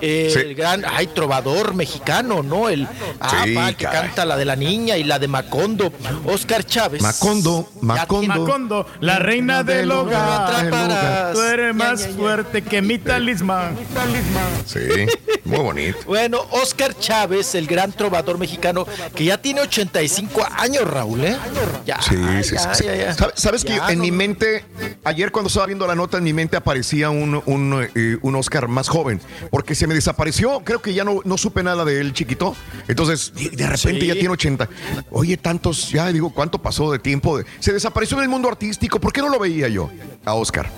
[0.00, 0.38] eh, Sí.
[0.40, 2.68] el gran, ay, trovador mexicano, ¿no?
[2.68, 2.86] El,
[3.20, 5.92] ah, Sí, pa, el que canta la de la niña y la de Macondo.
[6.24, 7.02] Oscar Chávez.
[7.02, 8.28] Macondo, Macondo.
[8.34, 11.32] Macondo, la reina del hogar.
[11.32, 13.76] Tú eres más fuerte que mi talismán.
[14.66, 14.80] Sí,
[15.44, 15.98] muy bonito.
[16.06, 21.36] Bueno, Oscar Chávez, el gran trovador mexicano, que ya tiene 85 años, Raúl, ¿eh?
[21.86, 22.84] Ya, Sí, sí, ya, sí.
[23.34, 24.64] ¿Sabes, que en no- mi mente,
[25.04, 28.68] ayer cuando estaba viendo la nota, en mi mente aparecía un, un, eh, un Oscar
[28.68, 29.20] más joven,
[29.50, 32.54] porque se me desapareció, creo que ya no, no supe nada de él chiquito,
[32.86, 34.06] entonces de repente Sí.
[34.06, 34.68] ya tiene 80.
[35.10, 37.40] Oye, tantos, ya digo, ¿cuánto pasó de tiempo?
[37.58, 39.90] Se desapareció en el mundo artístico, ¿por qué no lo veía yo
[40.24, 40.70] a Oscar?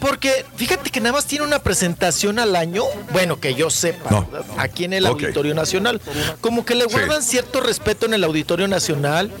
[0.00, 4.84] Porque fíjate que nada más tiene una presentación al año, bueno, que yo sepa, aquí
[4.84, 5.06] en el.
[5.06, 6.00] Auditorio Nacional.
[6.40, 9.32] Como que le guardan cierto respeto en el Auditorio Nacional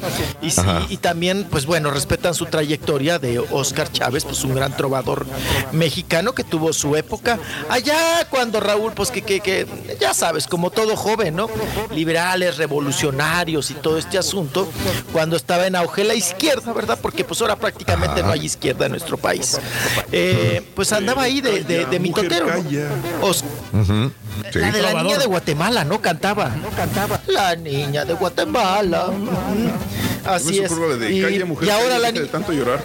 [0.42, 4.76] y, sí, y también, pues bueno, respetan su trayectoria de Oscar Chávez, pues un gran
[4.76, 5.26] trovador
[5.72, 7.38] mexicano que tuvo su época
[7.68, 9.66] allá cuando Raúl, pues que, que, que
[10.00, 11.48] ya sabes, como todo joven, ¿no?
[11.94, 14.68] Liberales, revolucionarios y todo este asunto,
[15.12, 16.98] cuando estaba en auge la izquierda, ¿verdad?
[17.00, 19.60] Porque pues ahora prácticamente no hay izquierda en nuestro país.
[20.12, 22.46] Eh, pues andaba ahí de, de, de mitotero.
[22.46, 23.34] ¿no?
[23.34, 23.44] Sí.
[24.54, 26.00] la de la niña de Guatemala, ¿no?
[26.00, 26.48] Cantaba.
[26.50, 27.20] No cantaba.
[27.26, 29.10] La niña de Guatemala.
[30.24, 30.70] Así es.
[30.98, 32.82] de Y, Calla, mujer, y ahora calla, la deja de tanto llorar.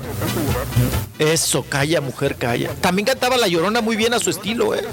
[1.20, 2.72] Eso, calla, mujer, calla.
[2.82, 4.84] También cantaba la llorona muy bien a su estilo, ¿eh?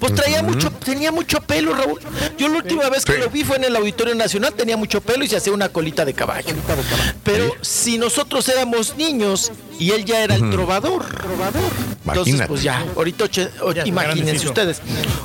[0.00, 2.00] Pues traía mucho, tenía mucho pelo, Raúl.
[2.38, 5.24] Yo la última vez que lo vi fue en el Auditorio Nacional, tenía mucho pelo
[5.24, 6.54] y se hacía una colita de caballo.
[7.22, 11.04] Pero si nosotros éramos niños y él ya era el trovador.
[12.04, 12.48] Imagínate.
[12.48, 13.24] pues ya, ahorita,
[13.62, 14.80] o- imagínense ustedes,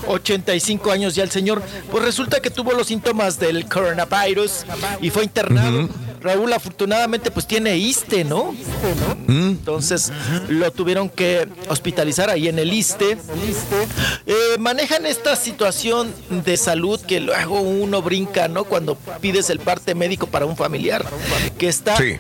[0.08, 4.66] 85 años ya el señor, pues resulta que tuvo los síntomas del coronavirus
[5.02, 5.90] y fue internado.
[6.22, 8.54] Raúl afortunadamente pues tiene ISTE, ¿no?
[9.30, 10.12] Entonces
[10.50, 13.18] lo tuvieron que hospitalizar ahí en el ISTE.
[14.26, 18.66] Eh, manejan esta situación de salud que luego uno brinca, ¿no?
[18.66, 21.06] Cuando pides el parte médico para un familiar,
[21.58, 22.18] que está Sí.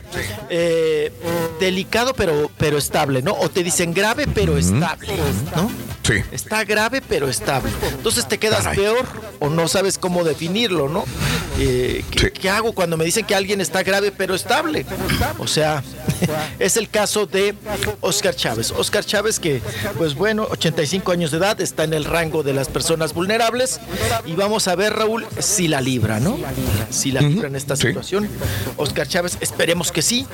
[0.50, 1.12] eh,
[1.60, 3.34] delicado pero, pero estable, ¿no?
[3.34, 5.14] O te dicen grave pero estable,
[5.56, 5.70] ¿no?
[6.04, 6.16] Sí.
[6.32, 7.72] Está grave pero estable.
[7.92, 8.78] Entonces te quedas Caray.
[8.78, 9.06] peor
[9.40, 11.06] o no sabes cómo definirlo, ¿no?
[11.60, 12.32] Eh, ¿qué, Sí.
[12.42, 14.86] qué hago cuando me dicen que alguien está grave pero estable?
[15.38, 15.84] O sea,
[16.60, 17.54] es el caso de
[18.02, 18.72] Oscar Chávez.
[18.72, 19.62] Oscar Chávez que,
[19.98, 23.80] pues bueno, 85 años de edad, está en el rango de las personas vulnerables
[24.26, 26.38] y vamos a ver, Raúl, si la libra, ¿no?
[26.90, 27.88] Si la libra en esta Sí.
[27.88, 28.28] situación.
[28.78, 30.26] Oscar Chávez, esperemos que sí,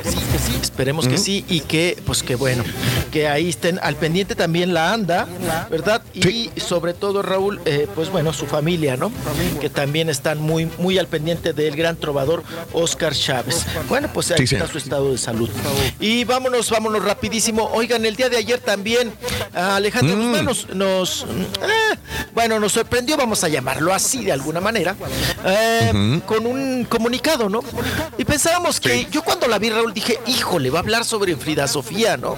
[0.62, 2.64] esperemos que sí y que, pues que bueno,
[3.12, 4.05] que ahí estén al pendiente
[4.36, 5.28] también la ANDA,
[5.70, 6.02] ¿verdad?
[6.14, 9.12] Y sobre todo, Raúl, eh, pues bueno, su familia, ¿no?
[9.60, 12.44] Que también están muy, muy al pendiente del gran trovador
[12.74, 13.66] Oscar Chávez.
[13.90, 15.50] Bueno, pues ahí Sí, está su estado de salud.
[16.00, 17.70] Y vámonos, vámonos rapidísimo.
[17.74, 19.12] Oigan, el día de ayer también
[19.54, 20.20] Alejandro Mm.
[20.22, 21.98] Guzmán nos, nos, eh,
[22.34, 24.96] bueno, nos sorprendió, vamos a llamarlo así de alguna manera,
[25.46, 27.62] eh, con un comunicado, ¿no?
[28.18, 31.68] Y pensábamos que yo cuando la vi, Raúl, dije, híjole, va a hablar sobre Frida
[31.68, 32.36] Sofía, ¿no?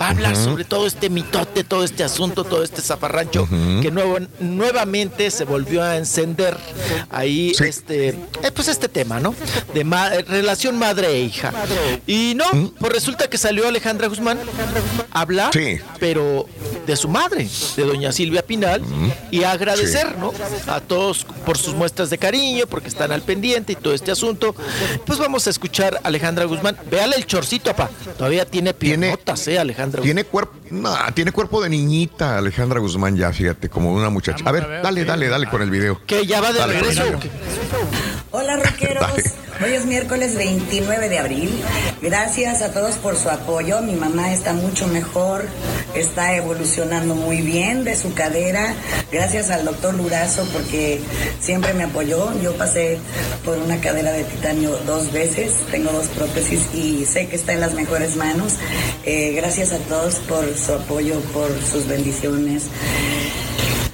[0.00, 3.48] Va a hablar sobre todo este mitote, todo este asunto, todo este zafarrancho
[3.80, 6.56] que nuevo, nuevamente se volvió a encender
[7.10, 9.32] ahí este, eh, pues este tema, ¿no?
[9.72, 11.52] De ma- eh, relación madre e hija.
[12.04, 14.40] Y no, pues resulta que salió Alejandra Guzmán
[15.12, 15.78] a hablar, Sí.
[16.00, 16.46] pero
[16.84, 18.82] de su madre, de doña Silvia Pinal,
[19.30, 20.32] y a agradecer, ¿no?
[20.66, 24.52] A todos por sus muestras de cariño, porque están al pendiente y todo este asunto.
[25.06, 26.76] Pues vamos a escuchar a Alejandra Guzmán.
[26.90, 27.88] Véale el chorcito, papá.
[28.16, 33.32] Todavía tiene piernotas, ¿eh, Alejandra Tiene cuerpo, no, tiene cuerpo de niñita Alejandra Guzmán ya,
[33.32, 34.44] fíjate, como una muchacha.
[34.46, 36.00] A ver, dale, dale, dale con el video.
[36.06, 37.02] Que ya va de Dale, regreso.
[38.30, 39.04] Hola rockeros,
[39.64, 41.50] hoy es miércoles 29 de abril.
[42.02, 43.80] Gracias a todos por su apoyo.
[43.80, 45.46] Mi mamá está mucho mejor,
[45.94, 48.74] está evolucionando muy bien de su cadera.
[49.10, 51.00] Gracias al doctor Lurazo porque
[51.40, 52.38] siempre me apoyó.
[52.42, 52.98] Yo pasé
[53.46, 57.60] por una cadera de titanio dos veces, tengo dos prótesis y sé que está en
[57.60, 58.56] las mejores manos.
[59.06, 62.64] Eh, gracias a todos por su apoyo, por sus bendiciones.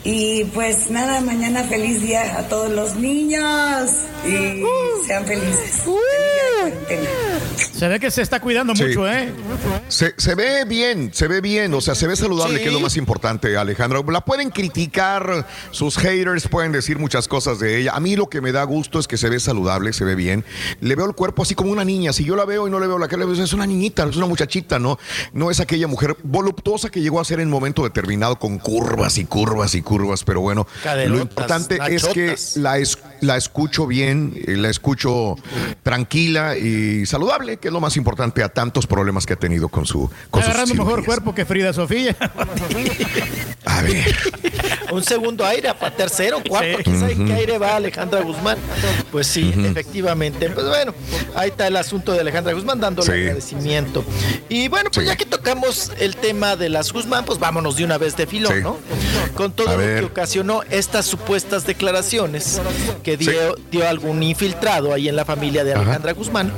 [0.07, 3.91] Y pues nada, mañana feliz día a todos los niños
[4.27, 4.63] y
[5.07, 5.83] sean felices.
[7.75, 8.85] Se ve que se está cuidando Sí.
[8.85, 9.33] mucho, ¿eh?
[9.89, 12.63] Se, se ve bien, se ve bien, o sea, se ve saludable, Sí.
[12.63, 14.01] que es lo más importante, Alejandra.
[14.11, 17.93] La pueden criticar, sus haters pueden decir muchas cosas de ella.
[17.95, 20.45] A mí lo que me da gusto es que se ve saludable, se ve bien.
[20.81, 22.13] Le veo el cuerpo así como una niña.
[22.13, 24.17] Si yo la veo y no le veo la cara, veo, es una niñita, es
[24.17, 24.99] una muchachita, ¿no?
[25.33, 29.19] No es aquella mujer voluptuosa que llegó a ser en un momento determinado con curvas
[29.19, 33.87] y curvas y curvas, pero bueno, Caderotas, lo importante es que la, es- la escucho
[33.87, 35.37] bien, eh, la escucho
[35.83, 39.87] tranquila y saludable, que es lo más importante a tantos problemas que ha tenido con
[39.87, 42.17] su con agarrando mejor cuerpo que Frida Sofía.
[43.65, 44.05] A ver,
[44.93, 46.85] un segundo aire, para tercero, cuarto, Sí.
[46.85, 47.25] quién sabe Ujú.
[47.27, 48.59] qué aire va Alejandra Guzmán.
[49.11, 50.51] Pues sí, efectivamente.
[50.51, 50.95] Pues bueno,
[51.35, 53.13] ahí está el asunto de Alejandra Guzmán dándole Sí.
[53.23, 54.05] agradecimiento.
[54.49, 57.99] Y bueno, pues ya que tocamos el tema de las Guzmán, pues vámonos de una
[57.99, 58.61] vez de filón, Sí.
[58.63, 58.77] ¿no?
[59.35, 59.99] Con todo A lo ver.
[60.01, 62.61] que ocasionó estas supuestas declaraciones
[63.03, 66.53] que dio, dio algún infiltrado ahí en la familia de Alejandra Guzmán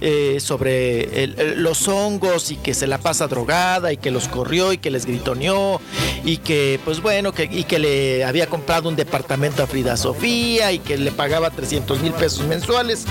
[0.00, 4.28] eh, sobre el- el- los hongos y que se la pasa drogada y que los
[4.28, 5.80] corrió y que les gritoneó
[6.24, 10.70] y que pues bueno que, y que le había comprado un departamento a Frida Sofía
[10.72, 13.06] y que le pagaba 300 mil pesos mensuales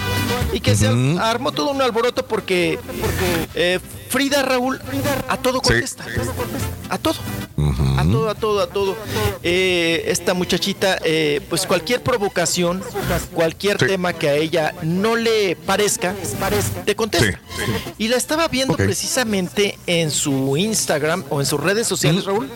[0.54, 0.88] y que se
[1.20, 2.80] armó todo un alboroto porque
[3.56, 4.80] eh, Frida Raúl
[5.28, 6.06] a todo contesta
[6.90, 7.16] a todo
[7.98, 8.96] a todo, a todo, a todo.
[9.44, 12.84] Eh, esta muchachita, eh, pues cualquier provocación,
[13.34, 16.14] cualquier tema que a ella no le parezca,
[16.86, 17.40] te contesta.
[17.98, 22.50] Y la estaba viendo precisamente en su Instagram o en sus redes sociales, Raúl.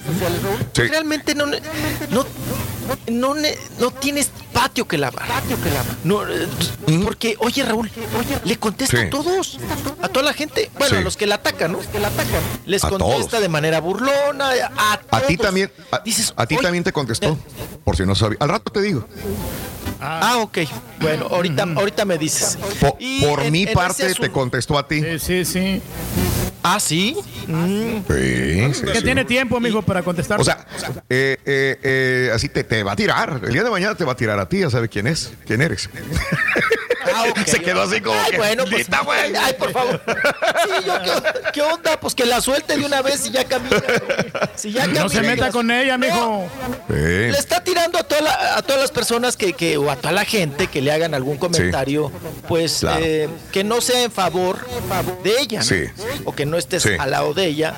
[0.75, 2.25] Realmente no, no,
[3.07, 3.35] no,
[3.79, 5.25] no tienes patio que lavar.
[6.03, 6.47] No, eh,
[7.03, 7.89] porque, oye, Raúl,
[8.43, 9.03] le contesta Sí.
[9.03, 9.59] a todos,
[10.01, 11.79] a toda la gente, bueno, a los que la atacan, ¿no?
[11.79, 12.41] Que la atacan.
[12.65, 13.41] Les A contesta todos.
[13.41, 16.01] de manera burlona, a A ti también, a,
[16.37, 17.37] a ti también te contestó,
[17.83, 18.37] por si no sabía.
[18.41, 19.05] Al rato te digo.
[19.99, 20.57] Ah, ok.
[20.99, 22.57] Bueno, ahorita, ahorita me dices.
[22.79, 25.01] Por en- mi en parte te contestó a ti.
[25.01, 25.81] Sí, sí, sí.
[26.63, 27.15] Ah, sí.
[27.47, 27.97] Mm.
[28.07, 29.03] Sí, sí, Que sí.
[29.03, 30.39] tiene tiempo, amigo, para contestar.
[30.39, 30.65] O sea,
[31.09, 33.41] eh, eh, eh, así te, te va a tirar.
[33.43, 35.61] El día de mañana te va a tirar a ti, ya sabe quién es, quién
[35.61, 35.89] eres.
[37.13, 37.33] Ah.
[37.45, 38.89] Se quedó así como Ay, que, bueno, pues.
[38.89, 39.35] "Neta, güey".
[39.35, 40.01] Ay, por favor.
[40.05, 41.11] Sí, yo, ¿qué,
[41.53, 41.99] qué onda?
[41.99, 43.81] Pues que la suelte de una vez y ya camina.
[44.55, 46.47] Si ya no se meta con ella, mijo.
[46.89, 50.11] Le está tirando a, toda la- a todas las personas que, que- o a toda
[50.13, 52.11] la gente que le hagan algún comentario,
[52.47, 53.03] pues Claro.
[53.03, 54.59] eh, que no sea en favor
[55.23, 55.65] de ella, ¿no?
[55.65, 55.83] Sí.
[56.25, 56.89] o que no estés Sí.
[56.99, 57.75] al lado de ella.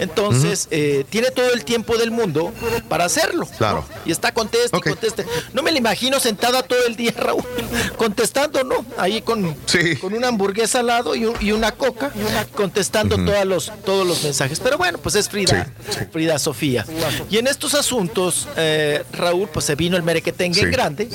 [0.00, 2.52] Entonces, eh, tiene todo el tiempo del mundo
[2.88, 3.46] para hacerlo.
[3.58, 3.84] Claro.
[4.04, 5.24] Y está conteste, y conteste.
[5.52, 7.44] No me la imagino sentada todo el día, Raúl,
[7.96, 8.75] contestando, ¿no?
[8.98, 9.54] Ahí con,
[10.00, 12.10] con una hamburguesa al lado y, un- y una coca,
[12.54, 14.60] contestando todas los, todos los mensajes.
[14.60, 15.70] Pero bueno, pues es Frida,
[16.12, 16.84] Frida Sofía.
[17.30, 20.72] Y en estos asuntos, eh, Raúl, pues se vino el merequetengue en Sí.
[20.72, 21.08] grande,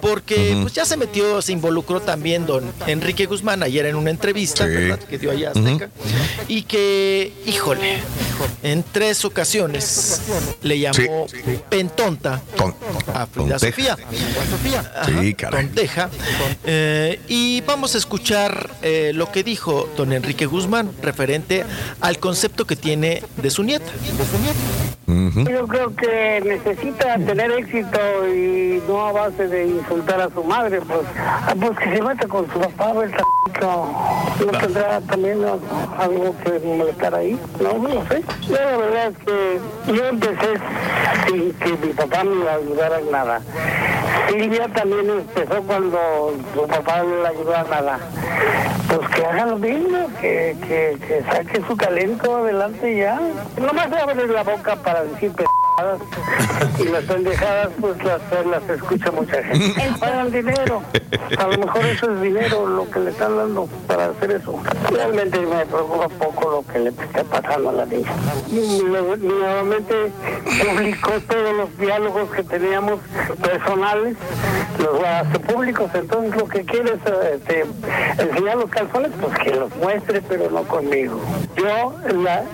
[0.00, 4.64] porque pues ya se metió, se involucró también don Enrique Guzmán ayer en una entrevista,
[4.66, 4.70] Sí.
[4.72, 4.98] ¿verdad?
[5.00, 5.90] Que dio allá a Azteca.
[6.48, 7.98] Y que, híjole,
[8.62, 10.20] en tres ocasiones
[10.62, 11.26] le llamó
[11.68, 12.40] pentonta
[13.14, 13.96] a Frida tonteja.
[14.50, 14.92] Sofía.
[14.96, 15.66] Ajá, Sí, caray.
[15.66, 16.10] tonteja.
[16.64, 21.64] Eh, y vamos a escuchar eh, lo que dijo don Enrique Guzmán referente
[22.00, 23.90] al concepto que tiene de su nieta.
[25.06, 30.80] Yo creo que necesita tener éxito y no a base de insultar a su madre,
[30.80, 33.12] pues, ah, pues que se meta con su papá, el
[33.60, 35.58] no, no tendrá también ¿no?
[35.98, 38.22] algo que molestar ahí, no, no lo sé.
[38.42, 39.60] Yo la verdad es que
[39.92, 40.60] yo empecé
[41.26, 43.40] sin que mi papá me ayudara en nada.
[44.28, 47.98] Silvia también empezó cuando su papá no le ayudó a nada.
[48.88, 53.20] Pues que haga lo mismo, que, que, que saque su talento adelante ya.
[53.60, 55.32] Nomás abre la boca para decir
[56.78, 59.74] y las pendejadas pues las, las escucha mucha gente.
[60.00, 60.82] Pagan dinero.
[61.36, 64.58] A lo mejor eso es dinero lo que le están dando para hacer eso.
[64.90, 68.10] Realmente me preocupa poco lo que le está pasando a la niña.
[68.48, 70.12] Y Nuevamente
[70.64, 73.00] publicó todos los diálogos que teníamos
[73.42, 74.16] personales,
[74.78, 77.64] los hace públicos, entonces lo que quiere es este,
[78.18, 81.20] enseñar los calzones, pues que los muestre, pero no conmigo.
[81.56, 82.44] Yo, la,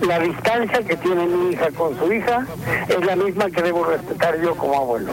[0.00, 2.46] la distancia que tiene mi hija con su hija
[2.88, 5.12] es la misma que debo respetar yo como abuelo.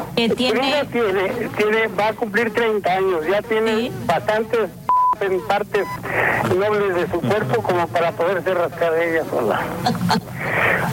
[0.61, 4.69] Frida tiene, tiene, va a cumplir 30 años, ya tiene bastantes
[5.21, 5.87] en partes
[6.57, 9.61] nobles de su cuerpo como para poderse rascar de ella sola.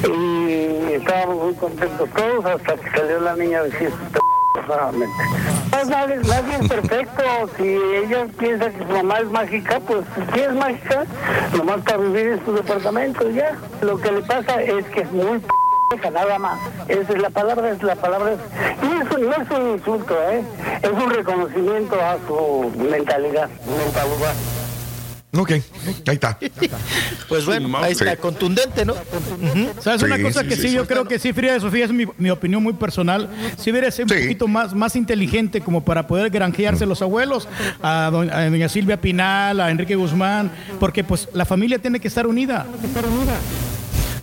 [0.08, 4.18] Y estábamos muy contentos todos hasta que salió la niña a decir sus p-
[4.68, 5.22] nuevamente.
[5.70, 7.22] Pues nadie, nadie es perfecto.
[7.56, 11.04] Si ella piensa que su mamá es mágica, pues si es mágica,
[11.56, 13.56] nomás para vivir en su departamento ya.
[13.80, 15.48] Lo que le pasa es que es muy p-
[16.12, 16.58] nada más.
[16.88, 18.34] Esa es la palabra, es la palabra.
[18.82, 20.42] Y eso no es un insulto, ¿eh?
[20.82, 23.48] es un reconocimiento a su mentalidad.
[23.66, 24.34] mentalidad.
[25.34, 25.62] Ok, ahí
[26.08, 26.38] está.
[27.26, 28.16] Pues bueno, ahí está, Sí.
[28.18, 28.92] contundente, ¿no?
[29.80, 30.74] ¿Sabes una cosa sí, que sí, sí, sí.
[30.74, 33.30] yo creo que sí, Frida de Sofía, es mi, mi opinión muy personal.
[33.56, 37.48] Si hubiera sido un poquito más, más inteligente como para poder granjearse los abuelos,
[37.82, 42.08] a, doña- a doña Silvia Pinal, a Enrique Guzmán, porque pues la familia tiene que
[42.08, 42.66] estar unida.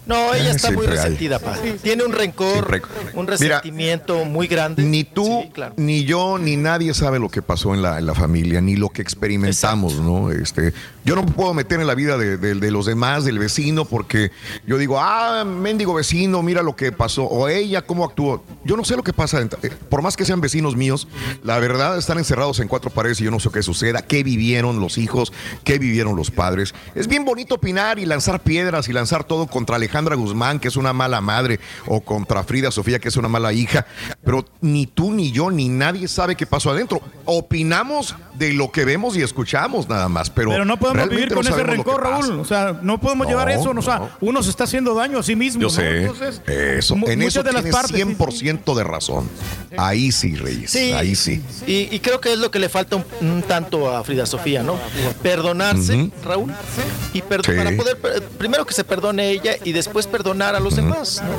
[0.10, 1.56] No, ella está muy Siempre resentida, pa.
[1.84, 2.82] Tiene un rencor,
[3.14, 4.82] un resentimiento muy grande.
[4.84, 5.44] Ni tú,
[5.78, 8.90] ni yo, ni nadie sabe lo que pasó en la, en la familia, ni lo
[8.90, 10.32] que experimentamos, ¿no?
[10.32, 10.74] Este,
[11.06, 13.86] yo no me puedo meter en la vida de, de- de los demás, del vecino,
[13.86, 14.32] porque
[14.66, 18.44] yo digo, ah, mendigo vecino, mira lo que pasó, o ella, cómo actuó.
[18.66, 21.08] Yo no sé lo que pasa, eh, por más que sean vecinos míos,
[21.44, 24.80] la verdad están encerrados en cuatro paredes y yo no sé qué suceda, qué vivieron
[24.80, 25.32] los hijos,
[25.64, 26.74] qué vivieron los padres.
[26.96, 30.78] Es bien bonito opinar y lanzar piedras y lanzar todo contra Alejandra Guzmán, que es
[30.78, 33.86] una mala madre, o contra Frida Sofía, que es una mala hija,
[34.24, 37.02] pero ni tú, ni yo, ni nadie sabe qué pasó adentro.
[37.26, 41.44] Opinamos de lo que vemos y escuchamos nada más, pero, Pero no podemos vivir con
[41.44, 42.02] no ese rencor.
[42.02, 42.40] Raúl.
[42.40, 43.72] O sea, no podemos No, llevar eso.
[43.76, 44.10] O sea, no.
[44.22, 45.62] uno se está haciendo daño a sí mismo.
[45.62, 45.74] Yo ¿no?
[45.74, 49.30] sé, Entonces, eso, en muchas eso de las tienes partes, sí, 100% de razón.
[49.78, 50.94] Ahí sí, Reyes, Sí.
[50.94, 51.44] ahí sí.
[51.68, 54.64] Y, y creo que es lo que le falta un, un tanto a Frida Sofía,
[54.64, 54.78] ¿no?
[55.22, 56.10] Perdonarse.
[56.24, 56.54] Raúl,
[57.14, 57.42] y para
[57.76, 57.98] poder,
[58.38, 61.30] primero que se perdone ella y después perdonar a los demás ¿no?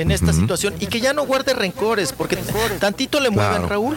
[0.00, 2.36] en esta situación y que ya no guarde rencores, porque
[2.80, 3.68] tantito le mueven, Claro.
[3.68, 3.96] Raúl,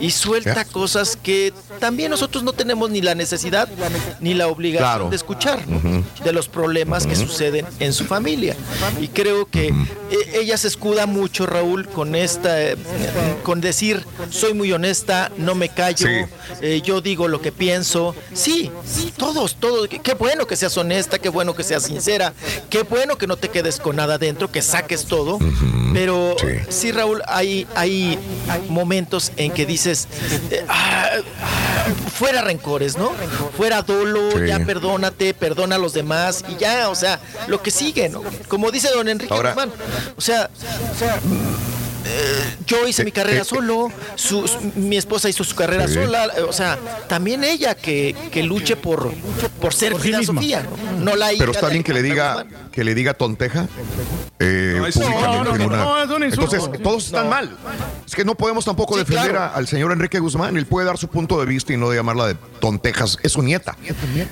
[0.00, 3.68] y suelta cosas que también nosotros no tenemos ni la necesidad
[4.20, 5.10] ni la obligación Claro.
[5.10, 5.60] de escuchar,
[6.24, 8.56] de los problemas que suceden en su familia.
[9.00, 9.74] Y creo que eh,
[10.34, 12.76] ella se escuda mucho, Raúl, con esta, eh,
[13.42, 16.24] con decir, soy muy honesta, no me callo, Sí.
[16.62, 18.14] eh, yo digo lo que pienso.
[18.34, 18.70] Sí,
[19.16, 19.88] todos, todos.
[19.88, 22.32] Qué bueno que seas honesta, qué bueno que seas sincera,
[22.68, 25.38] qué bueno que no te quedes con nada dentro, que saques todo.
[25.92, 26.34] Pero
[26.68, 26.90] sí.
[26.90, 28.18] Raúl, hay, hay
[28.68, 30.08] momentos en que dices,
[30.50, 31.10] eh, ah,
[32.14, 33.12] fuera rencores, ¿no?
[33.56, 34.46] Fuera dolo, Sí.
[34.48, 38.22] ya perdónate, perdona a los demás y ya, o sea, lo que sigue, ¿no?
[38.48, 39.72] Como dice don Enrique Ahora- Guzmán,
[40.16, 41.20] o sea, eh,
[42.66, 45.94] yo hice mi carrera eh, solo, su- su- mi esposa hizo su carrera Sí.
[45.94, 49.12] sola, eh, o sea, también ella que, que luche por,
[49.60, 50.24] por ser Por sí.
[50.24, 50.62] Sofía,
[50.98, 51.04] ¿no?
[51.10, 53.66] No la Pero está bien que le diga que le diga tonteja.
[54.38, 56.54] eh, No, eso sí, públicamente no, no, en una- no, es un insulto.
[56.56, 57.30] Entonces, todos están No.
[57.30, 57.56] mal.
[58.06, 59.44] Es que no podemos tampoco Sí, defender claro.
[59.44, 60.56] a- al señor Enrique Guzmán.
[60.56, 63.18] Él puede dar su punto de vista y no llamarla de tontejas.
[63.22, 63.76] Es su nieta.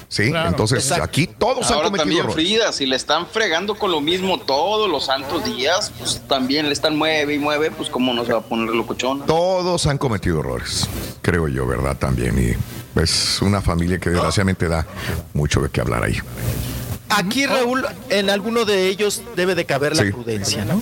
[0.08, 0.48] Sí, Claro.
[0.50, 1.04] entonces Exacto.
[1.04, 2.34] aquí todos han Ahora cometido también errores.
[2.34, 6.72] Frida, si le están fregando con lo mismo todos los santos días, pues también le
[6.72, 9.26] están mueve y mueve, pues cómo no se va a poner locochona.
[9.26, 10.88] Todos han cometido errores,
[11.22, 11.96] creo yo, ¿verdad?
[11.96, 12.38] También.
[12.38, 14.86] Y es una familia que desgraciadamente da
[15.34, 16.16] mucho de qué hablar ahí.
[17.10, 20.10] Aquí, Raúl, en alguno de ellos debe de caber la Sí.
[20.12, 20.80] prudencia, ¿no?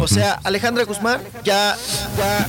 [0.00, 1.76] O sea, Alejandra Guzmán ya,
[2.16, 2.46] ya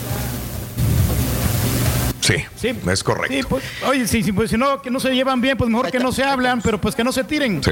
[2.21, 2.73] Sí, Sí.
[2.91, 3.33] es correcto.
[3.35, 5.91] Sí, pues, oye, sí, sí, pues si no, que no se llevan bien, pues mejor
[5.91, 7.61] que no se hablan, pero pues que no se tiren.
[7.63, 7.71] Sí.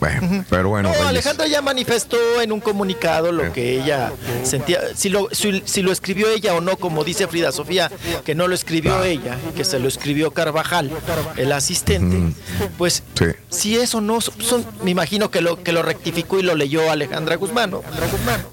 [0.00, 0.90] Bueno, pero bueno.
[0.92, 1.08] No.
[1.08, 5.92] Alejandra ya manifestó en un comunicado lo que ella sentía, si lo, si, si lo
[5.92, 7.90] escribió ella o no, como dice Frida Sofía,
[8.24, 10.90] que no lo escribió ella, que se lo escribió Carvajal,
[11.36, 12.34] el asistente,
[12.76, 13.26] pues Sí.
[13.50, 17.36] si eso no, son, me imagino que lo, que lo rectificó y lo leyó Alejandra
[17.36, 17.82] Guzmán, ¿no?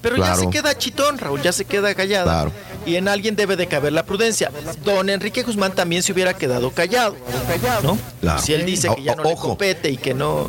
[0.00, 2.24] Pero ya se queda chitón, Raúl, ya se queda callada.
[2.24, 2.52] Claro.
[2.84, 4.50] Y en alguien debe de caber la prudencia.
[4.84, 7.16] Don Enrique Guzmán también se hubiera quedado callado,
[7.82, 7.98] ¿no?
[8.20, 8.40] Claro.
[8.40, 9.48] Si él dice que ya no O- le ojo.
[9.48, 10.48] compete y que no...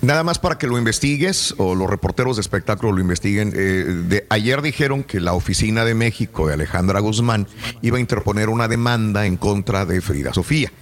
[0.00, 3.52] Nada más para que lo investigues o los reporteros de espectáculo lo investiguen.
[3.54, 7.46] eh, de, ayer dijeron que la oficina de México de Alejandra Guzmán
[7.82, 10.72] iba a interponer una demanda en contra de Frida Sofía.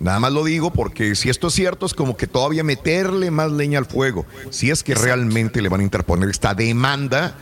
[0.00, 3.52] Nada más lo digo porque si esto es cierto es como que todavía meterle más
[3.52, 4.24] leña al fuego.
[4.50, 7.34] Si es que realmente le van a interponer esta demanda,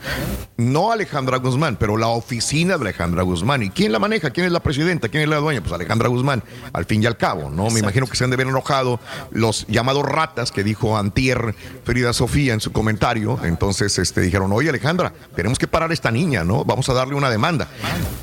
[0.56, 3.62] no Alejandra Guzmán, pero la oficina de Alejandra Guzmán.
[3.62, 4.29] ¿Y quién la maneja?
[4.30, 5.08] ¿Quién es la presidenta?
[5.08, 5.60] ¿Quién es la dueña?
[5.60, 6.42] Pues Alejandra Guzmán,
[6.72, 7.70] al fin y al cabo, ¿no?
[7.70, 9.00] Me imagino que se han de ver enojado
[9.30, 13.38] los llamados ratas que dijo Antier Frida Sofía en su comentario.
[13.44, 16.64] Entonces este, dijeron, oye Alejandra, tenemos que parar a esta niña, ¿no?
[16.64, 17.68] Vamos a darle una demanda.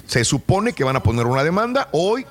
[0.06, 2.26] Se supone que van a poner una demanda hoy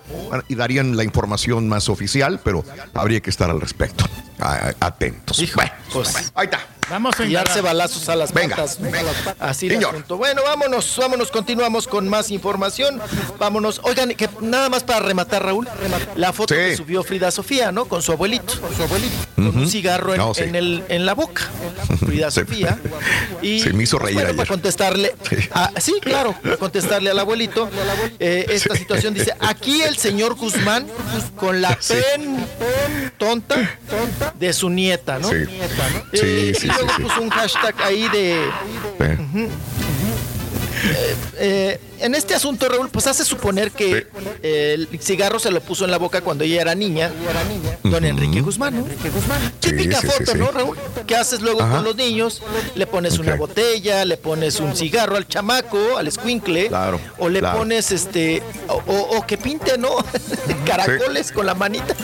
[0.49, 2.65] y darían la información más oficial, pero
[2.95, 4.05] habría que estar al respecto.
[4.39, 5.43] A- Atentos.
[5.55, 6.61] Bueno, Pues, ahí está.
[6.89, 8.81] Vamos a y darse balazos a las Venga, patas.
[8.81, 9.01] venga.
[9.41, 9.91] Así el Señor.
[9.91, 10.19] asunto.
[10.19, 13.01] Bueno, vámonos, vámonos, continuamos con más información.
[13.41, 13.81] Vámonos.
[13.83, 15.69] Oigan, que nada más para rematar, Raúl,
[16.15, 16.61] la foto Sí.
[16.61, 17.87] que subió Frida Sofía, ¿no?
[17.87, 18.61] Con su abuelito.
[18.61, 19.17] Con su abuelito.
[19.35, 20.45] Con un cigarro en, No, sí.
[20.45, 21.43] en el, en la boca.
[22.07, 22.31] Frida.
[22.31, 22.79] Sofía.
[23.43, 24.37] Y, Se me hizo reír bueno, ayer.
[24.37, 25.17] para contestarle.
[25.29, 25.37] Sí.
[25.81, 27.69] sí, claro, para contestarle al abuelito.
[28.21, 30.87] eh, esta situación dice: aquí el señor Guzmán
[31.35, 31.95] con la Sí.
[31.95, 32.47] pen
[33.19, 33.77] tonta
[34.35, 35.29] de su nieta, ¿no?
[35.29, 35.37] Sí.
[35.37, 35.69] Eh,
[36.13, 37.03] Sí, y sí, luego sí, sí.
[37.03, 38.45] puso un hashtag ahí de
[40.85, 44.07] eh, eh, en este asunto, Raúl, pues hace suponer que
[44.43, 47.11] el cigarro se lo puso en la boca cuando ella era niña,
[47.83, 48.85] don Enrique Guzmán, ¿no?
[49.61, 50.39] Típica sí, sí, foto, sí.
[50.39, 50.77] ¿no, Raúl?
[51.07, 51.77] ¿Qué haces luego Ajá.
[51.77, 52.43] con los niños?
[52.75, 57.41] Le pones una botella, le pones un cigarro al chamaco, al escuincle, Claro, o le
[57.41, 57.59] claro.
[57.59, 59.91] pones este, o, o- o que pinte, ¿no?
[60.67, 61.95] Caracoles con la manita.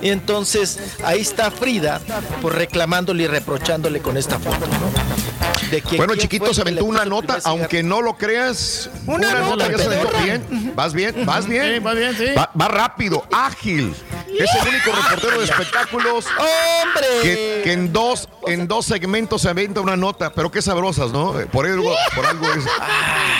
[0.00, 2.00] Y entonces ahí está Frida,
[2.40, 5.70] pues reclamándole y reprochándole con esta foto, ¿no?
[5.70, 8.90] De que Bueno, chiquito, se aventó una nota, aunque no lo creas.
[9.06, 10.22] Una nota, aventó pedorra.
[10.22, 10.72] bien.
[10.76, 11.74] Vas bien, vas bien.
[11.74, 12.26] Sí, va bien, sí.
[12.36, 13.94] Va, va rápido, ágil.
[14.38, 17.06] Es el único reportero de espectáculos ¡Hombre!
[17.22, 21.38] que, que en dos en dos segmentos se avienta una nota, pero qué sabrosas, ¿no?
[21.38, 22.64] Eh, Por algo, por algo es,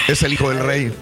[0.08, 0.94] es el hijo del rey.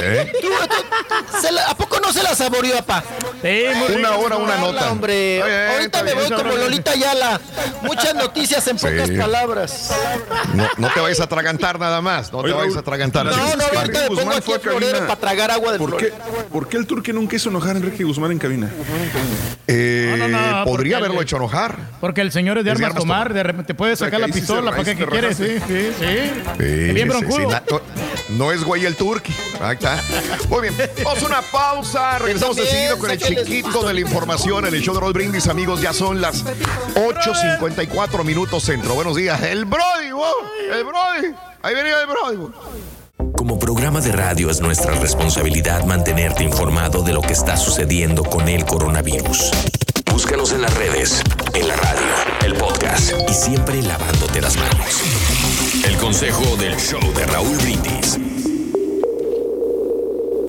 [0.00, 0.32] ¿Eh?
[0.40, 3.04] Tú, tú, se la- ¿A poco no se la saboreó, papá?
[3.42, 4.90] Sí, muy Una hora, una nota.
[4.92, 5.36] hombre.
[5.38, 7.40] Está bien, Ahorita me voy como Lolita Ayala.
[7.82, 8.86] Muchas noticias en Sí.
[8.86, 9.90] pocas palabras.
[10.54, 12.32] No, no te vayas a atragantar nada más.
[12.32, 13.26] No te vayas a atragantar.
[13.26, 13.76] No, no, chicos.
[13.76, 16.12] ahorita me pongo aquí florero para tragar agua del ¿Por qué.
[16.52, 18.70] ¿Por qué el turque nunca hizo enojar a Enrique Guzmán en cabina?
[19.66, 21.76] Eh, No, no, no, podría el- haberlo hecho enojar.
[22.00, 24.70] Porque el señor es de armas armas tomar, de repente puede sacar que la pistola,
[24.70, 25.34] ¿para qué sí qué te quiere?
[25.34, 26.92] Sí, sí, sí.
[26.92, 27.48] Bien broncudo.
[27.70, 27.80] no,
[28.36, 29.32] no es güey el turqui.
[29.60, 30.48] Ahí está.
[30.48, 30.90] Muy bien.
[31.04, 32.18] Vamos a una pausa.
[32.18, 35.80] Regresamos seguido con el chiquito de la información en el show de Roll Brindis, amigos.
[35.80, 36.44] Ya son las
[36.94, 38.94] 8.54 minutos centro.
[38.94, 39.42] Buenos días.
[39.42, 40.24] El Brody, wow,
[40.72, 41.34] El Brody.
[41.62, 42.36] Ahí venía el Brody.
[42.36, 42.52] wow.
[43.36, 48.48] Como programa de radio es nuestra responsabilidad mantenerte informado de lo que está sucediendo con
[48.48, 49.50] el coronavirus.
[50.10, 51.22] Búscanos en las redes,
[51.54, 52.06] en la radio,
[52.44, 55.02] el podcast y siempre lavándote las manos.
[55.84, 58.18] El consejo del show de Raúl Brindis.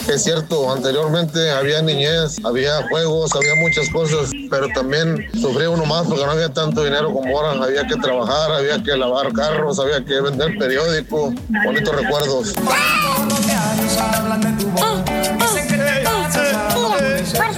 [0.07, 6.06] Es cierto, anteriormente había niñez, había juegos, había muchas cosas, pero también sufría uno más
[6.07, 7.64] porque no había tanto dinero como ahora.
[7.64, 11.33] Había que trabajar, había que lavar carros, había que vender periódico.
[11.65, 12.53] Bonitos recuerdos.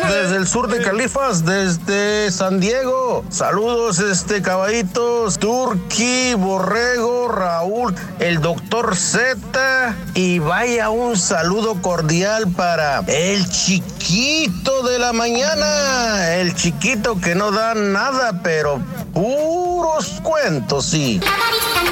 [0.08, 3.24] Desde el sur de Califas, desde San Diego.
[3.30, 9.96] Saludos, este caballitos, Turqui, Borrego, Raúl, el doctor Z.
[10.14, 16.36] Y vaya un saludo cordial para el chiquito de la mañana.
[16.36, 18.80] El chiquito que no da nada, pero
[19.14, 21.20] puros cuentos, sí.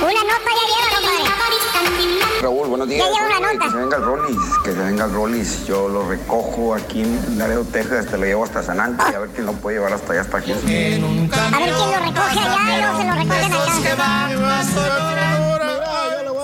[0.02, 2.42] Una nota ya lleva, compadre.
[2.42, 3.06] Raúl, buenos días.
[3.06, 3.66] Ya lleva una nota.
[3.66, 5.66] Que se venga el Rollis, que se venga el Rollis.
[5.66, 9.20] Yo lo recojo aquí en Laredo, Texas, te lo llevo hasta San Ángel y a
[9.20, 10.52] ver quién lo puede llevar hasta allá, hasta aquí.
[10.52, 15.53] A ver quién lo recoge allá y luego se lo recogen acá.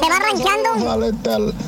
[0.02, 0.92] Se va ranchando.
[0.92, 1.04] Al,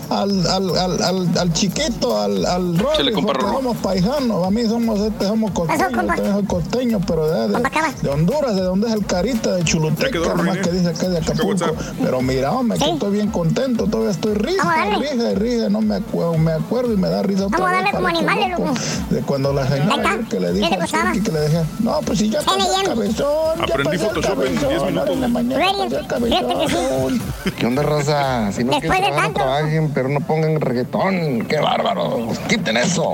[0.09, 4.45] al, al, al, al, al chiquito, al, al Rolly, somos paisanos.
[4.47, 7.63] A mí somos, este, somos costeños, yo soy costeño, pero de, de,
[8.01, 11.65] de Honduras, de donde es el Carita, de Chuluteca, nomás que dice acá de Acapulco.
[12.01, 12.91] Pero mira, hombre, que Sí.
[12.91, 16.97] estoy bien contento, todavía estoy risa, a risa, risa, no me acuerdo, me acuerdo y
[16.97, 18.73] me da risa Vamos a darle como animales, loco.
[19.09, 21.03] De cuando la señora que le ¿Qué dije le al gustaba?
[21.11, 23.17] Turqui que le dije, no, pues si ya Está pasé el cabezón,
[23.57, 27.21] ya Aprendí pasé el Photoshop en 10 cabezón, en la mañana pasé el que cabezón.
[27.57, 28.20] ¿Qué onda, raza?
[28.51, 29.39] Si no Después quieren trabajar, tanto.
[29.39, 31.45] trabajen, pero no pongan reggaetón.
[31.47, 32.27] ¡Qué bárbaro!
[32.47, 33.13] ¡Quiten eso!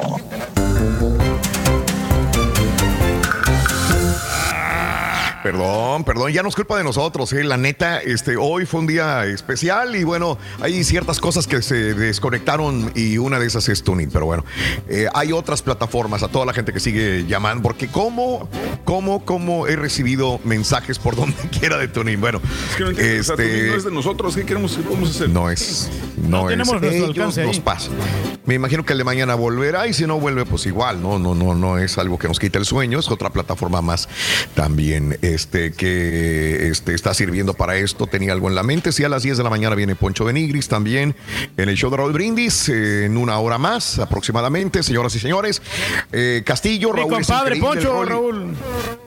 [5.47, 7.41] Perdón, perdón, ya no es culpa de nosotros, ¿eh?
[7.45, 11.93] la neta, este, hoy fue un día especial y bueno, hay ciertas cosas que se
[11.93, 14.43] desconectaron y una de esas es Tuning, pero bueno,
[14.89, 18.49] eh, hay otras plataformas, a toda la gente que sigue llamando, porque cómo,
[18.83, 23.21] cómo, cómo he recibido mensajes por donde quiera de Tuning, bueno, Es que no entiendo,
[23.21, 24.35] o sea, este, Tuning no es de nosotros.
[24.35, 25.29] ¿Qué queremos, qué podemos hacer?
[25.29, 27.93] no es, no, No es, tenemos ellos nos pasan.
[28.45, 31.35] Me imagino que el de mañana volverá y si no vuelve, pues igual, no, no,
[31.35, 34.07] no, no es algo que nos quite el sueño, es otra plataforma más
[34.55, 38.07] también, este, que este, está sirviendo para esto.
[38.07, 38.91] Tenía algo en la mente.
[38.91, 41.15] Si a las 10 de la mañana viene Poncho Benigris también
[41.57, 45.61] en el show de Raúl Brindis, eh, en una hora más aproximadamente, señoras y señores.
[46.11, 47.13] Eh, Castillo, Raúl.
[47.13, 48.09] compadre Poncho, Rolly.
[48.09, 48.55] Raúl.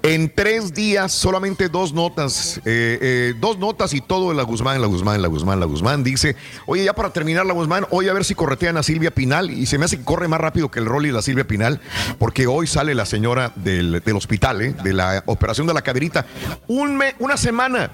[0.04, 2.58] En tres días, solamente dos notas.
[2.64, 6.04] eh, eh, dos notas y todo en la Guzmán, la Guzmán, la Guzmán, la Guzmán.
[6.04, 6.36] Dice,
[6.66, 9.50] oye, ya para terminar la Guzmán, hoy a ver si corretean a Silvia Pinal.
[9.50, 11.80] Y se me hace que corre más rápido que el rol y la Silvia Pinal,
[12.18, 16.19] porque hoy sale la señora del, del hospital, eh, de la operación de la caderita.
[16.68, 17.90] Un me- una semana.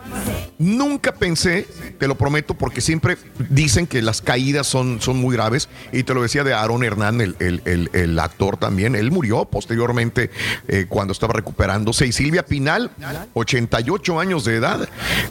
[0.59, 1.67] Nunca pensé,
[1.99, 3.19] te lo prometo, porque siempre
[3.51, 5.69] dicen que las caídas son, son muy graves.
[5.93, 8.95] Y te lo decía de Aaron Hernán, el, el- el- actor también.
[8.97, 10.31] Él murió posteriormente
[10.69, 12.07] eh, cuando estaba recuperándose.
[12.07, 12.91] Y Silvia Pinal,
[13.35, 14.89] 88 años de edad.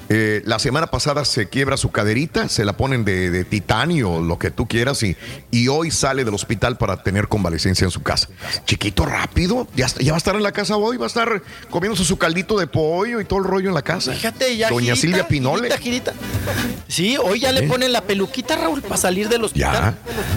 [0.09, 4.37] Eh, la semana pasada se quiebra su caderita, se la ponen de, de titanio, lo
[4.37, 5.15] que tú quieras, y,
[5.51, 8.29] y hoy sale del hospital para tener convalecencia en su casa.
[8.65, 12.03] Chiquito, rápido, ya, ya va a estar en la casa hoy, va a estar comiéndose
[12.05, 14.13] su caldito de pollo y todo el rollo en la casa.
[14.13, 14.69] Fíjate, ya.
[14.69, 15.61] Doña girita, Silvia Pinole.
[15.77, 16.13] girita, girita.
[16.87, 17.67] Sí, hoy ya le ¿Eh?
[17.67, 19.95] ponen la peluquita, Raúl, para salir del hospital.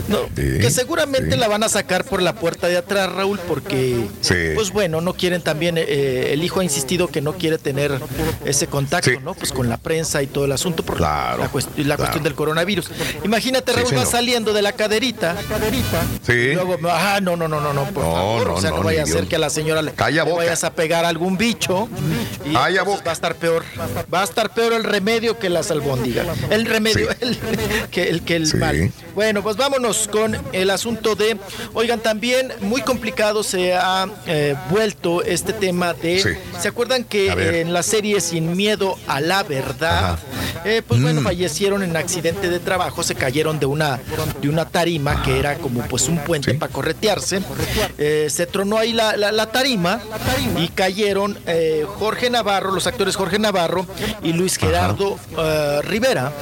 [0.08, 1.38] No, Sí, que seguramente sí.
[1.38, 4.34] la van a sacar por la puerta de atrás, Raúl, porque, Sí.
[4.54, 8.00] pues bueno, no quieren también, eh, el hijo ha insistido que no quiere tener
[8.44, 9.34] ese contacto, ¿no?
[9.34, 12.90] Pues con la prensa y todo el asunto por la, cuest- la cuestión del coronavirus.
[13.24, 15.36] Imagínate, Sí, Raúl, va saliendo de la caderita.
[16.26, 16.32] Sí.
[16.32, 18.46] Y luego, ah, no, no, no, no, no, por No, favor.
[18.48, 20.32] no, o sea, no, no, vaya a ser que a la señora le, Calla le
[20.32, 21.88] vayas a pegar algún bicho.
[22.44, 23.64] Y va a estar peor.
[24.12, 26.26] Va a estar peor el remedio que las albóndigas.
[26.50, 27.36] El remedio, el,
[27.90, 28.92] que el, que el mal.
[29.14, 31.36] Bueno, pues vámonos con el asunto de.
[31.74, 36.22] Oigan, también muy complicado se ha eh, vuelto este tema de.
[36.22, 36.28] Sí.
[36.60, 40.18] ¿Se acuerdan que eh, en la serie Sin Miedo a la Verdad?
[40.64, 41.24] eh, pues bueno, Mm.
[41.24, 43.98] fallecieron en accidente de trabajo, se cayeron de una,
[44.40, 47.40] de una tarima que era como pues un puente para corretearse.
[47.98, 50.00] Eh, se tronó ahí la, la- la tarima
[50.58, 51.84] y cayeron eh,
[52.18, 53.86] Jorge Navarro, los actores Jorge Navarro
[54.24, 56.32] y Luis Gerardo eh, Rivera.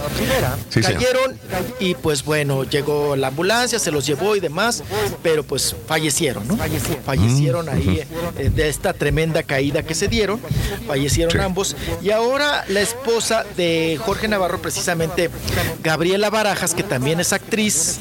[0.70, 1.02] Sí, señor.
[1.02, 1.38] cayeron
[1.80, 4.82] y pues bueno, llegó la ambulancia, se los llevó y demás,
[5.22, 6.56] pero pues fallecieron, ¿no?
[7.04, 8.02] Fallecieron Mm, ahí
[8.38, 10.40] eh, de esta tremenda caída que se dieron,
[10.86, 11.38] fallecieron Sí.
[11.40, 15.28] ambos y ahora la esposa de Jorge Navarro, precisamente
[15.82, 17.98] Gabriela Barajas, que también es actriz,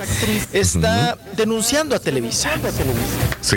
[0.54, 2.52] está denunciando a Televisa.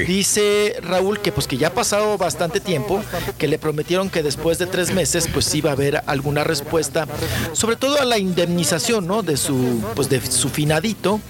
[0.06, 3.00] Dice Raúl que pues que ya ha pasado bastante tiempo,
[3.38, 7.06] que le prometieron que después de tres meses pues iba a haber alguna respuesta,
[7.52, 9.22] sobre todo a la indemnización, ¿no?
[9.22, 11.20] De su pues de su finadito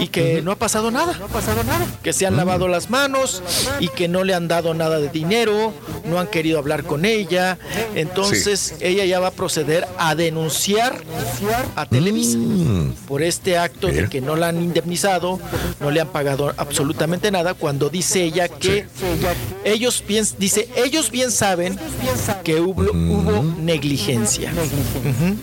[0.00, 1.18] y que no ha pasado nada,
[2.02, 3.42] que se han lavado las manos
[3.80, 5.72] y que no le han dado nada de dinero,
[6.04, 7.58] no han querido hablar con ella,
[7.94, 11.02] entonces ella ya va a proceder a denunciar
[11.76, 12.38] a Televisa
[13.06, 15.40] por este acto de que no la han indemnizado,
[15.80, 18.86] no le han pagado absolutamente nada, cuando dice ella que
[19.64, 21.78] ellos bien, dice, ellos bien saben
[22.42, 24.52] que hubo, hubo negligencia.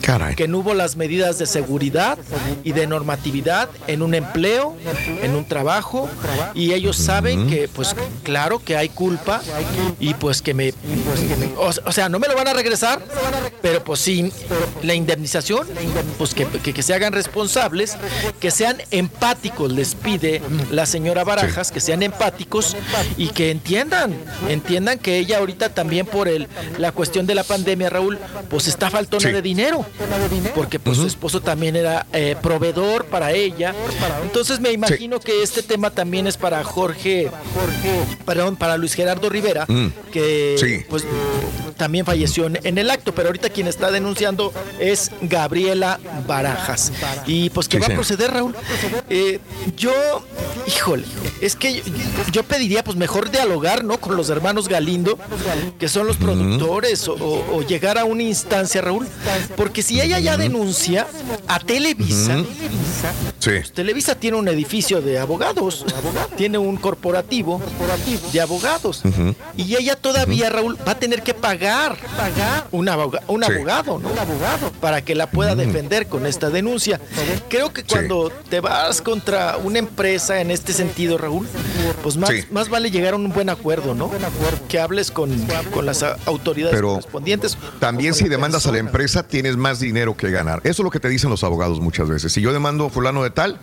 [0.01, 0.35] Caray.
[0.35, 2.17] Que no hubo las medidas de seguridad
[2.63, 4.75] y de normatividad en un empleo,
[5.21, 6.09] en un trabajo,
[6.53, 9.41] y ellos saben que, pues, claro que hay culpa
[9.99, 10.73] y pues que me,
[11.57, 13.01] o, o sea, no me lo van a regresar,
[13.61, 14.31] pero pues sí,
[14.83, 15.67] la indemnización,
[16.17, 17.97] pues que, que- que se hagan responsables,
[18.39, 20.41] que sean empáticos, les pide
[20.71, 22.75] la señora Barajas, que sean empáticos
[23.17, 24.15] y que entiendan,
[24.49, 28.17] entiendan que ella ahorita también por el, la cuestión de la pandemia, Raúl,
[28.49, 29.31] pues está faltona Sí.
[29.31, 29.85] de dinero,
[30.55, 33.73] porque pues su esposo también era eh, proveedor para ella.
[34.23, 37.29] Entonces me imagino que este tema también es para Jorge,
[38.25, 39.87] perdón, para Luis Gerardo Rivera, Mm.
[40.11, 40.85] que Sí.
[40.89, 41.05] pues
[41.77, 46.91] también falleció en, el acto, pero ahorita quien está denunciando es Gabriela Barajas.
[47.25, 48.55] Y pues que Sí, va a proceder, Raúl.
[49.09, 49.39] Eh,
[49.75, 49.91] yo,
[50.67, 51.05] híjole,
[51.41, 51.83] es que yo,
[52.31, 53.99] yo pediría pues mejor dialogar, ¿no?
[53.99, 55.17] Con los hermanos Galindo,
[55.79, 59.07] que son los productores, o, o- o llegar a una instancia, Raúl,
[59.55, 61.07] porque si ella ya denuncia
[61.47, 62.43] a Televisa,
[63.39, 63.51] Sí.
[63.73, 65.83] Televisa tiene un edificio de abogados,
[66.37, 67.59] tiene un corporativo
[68.31, 69.01] de abogados.
[69.57, 71.97] Y ella todavía, Raúl, va a tener que pagar
[72.71, 73.51] un, aboga- un Sí.
[73.51, 74.09] abogado, ¿no?
[74.79, 76.99] Para que la pueda defender con esta denuncia.
[77.49, 81.47] Creo que cuando te vas contra una empresa en este sentido, Raúl,
[82.03, 82.43] pues más, Sí.
[82.51, 84.11] más vale llegar a un buen acuerdo, ¿no?
[84.69, 85.31] Que hables con,
[85.73, 87.57] con las a- autoridades Pero correspondientes.
[87.79, 90.59] También si demandas a la empresa tienes más dinero que ganar.
[90.63, 92.33] Eso es lo que te dicen los abogados muchas veces.
[92.33, 93.59] Si yo demando a fulano de tal,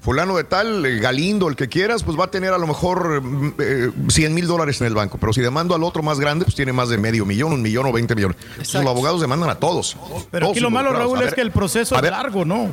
[0.00, 3.54] fulano de tal, Galindo, el que quieras, pues va a tener a lo mejor mm,
[3.58, 5.18] eh, 100 mil dólares en el banco.
[5.18, 7.86] Pero si demando al otro más grande, pues tiene más de medio millón, un millón
[7.86, 8.36] o 20 millones.
[8.50, 9.96] Entonces, los abogados demandan a todos.
[10.30, 10.92] Pero Todos aquí lo malo.
[10.92, 12.12] Raúl, es ver, que el proceso a es ver.
[12.12, 12.68] largo, ¿no?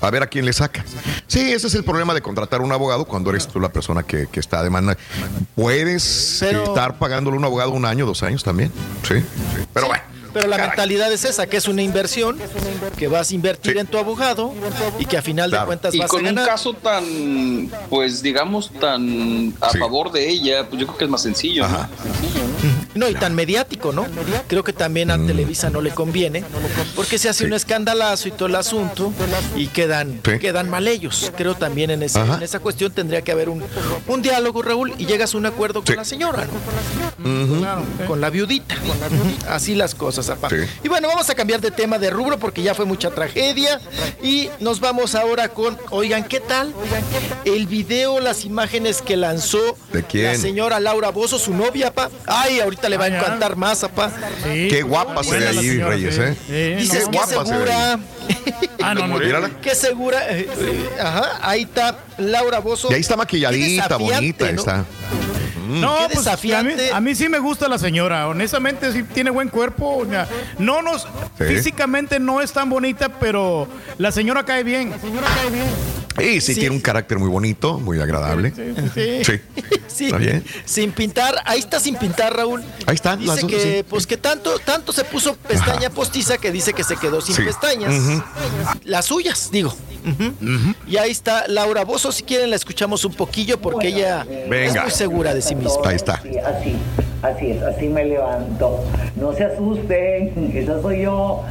[0.00, 0.84] A ver a quién le saca.
[1.26, 4.26] Sí, ese es el problema de contratar un abogado cuando eres tú la persona que,
[4.26, 5.00] que está demandando.
[5.54, 8.70] Puedes Pero- estar pagándole a un abogado un año, dos años también.
[9.06, 9.64] Sí, sí.
[9.72, 10.02] Pero bueno.
[10.32, 12.38] Pero la mentalidad es esa, que es una inversión,
[12.96, 14.54] que vas a invertir en tu abogado
[15.00, 16.46] y que a final de cuentas Y vas a con un ganar.
[16.46, 21.22] caso tan, pues digamos, tan a favor de ella, pues yo creo que es más
[21.22, 21.66] sencillo.
[21.66, 21.88] ¿no?
[22.94, 24.06] No, y tan mediático, ¿no?
[24.48, 25.10] Creo que también Mm.
[25.12, 26.44] a Televisa no le conviene,
[26.96, 29.12] porque se hace un escandalazo y todo el asunto
[29.56, 31.30] y quedan, quedan mal ellos.
[31.36, 33.62] Creo también en, ese- en esa cuestión tendría que haber un,
[34.08, 38.06] un diálogo, Raúl, y llegas a un acuerdo con la señora, ¿no?
[38.06, 38.74] con la viudita.
[39.48, 40.48] Así las cosas, apá.
[40.82, 43.80] Y bueno, vamos a cambiar de tema de rubro porque ya fue mucha tragedia
[44.22, 46.74] y nos vamos ahora con, oigan, ¿qué tal?
[47.44, 50.24] El video, las imágenes que lanzó ¿De quién?
[50.24, 52.10] la señora Laura Bozo, su novia, pa.
[52.26, 54.10] Ay, ahorita ahorita le va a encantar más, papá.
[54.44, 56.20] Qué guapa se ve ahí, señora, Reyes, sí.
[56.48, 56.76] ¿eh?
[56.78, 58.00] Dices Qué que guapa se ve segura.
[58.82, 59.60] Ah, no, no.
[59.60, 60.30] Qué segura.
[60.30, 62.90] eh, eh, Ajá, ahí está Laura Bozo.
[62.90, 64.60] Y ahí está maquilladita, bonita, ahí ¿no?
[64.60, 64.84] está.
[65.68, 68.28] No, Qué pues a mí, a mí sí me gusta la señora.
[68.28, 70.06] Honestamente, sí tiene buen cuerpo.
[70.58, 71.02] No nos.
[71.38, 71.44] Sí.
[71.44, 74.90] Físicamente no es tan bonita, pero la señora cae bien.
[74.90, 75.66] La señora cae bien.
[76.36, 76.60] Y sí, Sí.
[76.60, 78.52] tiene un carácter muy bonito, muy agradable.
[78.54, 79.22] Sí.
[79.24, 79.40] Sí.
[79.86, 80.44] Sí, Está bien.
[80.64, 82.62] sin pintar, ahí está sin pintar, Raúl.
[82.86, 83.84] Ahí están las Dice dos, que, sí.
[83.88, 87.42] pues que tanto, tanto se puso pestaña postiza que dice que se quedó sin Sí.
[87.42, 87.94] pestañas.
[88.84, 89.74] Las suyas, digo.
[90.86, 94.64] Y ahí está Laura Bozo, si quieren la escuchamos un poquillo porque ella Venga.
[94.64, 95.82] es muy segura de sí misma.
[95.84, 96.20] Ahí está.
[96.22, 96.76] Sí, así,
[97.22, 98.80] así es, así me levanto.
[99.16, 101.44] No se asusten, esa soy yo.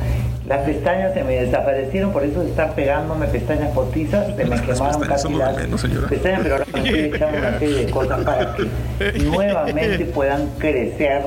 [0.48, 5.32] Las pestañas se me desaparecieron, por eso están pegándome pestañas postizas, se me quemaron casi
[5.36, 10.06] las menos, pestañas, pero ahora me estoy echando una serie de cosas para que nuevamente
[10.06, 11.22] puedan crecer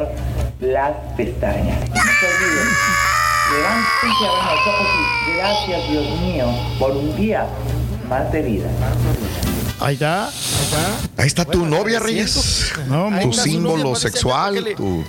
[0.58, 1.78] las pestañas.
[1.88, 2.68] No se olviden,
[3.54, 4.88] levántense, abran los ojos
[5.28, 6.46] y gracias Dios mío
[6.80, 7.46] por un día
[8.08, 8.66] más de vida.
[9.82, 10.28] Ahí está.
[10.28, 10.32] Ahí
[10.64, 11.22] está.
[11.22, 12.72] Ahí está tu novia, Reyes.
[12.88, 15.04] No, tu está su novia, símbolo sexual, le- tu.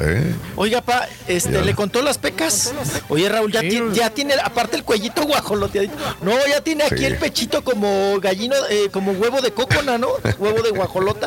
[0.00, 0.34] ¿eh?
[0.56, 1.60] Oiga, pa, este, Ya.
[1.62, 2.72] le contó las pecas.
[3.08, 5.94] Oye, Raúl, ya, Sí, ya tiene, aparte el cuellito guajoloteadito.
[6.22, 7.04] No, ya tiene aquí Sí.
[7.04, 10.08] el pechito como gallino, eh, como huevo de cócona, ¿no?
[10.38, 11.26] Huevo de guajolota.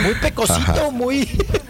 [0.00, 1.26] Muy pecosito, muy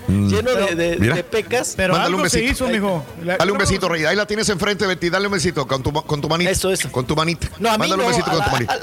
[0.08, 1.14] lleno de, de- Mira.
[1.16, 1.74] de pecas.
[1.76, 2.64] Pero Mándale algo un se besito.
[2.64, 3.04] hizo, mijo.
[3.24, 4.08] La- Dale un besito, Reyes.
[4.08, 5.08] Ahí la tienes enfrente, Betty.
[5.10, 6.50] Dale un besito con tu, con tu manita.
[6.50, 6.90] Eso, eso.
[6.90, 7.48] Con tu manita.
[7.58, 8.80] No, a mí Mándale un besito a con la- tu manita.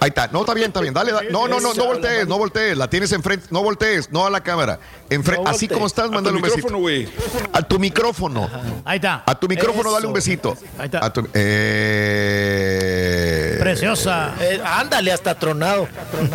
[0.00, 0.28] Ahí está.
[0.28, 0.94] No, está bien, está bien.
[0.94, 2.76] Dale, da- No, no, no, no voltees, no voltees.
[2.76, 3.46] La tienes enfrente.
[3.50, 4.78] No voltees, no a la cámara.
[5.10, 6.58] Enfre- No Así como estás, mándale un besito.
[6.58, 7.08] micrófono, güey.
[7.52, 8.50] A tu micrófono.
[8.84, 9.22] Ahí está.
[9.26, 10.56] A tu micrófono, dale un besito.
[10.78, 11.04] Ahí está.
[11.04, 11.26] A tu-
[12.18, 14.34] eh, Preciosa.
[14.40, 15.88] Eh, ándale, hasta tronado.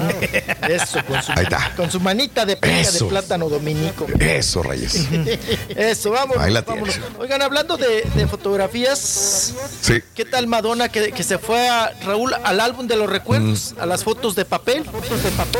[0.67, 1.71] Eso, con su, Ahí está.
[1.75, 4.05] con su manita de de plátano dominico.
[4.19, 5.07] Eso, Reyes.
[5.69, 6.43] Eso, vámonos.
[6.43, 6.93] Ahí la vámonos.
[6.95, 7.11] tienes.
[7.19, 10.01] Oigan, hablando de, de fotografías, Sí.
[10.15, 13.85] ¿qué tal Madonna que, que se fue a Raúl al álbum de los recuerdos, a
[13.85, 14.83] las fotos de papel?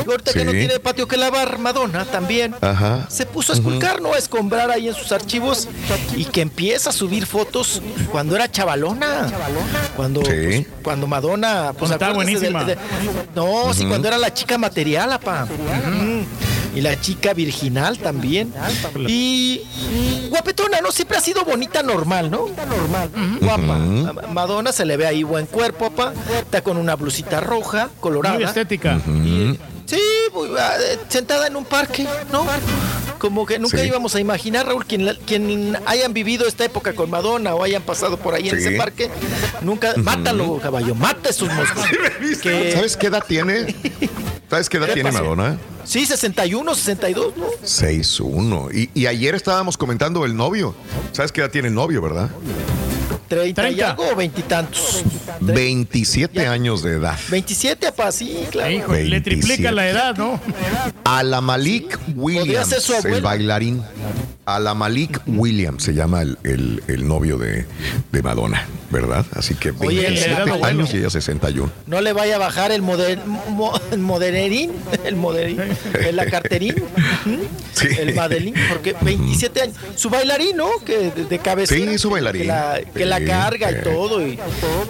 [0.06, 0.42] Y ahorita que Mm.
[0.44, 0.46] Sí.
[0.46, 2.56] no tiene patio que lavar, Madonna también.
[2.62, 3.03] Ajá.
[3.10, 4.14] Se puso a esculcar, ¿no?
[4.14, 5.68] A escombrar ahí en sus archivos
[6.16, 9.28] y que empieza a subir fotos cuando era chavalona.
[9.96, 10.28] Cuando, Sí.
[10.32, 11.74] pues, cuando Madonna.
[11.78, 12.16] Pues, acuérdense
[12.50, 12.64] buenísima.
[12.64, 12.78] de-
[13.36, 15.48] no, sí, cuando era la chica material, apa.
[16.76, 18.52] Y la chica virginal también.
[19.08, 19.62] Y
[20.30, 20.92] guapetona, ¿no?
[20.92, 22.48] Siempre ha sido bonita normal, ¿no?
[22.68, 23.10] Normal.
[23.40, 24.28] Guapa.
[24.30, 26.14] Madonna se le ve ahí buen cuerpo, apa.
[26.42, 28.36] Está con una blusita roja, colorada.
[28.36, 28.96] Muy estética.
[29.06, 29.54] Mm.
[29.86, 30.00] Sí,
[30.34, 32.46] muy- ah, eh, sentada en un parque, ¿no?
[33.20, 33.88] Como que nunca Sí.
[33.88, 37.82] íbamos a imaginar, Raúl, quien, la- quien hayan vivido esta época con Madonna o hayan
[37.82, 38.68] pasado por ahí en Sí.
[38.68, 39.10] ese parque,
[39.62, 41.84] nunca, mátalo, caballo, mata esos moscos.
[42.42, 43.76] Que- ¿Sabes qué edad tiene?
[44.50, 45.24] ¿Sabes qué edad ¿Qué tiene pasó?
[45.24, 45.58] Madonna?
[45.86, 47.46] Sí, 61, 62, ¿no?
[47.64, 48.70] 6-1.
[48.74, 50.76] Y, y ayer estábamos comentando el novio.
[51.12, 52.30] ¿Sabes qué edad tiene el novio, verdad?
[53.28, 53.90] 30 y 30.
[53.92, 55.04] algo o veintitantos.
[55.42, 57.18] 27 años de edad.
[57.30, 58.72] 27, apa, sí, claro.
[58.72, 59.30] Hijo, le 27.
[59.30, 60.40] triplica la edad, ¿no?
[61.06, 63.82] A la Malik Williams, el bailarín.
[64.46, 67.66] A la Malik Williams se llama el, el- el novio de,
[68.12, 69.26] de Madonna, ¿verdad?
[69.36, 70.66] Así que Oye, 27 el abuelo.
[70.66, 71.72] años y ella 61.
[71.88, 74.74] No le vaya a bajar el moder, mo- el modererín,
[75.06, 75.62] el moderín,
[76.06, 76.76] el la carterín,
[77.74, 77.88] Sí.
[77.98, 79.78] el madelín, porque 27 años.
[79.96, 80.68] Su bailarín, ¿no?
[80.86, 81.92] Que de, de cabecera.
[81.92, 82.42] Sí, su bailarín.
[82.42, 84.40] Que la, que la carga y todo, y,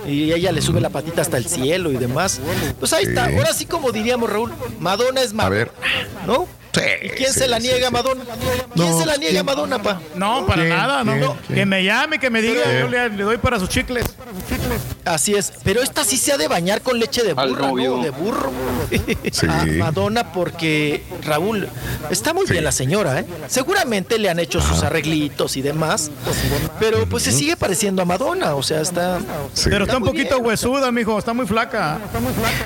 [0.07, 2.39] y ella le sube la patita hasta el cielo y demás.
[2.79, 3.25] Pues ahí está.
[3.25, 5.71] Ahora sí, como diríamos, Raúl, Madonna es A Madonna, ver.
[6.25, 6.47] ¿no?
[6.73, 7.93] Sí, ¿Y quién sí, se la sí, niega, sí.
[7.93, 8.23] Madonna?
[8.73, 9.45] ¿Quién No, se la niega, ¿quién?
[9.45, 10.01] Madonna, pa?
[10.15, 10.75] No, para ¿Quién?
[10.75, 11.37] nada, no.
[11.47, 14.03] Que me llame, que me diga, yo le, le doy para sus chicles.
[15.05, 17.75] Así es, pero esta sí se ha de bañar con leche de burro.
[17.75, 18.03] ¿no?
[18.03, 18.51] De burro.
[19.31, 19.45] Sí.
[19.47, 21.67] A Madonna porque Raúl
[22.09, 23.25] está muy bien la señora, ¿eh?
[23.47, 26.09] Seguramente le han hecho sus arreglitos y demás,
[26.79, 29.19] pero pues se sigue pareciendo a Madonna, o sea, está
[29.53, 29.69] Sí.
[29.69, 30.47] Pero está un muy poquito bien.
[30.47, 31.19] huesuda, mijo.
[31.19, 31.99] Está muy flaca.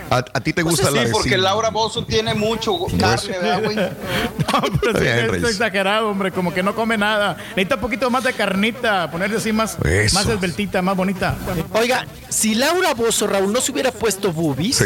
[0.09, 3.37] ¿A, a ti te gusta Pues Sí, la de porque Laura Bozo tiene mucho carne,
[3.39, 3.77] ¿verdad, güey?
[4.47, 6.31] No, pero sí, es exagerado, hombre.
[6.31, 7.35] Como que no come nada.
[7.49, 9.11] Necesita un poquito más de carnita.
[9.11, 10.15] Ponerse así más, Eso.
[10.15, 11.35] más esbeltita, más bonita.
[11.73, 14.85] Oiga, si Laura Bozo, Raúl, no se hubiera puesto boobies, Sí.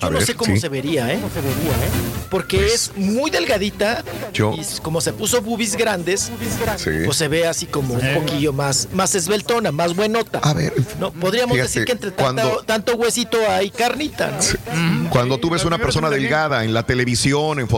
[0.00, 0.60] yo A no ver, sé cómo sí.
[0.60, 1.20] se vería, ¿eh?
[2.30, 4.02] Porque es muy delgadita
[4.32, 6.30] Yo- y como se puso boobies grandes,
[6.78, 6.90] Sí.
[7.04, 10.40] pues se ve así como un poquillo más, más esbeltona, más buenota.
[10.42, 15.10] A ver, No, podríamos Fíjate, decir que entre tanto, cuando- tanto huesito hay carnita, ¿no?
[15.10, 17.68] Cuando tú ves una persona delgada en la televisión, en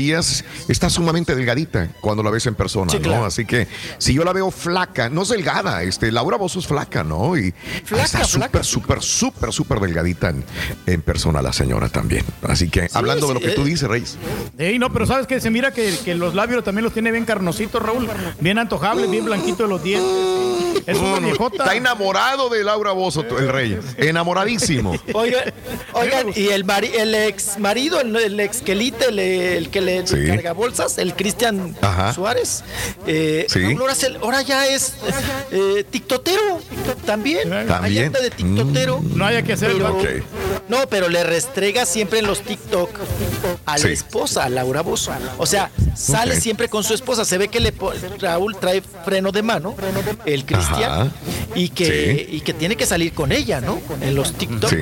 [0.00, 3.02] fotografías, está sumamente delgadita cuando la ves en persona, Sí, ¿no?
[3.02, 3.24] claro.
[3.26, 3.66] Así que
[3.98, 7.36] si yo la veo flaca, no es delgada, este, Laura Bozo es flaca, ¿no?
[7.36, 7.52] Y
[7.84, 10.44] Flaca, está súper, súper, súper, súper delgadita en,
[10.86, 12.24] en persona la señora también.
[12.42, 13.66] Así que, hablando de lo que tú eh.
[13.66, 14.16] dices, Reyes.
[14.58, 17.24] Ey, no, pero sabes que se mira que, que los labios también los tiene bien
[17.24, 18.08] carnositos, Raúl.
[18.40, 20.10] Bien antojables, bien blanquito de los dientes.
[20.86, 21.28] Es una.
[21.28, 23.78] Está enamorado de Laura Bozo, el rey.
[23.98, 24.94] Enamoradísimo.
[25.12, 25.52] Oigan,
[25.92, 29.89] oigan, y el, mari- el ex marido, el, el ex quelite, el, el que le
[30.04, 30.26] Sí.
[30.26, 31.76] carga bolsas, el Cristian.
[32.14, 32.62] Suárez,
[33.06, 33.60] eh, Sí.
[33.60, 34.94] Raúl, ahora, se- ahora ya es
[35.50, 36.60] eh, tiktotero
[37.06, 37.48] también.
[37.66, 38.06] También.
[38.06, 39.00] anda de tiktotero.
[39.14, 40.04] No haya que hacer, Pero- Ok.
[40.68, 42.90] No, pero le restrega siempre en los TikTok
[43.66, 43.92] a la Sí.
[43.92, 45.10] esposa, a Laura Bozo.
[45.38, 47.24] O sea, sale siempre con su esposa.
[47.24, 47.74] Se ve que le
[48.20, 49.74] Raúl trae freno de mano,
[50.26, 51.08] el Cristian, Ajá.
[51.56, 52.36] y que, Sí.
[52.36, 53.80] y que tiene que salir con ella, ¿no?
[54.00, 54.70] En los TikTok.
[54.70, 54.76] Sí.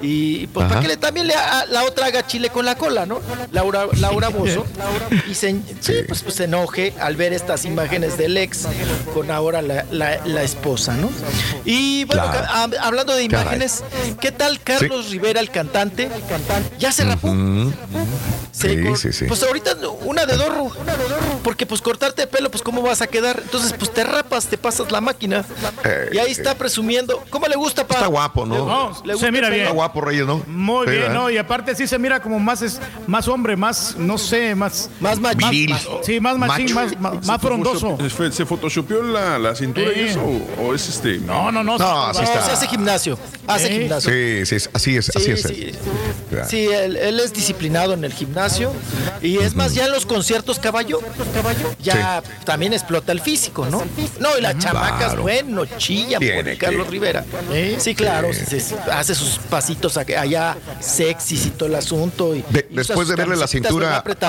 [0.00, 0.74] Y pues Ajá.
[0.76, 3.20] para que le, también le, a- la otra haga chile con la cola, ¿no?
[3.52, 4.45] Laura, Laura Bozo.
[5.30, 8.66] y se, sí, pues, pues, se enoje al ver estas imágenes del ex
[9.14, 11.10] con ahora la, la- la esposa, ¿no?
[11.64, 12.46] Y bueno, Claro.
[12.82, 13.42] hablando de Caray.
[13.44, 13.82] imágenes,
[14.20, 16.08] ¿qué tal Carlos Rivera, el cantante?
[16.78, 17.28] Ya se rapó.
[18.52, 19.24] Se Sí, sí, sí.
[19.26, 19.76] Pues ahorita
[20.06, 20.72] una de dos, Ru.
[21.42, 23.40] porque pues cortarte el pelo, pues cómo vas a quedar.
[23.42, 25.44] Entonces pues te rapas, te pasas la máquina.
[25.84, 27.22] Eh, y ahí está presumiendo.
[27.28, 27.94] ¿Cómo le gusta, pa?
[27.96, 28.64] Está guapo, ¿no?
[28.64, 29.62] No, ¿Le se mira bien.
[29.62, 30.42] Está guapo, Reyes, ¿no?
[30.46, 31.12] Muy Sí, bien.
[31.12, 31.28] ¿no?
[31.28, 34.90] Y aparte sí se mira como más es más hombre, más, no sé, más...
[35.00, 35.50] Más machín.
[35.50, 35.70] Viril.
[35.70, 36.96] más- sí, más machín, Macho.
[36.98, 37.98] más, más, más frondoso.
[38.32, 40.20] ¿Se, photoshopeó la, la cintura y eso?
[40.20, 41.18] ¿O, o es este.?
[41.18, 41.78] No, no, no.
[41.78, 43.18] No, se hace gimnasio.
[43.46, 44.10] Hace gimnasio.
[44.10, 45.42] Sí, sí, así es, así Sí, es.
[45.42, 45.72] sí.
[46.30, 46.44] él.
[46.48, 48.72] Sí, él, él es disciplinado en el gimnasio.
[49.22, 51.00] Y es más, ya en los conciertos caballo,
[51.82, 53.82] ya también explota el físico, ¿no?
[54.20, 55.22] No, y las chamacas, Claro.
[55.22, 56.90] bueno, chillan Tiene por Carlos que.
[56.90, 57.24] Rivera.
[57.78, 62.34] Sí, claro, se- se- hace sus pasitos allá sexys y todo el asunto.
[62.34, 63.70] Y, De- y usa después de verle la camisetas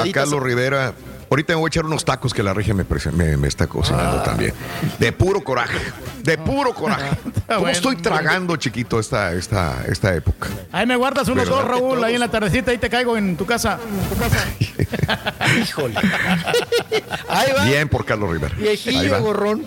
[0.02, 0.12] a.
[0.12, 0.94] Carlos Rivera,
[1.30, 3.66] ahorita me voy a echar unos tacos que la regia me, prese- me, me está
[3.66, 3.68] Ah.
[3.68, 4.54] cocinando también.
[5.00, 5.80] De puro coraje,
[6.24, 7.10] de puro coraje.
[7.48, 7.70] ¿Cómo bueno.
[7.70, 10.50] estoy tragando, chiquito, esta, esta, esta época?
[10.72, 11.62] Ahí me guardas unos ¿Verdad?
[11.62, 13.80] dos, Raúl, ahí en la tardecita, ahí te caigo en tu casa.
[15.62, 15.96] Híjole.
[17.30, 17.64] Ahí va.
[17.66, 18.54] Bien por Carlos Rivera.
[18.58, 19.64] Viejillo, gorrón.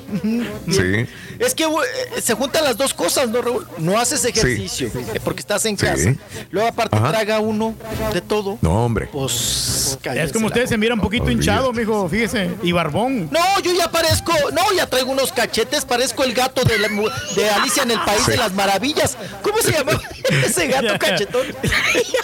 [0.68, 1.06] Sí.
[1.40, 3.66] Es que eh, se juntan las dos cosas, ¿no, Raúl?
[3.78, 5.86] No haces ejercicio eh, porque estás en Sí.
[5.86, 6.14] casa.
[6.50, 7.08] Luego, aparte, Ajá.
[7.10, 7.74] traga uno
[8.12, 8.58] de todo.
[8.60, 9.08] No, hombre.
[9.10, 9.98] Pues.
[10.04, 11.42] Es como la usted se mira un poquito Olvídate.
[11.42, 13.28] hinchado, mijo, fíjese, y barbón.
[13.32, 17.50] No, yo ya parezco, no, ya traigo unos cachetes, parezco el gato de, la de
[17.50, 18.32] Alicia en el País Sí.
[18.32, 19.16] de las Maravillas.
[19.42, 19.92] ¿Cómo se llama
[20.44, 21.46] ese gato cachetón?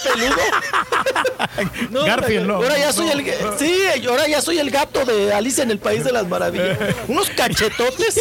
[0.05, 0.37] Peludo.
[1.91, 2.55] No, Garfield, no.
[2.57, 3.25] Ahora ya soy el,
[3.59, 6.77] sí, ahora ya soy el gato de Alicia en el País de las Maravillas.
[7.09, 8.21] Unos cachetotes.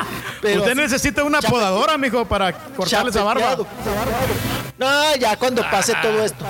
[0.42, 3.56] Pero usted necesita una chape- podadora, mijo, para cortarle esa barba.
[4.78, 6.44] No, ya cuando pase todo esto.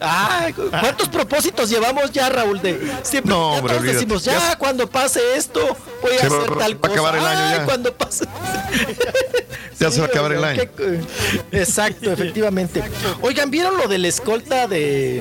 [0.00, 2.60] Ay, ¿cuántos propósitos llevamos ya, Raúl?
[2.60, 3.92] De siempre No, ya hombre, todos olvídate.
[3.98, 6.92] decimos, ya, Ya- cuando pase esto, voy a Se va- hacer va tal a cosa.
[6.92, 7.64] acabar el año Ay, ya.
[7.64, 8.24] cuando pase.
[9.80, 10.62] Ya se va a acabar el año.
[11.50, 12.84] Exacto, efectivamente.
[13.20, 15.20] Oigan, ¿vieron lo de la escolta de,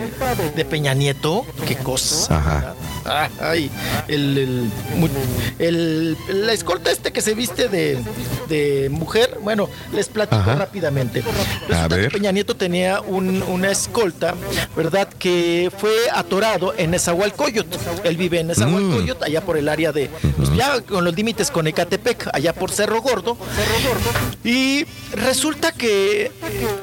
[0.56, 1.48] de Peña Nieto?
[1.68, 2.38] Qué cosa.
[2.38, 2.76] Ajá.
[3.04, 3.72] Ah, Ay,
[4.08, 4.70] el,
[5.58, 7.98] el, la escolta este que se viste de,
[8.50, 10.54] de mujer, bueno, les platico Ajá.
[10.56, 11.24] rápidamente.
[11.68, 14.36] Resulta que Peña Nieto tenía un- una escolta,
[14.76, 15.08] ¿verdad?
[15.18, 17.76] Que fue atorado en Nezahualcóyotl.
[18.04, 21.68] Él vive en Nezahualcóyotl, allá por el área de, pues, ya con los límites con
[21.68, 23.38] Ecatepec, allá por Cerro Gordo.
[24.44, 26.32] Y resulta que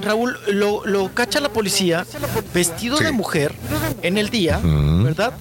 [0.03, 2.07] Raúl lo, lo cacha la policía
[2.55, 3.55] vestido de mujer
[4.03, 5.33] en el día, ¿verdad?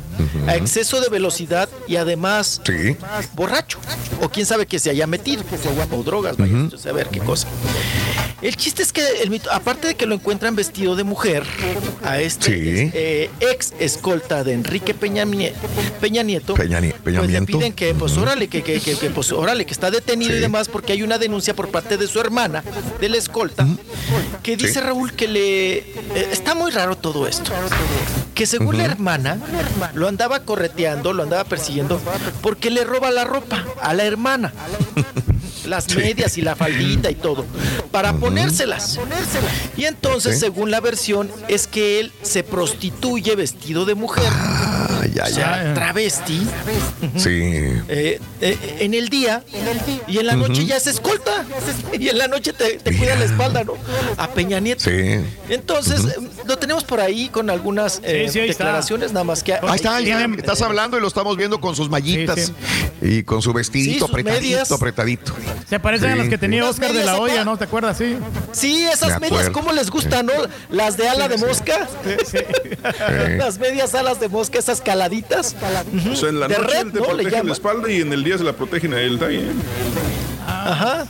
[0.47, 2.95] A exceso de velocidad y además Sí.
[3.33, 3.79] borracho.
[4.21, 5.43] O quién sabe que se haya metido,
[5.91, 7.47] o drogas, vaya a saber qué cosa.
[8.41, 11.43] El chiste es que, el mito- aparte de que lo encuentran vestido de mujer,
[12.03, 12.91] a este Sí.
[12.93, 15.25] eh, ex escolta de Enrique Peña,
[15.99, 19.65] Peña Nieto, Peña pues le piden que, pues órale, que, que, que, que, pues órale,
[19.65, 20.37] que está detenido Sí.
[20.37, 22.63] y demás, porque hay una denuncia por parte de su hermana,
[22.99, 23.67] de la escolta,
[24.43, 24.79] que dice Sí.
[24.81, 25.77] Raúl que le.
[25.77, 27.51] eh, está muy raro todo esto.
[28.35, 29.39] Que según la hermana,
[29.95, 31.99] lo andaba correteando, lo andaba persiguiendo,
[32.41, 34.53] porque le roba la ropa a la hermana.
[35.65, 37.45] Las medias y la faldita y todo,
[37.91, 38.99] para ponérselas.
[39.75, 44.23] Y entonces, según la versión, es que él se prostituye vestido de mujer.
[45.13, 45.73] Ay, o ay, sea, ay.
[45.73, 46.47] travesti.
[47.15, 47.29] Sí.
[47.89, 49.43] eh, eh, en el día
[50.07, 51.45] y en la noche ya se escolta
[51.97, 53.73] y en la noche te, te cuida la espalda, ¿no?
[54.17, 54.83] A Peña Nieto.
[54.83, 55.19] Sí.
[55.49, 59.53] Entonces, eh, lo tenemos por ahí con algunas eh, Sí, sí, declaraciones, nada más que.
[59.53, 60.17] Ahí está, ahí está.
[60.17, 62.53] Tienen- Estás hablando y lo estamos viendo con sus mallitas Sí,
[63.01, 64.71] y con su vestidito apretadito, medias.
[64.71, 65.33] apretadito.
[65.69, 67.57] Se parecen a las que tenía Oscar de la olla, ¿no?
[67.57, 67.97] ¿Te acuerdas?
[67.97, 68.17] Sí.
[68.51, 69.49] Sí, esas medias.
[69.49, 70.33] ¿cómo les gustan, no?
[70.69, 71.87] Las de ala de mosca.
[73.37, 75.55] Las medias alas de mosca, esas caladitas.
[76.11, 77.13] O sea, en la De noche red, te ¿no?
[77.13, 79.51] Le protege la espalda y en el día se la protegen a él también.
[80.65, 81.05] Ajá,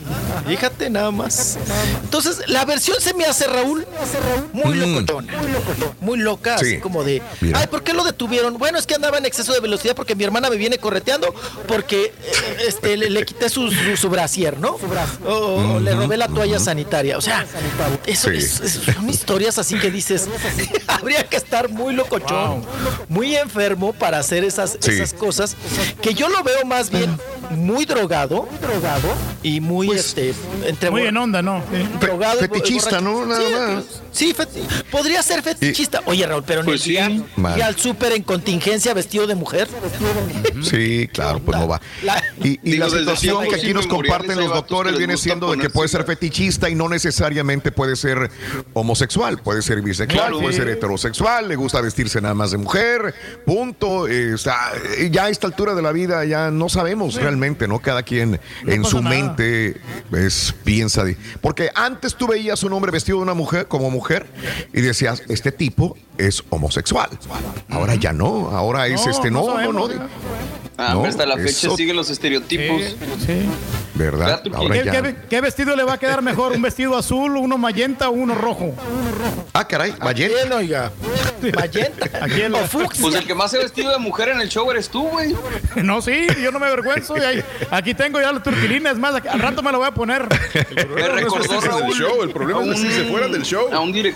[0.48, 1.58] fíjate nada más.
[2.04, 3.86] Entonces, la versión se me hace, Raúl,
[4.54, 4.94] muy Mm.
[4.94, 5.34] locotona.
[6.02, 6.66] Muy loca, Sí.
[6.66, 7.60] así como de, Mira.
[7.60, 8.58] ay, ¿por qué lo detuvieron?
[8.58, 11.34] Bueno, es que andaba en exceso de velocidad porque mi hermana me viene correteando
[11.68, 12.14] porque eh,
[12.68, 14.78] este, le, le quité su, su, su brasier, ¿no?
[15.26, 15.32] O,
[15.76, 17.18] o le robé la toalla sanitaria.
[17.18, 17.46] O sea,
[18.06, 18.38] eso Sí.
[18.38, 20.28] es- es- son historias así que dices,
[20.88, 22.64] habría que estar muy locochón,
[23.10, 24.92] muy enfermo para hacer esas, Sí.
[24.92, 25.56] esas cosas,
[26.02, 27.18] que yo lo veo más bien
[27.50, 29.08] muy drogado, drogado
[29.44, 30.34] y muy este
[30.66, 31.64] entre Muy en onda, ¿no?
[32.00, 33.00] Drogado fetichista.
[33.02, 33.26] ¿no?
[33.26, 33.84] Nada Sí, más.
[34.12, 36.02] Sí, feti- podría ser fetichista.
[36.06, 37.62] Oye, Raúl, pero Pues ni siquiera sí.
[37.62, 39.68] Al súper en contingencia vestido de mujer.
[40.64, 41.82] Sí, claro, pues no va.
[42.04, 45.52] La- Y, y Digo, la situación que aquí nos comparten los que doctores viene siendo
[45.52, 48.30] de que puede ser fetichista y no necesariamente puede ser
[48.74, 50.40] homosexual, puede ser bisexual, Claro.
[50.40, 53.14] puede ser heterosexual, le gusta vestirse nada más de mujer,
[53.46, 54.08] punto.
[54.08, 57.68] Eh, o sea, eh, ya a esta altura de la vida ya no sabemos realmente,
[57.68, 57.80] ¿no?
[57.80, 59.16] Cada quien en su nada.
[60.14, 61.04] Es, piensa.
[61.04, 64.26] de- porque antes tú veías un hombre vestido de una mujer como mujer
[64.74, 67.10] y decías, este tipo es homosexual.
[67.70, 69.88] Ahora ya no, ahora es No, este, no no, no, sabemos, no.
[69.88, 70.08] ¿verdad?
[70.80, 72.82] Ah, No, hasta la fecha eso- siguen los estereotipos.
[73.26, 73.46] Sí.
[73.96, 74.44] ¿Verdad?
[74.54, 75.02] Ahora ¿Qué, ya.
[75.02, 76.52] qué- qué vestido le va a quedar mejor?
[76.52, 78.76] ¿Un vestido azul, uno magenta o uno rojo?
[79.54, 80.92] Ah, caray, oiga.
[81.56, 82.28] Magenta.
[82.28, 83.02] La- O fucsia.
[83.02, 85.36] Pues el que más se ha vestido de mujer en el show eres tú, güey.
[85.84, 87.18] No, sí, yo no me avergüenzo.
[87.18, 89.88] y ahí- aquí tengo ya la turquilina, es más, aquí- al rato me lo voy
[89.88, 90.28] a poner.
[90.96, 93.68] Me recordó vestirse del Raúl show, el problema a es vestirse fuera del show.
[93.72, 94.16] A un direc-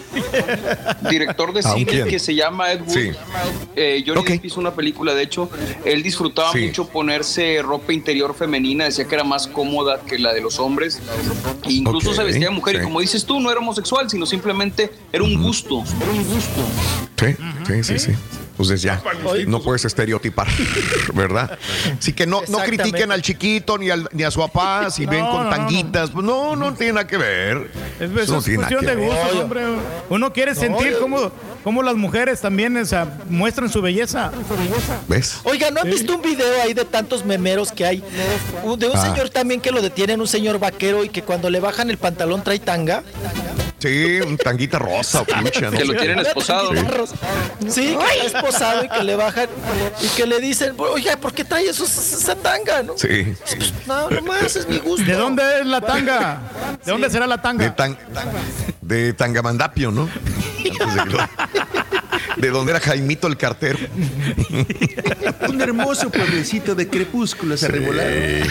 [1.09, 2.07] director de ¿A un cine quién?
[2.07, 2.89] que se llama Ed Wood.
[2.93, 3.11] Sí.
[3.75, 4.27] Eh, Johnny Ok.
[4.29, 5.49] Depp hizo una película, de hecho,
[5.85, 6.67] él disfrutaba Sí.
[6.67, 10.99] mucho ponerse ropa interior femenina, decía que era más cómoda que la de los hombres.
[11.63, 12.81] E incluso se vestía de mujer sí.
[12.81, 15.83] y como dices tú, no era homosexual, sino simplemente era un gusto.
[16.01, 16.61] Era un gusto.
[17.19, 17.35] Sí,
[17.67, 18.11] sí, sí, sí.
[18.61, 19.01] Entonces ya,
[19.47, 20.47] no puedes estereotipar,
[21.13, 21.57] ¿verdad?
[21.99, 25.25] Así que no, no critiquen al chiquito ni, al- ni a su papá si ven
[25.25, 26.11] con no, tanguitas.
[26.11, 27.71] Pues No, no, tiene nada que ver.
[27.99, 29.41] Es, Eso es tiene cuestión de Obvio.
[29.41, 29.61] hombre.
[30.09, 31.31] Uno quiere sentir cómo,
[31.63, 34.31] cómo las mujeres también o sea, muestran su belleza.
[35.07, 35.37] ¿Ves?
[35.43, 38.03] Oiga, ¿no han visto un video ahí de tantos memeros que hay?
[38.77, 39.01] De un Ah.
[39.01, 42.43] señor también que lo detienen, un señor vaquero y que cuando le bajan el pantalón
[42.43, 43.03] trae tanga.
[43.81, 45.77] Sí, un tanguita rosa pucha, ¿no?
[45.77, 46.71] Que lo tienen esposado.
[47.67, 49.47] Sí, que está esposado y que le bajan
[50.01, 52.83] y que le dicen, oiga, ¿por qué trae eso, esa tanga?
[52.83, 52.95] ¿no?
[52.97, 53.33] Sí.
[53.87, 55.05] No, nomás es mi gusto.
[55.05, 56.41] ¿De dónde es la tanga?
[56.85, 57.75] ¿De dónde será la De, tanga?
[57.75, 57.97] tan,
[58.81, 60.07] de Tangamandapio, ¿no?
[60.57, 63.79] Antes de, que de donde era Jaimito el cartero.
[65.49, 68.47] Un hermoso pueblecito de crepúsculos arrebolados.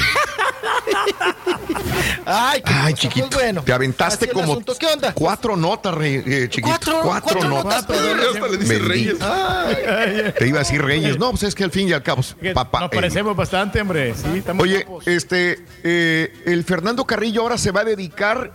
[2.26, 3.26] Ay, qué Ay, cosa, chiquito.
[3.30, 3.62] pues bueno.
[3.62, 4.74] Te aventaste como asunto.
[4.78, 5.12] ¿Qué onda?
[5.14, 6.68] cuatro notas, rey, eh, chiquito.
[6.68, 8.18] Cuatro, cuatro notas, perdón.
[8.34, 8.88] Hasta le dice Bendito.
[8.88, 9.16] Reyes.
[9.20, 11.18] Ay, Te iba a decir Reyes.
[11.18, 12.22] No, pues es que al fin y al cabo,
[12.54, 12.80] papá.
[12.80, 14.14] Nos eh, parecemos bastante, hombre.
[14.14, 15.06] Sí, estamos Oye, guapos.
[15.06, 18.52] este, eh, el Fernando Carrillo ahora se va a dedicar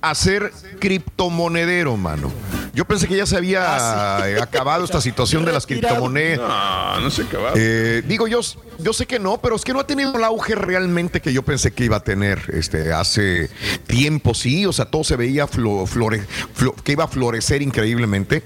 [0.00, 2.30] a ser criptomonedero, mano.
[2.74, 6.38] Yo pensé que ya se había Ah, acabado esta situación de las criptomonedas.
[6.48, 7.52] No, no se acababa.
[7.56, 8.40] Eh, digo, yo,
[8.78, 11.42] yo sé que no, pero es que no ha tenido el auge realmente que yo
[11.42, 13.48] pensé que iba a tener este, hace
[13.86, 14.66] tiempo, sí.
[14.66, 16.24] O sea, todo se veía flo- flore-
[16.56, 18.42] flo- que iba a florecer increíblemente.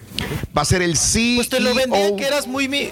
[0.56, 1.34] Va a ser el sí.
[1.36, 2.90] Pues te lo vendían que eras muy mi-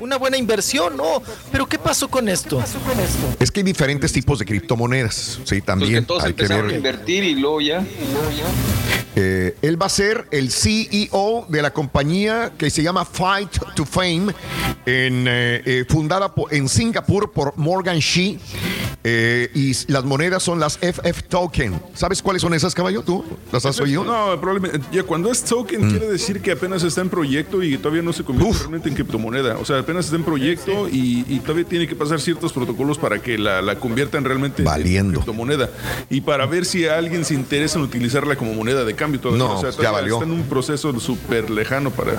[0.00, 1.22] una buena inversión, ¿no?
[1.52, 2.62] Pero ¿qué pasó con esto?
[3.38, 5.14] Es que hay diferentes tipos de criptomonedas.
[5.14, 6.74] Sí, Pues que también todos hay que a ver.
[6.76, 7.84] invertir y luego ya.
[9.16, 13.84] Eh, él va a ser el CEO de la compañía que se llama Fight to
[13.84, 14.32] Fame,
[14.86, 18.38] en, eh, eh, fundada po- en Singapur por Morgan Shee.
[19.02, 21.80] eh, y las monedas son las FF Token.
[21.94, 23.02] ¿Sabes cuáles son esas, caballo?
[23.02, 24.04] ¿Tú las has oído?
[24.04, 24.80] No, probablemente.
[24.92, 28.24] Ya cuando es token, quiere decir que apenas está en proyecto y todavía no se
[28.24, 29.58] convierte realmente en criptomoneda.
[29.58, 33.20] O sea, apenas está en proyecto y, y todavía tiene que pasar ciertos protocolos para
[33.20, 35.10] que la, la conviertan realmente Valiendo.
[35.18, 35.70] en criptomoneda.
[36.08, 39.44] Y para ver si a alguien se interesa en utilizarla como moneda de cambio todavía.
[39.44, 40.14] No, o sea, ya valió.
[40.14, 42.12] está en un proceso súper lejano para.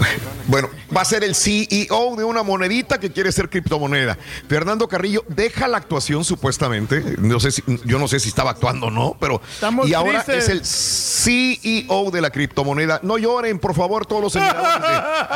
[0.47, 4.17] Bueno, va a ser el CEO de una monedita que quiere ser criptomoneda.
[4.47, 7.03] Fernando Carrillo deja la actuación supuestamente.
[7.19, 10.23] No sé si, yo no sé si estaba actuando o no, pero Estamos y ahora
[10.23, 10.43] tristes.
[10.45, 12.99] es el CEO de la criptomoneda.
[13.03, 14.61] No lloren, por favor, todos los seguidores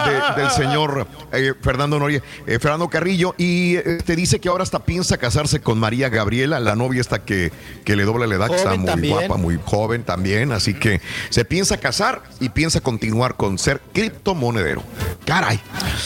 [0.06, 4.50] de- de- del señor eh, Fernando Noria, eh, Fernando Carrillo, y eh, te dice que
[4.50, 7.52] ahora hasta piensa casarse con María Gabriela, la novia esta que,
[7.84, 9.14] que le dobla la edad, que está muy también.
[9.18, 14.84] guapa, muy joven también, así que se piensa casar y piensa continuar con ser criptomonedero.
[15.26, 15.60] Caray,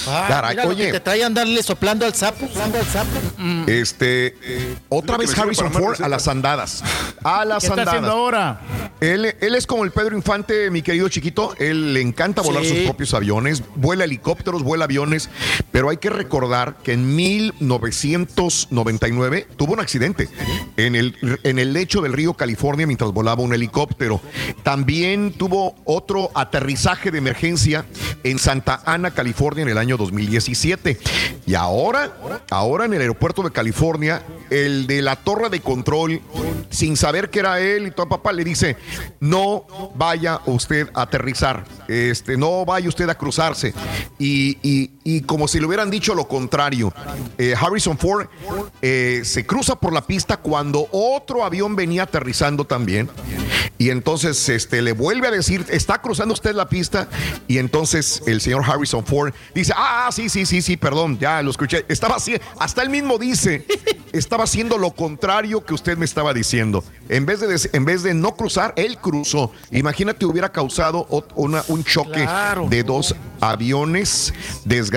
[0.07, 2.47] Ah, caray, mira lo que oye, te trae andarle soplando al sapo.
[3.67, 4.35] este,
[4.89, 6.83] otra Lo que vez me sirve Harrison Ford a las andadas,
[7.23, 8.15] a las ¿Qué está haciendo andadas.
[8.15, 8.57] ahora?
[9.01, 11.55] Él, él es como el Pedro Infante, mi querido chiquito.
[11.57, 12.69] Él le encanta volar Sí.
[12.75, 15.29] sus propios aviones, vuela helicópteros, vuela aviones,
[15.71, 20.27] pero hay que recordar que en 1999 tuvo un accidente
[20.77, 24.21] en el, en el lecho del río California mientras volaba un helicóptero.
[24.63, 27.85] También tuvo otro aterrizaje de emergencia
[28.23, 30.97] en Santa Ana, California, en el año 2017.
[31.45, 32.13] Y ahora,
[32.49, 36.21] ahora en el aeropuerto de California, el de la torre de control,
[36.69, 38.75] sin saber que era él y todo papá, le dice,
[39.19, 43.73] no vaya usted a aterrizar, este, no vaya usted a cruzarse.
[44.17, 46.93] Y, y- y como si le hubieran dicho lo contrario,
[47.37, 48.27] eh, Harrison Ford
[48.81, 53.09] eh, se cruza por la pista cuando otro avión venía aterrizando también.
[53.77, 57.07] Y entonces este, le vuelve a decir, está cruzando usted la pista.
[57.47, 61.49] Y entonces el señor Harrison Ford dice, ah, sí, sí, sí, sí, perdón, ya lo
[61.51, 61.85] escuché.
[61.87, 63.65] Estaba así, hasta él mismo dice,
[64.11, 66.83] estaba haciendo lo contrario que usted me estaba diciendo.
[67.07, 69.51] En vez de, en vez de no cruzar, él cruzó.
[69.71, 72.67] Imagínate, hubiera causado una- un choque Claro.
[72.69, 74.33] de dos aviones,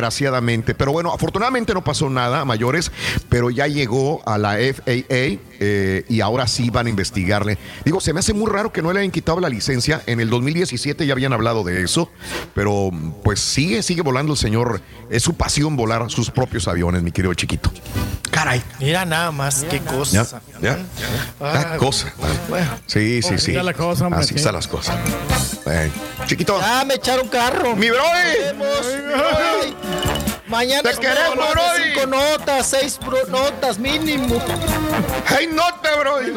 [0.02, 0.74] desgraciadamente.
[0.74, 2.90] Pero bueno, afortunadamente no pasó nada a mayores,
[3.28, 7.56] pero ya llegó a la FAA eh, y ahora sí van a investigarle.
[7.84, 10.02] Digo, se me hace muy raro que no le hayan quitado la licencia.
[10.06, 12.10] En el 2017 ya habían hablado de eso,
[12.54, 12.90] pero
[13.22, 14.80] pues sigue, sigue volando el señor.
[15.08, 17.70] Es su pasión volar sus propios aviones, mi querido chiquito.
[18.30, 18.62] Caray.
[18.80, 20.42] Mira nada más qué Ya, cosa.
[20.60, 20.78] ya.
[21.40, 22.12] Ah, Ah, cosa.
[22.48, 22.70] bueno.
[22.86, 23.50] Sí, sí, sí.
[23.52, 24.36] está la cosa, hombre, Así sí.
[24.36, 24.96] están las cosas.
[26.26, 26.58] Chiquito.
[26.60, 27.76] Ya me echaron carro.
[27.76, 29.91] ¡Mi brody!
[29.92, 30.32] Brody.
[30.48, 31.82] Mañana Te queremos, brody.
[31.94, 32.98] Cinco notas, seis
[33.28, 34.42] notas mínimo.
[35.28, 36.22] ¡Hey, nota, bro!
[36.22, 36.30] Y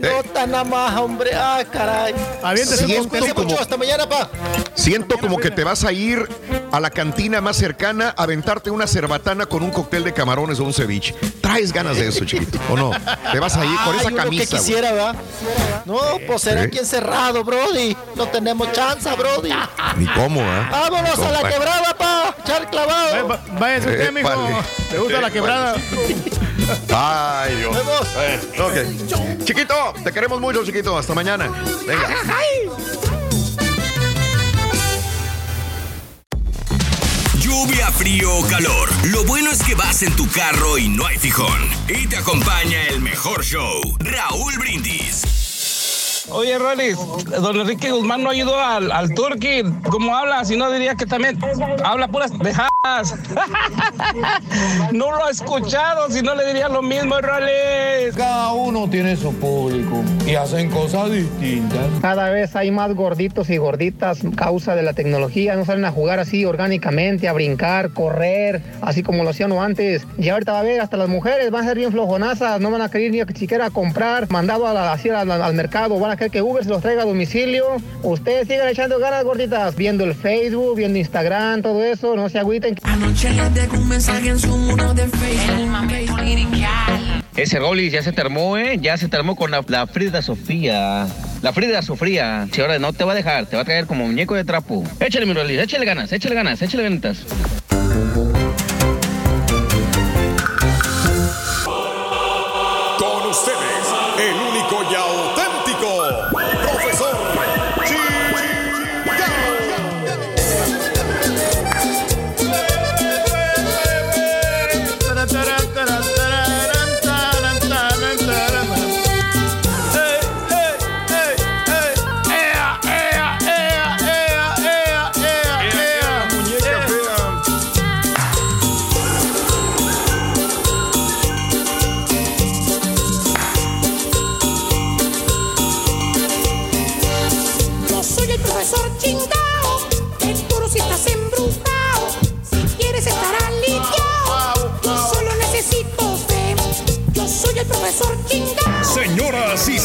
[0.00, 0.16] nomás.
[0.24, 1.30] Ey, nota nada más, hombre.
[1.34, 2.14] Ah, caray.
[2.42, 3.60] Cuídense como- mucho.
[3.60, 4.28] Hasta mañana, pa.
[4.74, 6.28] Siento como que te vas a ir
[6.72, 10.64] a la cantina más cercana a aventarte una cerbatana con un cóctel de camarones o
[10.64, 11.14] un ceviche.
[11.40, 12.90] Traes ganas de eso, chiquito, ¿o no?
[13.32, 14.44] Te vas a ir con Ay, esa uno camisa.
[14.44, 15.14] que quisiera, ¿verdad?
[15.84, 17.96] No, pues será aquí encerrado, Brody.
[18.14, 19.50] No tenemos chance, Brody.
[19.96, 20.66] Ni cómo, ¿eh?
[20.70, 22.34] Vámonos a la quebrada, pa.
[22.44, 23.28] Echar clavado.
[23.28, 24.30] Va- Váyase usted, mijo.
[24.90, 25.74] ¿Te gusta la quebrada?
[26.94, 27.76] Ay, Dios.
[27.76, 28.14] Vemos.
[28.14, 29.44] Bueno, ok.
[29.44, 30.96] Chiquito, te queremos mucho, chiquito.
[30.96, 31.48] Hasta mañana.
[31.86, 32.08] Venga.
[37.38, 38.88] Lluvia, frío o calor.
[39.04, 41.68] Lo bueno es que vas en tu carro y no hay fijón.
[41.88, 45.45] Y te acompaña el mejor show, Raúl Brindis.
[46.30, 46.96] Oye, Rolis,
[47.40, 49.62] don Enrique Guzmán no ayudó al, al Turqui.
[49.90, 50.44] ¿Cómo habla?
[50.44, 51.38] Si no, diría que también
[51.84, 53.14] habla puras dejadas.
[54.92, 58.14] no lo ha escuchado, si no le diría lo mismo, Rolis.
[58.16, 61.86] Cada uno tiene su público y hacen cosas distintas.
[62.02, 65.54] Cada vez hay más gorditos y gorditas causa de la tecnología.
[65.54, 70.06] No salen a jugar así orgánicamente, a brincar, correr, así como lo hacían antes.
[70.18, 72.82] Y ahorita va a ver, hasta las mujeres van a ser bien flojonazas, no van
[72.82, 76.42] a querer ni siquiera comprar, mandado a la- así al, al mercado, van a que
[76.42, 77.76] Uber se los traiga a domicilio.
[78.02, 82.76] Ustedes sigan echando ganas, gorditas, viendo el Facebook, viendo Instagram, todo eso, no se agüiten.
[82.82, 85.26] Anoche le dejé un mensaje en su muro de Facebook.
[87.36, 88.78] Ese Rolis ya se termó, ¿eh?
[88.80, 91.06] Ya se termó con la, la Frida Sofía.
[91.42, 92.48] La Frida Sofía.
[92.50, 94.82] Si ahora no te va a dejar, te va a traer como muñeco de trapo.
[95.00, 97.18] Échale, mi Rolis, échale ganas, échale ganas, échale ganitas.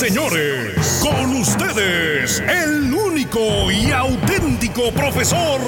[0.01, 5.61] Señores, con ustedes, el único y auténtico profesor.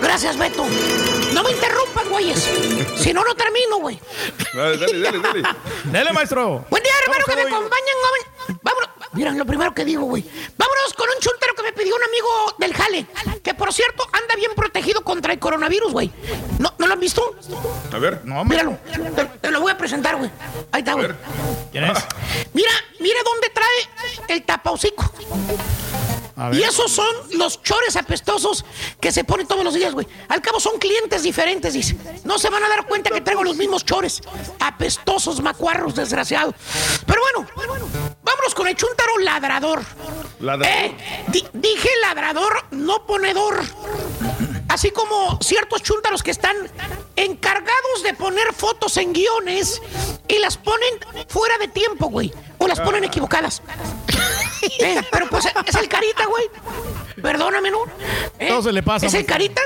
[0.00, 0.64] Gracias, Beto.
[1.34, 2.38] No me interrumpas, güeyes.
[2.96, 4.00] Si no, no termino, güey.
[4.54, 5.42] Dale, dale, dale, dale.
[5.84, 6.64] Dale, maestro.
[6.70, 7.96] Buen día, hermano, que me acompañen.
[8.62, 8.89] Vámonos.
[9.12, 10.22] Mira, lo primero que digo, güey.
[10.56, 13.06] Vámonos con un chuntero que me pidió un amigo del jale.
[13.42, 16.10] Que, por cierto, anda bien protegido contra el coronavirus, güey.
[16.58, 17.34] ¿No, ¿No lo han visto?
[17.92, 18.20] A ver.
[18.24, 18.78] Míralo.
[19.16, 20.30] Te, te lo voy a presentar, güey.
[20.70, 21.08] Ahí está, güey.
[21.72, 21.98] ¿Quién es?
[22.52, 25.12] Mira, mira dónde trae el tapaucico.
[26.52, 27.06] Y esos son
[27.38, 28.64] los chores apestosos
[29.00, 30.06] que se pone todos los días, güey.
[30.28, 31.96] Al cabo son clientes diferentes, dice.
[32.24, 34.20] No se van a dar cuenta que traigo los mismos chores.
[34.60, 36.54] Apestosos macuarros, desgraciados.
[37.06, 37.48] Pero bueno,
[38.22, 39.82] vámonos con el chuntaro ladrador.
[40.64, 40.96] Eh,
[41.28, 43.62] di- dije ladrador, no ponedor.
[44.70, 46.56] Así como ciertos chúntaros que están
[47.16, 49.82] encargados de poner fotos en guiones
[50.28, 50.94] y las ponen
[51.26, 52.32] fuera de tiempo, güey.
[52.58, 53.62] O las ponen equivocadas.
[54.78, 56.44] Eh, pero pues es el carita, güey.
[57.20, 57.78] Perdóname, ¿no?
[58.38, 59.60] Eh, Todo se le pasa, Es el carita.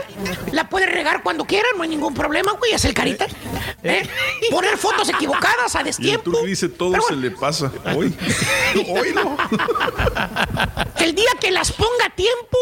[0.52, 2.72] La puede regar cuando quiera, no hay ningún problema, güey.
[2.72, 3.26] Es el carita.
[3.82, 4.08] Eh,
[4.50, 6.22] Poner fotos equivocadas a Y el destiempo.
[6.30, 7.70] turco dice todo Pero se le pasa.
[7.96, 8.14] Hoy.
[8.88, 9.36] Hoy no.
[10.98, 12.58] El día que las ponga a tiempo,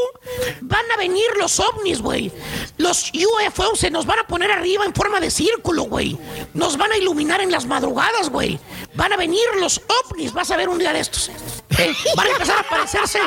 [0.63, 2.33] van a venir los ovnis, güey.
[2.79, 6.19] Los UFOs se nos van a poner arriba en forma de círculo, güey.
[6.55, 8.59] Nos van a iluminar en las madrugadas, güey.
[8.95, 9.81] Van a venir los
[10.11, 11.31] ovnis, vas a ver un día de estos.
[11.79, 13.19] Eh, Van a empezar a aparecerse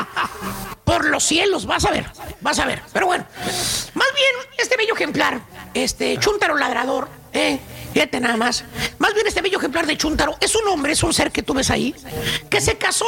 [0.85, 2.05] por los cielos, vas a ver,
[2.41, 2.81] vas a ver.
[2.93, 3.25] Pero bueno,
[3.95, 5.41] más bien este bello ejemplar,
[5.73, 7.59] este chúntaro ladrador, eh,
[7.91, 8.63] fíjate nada más.
[8.99, 11.53] Más bien este bello ejemplar de chúntaro es un hombre, es un ser que tú
[11.53, 11.93] ves ahí,
[12.49, 13.05] que se casó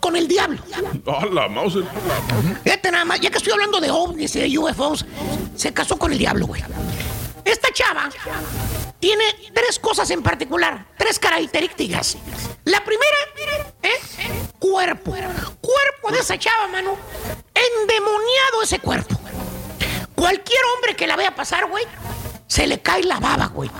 [0.00, 0.58] con el diablo.
[1.06, 1.84] Ah, la Mauser.
[2.64, 5.04] Fíjate nada más, ya que estoy hablando de ovnis y de UFOs,
[5.54, 6.62] se casó con el diablo, güey.
[7.48, 8.10] Esta chava
[9.00, 12.18] tiene tres cosas en particular, tres características.
[12.64, 13.16] La primera,
[13.82, 14.48] ¿eh?
[14.58, 15.12] cuerpo.
[15.12, 16.94] Cuerpo de esa chava, mano.
[17.54, 19.18] Endemoniado ese cuerpo.
[20.14, 21.86] Cualquier hombre que la vea pasar, güey,
[22.46, 23.70] se le cae la baba, güey.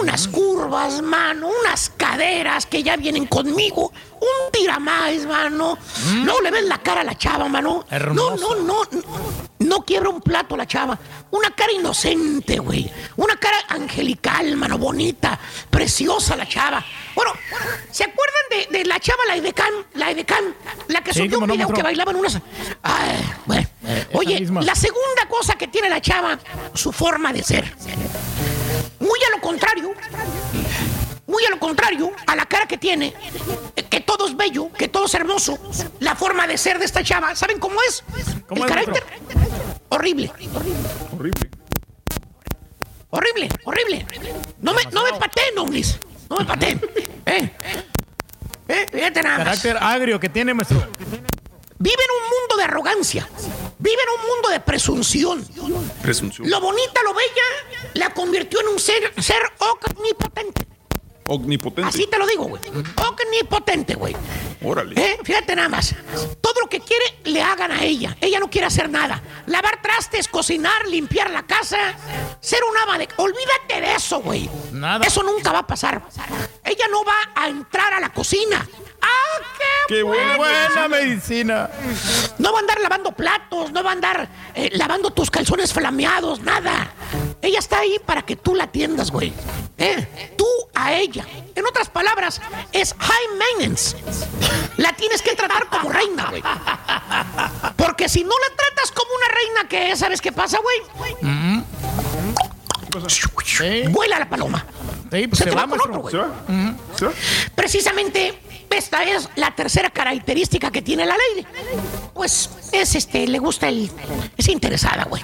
[0.00, 5.76] Unas curvas, mano, unas caderas que ya vienen conmigo, un tiramais, mano.
[6.24, 7.84] No le ves la cara a la chava, mano.
[8.12, 9.40] No, no, no, no.
[9.58, 10.98] No quiebra un plato la chava.
[11.32, 12.90] Una cara inocente, güey.
[13.16, 15.38] Una cara angelical, mano, bonita,
[15.70, 16.84] preciosa la chava.
[17.14, 17.32] Bueno,
[17.90, 19.72] ¿se acuerdan de, de la chava, la Edecán?
[19.94, 20.54] La Edecán,
[20.88, 22.38] la que Sí, subió un no, video que bailaban unas.
[22.82, 23.68] Ay, bueno.
[24.12, 24.62] Oye, misma.
[24.62, 26.38] la segunda cosa que tiene la chava,
[26.74, 27.74] su forma de ser.
[29.00, 29.92] Muy a lo contrario,
[31.26, 33.14] muy a lo contrario a la cara que tiene,
[33.74, 35.58] eh, que todo es bello, que todo es hermoso,
[36.00, 38.04] la forma de ser de esta chava, ¿saben cómo es?
[38.46, 39.02] ¿Cómo El es, carácter
[39.88, 40.30] horrible,
[41.12, 41.50] Horrible.
[43.10, 44.06] horrible, horrible.
[44.60, 45.98] No me, no me pateen, hombres,
[46.28, 46.80] no me pateen.
[47.26, 47.52] Eh,
[48.68, 49.44] eh, fíjate nada más.
[49.46, 50.84] Carácter agrio que tiene, maestro.
[51.82, 53.26] Vive en un mundo de arrogancia,
[53.78, 55.42] vive en un mundo de presunción.
[56.02, 56.50] Presunción.
[56.50, 60.66] Lo bonita, lo bella, la convirtió en un ser, ser omnipotente.
[61.26, 61.88] Omnipotente.
[61.88, 62.60] Así te lo digo, güey.
[62.66, 64.14] Omnipotente, güey.
[64.62, 65.00] Órale.
[65.00, 65.18] ¿Eh?
[65.24, 65.94] Fíjate nada más.
[66.42, 68.14] Todo lo que quiere le hagan a ella.
[68.20, 69.22] Ella no quiere hacer nada.
[69.46, 71.94] Lavar trastes, cocinar, limpiar la casa,
[72.40, 73.08] ser un ama de.
[73.16, 74.50] Olvídate de eso, güey.
[74.72, 75.06] Nada.
[75.06, 76.02] Eso nunca va a pasar.
[76.70, 78.64] Ella no va a entrar a la cocina.
[79.02, 79.40] ¡Ah,
[79.88, 80.02] qué, Qué!
[80.04, 81.68] Buena medicina.
[82.38, 86.38] No va a andar lavando platos, no va a andar eh, lavando tus calzones flameados,
[86.42, 86.92] nada.
[87.42, 89.32] Ella está ahí para que tú la atiendas, güey.
[89.78, 90.34] ¿Eh?
[90.38, 91.26] Tú a ella.
[91.56, 92.40] En otras palabras,
[92.70, 93.96] es high maintenance.
[94.76, 96.42] La tienes que tratar como reina, güey.
[97.76, 100.82] Porque si no la tratas como una reina que es, ¿sabes qué pasa, güey?
[103.44, 103.82] Sí.
[103.88, 104.64] Vuela la paloma.
[105.12, 105.90] Sí, pues Se se te va, va con maestro.
[105.90, 106.12] otro, güey.
[106.12, 106.76] ¿Se va?
[106.96, 107.12] ¿Se va?
[107.54, 108.34] Precisamente
[108.70, 111.46] esta es la tercera característica que tiene la ley.
[112.14, 113.90] Pues es este, le gusta el.
[114.36, 115.22] Es interesada, güey.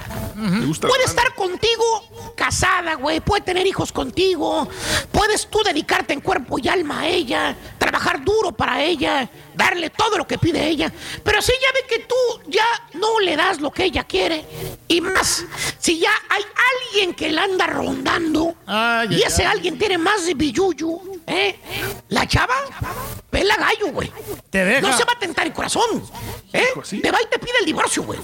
[0.79, 3.19] Puede estar contigo casada, güey.
[3.21, 4.67] Puede tener hijos contigo.
[5.11, 7.55] Puedes tú dedicarte en cuerpo y alma a ella.
[7.77, 9.29] Trabajar duro para ella.
[9.55, 10.91] Darle todo lo que pide ella.
[11.23, 12.15] Pero si ella ve que tú
[12.47, 14.45] ya no le das lo que ella quiere.
[14.87, 15.45] Y más,
[15.79, 16.43] si ya hay
[16.91, 18.55] alguien que la anda rondando.
[18.67, 19.53] Ay, y ese ay.
[19.53, 21.21] alguien tiene más de billuyu.
[21.25, 21.59] ¿eh?
[22.09, 22.55] La chava,
[23.29, 24.11] pela gallo, güey.
[24.49, 24.81] Te deja.
[24.81, 26.03] No se va a tentar el corazón.
[26.53, 26.63] ¿eh?
[26.71, 26.99] Hijo, ¿sí?
[27.01, 28.19] Te va y te pide el divorcio, güey.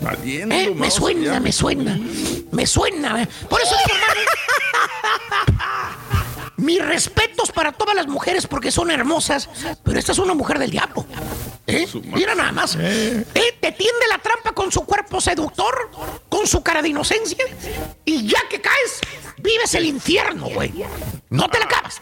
[0.00, 1.98] Valiendo, Eh, me suena, me suena.
[2.52, 3.22] Me suena.
[3.22, 3.28] eh.
[3.48, 4.20] Por eso digo, hermano.
[6.60, 9.48] Mis respetos para todas las mujeres porque son hermosas,
[9.82, 11.06] pero esta es una mujer del diablo.
[11.66, 11.86] ¿Eh?
[12.04, 12.76] Mira nada más.
[12.78, 13.24] ¿Eh?
[13.32, 15.90] Te tiende la trampa con su cuerpo seductor,
[16.28, 17.44] con su cara de inocencia,
[18.04, 19.00] y ya que caes,
[19.38, 20.84] vives el infierno, güey.
[21.30, 22.00] No te la acabas.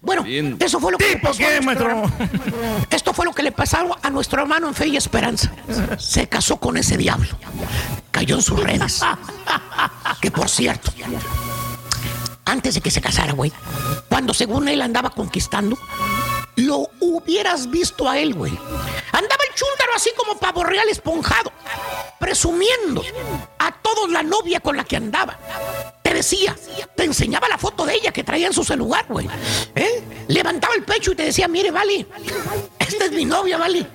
[0.00, 0.56] Bueno, Bien.
[0.60, 2.12] eso fue lo que le ¿Tipo pasó a nuestro.
[2.90, 5.52] Esto fue lo que le pasó a nuestro hermano en fe y esperanza.
[5.98, 7.36] Se casó con ese diablo.
[8.10, 9.00] Cayó en sus redes.
[10.20, 10.92] Que por cierto,
[12.44, 13.52] antes de que se casara, güey,
[14.08, 15.78] cuando según él andaba conquistando,
[16.56, 18.52] lo hubieras visto a él, güey.
[19.12, 21.52] Andaba el chúntaro así como pavo real esponjado,
[22.18, 23.02] presumiendo
[23.58, 25.38] a todos la novia con la que andaba.
[26.02, 26.56] Te decía,
[26.94, 29.28] te enseñaba la foto de ella que traía en su celular, güey.
[29.74, 30.02] ¿Eh?
[30.28, 32.06] Levantaba el pecho y te decía, mire, vale,
[32.78, 33.86] esta es mi novia, vale.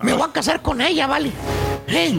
[0.00, 1.32] Me voy a casar con ella, vale.
[1.86, 2.18] ¿Eh?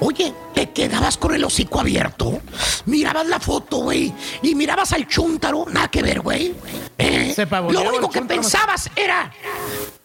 [0.00, 2.40] Oye, te quedabas con el hocico abierto,
[2.86, 6.54] mirabas la foto, güey, y mirabas al chúntaro, nada que ver, güey.
[6.96, 7.32] ¿Eh?
[7.34, 9.32] Se Lo único que pensabas era,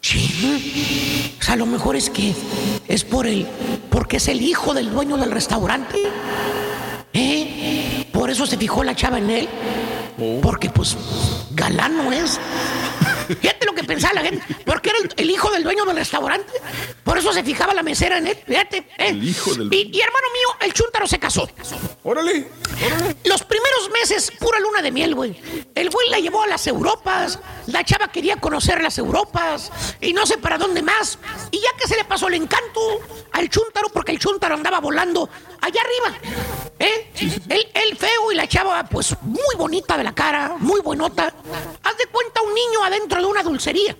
[0.00, 2.34] "Chin, o sea, a lo mejor es que
[2.88, 3.46] es por el,
[3.90, 5.96] porque es el hijo del dueño del restaurante.
[7.12, 8.06] ¿Eh?
[8.12, 9.48] Por eso se fijó la chava en él.
[10.42, 10.96] Porque, pues,
[11.52, 12.38] galán no es.
[13.36, 14.44] Fíjate lo que pensaba la gente.
[14.64, 16.52] Porque era el, el hijo del dueño del restaurante.
[17.04, 18.38] Por eso se fijaba la mesera en él.
[18.46, 18.78] Fíjate.
[18.78, 19.08] ¿eh?
[19.08, 21.48] El hijo del- y, y hermano mío, el chúntaro se casó.
[22.02, 22.48] Órale.
[23.24, 25.40] Los primeros meses, pura luna de miel, güey.
[25.74, 27.38] El güey la llevó a las Europas.
[27.66, 29.70] La chava quería conocer las Europas.
[30.00, 31.18] Y no sé para dónde más.
[31.50, 32.80] Y ya que se le pasó el encanto
[33.32, 35.28] al chúntaro, porque el chúntaro andaba volando
[35.60, 36.18] allá arriba.
[36.78, 37.10] ¿Eh?
[37.50, 41.26] El, el feo y la chava, pues muy bonita de la cara, muy buenota.
[41.82, 43.96] Haz de cuenta un niño adentro de una dulcería.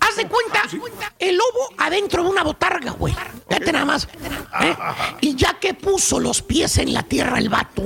[0.00, 0.62] Haz de cuenta
[1.18, 3.14] el lobo adentro de una botarga, güey.
[3.48, 4.08] Fíjate nada más.
[4.60, 4.76] ¿eh?
[5.20, 7.82] Y ya que puso los pies en la tierra el vato,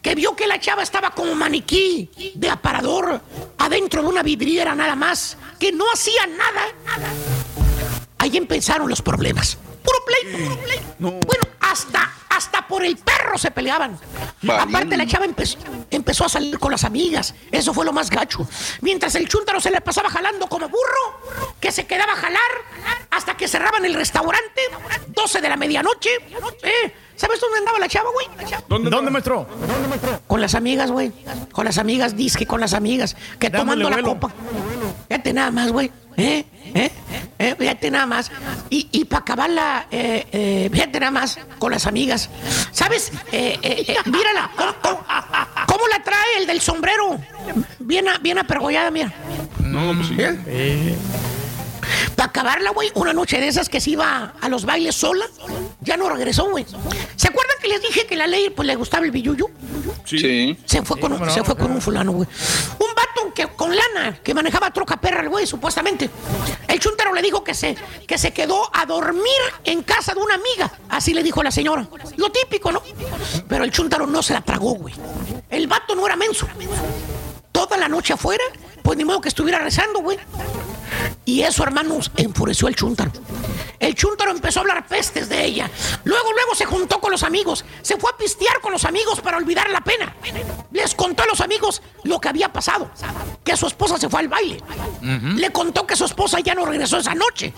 [0.00, 3.20] que vio que la chava estaba como maniquí de aparador
[3.58, 6.66] adentro de una vidriera nada más, que no hacía nada,
[8.18, 9.58] ahí empezaron los problemas.
[9.82, 11.26] Puro pleito, puro pleito.
[11.26, 11.42] Bueno,
[11.72, 13.98] hasta, hasta por el perro se peleaban.
[14.42, 14.76] Valiendo.
[14.78, 15.58] Aparte la chava empezó,
[15.90, 17.34] empezó a salir con las amigas.
[17.50, 18.46] Eso fue lo más gacho.
[18.80, 22.40] Mientras el chúntaro se le pasaba jalando como burro, que se quedaba a jalar
[23.10, 24.60] hasta que cerraban el restaurante,
[25.08, 26.10] 12 de la medianoche.
[26.62, 26.94] ¿Eh?
[27.16, 28.26] ¿Sabes dónde andaba la chava, güey?
[28.68, 29.46] ¿Dónde, maestro?
[30.26, 31.12] Con las amigas, güey.
[31.52, 33.16] Con las amigas, disque con las amigas.
[33.38, 34.08] Que Dándole tomando la vuelo.
[34.20, 34.32] copa.
[35.08, 35.92] Fíjate nada más, güey.
[36.16, 36.44] ¿Eh?
[36.74, 36.90] ¿Eh?
[37.38, 37.54] ¿Eh?
[37.58, 38.30] Fíjate nada más.
[38.70, 42.30] Y, y para acabarla, eh, fíjate nada más con las amigas.
[42.70, 43.12] ¿Sabes?
[44.06, 44.50] Mírala.
[44.56, 45.04] ¿Cómo, cómo-
[45.66, 47.18] cómo la trae el del sombrero?
[47.78, 49.12] Bien, bien apergollada, mira.
[49.60, 50.96] No, pues sí.
[52.16, 55.26] Para acabarla, güey, una noche de esas que se iba a los bailes sola,
[55.80, 56.66] ya no regresó, güey.
[57.16, 59.46] ¿Se acuerdan que les dije que la ley pues le gustaba el billuyo?
[60.04, 60.56] Sí.
[60.64, 62.28] Se fue con, un, se fue con un fulano, güey.
[62.78, 66.10] Un vato que, con lana, que manejaba troca perra el güey, supuestamente.
[66.68, 69.22] El chuntaro le dijo que se, que se quedó a dormir
[69.64, 70.72] en casa de una amiga.
[70.88, 71.86] Así le dijo la señora.
[72.16, 72.82] Lo típico, ¿no?
[73.48, 74.94] Pero el chuntaro no se la tragó, güey.
[75.50, 76.46] El vato no era menso.
[77.52, 78.44] Toda la noche afuera,
[78.82, 80.18] pues ni modo que estuviera rezando, güey.
[81.24, 83.12] Y eso, hermanos, enfureció al chúntaro.
[83.78, 85.70] El chúntaro empezó a hablar pestes de ella.
[86.04, 87.64] Luego, luego se juntó con los amigos.
[87.82, 90.14] Se fue a pistear con los amigos para olvidar la pena.
[90.70, 92.90] Les contó a los amigos lo que había pasado.
[93.42, 94.62] Que su esposa se fue al baile.
[95.00, 97.52] Le contó que su esposa ya no regresó esa noche.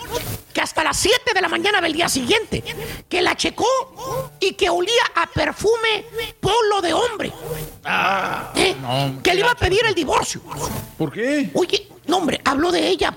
[0.52, 2.64] Que hasta las 7 de la mañana del día siguiente.
[3.08, 6.04] Que la checó y que olía a perfume
[6.40, 7.32] polo de hombre.
[8.54, 8.76] ¿Eh?
[9.22, 10.40] que le iba a pedir el divorcio.
[10.96, 11.50] ¿Por qué?
[11.54, 13.14] Oye, no, hombre, habló de ella.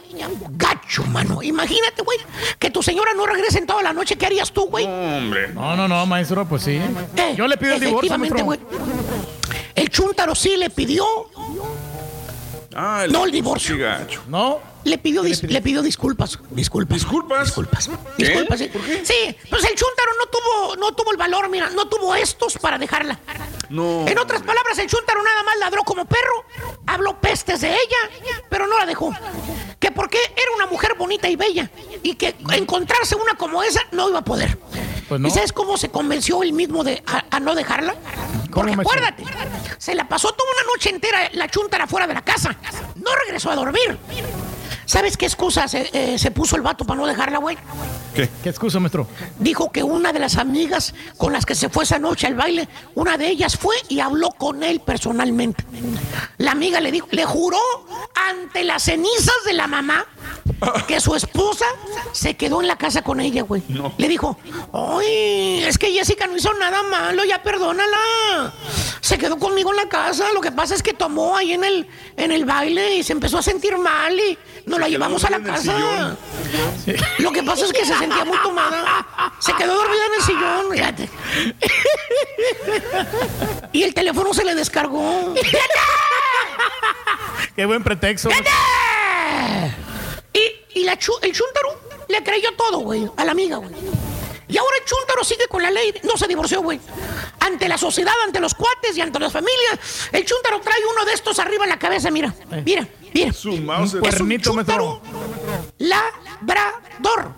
[0.51, 1.41] Gacho, mano.
[1.43, 2.17] Imagínate, güey,
[2.59, 4.15] que tu señora no regrese en toda la noche.
[4.17, 4.85] ¿Qué harías tú, güey?
[4.85, 5.49] Hombre.
[5.49, 6.79] No, no, no, maestro, pues sí.
[7.17, 8.77] Eh, Yo le pido el divorcio, efectivamente, maestro.
[8.77, 8.97] güey.
[9.75, 11.05] El chúntaro sí le pidió,
[12.79, 13.75] Ah, el, no el divorcio.
[13.75, 14.23] Sí, gacho.
[14.27, 14.59] No.
[14.83, 16.39] Le pidió, dis- le pidió disculpas.
[16.51, 16.99] Disculpas.
[16.99, 17.45] Disculpas.
[17.45, 17.89] Disculpas.
[18.17, 18.25] ¿Qué?
[18.25, 18.67] Disculpas, sí.
[18.67, 19.03] ¿Por qué?
[19.03, 22.77] Sí, pues el chúntaro no tuvo, no tuvo el valor, mira, no tuvo estos para
[22.77, 23.19] dejarla.
[23.69, 24.07] No.
[24.07, 26.45] En otras palabras, el chúntaro nada más ladró como perro,
[26.85, 29.11] habló pestes de ella, pero no la dejó.
[29.79, 31.69] Que porque era una mujer bonita y bella,
[32.03, 34.57] y que encontrarse una como esa no iba a poder.
[35.07, 35.27] Pues no.
[35.27, 37.95] ¿Y sabes cómo se convenció él mismo de a, a no dejarla?
[38.51, 39.23] Porque acuérdate,
[39.77, 42.55] se la pasó toda una noche entera la chúntara fuera de la casa.
[42.95, 43.97] No regresó a dormir.
[44.85, 47.57] ¿Sabes qué excusa se, eh, se puso el vato para no dejarla, güey?
[48.43, 49.07] ¿Qué excusa, maestro?
[49.39, 52.67] Dijo que una de las amigas con las que se fue esa noche al baile,
[52.95, 55.63] una de ellas fue y habló con él personalmente.
[56.37, 57.59] La amiga le dijo, le juró
[58.29, 60.05] ante las cenizas de la mamá
[60.87, 61.65] que su esposa
[62.13, 63.61] se quedó en la casa con ella, güey.
[63.97, 64.37] Le dijo,
[64.73, 68.53] ay, es que Jessica no hizo nada malo, ya perdónala.
[69.01, 71.87] Se quedó conmigo en la casa, lo que pasa es que tomó ahí en el,
[72.15, 75.41] en el baile y se empezó a sentir mal y nos la llevamos a la
[75.41, 76.17] casa.
[77.19, 79.05] Lo que pasa es que se sentía muy tomada.
[79.39, 81.09] Se quedó dormida en el sillón, fíjate.
[83.73, 85.33] Y el teléfono se le descargó.
[87.55, 88.29] Qué buen pretexto.
[90.33, 93.73] Y, y la chu- el chúntaro le creyó todo, güey, a la amiga, güey.
[94.49, 96.79] Y ahora el chúntaro sigue con la ley, no se divorció, güey.
[97.41, 101.13] Ante la sociedad, ante los cuates y ante las familias, el chúntaro trae uno de
[101.13, 103.33] estos arriba en la cabeza, mira, mira, mira.
[103.33, 103.89] Su mouse.
[103.89, 105.01] Es un Cuernito, chúntaro
[105.79, 107.33] labrador.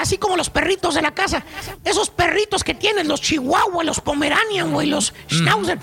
[0.00, 1.44] Así como los perritos de la casa.
[1.84, 5.78] Esos perritos que tienen los chihuahua, los pomeranian, güey, los schnauzer.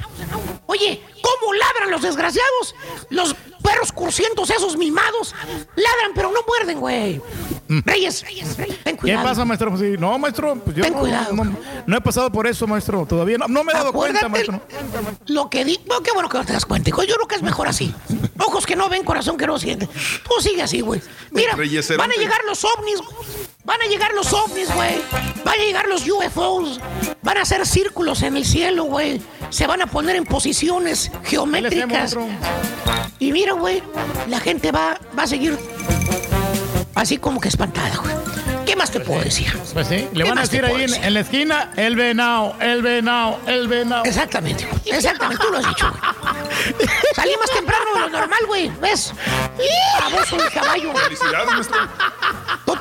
[0.68, 2.76] Oye, ¿cómo ladran los desgraciados?
[3.10, 5.34] Los perros cursientos esos mimados.
[5.76, 7.22] Ladran, pero no muerden, güey.
[7.68, 8.24] Reyes,
[8.84, 9.24] ten ¿Qué cuidado.
[9.24, 9.76] pasa, maestro?
[9.78, 11.34] Sí, no, maestro, pues yo Ten no, cuidado.
[11.34, 14.62] no- no he pasado por eso, maestro, todavía no, no me he dado cuenta, maestro.
[15.28, 17.04] Lo que di, qué bueno que no te das cuenta, hijo.
[17.04, 17.94] Yo creo que es mejor así.
[18.40, 19.88] Ojos que no ven, corazón que no siente.
[19.88, 21.02] Tú sigue así, güey.
[21.32, 21.56] Mira,
[21.98, 23.00] van a llegar los ovnis,
[23.66, 25.02] van a llegar los ovnis, güey.
[25.44, 26.80] Van a llegar los UFOs.
[27.22, 29.22] Van a hacer círculos en el cielo, güey.
[29.50, 32.16] Se van a poner en posiciones geométricas.
[33.20, 33.82] Y mira, güey,
[34.28, 35.58] la gente va, va a seguir
[36.96, 38.14] así como que espantada, güey.
[38.66, 39.48] ¿Qué más te puedo decir?
[39.74, 41.04] Pues sí, le ¿Qué van a decir ahí en, decir?
[41.06, 44.04] en la esquina, el venado, el venado, el venado.
[44.06, 46.90] Exactamente, exactamente, tú lo has dicho, güey.
[47.16, 49.14] Salí más temprano de lo normal, güey, ¿ves?
[50.00, 50.94] Baboso de caballo.
[50.96, 51.78] Felicidades, maestro.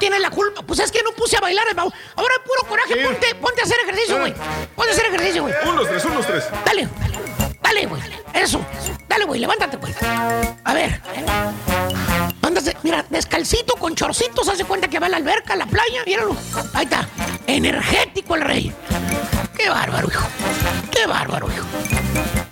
[0.05, 0.61] No tienes la culpa.
[0.61, 1.91] Pues es que no puse a bailar el babo.
[2.17, 4.35] Ahora puro coraje, ponte, ponte a hacer ejercicio, güey.
[4.77, 5.55] Ponte a hacer ejercicio, güey.
[5.67, 6.45] Unos tres, unos tres.
[6.63, 6.89] Dale,
[7.63, 8.03] dale, güey.
[8.35, 8.61] Eso.
[9.09, 9.95] Dale, güey, levántate, güey.
[10.63, 11.01] A ver.
[12.43, 16.05] Ándase, mira, descalcito, con chorcitos, hace cuenta que va a la alberca, a la playa,
[16.05, 16.37] míralo.
[16.75, 17.09] Ahí está.
[17.47, 18.75] Energético el rey.
[19.57, 20.29] Qué bárbaro, hijo.
[20.91, 21.65] Qué bárbaro, hijo.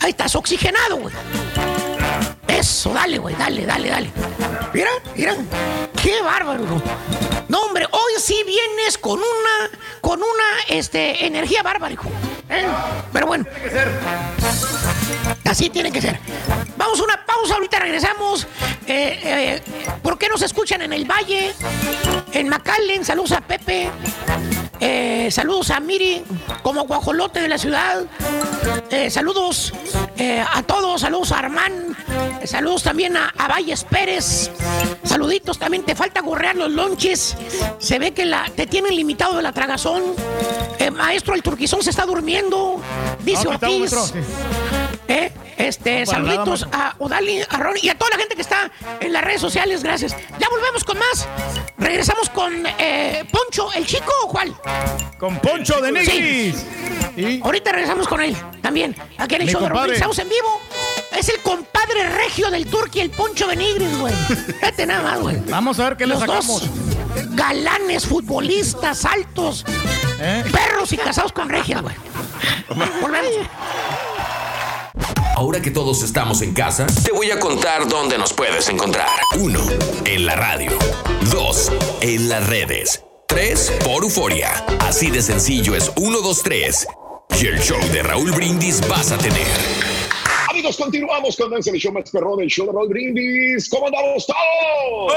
[0.01, 1.15] Ahí estás, oxigenado, güey.
[2.59, 4.11] Eso, dale, güey, dale, dale, dale.
[4.75, 5.37] Mira, mira.
[6.03, 6.83] Qué bárbaro, hijo.
[7.49, 12.09] No, hombre, hoy sí vienes con una, con una, este, energía bárbara, hijo.
[12.51, 12.67] ¿Eh?
[13.13, 13.47] Pero bueno.
[15.45, 16.19] Así tiene que ser.
[16.77, 18.47] Vamos a una pausa, ahorita regresamos.
[18.87, 19.63] Eh, eh,
[20.03, 21.55] ¿Por qué nos escuchan en el Valle?
[22.33, 23.91] En McAllen, saludos a Pepe.
[24.85, 26.25] Eh, saludos a Miri,
[26.65, 28.03] como guajolote de la ciudad.
[28.91, 29.73] Eh, saludos
[30.17, 31.97] eh, a todos, saludos a Armán.
[32.45, 34.51] Saludos también a, a Valles Pérez.
[35.05, 37.37] Saluditos también, te falta gorrear los lonches.
[37.79, 40.03] Se ve que la, te tienen limitado de la tragazón.
[40.81, 42.81] Eh, maestro, el turquizón se está durmiendo.
[43.21, 43.95] Dice Ortiz.
[45.07, 48.69] Eh, Este, para saluditos a Odali, a Ronnie y a toda la gente que está
[49.01, 50.17] en las redes sociales, gracias.
[50.41, 51.29] Ya volvemos con más.
[51.79, 54.53] Regresamos con eh, Poncho, el chico o cuál?
[55.19, 56.57] Con Poncho de Nigris.
[57.15, 57.41] Sí.
[57.45, 58.97] Ahorita regresamos con él también.
[59.19, 59.69] Aquí en el Mi show de.
[59.69, 60.61] Raúl Estamos en vivo.
[61.17, 64.15] Es el compadre regio del Turqui, el Poncho Benigris, güey.
[64.15, 65.37] Fíjate nada más, güey.
[65.49, 66.47] Vamos a ver qué le Los sacamos.
[66.63, 66.71] dos
[67.37, 69.65] galanes, futbolistas, altos,
[70.19, 70.43] ¿Eh?
[70.51, 71.95] perros y casados con regias, güey.
[73.01, 73.31] Volvemos.
[75.37, 79.09] Ahora que todos estamos en casa, te voy a contar dónde nos puedes encontrar.
[79.39, 79.61] 1.
[80.05, 80.71] En la radio.
[81.31, 81.73] 2.
[82.01, 83.03] En las redes.
[83.29, 83.73] 3.
[83.85, 84.53] Por Euforia.
[84.81, 86.87] Así de sencillo es 1, 2, 3.
[87.41, 89.92] Y el show de Raúl Brindis vas a tener.
[90.63, 93.69] Amigos, continuamos con el show más perrón, el show de Raúl Brindis.
[93.69, 95.13] ¿Cómo andamos todos?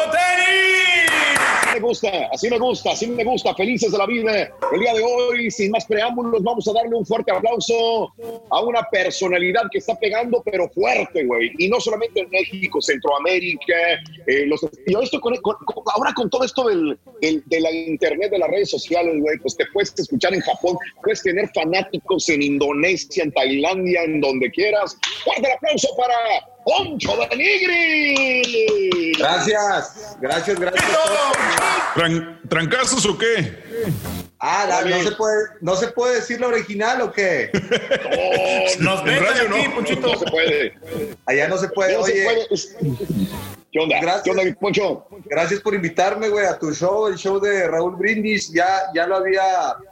[1.75, 3.53] Me gusta, así me gusta, así me gusta.
[3.53, 4.49] Felices de la vida.
[4.73, 8.11] El día de hoy, sin más preámbulos, vamos a darle un fuerte aplauso
[8.49, 11.51] a una personalidad que está pegando, pero fuerte, güey.
[11.59, 13.73] Y no solamente en México, Centroamérica.
[14.25, 15.57] eh, los, yo esto con, con-
[15.93, 19.55] ahora con todo esto del, del- de la internet, de las redes sociales, güey, pues
[19.57, 24.97] te puedes escuchar en Japón, puedes tener fanáticos en Indonesia, en Tailandia, en donde quieras.
[25.35, 26.15] Fuerte el aplauso para
[26.65, 29.13] Poncho de Nigri.
[29.17, 30.83] Gracias, gracias, gracias.
[31.95, 33.63] Tran- ¿Trancazos o qué?
[34.39, 37.49] Ah, la- no, se puede, ¿no se puede decir la original o qué?
[38.79, 39.67] Nos En radio aquí,
[40.01, 40.07] no.
[40.11, 40.77] No se puede.
[41.25, 41.93] Allá no se puede.
[41.97, 43.54] No se Oye, puede.
[43.75, 43.99] ¿Qué onda?
[43.99, 44.23] Gracias.
[44.23, 45.05] ¿Qué onda, Poncho?
[45.25, 48.49] Gracias por invitarme, güey, a tu show, el show de Raúl Brindis.
[48.53, 49.43] Ya, ya lo había,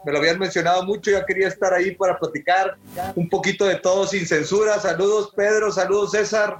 [0.05, 2.77] me lo habían mencionado mucho, ya quería estar ahí para platicar
[3.13, 4.79] un poquito de todo sin censura.
[4.79, 6.59] Saludos, Pedro, saludos, César.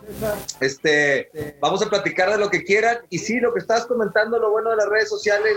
[0.59, 2.97] Este, vamos a platicar de lo que quieran.
[3.09, 5.55] Y sí, lo que estás comentando, lo bueno de las redes sociales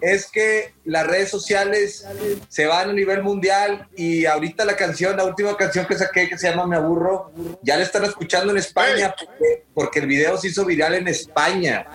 [0.00, 2.06] es que las redes sociales
[2.48, 6.38] se van a nivel mundial y ahorita la canción, la última canción que saqué que
[6.38, 7.32] se llama Me Aburro,
[7.62, 11.86] ya la están escuchando en España porque, porque el video se hizo viral en España.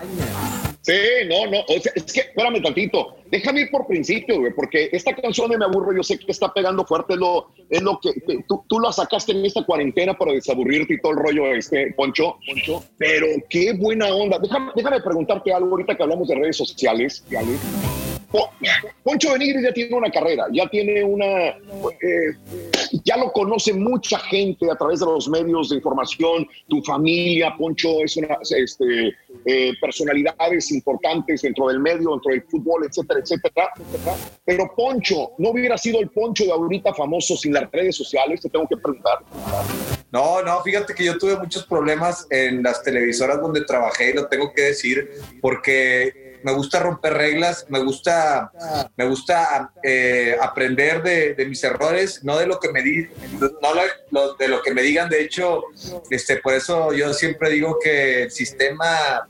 [0.82, 0.92] Sí,
[1.28, 1.60] no, no.
[1.60, 3.16] O sea, es que, espérame tantito.
[3.30, 6.52] Déjame ir por principio, güey, porque esta canción de Me Aburro yo sé que está
[6.52, 7.16] pegando fuerte.
[7.16, 8.12] Lo, es lo que,
[8.46, 12.36] tú, tú la sacaste en esta cuarentena para desaburrirte y todo el rollo, este, Poncho.
[12.46, 12.84] Poncho.
[12.98, 14.38] Pero qué buena onda.
[14.38, 17.24] Déjame, déjame preguntarte algo ahorita que hablamos de redes sociales.
[17.30, 18.13] Po-
[19.02, 21.26] Poncho Benigris ya tiene una carrera, ya tiene una.
[21.26, 22.34] eh,
[23.04, 26.46] ya lo conoce mucha gente a través de los medios de información.
[26.68, 28.38] Tu familia, Poncho, es una.
[28.56, 29.14] Este,
[29.46, 33.70] eh, personalidades importantes dentro del medio, dentro del fútbol, etcétera, etcétera.
[34.44, 38.40] Pero Poncho, ¿no hubiera sido el Poncho de ahorita famoso sin las redes sociales?
[38.40, 39.18] Te tengo que preguntar.
[40.10, 44.52] No, no, fíjate que yo tuve muchos problemas en las televisoras donde trabajé, lo tengo
[44.52, 48.52] que decir, porque me gusta romper reglas, me gusta,
[48.96, 54.62] me gusta eh, aprender de, mis errores, no de lo que me di, de lo
[54.62, 55.08] que me digan.
[55.08, 55.62] De hecho,
[56.10, 59.26] este, por eso yo siempre digo que el sistema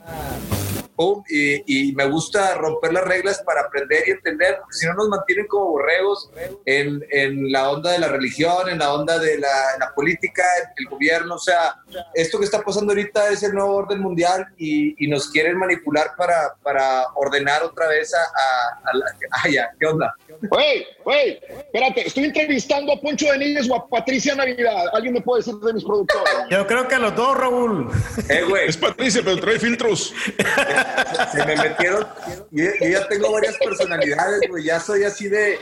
[0.97, 4.95] pum, y, y me gusta romper las reglas para aprender y entender, porque si no
[4.95, 6.31] nos mantienen como borregos
[6.65, 10.45] en, en la onda de la religión, en la onda de la, la política,
[10.77, 11.77] el gobierno, o sea,
[12.15, 16.13] esto que está pasando ahorita es el nuevo orden mundial y, y nos quieren manipular
[16.17, 19.05] para, para ordenar otra vez a, a, a la...
[19.37, 20.15] Ah, ya, ¿qué onda?
[20.43, 24.85] Güey, güey, espérate, estoy entrevistando a Poncho Benítez o a Patricia Navidad.
[24.93, 26.33] ¿Alguien me puede decir de mis productores?
[26.51, 27.91] Yo creo que a los dos, Raúl.
[28.29, 28.69] Eh, güey.
[28.69, 30.15] Es Patricia, pero trae filtros.
[31.33, 32.07] se me metieron.
[32.51, 34.65] Yo, ya tengo varias personalidades, güey.
[34.65, 35.59] Ya soy así de,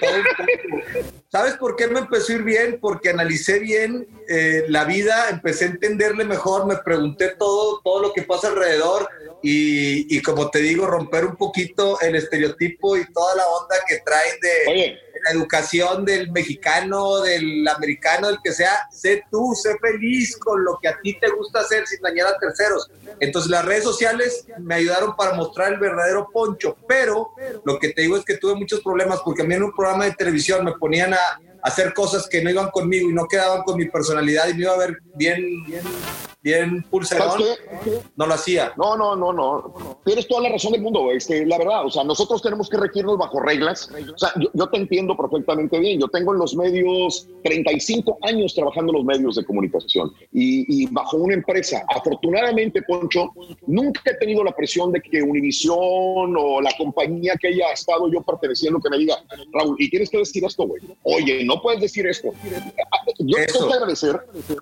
[0.00, 1.12] todo un poco.
[1.30, 2.78] ¿Sabes por qué me empezó a ir bien?
[2.80, 8.12] Porque analicé bien eh, la vida, empecé a entenderle mejor, me pregunté todo, todo lo
[8.12, 9.08] que pasa alrededor
[9.42, 13.98] y, y como te digo, romper un poquito el estereotipo y toda la onda que
[13.98, 14.98] traen de
[15.30, 18.88] educación del mexicano, del americano, del que sea.
[18.90, 22.38] Sé tú, sé feliz con lo que a ti te gusta hacer sin dañar a
[22.38, 22.90] terceros.
[23.20, 27.30] Entonces las redes sociales me ayudaron para mostrar el verdadero poncho, pero
[27.64, 30.04] lo que te digo es que tuve muchos problemas porque a mí en un programa
[30.04, 33.76] de televisión me ponían a hacer cosas que no iban conmigo y no quedaban con
[33.76, 35.82] mi personalidad y me iba a ver bien, bien,
[36.46, 37.32] bien pulserón.
[37.32, 37.58] ¿Sabes
[38.14, 38.72] No lo hacía.
[38.76, 39.98] No, no, no, no.
[40.04, 41.10] Tienes toda la razón del mundo.
[41.10, 43.90] Este, la verdad, o sea, nosotros tenemos que regirnos bajo reglas.
[44.14, 46.00] O sea, yo, yo te entiendo perfectamente bien.
[46.00, 50.86] Yo tengo en los medios 35 años trabajando en los medios de comunicación y, y
[50.86, 51.84] bajo una empresa.
[51.88, 53.32] Afortunadamente, Poncho,
[53.66, 58.22] nunca he tenido la presión de que Univisión o la compañía que haya estado yo
[58.22, 59.16] perteneciendo que me diga,
[59.52, 60.80] Raúl, y tienes que decir esto, güey.
[61.02, 62.30] Oye, no puedes decir esto.
[63.18, 64.20] Yo tengo que agradecer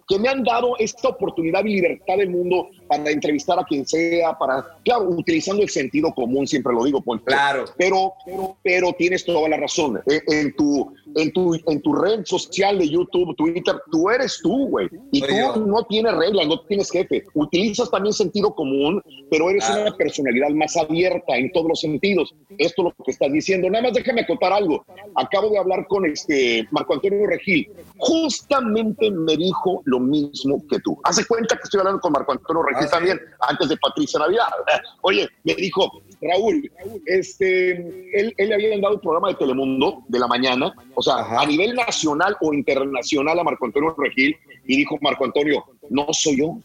[0.09, 4.65] que me han dado esta oportunidad libertad del mundo para entrevistar a quien sea, para,
[4.85, 7.25] claro, utilizando el sentido común, siempre lo digo, Poncho.
[7.25, 7.65] Claro.
[7.77, 10.01] Pero, pero, pero tienes toda la razón.
[10.07, 14.69] En, en tu, en, tu, en tu red social de YouTube, Twitter, tú eres tú,
[14.69, 14.89] güey.
[15.13, 15.57] Y Soy tú yo.
[15.67, 17.25] no tienes reglas, no tienes jefe.
[17.35, 19.83] Utilizas también sentido común, pero eres Claro.
[19.83, 22.35] una personalidad más abierta en todos los sentidos.
[22.59, 23.69] Esto es lo que estás diciendo.
[23.71, 24.85] Nada más déjame acotar algo.
[25.17, 27.69] Acabo de hablar con este Marco Antonio Regil.
[27.99, 30.99] Justamente me dijo lo mismo que tú.
[31.05, 34.47] Hace cuenta que estoy hablando con Marco Antonio Ah, Regil también, antes de Patricia Navidad.
[35.03, 35.91] Oye, me dijo,
[36.29, 36.71] Raúl,
[37.07, 41.41] este, él, él le había dado un programa de Telemundo de la mañana, o sea,
[41.41, 44.37] a nivel nacional o internacional a Marco Antonio Regil,
[44.67, 46.59] y dijo Marco Antonio, no soy yo,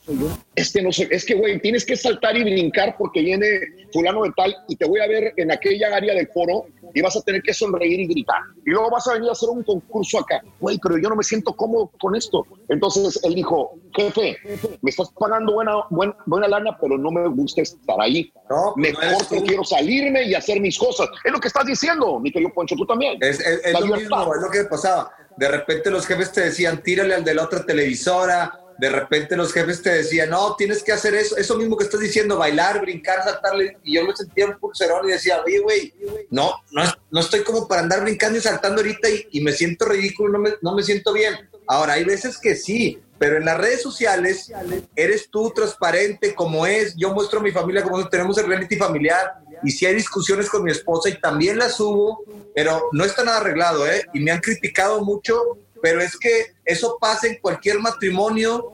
[0.56, 3.48] este no soy, es que güey, tienes que saltar y brincar porque viene
[3.92, 7.16] fulano de tal y te voy a ver en aquella área del foro y vas
[7.16, 8.42] a tener que sonreír y gritar.
[8.66, 10.42] Y luego vas a venir a hacer un concurso acá.
[10.60, 12.48] Güey, pero yo no me siento cómodo con esto.
[12.68, 14.38] Entonces él dijo, jefe,
[14.82, 18.32] me estás pagando buena, buena, buena lana, pero no me gusta estar ahí.
[18.76, 19.36] Mejor eres tú.
[19.36, 21.08] prefiero salirme y hacer mis cosas.
[21.24, 23.18] Es lo que estás diciendo, mi querido Poncho, tú también.
[23.22, 25.12] Es, es- es La lo mismo, es lo que pasaba.
[25.40, 28.60] De repente los jefes te decían, tírale al de la otra televisora.
[28.78, 32.02] De repente los jefes te decían, no, tienes que hacer eso, eso mismo que estás
[32.02, 33.78] diciendo, bailar, brincar, saltarle.
[33.86, 35.94] Y yo me sentía un pulserón y decía, oye, güey,
[36.30, 39.86] no, no, no estoy como para andar brincando y saltando ahorita y, y me siento
[39.86, 41.50] ridículo, no me, no me siento bien.
[41.68, 44.52] Ahora, hay veces que sí, pero en las redes sociales
[44.94, 46.96] eres tú transparente como es.
[46.98, 50.64] Yo muestro a mi familia como tenemos el reality familiar y si hay discusiones con
[50.64, 52.24] mi esposa y también las subo,
[52.56, 54.06] pero no está nada arreglado, ¿eh?
[54.14, 58.74] Y me han criticado mucho, pero es que eso pasa en cualquier matrimonio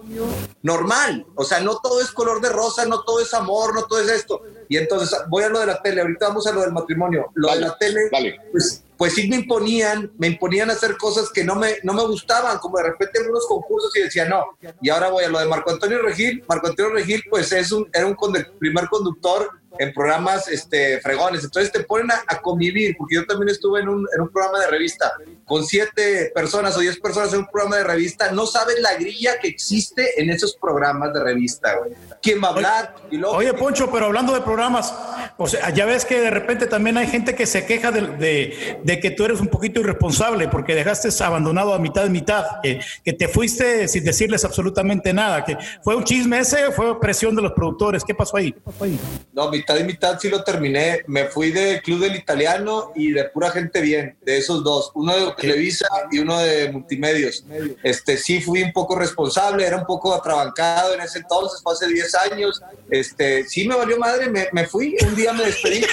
[0.63, 1.25] normal.
[1.35, 4.09] O sea, no todo es color de rosa, no todo es amor, no todo es
[4.09, 4.41] esto.
[4.67, 7.27] Y entonces voy a lo de la tele, ahorita vamos a lo del matrimonio.
[7.35, 8.09] Lo de la tele,
[8.51, 12.57] pues, pues sí me imponían, me imponían hacer cosas que no me, no me gustaban,
[12.59, 14.43] como de repente algunos concursos y decía no.
[14.81, 16.43] Y ahora voy a lo de Marco Antonio Regil.
[16.47, 21.43] Marco Antonio Regil, pues es un, era un conde- primer conductor en programas este, fregones.
[21.43, 24.67] Entonces te ponen a, convivir, porque yo también estuve en un, en un programa de
[24.67, 25.13] revista
[25.45, 28.31] con siete personas o diez personas en un programa de revista.
[28.31, 31.91] No sabes la grilla que existe en esos programas de revista, güey.
[32.25, 32.95] ¿Quién va a hablar?
[33.11, 34.91] Y luego, Oye, Poncho, pero hablando de programas,
[35.37, 38.79] o sea, ya ves que de repente también hay gente que se queja de, de-
[38.83, 42.79] de que tú eres un poquito irresponsable porque dejaste abandonado a mitad de mitad, que,
[43.03, 47.43] que te fuiste sin decirles absolutamente nada, que fue un chisme ese, fue presión de
[47.43, 48.03] los productores.
[48.03, 48.51] ¿Qué pasó ahí?
[48.53, 48.99] ¿Qué pasó ahí?
[49.31, 51.03] No, mitad y mitad sí lo terminé.
[51.05, 54.91] Me fui del Club del Italiano y de pura gente bien, de esos dos.
[54.95, 57.45] Uno de Televisa y uno de Multimedios.
[57.83, 61.87] Este, sí fui un poco responsable, era un poco atrabancado en ese entonces, fue hace
[61.87, 62.61] 10 años.
[62.89, 64.95] Este, sí me valió madre, me, me fui.
[65.05, 65.83] Un día me despedí,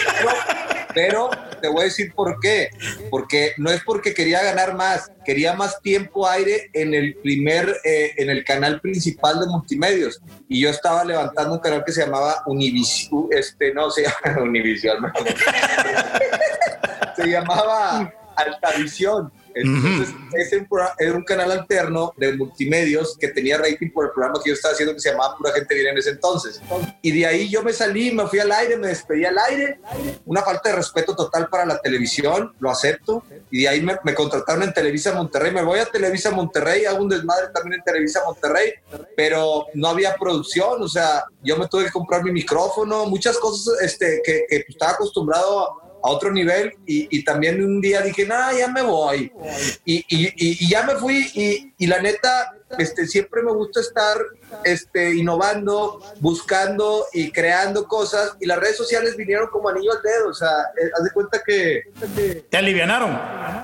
[0.94, 2.70] pero, te voy a decir por qué.
[3.10, 8.12] Porque no es porque quería ganar más, quería más tiempo aire en el primer, eh,
[8.17, 10.20] en el canal principal de Multimedios.
[10.49, 14.99] Y yo estaba levantando un canal que se llamaba Univision, este, no, se llama Univision,
[17.17, 19.33] se llamaba Altavisión.
[19.55, 24.10] Entonces, ese un programa- era un canal alterno de multimedios que tenía rating por el
[24.12, 26.60] programa que yo estaba haciendo que se llamaba Pura Gente Viene en ese entonces.
[27.02, 29.81] Y de ahí yo me salí, me fui al aire, me despedí al aire.
[30.26, 33.24] Una falta de respeto total para la televisión, lo acepto.
[33.50, 35.50] Y de ahí me, me contrataron en Televisa Monterrey.
[35.52, 38.72] Me voy a Televisa Monterrey, hago un desmadre también en Televisa Monterrey,
[39.16, 40.82] pero no había producción.
[40.82, 44.92] O sea, yo me tuve que comprar mi micrófono, muchas cosas este, que, que estaba
[44.92, 49.32] acostumbrado a otro nivel y, y también un día dije, nada, ya me voy.
[49.84, 53.81] Y, y- y- y ya me fui y, y la neta, este, siempre me gusta
[53.81, 54.17] estar
[54.65, 58.36] este, innovando, buscando y creando cosas.
[58.41, 61.42] Y las redes sociales vinieron como anillo al dedo, o sea, eh, haz de cuenta
[61.44, 61.83] que...
[62.51, 63.18] Te alivianaron.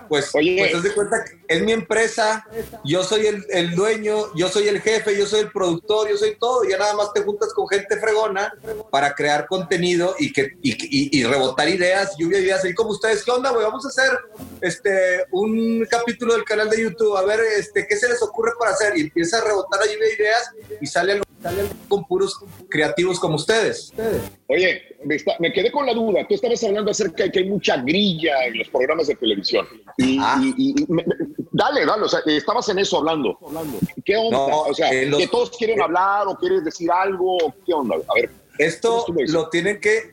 [0.08, 2.46] Pues, pues haz de cuenta que es mi empresa,
[2.84, 6.36] yo soy el, el dueño, yo soy el jefe, yo soy el productor, yo soy
[6.38, 8.52] todo, ya nada más te juntas con gente fregona
[8.90, 12.90] para crear contenido y, que, y, y- y rebotar ideas, lluvia de ideas, así como
[12.90, 13.64] ustedes, ¿qué onda, güey?
[13.64, 14.18] Vamos a hacer
[14.60, 18.72] este, un capítulo del canal de YouTube, a ver, este, ¿qué se les ocurre para
[18.72, 18.96] hacer?
[18.98, 21.24] Y empieza a rebotar lluvia de ideas y sale algo-
[21.88, 22.36] con puros
[22.68, 23.92] creativos como ustedes.
[24.48, 26.26] Oye, me, está- me quedé con la duda.
[26.28, 29.66] Tú estabas hablando acerca de que hay mucha grilla en los programas de televisión.
[29.98, 30.40] Y, Ah.
[30.42, 31.14] y- y- y me- me-
[31.52, 33.38] dale, dale, o sea, estabas en eso hablando.
[34.04, 34.36] ¿Qué onda?
[34.36, 37.36] No, o sea, los- que todos quieren hablar o quieres decir algo.
[37.64, 37.94] ¿Qué onda?
[37.96, 38.30] A ver.
[38.58, 40.12] Esto lo tienen que,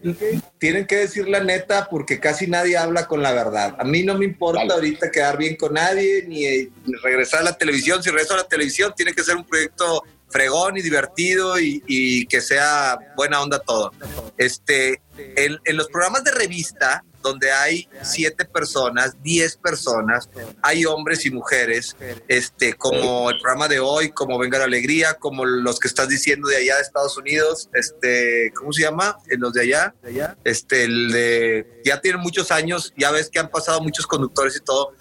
[0.59, 3.75] tienen que decir la neta porque casi nadie habla con la verdad.
[3.80, 6.45] A mí no me importa ahorita quedar bien con nadie ni,
[6.85, 8.03] ni regresar a la televisión.
[8.03, 12.25] Si regreso a la televisión, tiene que ser un proyecto fregón y divertido y, y
[12.27, 13.91] que sea buena onda todo.
[14.38, 20.29] Este, en, en los programas de revista, donde hay siete personas, diez personas,
[20.61, 21.95] hay hombres y mujeres,
[22.27, 26.47] este, como el programa de hoy, como Venga la Alegría, como los que estás diciendo
[26.47, 29.17] de allá de Estados Unidos, este, ¿cómo se llama?
[29.29, 29.95] En los de allá,
[30.43, 34.59] este, el de, ya tienen muchos años, ya ves que han pasado muchos conductores y
[34.61, 34.93] todo.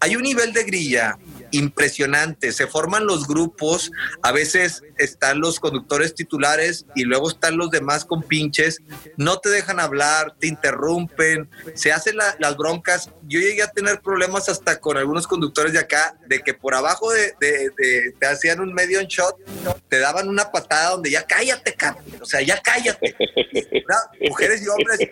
[0.00, 1.18] Hay un nivel de grilla
[1.52, 3.90] impresionante, se forman los grupos,
[4.22, 8.80] a veces están los conductores titulares y luego están los demás con pinches,
[9.16, 13.10] no te dejan hablar, te interrumpen, se hacen la- las broncas.
[13.28, 17.10] Yo llegué a tener problemas hasta con algunos conductores de acá, de que por abajo
[17.12, 17.34] de,
[18.18, 19.36] te hacían un medio shot,
[19.88, 23.14] te daban una patada donde ya cállate, cabrón, o sea, ya cállate.
[24.20, 25.10] Mujeres y hombres,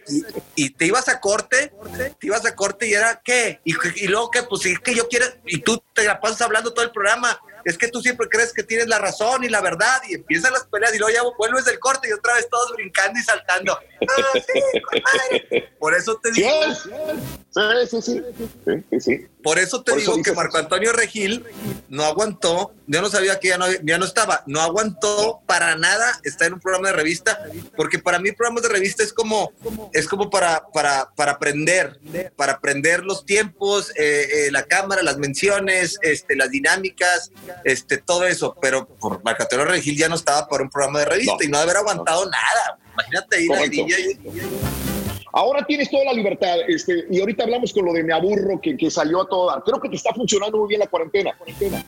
[0.56, 1.72] y, te ibas a corte,
[2.18, 3.60] te ibas a corte y era, ¿qué?
[3.64, 3.74] Y,
[4.06, 4.42] luego, ¿qué?
[4.42, 7.40] Pues es que yo quiero, y tú te la pasas hablando todo el programa.
[7.64, 10.64] Es que tú siempre crees que tienes la razón y la verdad, y empiezan las
[10.64, 13.72] peleas, y luego ya vuelves del corte y otra vez todos brincando y saltando.
[13.74, 15.62] Ah, sí.
[15.78, 16.48] Por eso te digo.
[16.74, 18.22] Sí, sí, sí.
[18.64, 19.26] sí, sí, sí.
[19.42, 21.44] Por eso te Por eso digo que Marco Antonio Regil
[21.88, 26.20] no aguantó, yo no sabía que ya no, ya no estaba, no aguantó para nada
[26.24, 27.38] estar en un programa de revista,
[27.76, 29.52] porque para mí programas de revista es como,
[29.92, 32.00] es como para, para, para aprender,
[32.36, 37.32] para aprender los tiempos, eh, eh, la cámara, las menciones, este, las dinámicas,
[37.64, 41.04] este, todo eso, pero por Marco Antonio Regil ya no estaba para un programa de
[41.06, 42.78] revista y no haber aguantado nada.
[42.92, 44.89] Imagínate grilla y-
[45.32, 48.76] Ahora tienes toda la libertad, este, y ahorita hablamos con lo de me aburro que,
[48.76, 49.62] que salió a toda.
[49.64, 51.36] Creo que te está funcionando muy bien la cuarentena.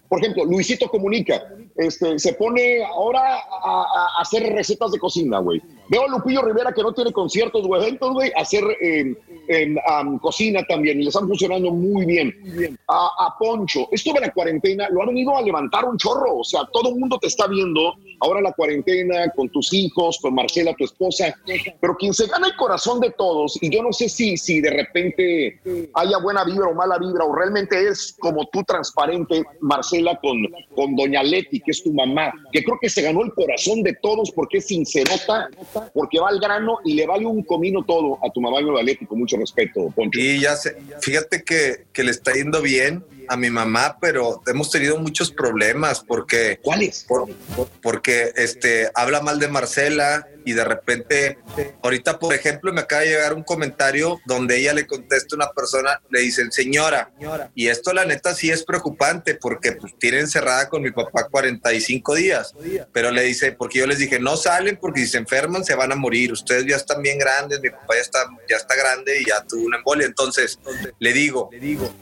[0.08, 1.42] Por ejemplo, Luisito Comunica,
[1.76, 3.82] este, se pone ahora a,
[4.18, 5.60] a hacer recetas de cocina, güey.
[5.88, 9.14] Veo a Lupillo Rivera que no tiene conciertos o eventos, güey, hacer eh,
[9.86, 12.78] am, cocina también, y le están funcionando muy bien.
[12.88, 16.44] A, a Poncho, esto de la cuarentena lo ha venido a levantar un chorro, o
[16.44, 20.74] sea, todo el mundo te está viendo ahora la cuarentena con tus hijos, con Marcela,
[20.78, 21.34] tu esposa,
[21.80, 24.70] pero quien se gana el corazón de todos, y yo no sé si, si de
[24.70, 25.60] repente
[25.94, 30.36] haya buena vibra o mala vibra, o realmente es como tú transparente, Marcela, con,
[30.74, 33.94] con Doña Leti, que es tu mamá, que creo que se ganó el corazón de
[33.94, 35.48] todos porque es sincerota,
[35.94, 38.82] porque va al grano y le vale un comino todo a tu mamá y Doña
[38.82, 40.20] Leti, con mucho respeto, Poncho.
[40.20, 44.70] Y ya sé, fíjate que, que le está yendo bien a mi mamá, pero hemos
[44.70, 46.60] tenido muchos problemas porque...
[46.62, 47.06] ¿Cuáles?
[47.82, 51.38] porque este, habla mal de Marcela y de repente,
[51.82, 55.50] ahorita por ejemplo me acaba de llegar un comentario donde ella le contesta a una
[55.50, 57.12] persona, le dicen señora,
[57.54, 62.14] y esto la neta sí es preocupante porque pues tiene encerrada con mi papá 45
[62.14, 62.54] días,
[62.92, 65.92] pero le dice, porque yo les dije, no salen porque si se enferman se van
[65.92, 68.18] a morir, ustedes ya están bien grandes, mi papá ya está,
[68.48, 70.58] ya está grande y ya tuvo una embolia, entonces
[70.98, 71.50] le digo,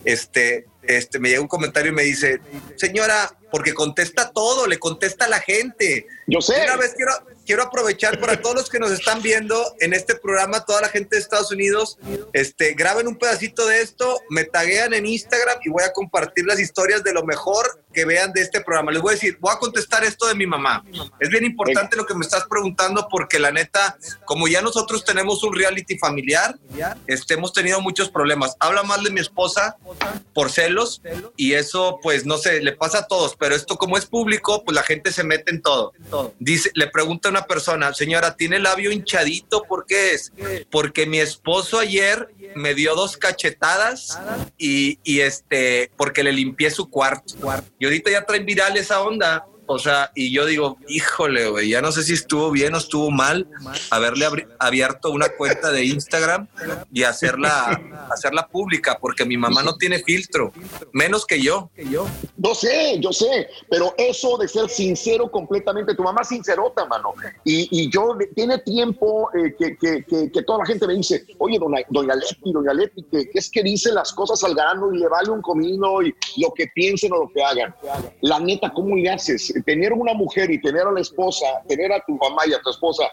[0.05, 2.41] este, este, me llega un comentario y me dice,
[2.77, 6.07] señora, porque contesta todo, le contesta a la gente.
[6.27, 6.63] Yo sé.
[6.65, 7.13] Una vez quiero,
[7.45, 11.17] quiero aprovechar para todos los que nos están viendo en este programa, toda la gente
[11.17, 11.99] de Estados Unidos,
[12.33, 16.61] este, graben un pedacito de esto, me taguean en Instagram y voy a compartir las
[16.61, 18.93] historias de lo mejor que vean de este programa.
[18.93, 20.85] Les voy a decir, voy a contestar esto de mi mamá.
[21.19, 25.43] Es bien importante lo que me estás preguntando porque la neta, como ya nosotros tenemos
[25.43, 26.59] un reality familiar,
[27.07, 28.57] este, hemos tenido muchos problemas.
[28.61, 29.77] Habla mal de mi esposa
[30.33, 31.03] por celos
[31.37, 34.75] y eso pues no sé, le pasa a todos, pero esto como es público, pues
[34.75, 35.93] la gente se mete en todo.
[36.39, 39.63] Dice, le pregunta a una persona, señora, ¿tiene el labio hinchadito?
[39.65, 40.33] ¿Por qué es?
[40.71, 44.19] Porque mi esposo ayer me dio dos cachetadas
[44.59, 47.35] y, y este, porque le limpié su cuarto.
[47.81, 49.47] Y ahorita ya traen viral esa onda.
[49.73, 53.09] O sea, y yo digo, híjole, güey, ya no sé si estuvo bien o estuvo
[53.13, 53.47] mal
[53.93, 54.27] haberle
[54.59, 56.49] abierto una cuenta de Instagram
[56.93, 60.53] y hacerla, hacerla pública, porque mi mamá no tiene filtro,
[60.93, 61.71] menos que yo.
[62.37, 67.15] Yo sé, yo sé, pero eso de ser sincero completamente, tu mamá es sincerota, mano.
[67.45, 72.53] Y, yo, tiene tiempo eh, que, toda la gente me dice, oye, doña, doña Leti,
[72.53, 76.03] doña Leti, que es que dice las cosas al grano y le vale un comino
[76.03, 77.73] y lo que piensen o lo que hagan.
[78.23, 79.60] La neta, ¿cómo le haces?
[79.65, 82.71] Tener una mujer y tener a la esposa, tener a tu mamá y a tu
[82.71, 83.05] esposa,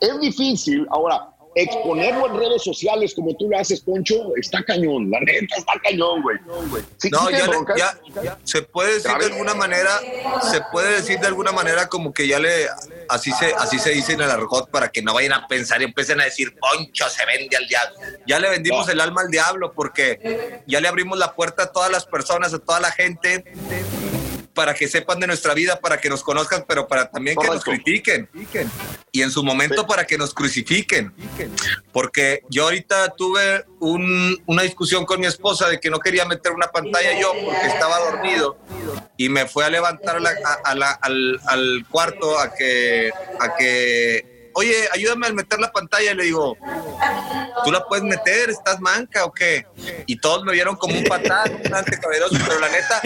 [0.00, 0.86] es difícil.
[0.90, 5.08] Ahora, exponerlo en redes sociales como tú lo haces, Poncho, está cañón.
[5.08, 6.36] La neta, está cañón, güey.
[6.96, 10.00] Sí, No, sí ya, le- ya- se puede decir de alguna manera,
[10.50, 12.66] se puede decir de alguna manera como que ya le,
[13.08, 15.84] así se, así se dice en el argot para que no vayan a pensar y
[15.84, 17.98] empiecen a decir, Poncho se vende al diablo.
[18.26, 21.90] Ya le vendimos el alma al diablo porque ya le abrimos la puerta a todas
[21.92, 23.44] las personas, a toda la gente
[24.54, 27.64] para que sepan de nuestra vida, para que nos conozcan, pero para también que nos
[27.84, 28.28] critiquen.
[29.12, 31.12] Y en su momento para que nos crucifiquen.
[31.92, 36.52] Porque yo ahorita tuve un- una discusión con mi esposa de que no quería meter
[36.52, 38.56] una pantalla yo porque estaba dormido
[39.16, 43.10] y me fue a levantar a la- a- a la- al, al cuarto a que,
[43.40, 46.12] a que, oye, ayúdame a meter la pantalla.
[46.12, 46.56] Y le digo,
[47.64, 49.66] tú la puedes meter, estás manca o qué.
[50.06, 53.00] Y todos me vieron como un patán, un antecaberoso, pero la neta.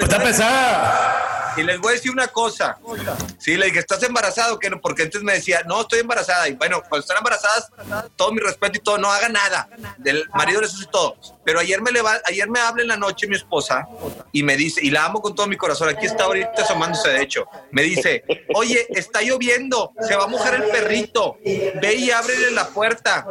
[0.00, 1.34] Está pesada.
[1.56, 2.78] Y les voy a decir una cosa.
[3.38, 4.58] Sí, le dije, ¿estás embarazado?
[4.58, 4.80] que no?
[4.80, 6.48] Porque antes me decía, no, estoy embarazada.
[6.48, 7.70] Y bueno, cuando están embarazadas,
[8.16, 9.68] todo mi respeto y todo, no haga nada.
[9.98, 11.16] Del marido eso y todo.
[11.44, 13.86] Pero ayer me leva, ayer me habla en la noche mi esposa
[14.32, 17.22] y me dice, y la amo con todo mi corazón, aquí está ahorita asomándose de
[17.22, 18.24] hecho, me dice,
[18.54, 23.26] oye, está lloviendo, se va a mojar el perrito, ve y ábrele la puerta,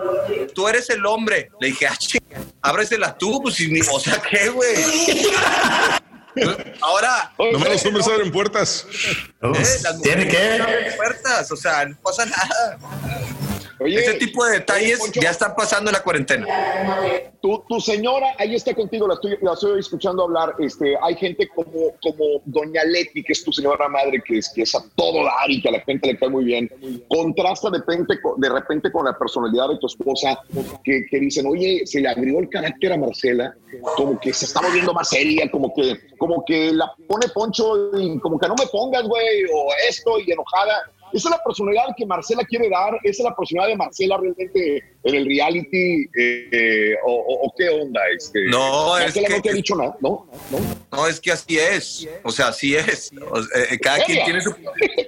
[0.53, 1.49] tú eres el hombre.
[1.59, 2.21] Le dije, ah, ching,
[2.61, 4.75] ábresela tú, pues, y ni- o sea, ¿qué, güey?
[6.81, 8.87] Ahora, Nomás los hombres abren puertas.
[8.89, 12.77] eh, las mujeres no abren puertas, o sea, no pasa nada.
[13.85, 16.45] Ese tipo de detalles ya están pasando en la cuarentena.
[17.41, 20.55] Tu, tu señora ahí está contigo, la estoy, la estoy escuchando hablar.
[20.59, 24.61] Este, hay gente como, como Doña Leti, que es tu señora madre, que es, que
[24.61, 26.69] es a todo dar y que a la gente le cae muy bien.
[27.09, 30.39] Contrasta de repente, con- de repente con la personalidad de tu esposa,
[30.83, 33.53] que, que dicen, oye, se le agregó el carácter a Marcela,
[33.97, 38.19] como que se está volviendo más seria, como que, como que la pone poncho y
[38.19, 40.83] como que no me pongas, güey, o esto y enojada.
[41.13, 44.83] Esa es la personalidad que Marcela quiere dar, esa es la personalidad de Marcela realmente
[45.05, 47.13] en el reality, eh, eh, o,
[47.47, 48.01] o- qué onda.
[48.15, 50.27] Este, No, es Marcela que- no te ha dicho nada, ¿no?
[50.91, 52.07] No, es que así es.
[52.23, 53.11] O sea, así es.
[53.31, 54.53] O eh, cada, quien tiene su,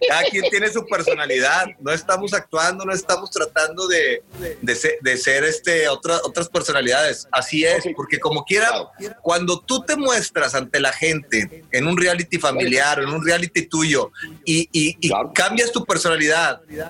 [0.08, 1.66] cada quien tiene su personalidad.
[1.80, 4.22] No estamos actuando, no estamos tratando de,
[4.62, 7.28] de ser, de ser, este, otra- otras personalidades.
[7.32, 8.70] Así es, porque como quiera,
[9.22, 14.12] cuando tú te muestras ante la gente en un reality familiar, en un reality tuyo,
[14.44, 15.95] y, y- y cambias tu personalidad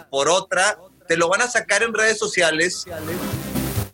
[0.10, 0.78] por otra,
[1.08, 2.86] te lo van a sacar en redes sociales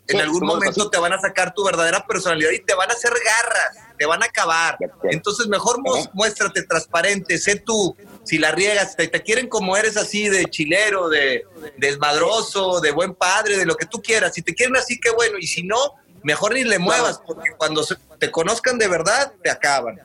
[0.07, 3.11] en algún momento te van a sacar tu verdadera personalidad y te van a hacer
[3.23, 4.77] garras, te van a acabar.
[5.03, 7.95] Entonces, mejor mu- muéstrate transparente, sé tú.
[8.23, 11.43] Si la riegas, te, te quieren como eres así, de chilero, de
[11.77, 14.33] desmadroso, de buen padre, de lo que tú quieras.
[14.33, 15.37] Si te quieren así, qué bueno.
[15.39, 15.77] Y si no,
[16.23, 19.99] mejor ni le muevas, porque cuando se- te conozcan de verdad, te acaban.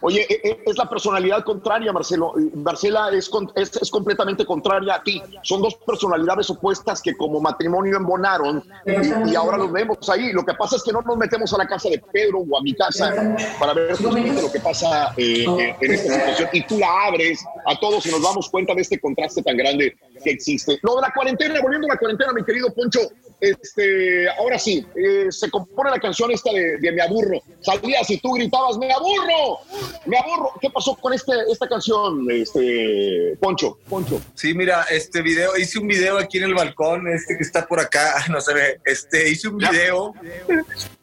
[0.00, 2.32] Oye, e- e- es la personalidad contraria, Marcelo.
[2.54, 5.22] Marcela es, con- es, es completamente contraria a ti.
[5.42, 10.32] Son dos personalidades opuestas que como matrimonio embonaron y, y ahora los vemos ahí.
[10.32, 12.62] Lo que pasa es que no nos metemos a la casa de Pedro o a
[12.62, 13.12] mi casa
[13.60, 16.48] para ver justamente lo que pasa eh, eh, en esta situación.
[16.54, 19.94] Y tú la abres a todos y nos damos cuenta de este contraste tan grande
[20.22, 20.78] que existe.
[20.82, 23.00] Lo de la cuarentena, volviendo a la cuarentena, mi querido Poncho,
[23.40, 27.40] este, ahora sí, eh, se compone la canción esta de, Me Aburro.
[27.60, 29.58] Salías y tú gritabas, ¡Me aburro!
[30.06, 30.52] ¡Me aburro!
[30.60, 33.78] ¿Qué pasó con este, esta canción, este, Poncho?
[33.88, 34.20] Poncho.
[34.34, 37.80] Sí, mira, este video, hice un video aquí en el balcón, este que está por
[37.80, 40.14] acá, no se ve, este, hice un video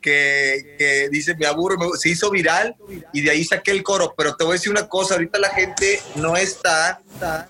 [0.01, 2.75] que, que dice, me aburro, me- se hizo viral
[3.11, 5.49] y de ahí saqué el coro, pero te voy a decir una cosa, ahorita la
[5.49, 7.01] gente no está,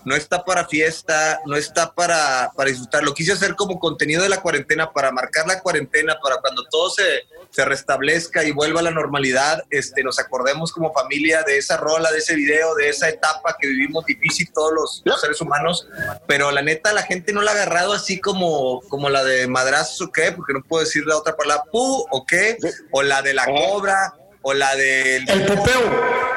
[0.04, 4.28] no está para fiesta, no está para, para disfrutar, lo quise hacer como contenido de
[4.28, 8.84] la cuarentena, para marcar la cuarentena, para cuando todo se, se restablezca y vuelva a
[8.84, 13.08] la normalidad, este, nos acordemos como familia de esa rola, de ese video, de esa
[13.08, 15.86] etapa que vivimos difícil todos los, los seres humanos,
[16.26, 20.00] pero la neta la gente no la ha agarrado así como, como la de madrazos
[20.00, 22.56] o qué, porque no puedo decir la otra palabra, pu o qué,
[22.90, 25.28] o la de la cobra, o la del...
[25.28, 26.29] El popeo.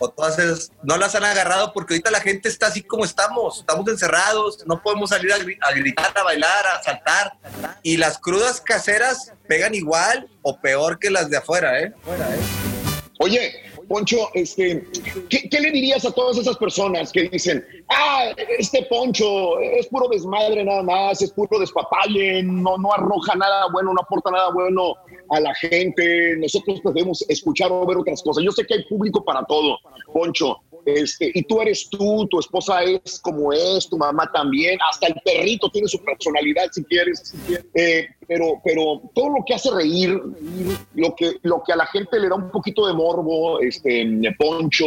[0.00, 3.60] O todas esas, no las han agarrado porque ahorita la gente está así como estamos,
[3.60, 7.34] estamos encerrados, no podemos salir a, a gritar, a bailar, a saltar.
[7.82, 11.92] Y las crudas caseras pegan igual o peor que las de afuera, ¿eh?
[13.18, 14.84] Oye, Poncho, este,
[15.28, 20.62] ¿qué, le dirías a todas esas personas que dicen, ah, este Poncho es puro desmadre
[20.62, 24.94] nada más, es puro despapalle, no, no arroja nada bueno, no aporta nada bueno
[25.30, 28.44] a la gente, nosotros debemos escuchar o ver otras cosas.
[28.44, 29.76] Yo sé que hay público para todo,
[30.12, 35.08] Poncho, este, y tú eres tú, tu esposa es como es, tu mamá también, hasta
[35.08, 37.34] el perrito tiene su personalidad si quieres,
[37.74, 40.16] Eh, pero, pero todo lo que hace reír,
[40.94, 44.06] lo que, lo que a la gente le da un poquito de morbo, este,
[44.38, 44.86] poncho,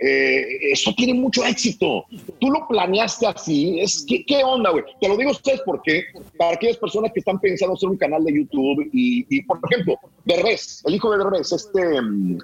[0.00, 2.04] eh, eso tiene mucho éxito.
[2.38, 4.84] Tú lo planeaste así, es, ¿qué, qué onda, güey?
[5.00, 6.04] Te lo digo a ustedes porque
[6.38, 9.98] para aquellas personas que están pensando hacer un canal de YouTube y, y, por ejemplo,
[10.24, 11.80] Derbez, el hijo de Derbez, este...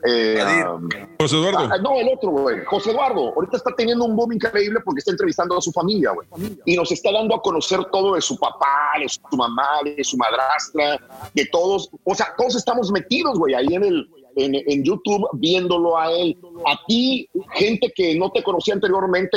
[0.08, 0.88] eh, um,
[1.20, 1.68] José Eduardo.
[1.72, 2.64] Ah, no, el otro, güey.
[2.64, 3.32] José Eduardo.
[3.36, 6.26] Ahorita está teniendo un boom increíble porque está entrevistando a su familia, güey.
[6.66, 10.16] Y nos está dando a conocer todo de su papá, de su mamá, de su
[10.32, 11.90] madrastra, de todos.
[12.04, 14.08] O sea, todos estamos metidos, güey, ahí en el.
[14.34, 19.36] En, en YouTube viéndolo a él, a ti, gente que no te conocía anteriormente,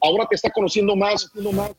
[0.00, 1.32] ahora te está conociendo más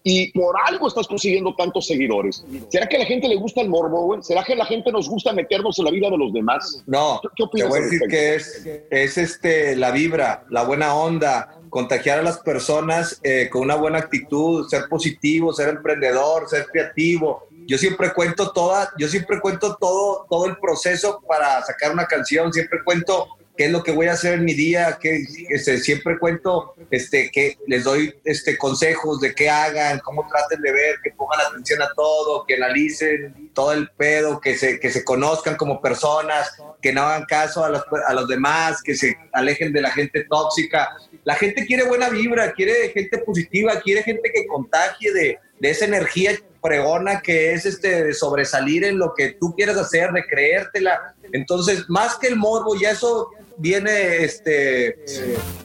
[0.03, 2.45] y por algo estás consiguiendo tantos seguidores.
[2.67, 4.21] ¿Será que a la gente le gusta el morbo, güey?
[4.21, 6.83] ¿Será que a la gente nos gusta meternos en la vida de los demás?
[6.87, 10.93] No, ¿Qué te opinas voy a decir que es, es este, la vibra, la buena
[10.93, 16.65] onda, contagiar a las personas eh, con una buena actitud, ser positivo, ser emprendedor, ser
[16.67, 17.47] creativo.
[17.67, 22.53] Yo siempre cuento toda, yo siempre cuento todo, todo el proceso para sacar una canción,
[22.53, 23.27] siempre cuento
[23.57, 27.31] qué es lo que voy a hacer en mi día, que este, siempre cuento este,
[27.31, 31.81] que les doy este, consejos de qué hagan, cómo traten de ver, que pongan atención
[31.81, 36.91] a todo, que analicen todo el pedo, que se, que se conozcan como personas, que
[36.91, 40.89] no hagan caso a los, a los demás, que se alejen de la gente tóxica.
[41.23, 45.85] La gente quiere buena vibra, quiere gente positiva, quiere gente que contagie de, de esa
[45.85, 46.33] energía
[46.65, 51.13] fregona que es este de sobresalir en lo que tú quieres hacer, de creértela.
[51.31, 54.97] Entonces, más que el morbo, ya eso viene, este,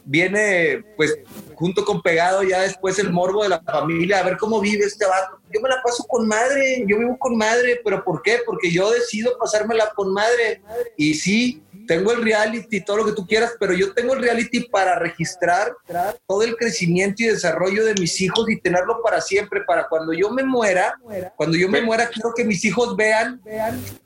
[0.05, 1.19] viene, pues,
[1.55, 5.07] junto con pegado ya después el morbo de la familia, a ver cómo vive este
[5.07, 5.39] vato.
[5.53, 8.39] Yo me la paso con madre, yo vivo con madre, pero ¿por qué?
[8.47, 10.63] Porque yo decido pasármela con madre.
[10.97, 14.61] Y sí, tengo el reality, todo lo que tú quieras, pero yo tengo el reality
[14.69, 15.73] para registrar
[16.25, 20.31] todo el crecimiento y desarrollo de mis hijos y tenerlo para siempre, para cuando yo
[20.31, 20.95] me muera,
[21.35, 23.43] cuando yo me muera, quiero que mis hijos vean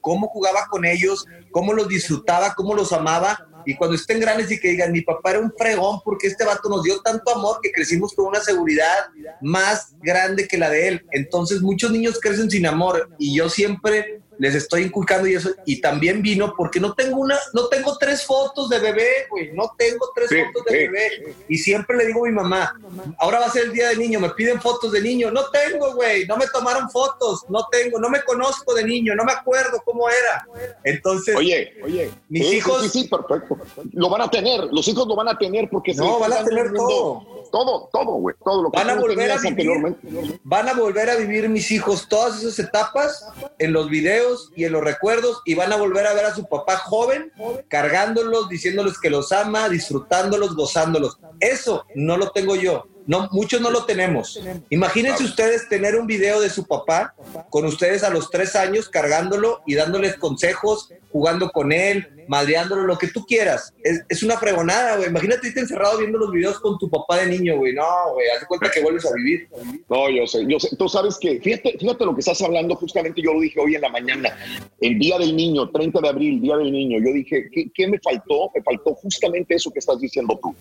[0.01, 3.49] cómo jugaba con ellos, cómo los disfrutaba, cómo los amaba.
[3.67, 6.69] Y cuando estén grandes y que digan, mi papá era un fregón porque este vato
[6.69, 9.09] nos dio tanto amor que crecimos con una seguridad
[9.41, 11.07] más grande que la de él.
[11.13, 15.51] Entonces muchos niños crecen sin amor y yo siempre les estoy inculcando y eso.
[15.65, 19.73] Y también vino porque no tengo una, no tengo tres fotos de bebé, güey, no
[19.79, 20.77] tengo tres Sí, fotos de sí.
[20.79, 21.35] bebé.
[21.49, 22.75] Y siempre le digo a mi mamá,
[23.19, 25.31] ahora va a ser el día del niño, me piden fotos de niño.
[25.31, 29.25] No tengo, güey, no me tomaron fotos, no tengo, no me conozco de niño, no
[29.25, 30.47] me acuerdo cómo era.
[30.85, 33.59] Entonces, Oye, oye, mis sí, sí, hijos- Sí, sí, perfecto.
[33.93, 36.45] Lo van a tener, los hijos lo van a tener porque No, se van a
[36.45, 37.44] tener todo.
[37.55, 40.09] Todo, todo, güey, todo lo que van a volver a vivir, anteriormente.
[40.43, 43.29] van a volver a vivir mis hijos todas esas etapas
[43.61, 46.47] en los videos y en los recuerdos y van a volver a ver a su
[46.47, 47.31] papá joven
[47.69, 51.17] cargándolos, diciéndoles que los ama, disfrutándolos, gozándolos.
[51.45, 52.87] Eso no lo tengo yo.
[53.07, 54.41] No, muchos no lo tenemos.
[54.71, 57.15] Imagínense ustedes tener un video de su papá
[57.51, 62.99] con ustedes a los tres años cargándolo y dándoles consejos, jugando con él, madreándolo, lo
[62.99, 63.73] que tú quieras.
[63.83, 65.09] Es, es una fregonada, güey.
[65.09, 67.75] Imagínate irte encerrado viendo los videos con tu papá de niño, güey.
[67.75, 69.49] No, güey, haz de cuenta que vuelves a vivir.
[69.89, 70.75] No, yo sé, yo sé.
[70.77, 73.83] Tú sabes que, fíjate, fíjate lo que estás hablando, justamente yo lo dije hoy en
[73.83, 74.37] la mañana,
[74.81, 76.99] el Día del Niño, 30 de abril, Día del Niño.
[76.99, 78.51] Yo dije, ¿qué, qué me faltó?
[78.55, 80.55] Me faltó justamente eso que estás diciendo tú.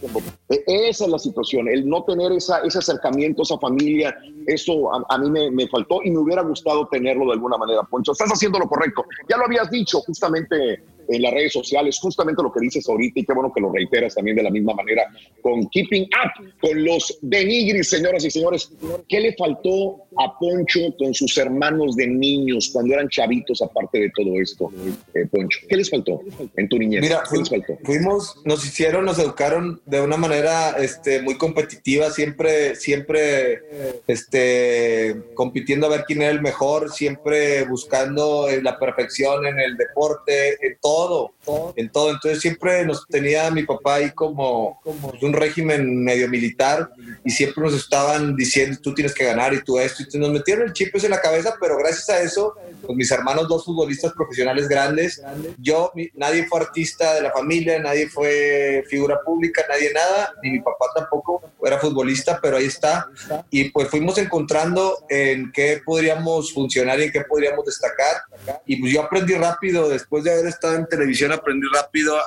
[0.74, 4.16] Esa es la situación, el no tener esa, ese acercamiento, esa familia,
[4.48, 7.84] eso a, a mí me, me faltó y me hubiera gustado tenerlo de alguna manera,
[7.84, 8.11] Poncho.
[8.11, 9.06] Estás haciendo lo correcto.
[9.30, 13.25] Ya lo habías dicho justamente en las redes sociales, justamente lo que dices ahorita y
[13.25, 15.03] qué bueno que lo reiteras también de la misma manera
[15.41, 18.72] con Keeping Up, con los Denigris, señoras y señores.
[19.07, 24.11] ¿Qué le faltó a Poncho con sus hermanos de niños cuando eran chavitos, aparte de
[24.15, 24.72] todo esto,
[25.14, 25.59] eh, Poncho?
[25.67, 26.22] ¿Qué les faltó
[26.56, 27.01] en tu niñez?
[27.01, 27.77] Mira, ¿Qué les faltó?
[27.83, 33.61] fuimos, nos hicieron, nos educaron de una manera este, muy competitiva, siempre, siempre
[34.07, 40.65] este, compitiendo a ver quién era el mejor, siempre buscando la perfección en el deporte,
[40.65, 41.34] en todo, solo.
[41.76, 42.12] En todo.
[42.12, 46.90] Entonces siempre nos tenía mi papá ahí como, como un régimen medio militar
[47.26, 50.04] y siempre nos estaban diciendo, tú tienes que ganar y tú esto.
[50.12, 52.56] Y nos metieron el chip en la cabeza, pero gracias a eso,
[52.86, 55.22] pues mis hermanos, dos futbolistas profesionales grandes,
[55.60, 60.52] yo, mi- nadie fue artista de la familia, nadie fue figura pública, nadie nada, ni
[60.52, 63.10] mi papá tampoco era futbolista, pero ahí está.
[63.50, 68.18] Y pues fuimos encontrando en qué podríamos funcionar y en qué podríamos destacar.
[68.66, 72.18] Y pues yo aprendí rápido, después de haber estado en televisión, aprendí rápido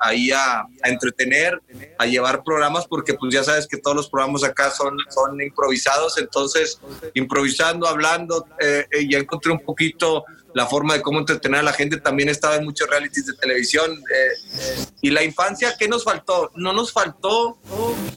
[0.00, 1.60] ahí a, a entretener,
[1.98, 6.18] a llevar programas, porque pues ya sabes que todos los programas acá son, son improvisados,
[6.18, 6.78] entonces
[7.14, 10.24] improvisando, hablando, eh, eh, ya encontré un poquito
[10.54, 13.90] la forma de cómo entretener a la gente, también estaba en muchos realities de televisión.
[13.92, 16.50] eh, y la infancia, ¿qué nos faltó?
[16.54, 17.58] No nos faltó,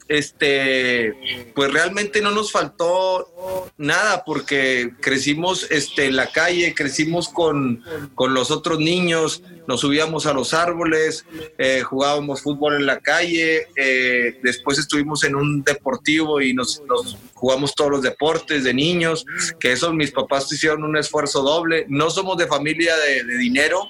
[0.07, 1.13] este,
[1.55, 7.83] pues realmente no nos faltó nada, porque crecimos este, en la calle, crecimos con,
[8.15, 11.25] con los otros niños, nos subíamos a los árboles,
[11.57, 17.17] eh, jugábamos fútbol en la calle, eh, después estuvimos en un deportivo y nos, nos
[17.33, 19.25] jugamos todos los deportes de niños,
[19.59, 21.85] que eso mis papás hicieron un esfuerzo doble.
[21.89, 23.81] No somos de familia de, de dinero,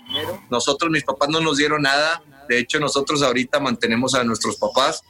[0.49, 2.21] nosotros, mis papás no nos dieron nada.
[2.47, 5.03] De hecho, nosotros ahorita mantenemos a nuestros papás,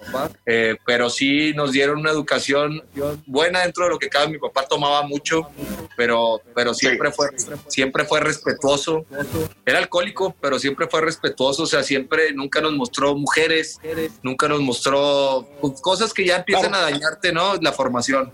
[0.45, 2.83] eh, pero sí nos dieron una educación
[3.25, 4.29] buena dentro de lo que cabe.
[4.29, 5.47] Mi papá tomaba mucho,
[5.95, 7.29] pero, pero siempre, fue,
[7.67, 9.05] siempre fue respetuoso.
[9.65, 11.63] Era alcohólico, pero siempre fue respetuoso.
[11.63, 13.79] O sea, siempre, nunca nos mostró mujeres,
[14.21, 17.55] nunca nos mostró pues, cosas que ya empiezan a dañarte, ¿no?
[17.55, 18.31] La formación.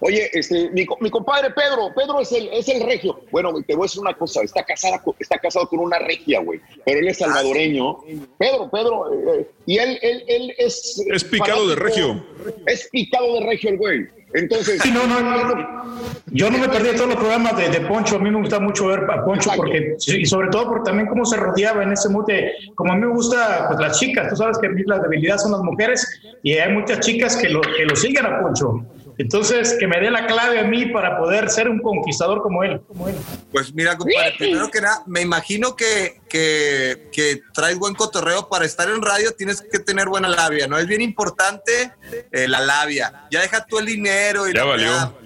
[0.00, 3.20] Oye, este, mi, mi compadre Pedro, Pedro es el, es el regio.
[3.30, 6.60] Bueno, te voy a decir una cosa, está, casada, está casado con una regia, güey,
[6.84, 7.98] pero él es salvadoreño.
[8.38, 11.02] Pedro, Pedro, eh, y él, él, él es...
[11.12, 12.24] Es picado de regio.
[12.66, 14.06] Es picado de regio el güey.
[14.34, 14.80] Entonces...
[14.82, 15.84] Sí, no, no, no.
[16.26, 18.16] Yo no me perdí todos los programas de, de Poncho.
[18.16, 21.24] A mí me gusta mucho ver a Poncho porque, y sobre todo por también cómo
[21.24, 22.52] se rodeaba en ese mute.
[22.74, 25.38] Como a mí me gusta, pues las chicas, tú sabes que a mí la debilidad
[25.38, 26.06] son las mujeres
[26.42, 28.84] y hay muchas chicas que lo, que lo siguen a Poncho.
[29.18, 32.80] Entonces, que me dé la clave a mí para poder ser un conquistador como él.
[33.50, 38.64] Pues mira, compadre, primero que nada, me imagino que, que, que traes buen cotorreo para
[38.64, 40.78] estar en radio, tienes que tener buena labia, ¿no?
[40.78, 41.92] Es bien importante
[42.32, 43.26] eh, la labia.
[43.30, 45.18] Ya deja tú el dinero y Ya la valió.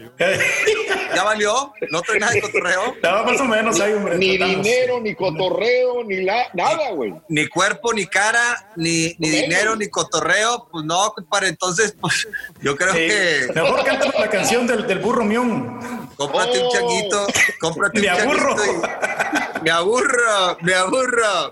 [1.14, 1.72] ¿Ya valió?
[1.90, 2.94] ¿No trae nada de cotorreo?
[3.02, 4.16] No, más o menos ahí, hombre.
[4.16, 4.64] Ni tratamos.
[4.64, 7.14] dinero, ni cotorreo, ni la, nada, güey.
[7.28, 12.26] Ni cuerpo, ni cara, ni, dinero, ni cotorreo, pues no, compadre, entonces, pues
[12.60, 12.98] yo creo Sí.
[13.08, 16.08] que Mejor cántame la canción del, del burro mión.
[16.16, 16.72] cómprate un Oh.
[16.72, 17.26] changuito,
[17.60, 18.56] cómprate Me un aburro.
[18.56, 20.91] changuito y- me aburro, me aburro,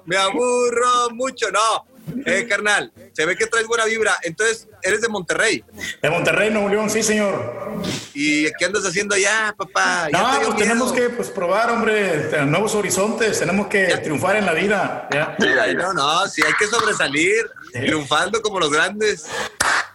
[0.04, 1.86] me aburro mucho, no.
[2.26, 4.16] Eh, carnal, se ve que traes buena vibra.
[4.22, 5.64] Entonces, eres de Monterrey.
[6.02, 7.70] De Monterrey, Nuevo León, sí, señor.
[8.14, 10.08] ¿Y qué andas haciendo allá, papá?
[10.12, 13.38] ¿Ya No, te pues tenemos que pues, probar, hombre, nuevos horizontes.
[13.38, 15.08] Tenemos que triunfar en la vida.
[15.12, 15.36] ¿ya?
[15.74, 19.26] No, no, sí, hay que sobresalir, triunfando como los grandes.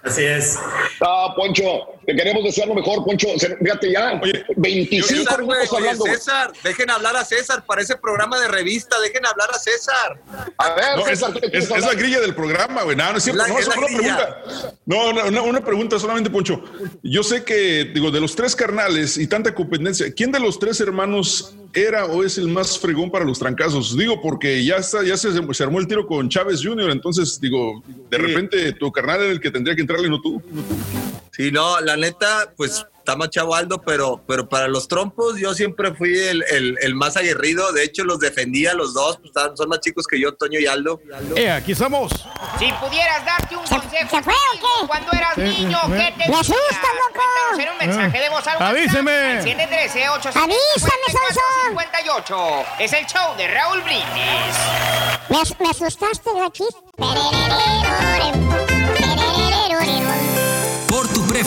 [0.05, 0.57] Así es.
[1.01, 1.63] Ah, Poncho,
[2.05, 3.27] te queremos desear lo mejor, Poncho.
[3.59, 4.21] Fíjate ya,
[4.55, 5.99] 25 César, minutos oye, hablando.
[6.05, 6.13] güey.
[6.15, 10.19] César, dejen hablar a César para ese programa de revista, dejen hablar a César.
[10.57, 12.95] A ver, No, es, César, ¿qué te es- quieres es la grilla del programa, güey.
[12.95, 13.41] No, no es cierto.
[13.41, 14.43] La- no, es una pregunta.
[14.85, 16.63] No, no, una, una pregunta solamente, Poncho.
[17.01, 20.79] Yo sé que, digo, de los tres carnales y tanta competencia, ¿quién de los tres
[20.81, 23.95] hermanos era o es el más fregón para los trancazos?
[23.95, 27.83] Digo, porque ya está, ya se, se armó el tiro con Chávez Jr., entonces, digo,
[28.09, 30.41] de repente tu carnal era el que tendría que entrarle, no tú.
[31.31, 35.53] Sí, no, la neta, pues está más chavo Aldo, pero, pero para los trompos yo
[35.53, 37.71] siempre fui el, el- el más aguerrido.
[37.71, 40.99] De hecho, los defendía los dos, pues, son más chicos que yo, Toño y Aldo.
[41.35, 42.11] Eh, aquí estamos.
[42.57, 44.87] Si pudieras darte un consejo se fue o qué?
[44.87, 47.21] cuando eras niño, ¿qué te ¡Me asustas, loco!
[47.53, 49.11] Cuéntanos en un mensaje de voz al Avíseme.
[49.11, 51.69] al 713 Avísame, Sansón.
[51.69, 52.35] 58
[52.79, 54.55] Es el show de Raúl Brindis.
[55.29, 56.75] Me, me asustaste, gachis.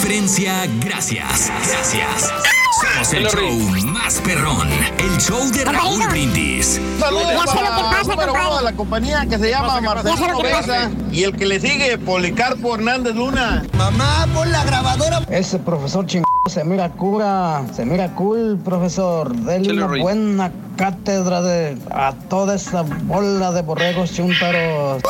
[0.01, 1.51] Preferencia, gracias.
[1.69, 2.33] Gracias.
[2.81, 4.69] Somos el show más perrón.
[4.97, 6.81] El show de Raúl Brindis.
[7.01, 8.65] Ya sé lo que pasa, número uno de compadre.
[8.65, 10.41] la compañía que se llama Ya pasa.
[10.41, 13.65] Mesa y el que le sigue Policarpo Hernández Luna.
[13.77, 15.23] Mamá, pon la grabadora.
[15.31, 19.35] Ese profesor chingón Se mira cura, se mira cool, profesor.
[19.51, 25.03] Échale, una buena cátedra de a toda esa bola de borregos chúntaros.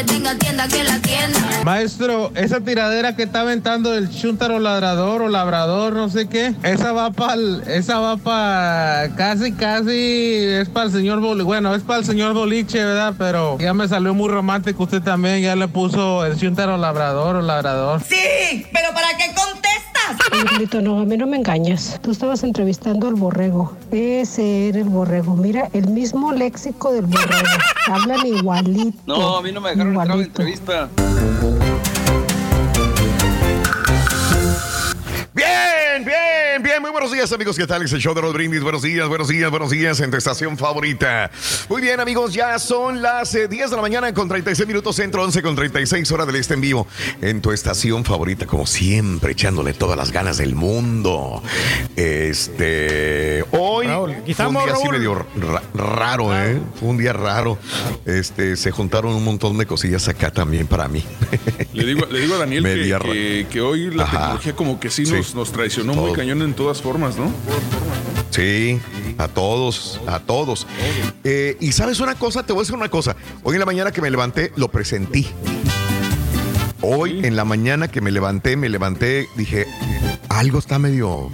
[0.00, 1.38] Que tenga tienda, que la tienda.
[1.62, 6.92] Maestro, esa tiradera que está aventando el chuntaro ladrador o labrador, no sé qué, esa
[6.92, 7.34] va para
[7.66, 12.32] esa va para casi casi es para el señor Boliche, bueno, es para el señor
[12.32, 13.12] Boliche, ¿verdad?
[13.18, 17.42] Pero ya me salió muy romántico usted también, ya le puso el chuntaro labrador o
[17.42, 18.00] labrador.
[18.02, 19.89] Sí, pero ¿para qué contestas?
[20.32, 21.98] Angelito, no, a mí no me engañas.
[22.02, 23.72] Tú estabas entrevistando al borrego.
[23.90, 25.36] Ese era el borrego.
[25.36, 27.48] Mira, el mismo léxico del borrego.
[27.90, 28.98] Hablan igualito.
[29.06, 30.42] No, a mí no me dejaron entrar a la Igualito.
[30.42, 30.88] entrevista.
[36.00, 36.80] Bien, bien, bien.
[36.82, 37.56] Muy buenos días, amigos.
[37.56, 37.82] ¿Qué tal?
[37.82, 38.62] Es el show de los brindis.
[38.62, 41.30] Buenos días, buenos días, buenos días en tu estación favorita.
[41.68, 42.32] Muy bien, amigos.
[42.32, 46.10] Ya son las eh, 10 de la mañana con 36 minutos centro, 11 con 36
[46.12, 46.86] horas del este en vivo.
[47.20, 51.42] En tu estación favorita, como siempre, echándole todas las ganas del mundo.
[51.96, 53.44] Este.
[53.50, 53.86] Hoy.
[53.86, 54.92] aquí fue un día así Raúl.
[54.98, 56.58] medio ra- raro, ¿eh?
[56.78, 57.58] Fue un día raro.
[58.06, 61.04] Este, se juntaron un montón de cosillas acá también para mí.
[61.74, 64.18] Le digo, le digo a Daniel que, Media que- que hoy la Ajá.
[64.18, 65.12] tecnología como que sí, Sí.
[65.12, 66.14] Nos, nos traicionó muy Todo.
[66.14, 67.30] cañón en todas formas, ¿no?
[68.30, 68.80] Sí,
[69.18, 70.66] a todos, a todos.
[71.24, 73.16] Eh, y sabes una cosa, te voy a decir una cosa.
[73.42, 75.26] Hoy en la mañana que me levanté, lo presentí.
[76.80, 79.66] Hoy en la mañana que me levanté, me levanté, dije,
[80.30, 81.28] algo está medio,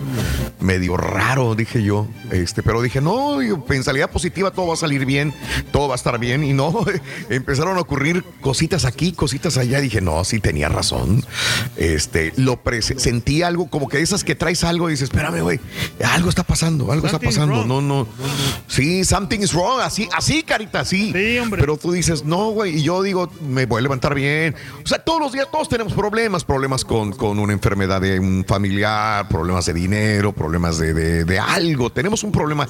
[0.59, 2.09] medio raro, dije yo.
[2.31, 3.37] Este, pero dije, no,
[3.69, 5.35] mentalidad positiva, todo va a salir bien,
[5.71, 6.43] todo va a estar bien.
[6.43, 6.75] Y no,
[7.29, 9.83] empezaron a ocurrir cositas aquí, cositas allá.
[9.83, 11.23] Dije, no, sí tenía razón.
[11.77, 15.61] Este, lo sentí algo, como que esas que traes algo y dices, espérame, güey,
[16.03, 17.67] algo está pasando, algo está pasando.
[17.67, 18.09] No, no.
[18.67, 21.13] Sí, something is wrong, así, así, carita, sí.
[21.51, 24.55] Pero tú dices, no, güey, y yo digo, me voy a levantar bien.
[24.83, 28.43] O sea, todos los días, todos tenemos problemas, problemas con, con una enfermedad de un
[28.49, 28.86] familiar,
[29.29, 31.91] problemas de dinero, problemas de, de- de algo.
[31.91, 32.69] Tenemos un problema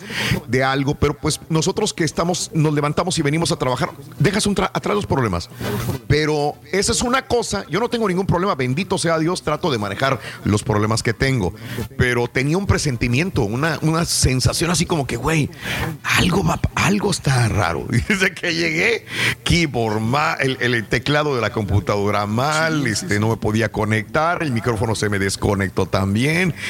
[0.49, 4.55] de algo, pero pues nosotros que estamos, nos levantamos y venimos a trabajar, dejas un
[4.55, 5.49] tra- atrás los problemas.
[6.09, 9.79] Pero esa es una cosa, yo no tengo ningún problema, bendito sea Dios, trato de
[9.79, 11.55] manejar los problemas que tengo.
[11.99, 15.51] Pero tenía un presentimiento, una, una sensación así como que, güey,
[16.19, 17.87] algo va, algo está raro.
[17.97, 19.07] Y desde que llegué,
[19.45, 24.53] keyboard mal, el, el teclado de la computadora mal, este, no me podía conectar, el
[24.53, 26.06] micrófono se me desconectó también.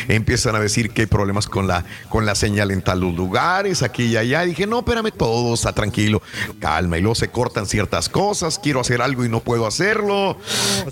[0.09, 4.05] Empiezan a decir que hay problemas con la, con la señal en tal lugares, aquí
[4.05, 4.43] y allá.
[4.43, 6.23] dije, no, espérame, todo está tranquilo,
[6.61, 6.99] calma.
[6.99, 10.37] Y luego se cortan ciertas cosas, quiero hacer algo y no puedo hacerlo.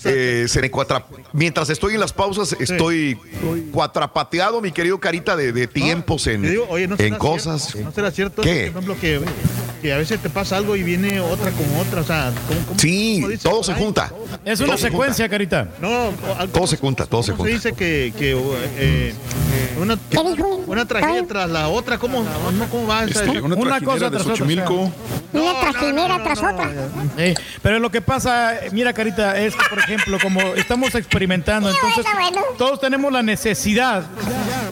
[0.05, 3.19] Eh, se me cuatra- Mientras estoy en las pausas, estoy
[3.73, 7.63] cuatrapateado, mi querido Carita, de, de tiempos en, Te digo, oye, no en será cosas.
[7.63, 8.71] cierto, ¿No será cierto, ¿Qué?
[8.73, 9.21] por ejemplo, que,
[9.83, 12.01] que a veces te pasa algo y viene otra con otra?
[12.03, 14.13] O sea, ¿cómo, cómo- Sí, cómo todo se junta.
[14.45, 15.69] Es Todo una se secuencia, Carita.
[15.81, 16.11] No,
[16.53, 17.69] Todo se junta, todo se ¿cómo se junta.
[17.69, 18.34] dice que, que
[18.77, 19.15] eh,
[19.79, 19.99] una,
[20.67, 21.99] una tragedia tras la otra?
[21.99, 23.25] ¿Cómo, no, cómo va esa?
[23.25, 24.37] Este, una Una cosa tras otra.
[24.37, 24.93] Xochimilco.
[25.33, 26.71] Una trajinera tras otra.
[27.19, 31.69] Eh, pero lo que pasa, eh, mira, Carita, es que, por ejemplo, como estamos experimentando,
[31.71, 32.43] entonces bueno, bueno.
[32.57, 34.05] todos tenemos la necesidad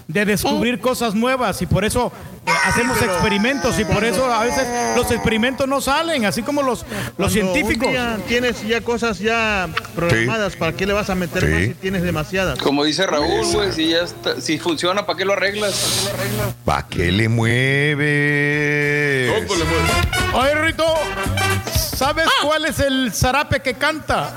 [0.06, 2.12] de descubrir cosas nuevas y por eso
[2.46, 4.66] eh, hacemos experimentos y por eso a veces
[4.96, 6.84] los experimentos no salen, así como los,
[7.18, 7.86] los científicos.
[7.88, 11.48] un día tienes ya cosas ya programadas, ¿para qué le vas a meter Sí.
[11.50, 12.58] más si tienes demasiadas?
[12.60, 16.08] Como dice Raúl, güey, si ya está, si funciona, ¿para qué lo arreglas?
[16.64, 18.02] ¿Para qué le mueves?
[20.34, 20.84] Oye, Rito,
[21.96, 22.30] ¿sabes Ah.
[22.44, 24.32] cuál es el zarape que canta?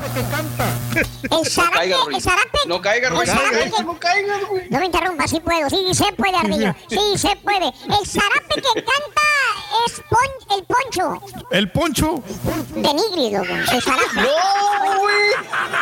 [0.95, 2.17] El zarape, Ruiz.
[2.17, 2.59] el zarape.
[2.67, 4.69] No caigas, el Ruiz, no zarape caigas, que- no caigas, güey.
[4.69, 6.73] No me interrumpa, sí puedo, sí se puede, Ardillo.
[6.89, 7.65] Sí se puede.
[7.67, 9.21] El zarape que canta
[9.87, 12.23] es pon- el poncho ¿El poncho?
[12.75, 13.53] de Nigris, loco.
[13.71, 14.05] El zarape.
[14.15, 15.15] No, güey.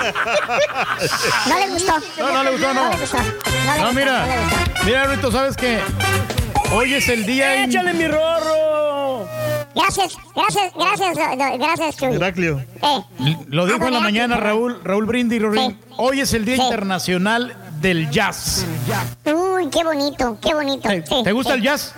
[1.48, 1.94] No le gustó.
[2.20, 2.84] No, no le gustó, no.
[2.86, 3.18] No le gustó.
[3.18, 3.32] No, le
[3.66, 4.84] No, gustó, mira, no le gustó.
[4.86, 5.80] mira, Rito, ¿sabes qué?
[6.72, 7.64] Hoy es el día...
[7.66, 9.28] ¡Échale mi rorro!
[9.76, 12.14] Gracias, gracias, gracias, gracias, Chuy.
[12.16, 12.64] Heraclio.
[12.82, 15.42] Eh, Lo dijo en la mañana Raúl, Raúl Brindis.
[15.54, 15.78] Sí.
[15.98, 16.62] Hoy es el Día Sí.
[16.62, 18.66] Internacional del Jazz.
[19.26, 20.88] uy, qué bonito, qué bonito.
[20.88, 21.58] ¿Te, Sí, te gusta sí.
[21.58, 21.94] el jazz?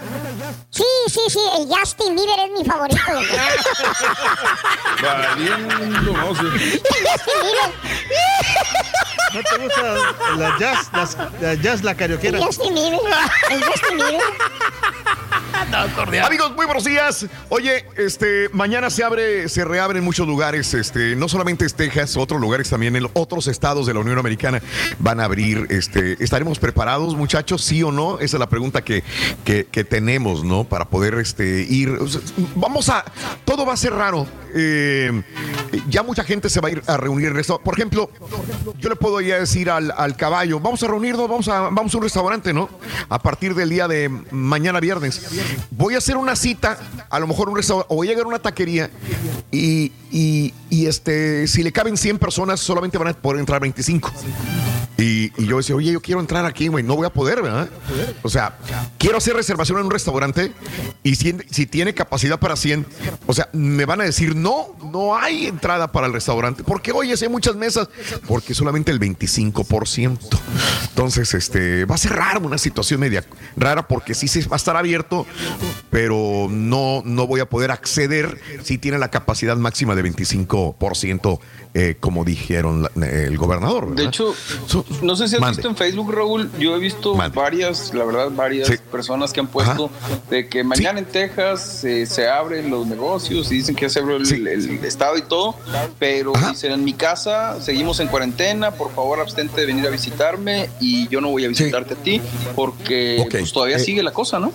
[0.71, 3.01] Sí, sí, sí, el Justin Bieber es mi favorito.
[5.01, 6.41] Valiendo, no sé.
[6.43, 7.71] Justin Bieber.
[9.33, 9.93] ¿No te gusta
[10.37, 12.37] la jazz, las- la jazz, la carioquera?
[12.37, 12.99] El Justin Bieber.
[13.51, 14.21] El Justin Bieber.
[16.23, 17.25] Amigos, muy buenos días.
[17.49, 22.41] Oye, este, mañana se abre, se reabren muchos lugares, este, no solamente es Texas, otros
[22.41, 24.61] lugares también en otros estados de la Unión Americana
[24.99, 25.67] van a abrir.
[25.69, 27.63] Este, ¿estaremos preparados, muchachos?
[27.63, 28.19] ¿Sí o no?
[28.19, 29.03] Esa es la pregunta que,
[29.43, 30.65] que, tenemos, ¿no?
[30.65, 31.97] Para poder este, ir.
[32.55, 33.05] vamos a.
[33.45, 34.27] Todo va a ser raro.
[34.57, 35.23] Eh,
[35.89, 37.61] ya mucha gente se va a ir a reunir en.
[37.61, 38.09] Por ejemplo,
[38.79, 41.97] yo le puedo ya decir al, al caballo, vamos a reunirnos, vamos a, vamos a
[41.97, 42.69] un restaurante, ¿no?
[43.09, 45.21] A partir del día de mañana viernes.
[45.71, 46.77] Voy a hacer una cita,
[47.09, 48.89] a lo mejor un restaurante, o voy a llegar a una taquería
[49.51, 50.53] y, y-
[50.85, 54.11] este, si le caben 100 personas, solamente van a poder entrar 25.
[54.97, 57.69] Y, y yo decía, oye, yo quiero entrar aquí, güey, no voy a poder, ¿verdad?
[58.21, 58.55] O sea,
[58.97, 60.53] quiero hacer reservación en un restaurante
[61.03, 62.85] y si, si tiene capacidad para 100,
[63.25, 66.63] o sea, me van a decir, no, no hay entrada para el restaurante.
[66.63, 67.89] Porque, oye, si hay muchas mesas,
[68.27, 70.17] porque solamente el 25%.
[70.89, 73.25] Entonces, este, va a ser raro, una situación media
[73.57, 75.24] rara, porque sí se va a estar abierto,
[75.89, 81.39] pero no, no voy a poder acceder si tiene la capacidad máxima de 25%,
[81.77, 83.93] eh, como dijeron la- el gobernador.
[83.95, 84.33] De hecho,
[85.01, 85.57] no sé si has Mande.
[85.57, 88.75] visto en Facebook, Raúl, yo he visto varias, la verdad, varias Sí.
[88.91, 89.89] personas que han puesto
[90.29, 93.99] de que mañana en Texas eh, se abren los negocios y dicen que ya se
[93.99, 95.55] abre el, el estado y todo,
[95.99, 100.69] pero dicen en mi casa seguimos en cuarentena, por favor abstente de venir a visitarme
[100.79, 102.21] y yo no voy a visitarte a ti
[102.55, 104.53] porque pues, todavía Eh, sigue la cosa, ¿no?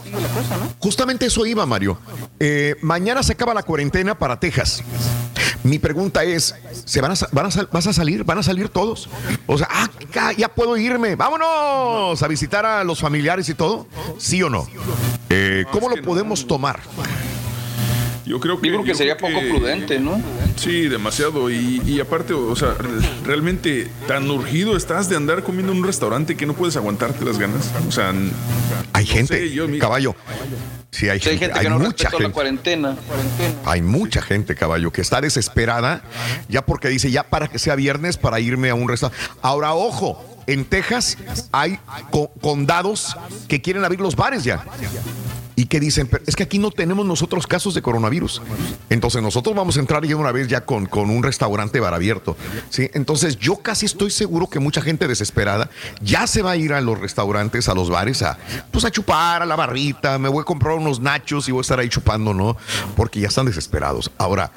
[0.79, 1.99] Justamente eso iba, Mario.
[2.39, 4.83] Eh, mañana se acaba la cuarentena para Texas.
[5.63, 8.25] Mi pregunta es, ¿se van a, van a ¿vas a salir?
[8.25, 9.09] ¿Van a salir todos?
[9.47, 9.89] O sea, ah,
[10.37, 11.17] ya puedo irme.
[11.17, 13.87] Vámonos a visitar a los familiares y todo.
[14.19, 14.67] ¿Sí o no?
[15.29, 16.81] Eh, ¿Cómo lo podemos tomar?
[18.31, 20.23] Yo creo que, Yo creo que sería poco prudente, ¿no?
[20.55, 21.51] Sí, demasiado.
[21.51, 22.89] Y, y aparte, o sea, re-
[23.25, 27.39] realmente tan urgido estás de andar comiendo en un restaurante que no puedes aguantarte las
[27.41, 27.73] ganas.
[27.89, 28.11] O sea,
[28.93, 30.15] Hay no gente, sé, yo mi- caballo.
[30.93, 32.35] Sí, hay, Sí, hay gente, gente hay que no mucha respetó la gente.
[32.35, 32.97] cuarentena.
[33.65, 36.03] Hay mucha gente, caballo, que está desesperada
[36.49, 39.21] ya porque dice ya para que sea viernes para irme a un restaurante.
[39.43, 41.19] Ahora, ojo, en Texas
[41.51, 41.79] hay
[42.13, 43.17] co- condados
[43.49, 44.65] que quieren abrir los bares ya.
[45.57, 48.41] Y que dicen, "Pero es que aquí no tenemos nosotros casos de coronavirus.
[48.89, 52.37] Entonces nosotros vamos a entrar ya una vez ya con, con un restaurante bar abierto.
[52.71, 52.91] ¿sí?
[52.95, 55.69] Entonces yo casi estoy seguro que mucha gente desesperada
[56.01, 58.39] ya se va a ir a los restaurantes, a los bares, a,
[58.71, 61.63] pues a chupar a la barrita, me voy a comprar unos nachos y voy a
[61.63, 62.57] estar ahí chupando, ¿no?
[62.97, 64.11] Porque ya están desesperados.
[64.19, 64.51] Ahora,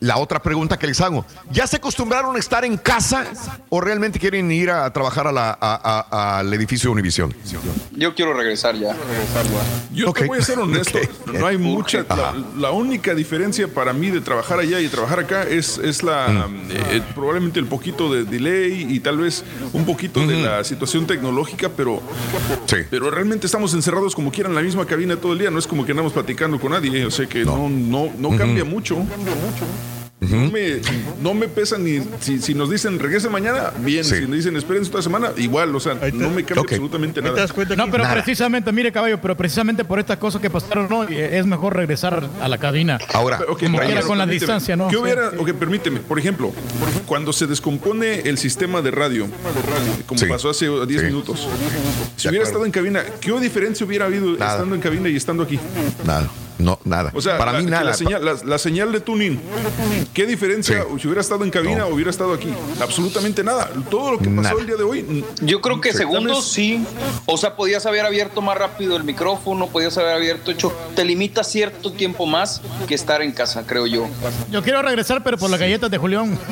[0.00, 3.24] la otra pregunta que les hago, ¿ya se acostumbraron a estar en casa
[3.68, 7.34] o realmente quieren ir a trabajar a la- a- a- al edificio Univisión?
[7.92, 8.94] Yo quiero regresar ya.
[9.92, 10.98] Yo voy a ser honesto,
[11.32, 12.04] no hay mucha.
[12.08, 16.26] La, la única diferencia para mí de trabajar allá y trabajar acá es, es la
[16.26, 16.70] Mm.
[16.70, 21.68] eh, probablemente el poquito de delay y tal vez un poquito de la situación tecnológica,
[21.68, 22.02] pero,
[22.90, 25.50] pero realmente estamos encerrados como quieran en la misma cabina todo el día.
[25.50, 27.04] No es como que andamos platicando con nadie.
[27.06, 28.96] O sea que no, no, no, cambia mucho.
[28.96, 30.80] No me,
[31.20, 34.02] no me pesa ni si, si nos dicen regrese mañana, bien.
[34.04, 35.74] Si nos dicen esperen otra semana, igual.
[35.76, 37.46] O sea, no me cambia absolutamente nada.
[37.76, 41.46] No, pero precisamente, mire, caballo, pero precisamente por estas cosas que pasaron, no, Eh, es
[41.46, 42.98] mejor regresar a la cabina.
[43.12, 44.30] Ahora, como quiera con la permíteme.
[44.32, 44.88] distancia, ¿no?
[44.88, 45.02] ¿Qué Sí.
[45.02, 46.52] hubiera, ok, permíteme, por ejemplo,
[47.06, 49.28] cuando se descompone el sistema de radio,
[50.06, 50.26] como Sí.
[50.26, 51.06] pasó hace 10 Sí.
[51.08, 52.42] minutos, si De hubiera acuerdo.
[52.44, 54.52] estado en cabina, ¿qué diferencia hubiera habido Nada.
[54.52, 55.58] estando en cabina y estando aquí?
[56.06, 56.28] Nada,
[56.58, 57.10] no, nada.
[57.14, 57.84] O sea, para la, mí nada.
[57.84, 59.40] La señal, la- la señal de tuning,
[60.14, 62.48] ¿qué diferencia si hubiera estado en cabina o hubiera estado aquí?
[62.80, 63.68] Absolutamente nada.
[63.90, 64.56] Todo lo que pasó Nada.
[64.60, 65.24] el día de hoy.
[65.42, 65.98] Yo creo que Sí.
[65.98, 66.84] segundos sí.
[67.26, 70.72] O sea, podías haber abierto más rápido el micrófono, podías haber abierto hecho.
[70.94, 74.06] Te limita cierto tiempo más que estar en casa, creo yo.
[74.50, 76.38] Yo quiero regresar, pero por las galletas de Julián.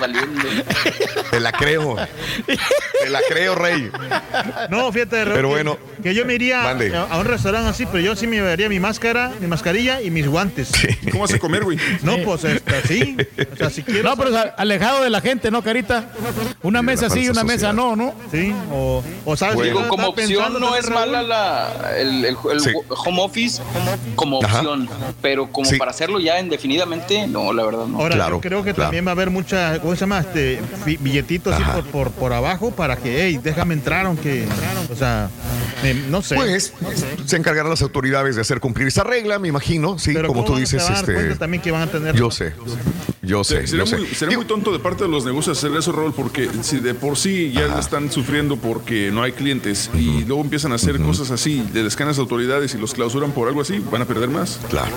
[0.00, 0.42] Valiendo.
[1.30, 1.96] Te la creo.
[2.46, 3.90] Te la creo, Rey.
[4.70, 6.96] No, fíjate, Raúl, Pero que- bueno, que yo me iría mande.
[6.96, 10.26] a, un restaurante así, pero yo sí me llevaría mi máscara, mi mascarilla y mis
[10.28, 10.70] guantes.
[11.10, 11.78] ¿Cómo vas a comer, güey?
[12.02, 13.16] No, pues este, sí.
[13.52, 14.02] O sea, si quiero.
[14.10, 16.10] No, pero alejado de la gente, ¿no, Carita?
[16.62, 18.14] Una mesa sí y una mesa no, ¿no?
[18.30, 22.24] Sí, o, o sabes, Digo, yo como opción pensando no es Raúl, mala la, el,
[22.24, 22.70] el- el Sí.
[22.88, 23.62] home office
[24.14, 24.58] como Ajá.
[24.58, 24.88] opción,
[25.22, 25.76] pero como Sí.
[25.76, 27.98] para hacerlo ya indefinidamente, no, la verdad no.
[28.00, 28.88] Ahora, Claro, yo creo que claro.
[28.88, 30.20] también va a haber mucha, ¿cómo se llama?
[30.20, 34.46] Este, bi- billetitos así por, por, por abajo para que, hey, déjame entrar, aunque,
[34.90, 35.28] o sea,
[35.84, 36.34] eh, no sé.
[36.36, 36.72] Pues
[37.24, 40.54] se encargarán las autoridades de hacer cumplir esa regla, me imagino, sí, Pero como ¿cómo
[40.54, 42.14] tú dices, este, también que van a tener.
[42.14, 42.52] yo sé,
[43.22, 43.96] yo sé, Sería, yo sé.
[43.98, 46.94] muy, sería muy tonto de parte de los negocios hacer eso, Raúl, porque si de
[46.94, 51.30] por sí ya están sufriendo porque no hay clientes y luego empiezan a hacer cosas
[51.30, 54.28] así, de les caen las autoridades y los clausuran por algo así, van a perder
[54.28, 54.58] más.
[54.70, 54.92] Claro.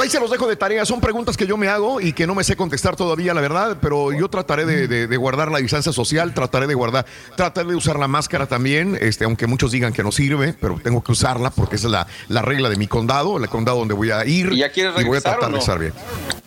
[0.00, 0.84] Ahí se los dejo de tarea.
[0.84, 3.78] Son preguntas que yo me hago y que no me sé contestar todavía, la verdad,
[3.80, 7.06] pero yo trataré de, de- de guardar la distancia social, trataré de guardar,
[7.36, 11.02] trataré de usar la máscara también, este, aunque muchos digan que no sirve, pero tengo
[11.02, 14.10] que usarla porque esa es la, la regla de mi condado, el condado donde voy
[14.10, 14.52] a ir.
[14.52, 15.92] ¿Y ya quieres y voy a regresar tratar de estar bien.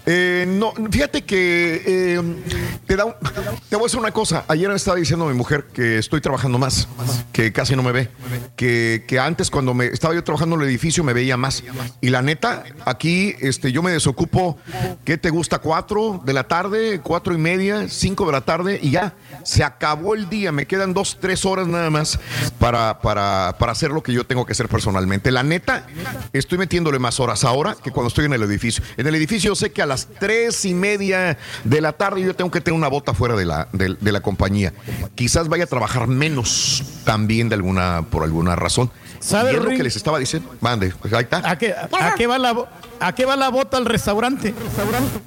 [0.05, 2.21] Eh, no, fíjate que eh,
[2.85, 3.15] te, da un-
[3.69, 4.45] te voy a decir una cosa.
[4.47, 6.87] Ayer me estaba diciendo mi mujer que estoy trabajando más,
[7.37, 8.09] que casi no me ve,
[8.55, 11.63] que, que antes cuando me estaba yo trabajando en el edificio me veía más.
[12.01, 14.57] Y la neta, aquí este, yo me desocupo,
[15.05, 15.59] ¿qué te gusta?
[15.59, 20.15] Cuatro de la tarde, cuatro y media, cinco de la tarde y ya, se acabó
[20.15, 20.51] el día.
[20.51, 22.19] Me quedan dos, tres horas nada más
[22.57, 25.29] para, para, para hacer lo que yo tengo que hacer personalmente.
[25.29, 25.85] La neta,
[26.33, 28.83] estoy metiéndole más horas ahora que cuando estoy en el edificio.
[28.97, 32.49] En el edificio sé que a las tres y media de la tarde yo tengo
[32.49, 34.73] que tener una bota fuera de la, de, de la compañía.
[35.13, 38.89] Quizás vaya a trabajar menos también de alguna, por alguna razón.
[39.19, 40.55] ¿Sabe, Y es lo que les estaba diciendo.
[40.61, 41.49] Mande, pues ahí está.
[41.49, 42.53] ¿A qué, a qué va la,
[42.99, 44.53] ¿A qué va la bota al restaurante?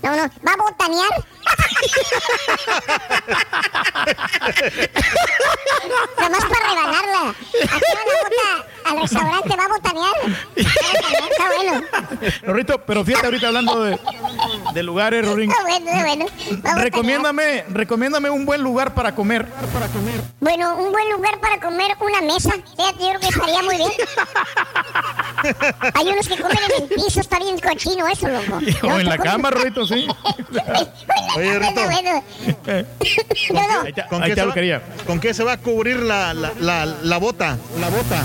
[0.02, 1.24] No, no, va a botanear.
[6.20, 7.30] Nomás para rebanarla.
[7.30, 10.14] Aquí va la bota al restaurante, va a botanear.
[10.56, 11.82] Está bueno.
[12.42, 13.98] Rorrito, pero fíjate ahorita hablando de,
[14.74, 15.50] de lugares, Rorín.
[15.50, 16.26] Está bueno, está bueno.
[16.64, 16.74] A.
[16.76, 19.46] Recomiéndame, recomiéndame un buen lugar para comer.
[20.40, 22.52] Bueno, un buen lugar para comer, una mesa.
[22.76, 23.92] Fíjate, yo creo que estaría muy bien.
[25.94, 28.58] Hay unos que comen en el piso, está bien cochino eso, loco.
[28.94, 30.06] O en la cama, Rorrito, sí.
[31.36, 31.84] Oye, Rito.
[31.84, 32.24] Bueno,
[32.64, 33.80] bueno.
[33.84, 34.82] Ahí te- ¿Con ahí qué, te va, quería.
[35.06, 37.56] ¿Con qué se va a cubrir la, la, la, la bota?
[37.78, 38.22] La bota.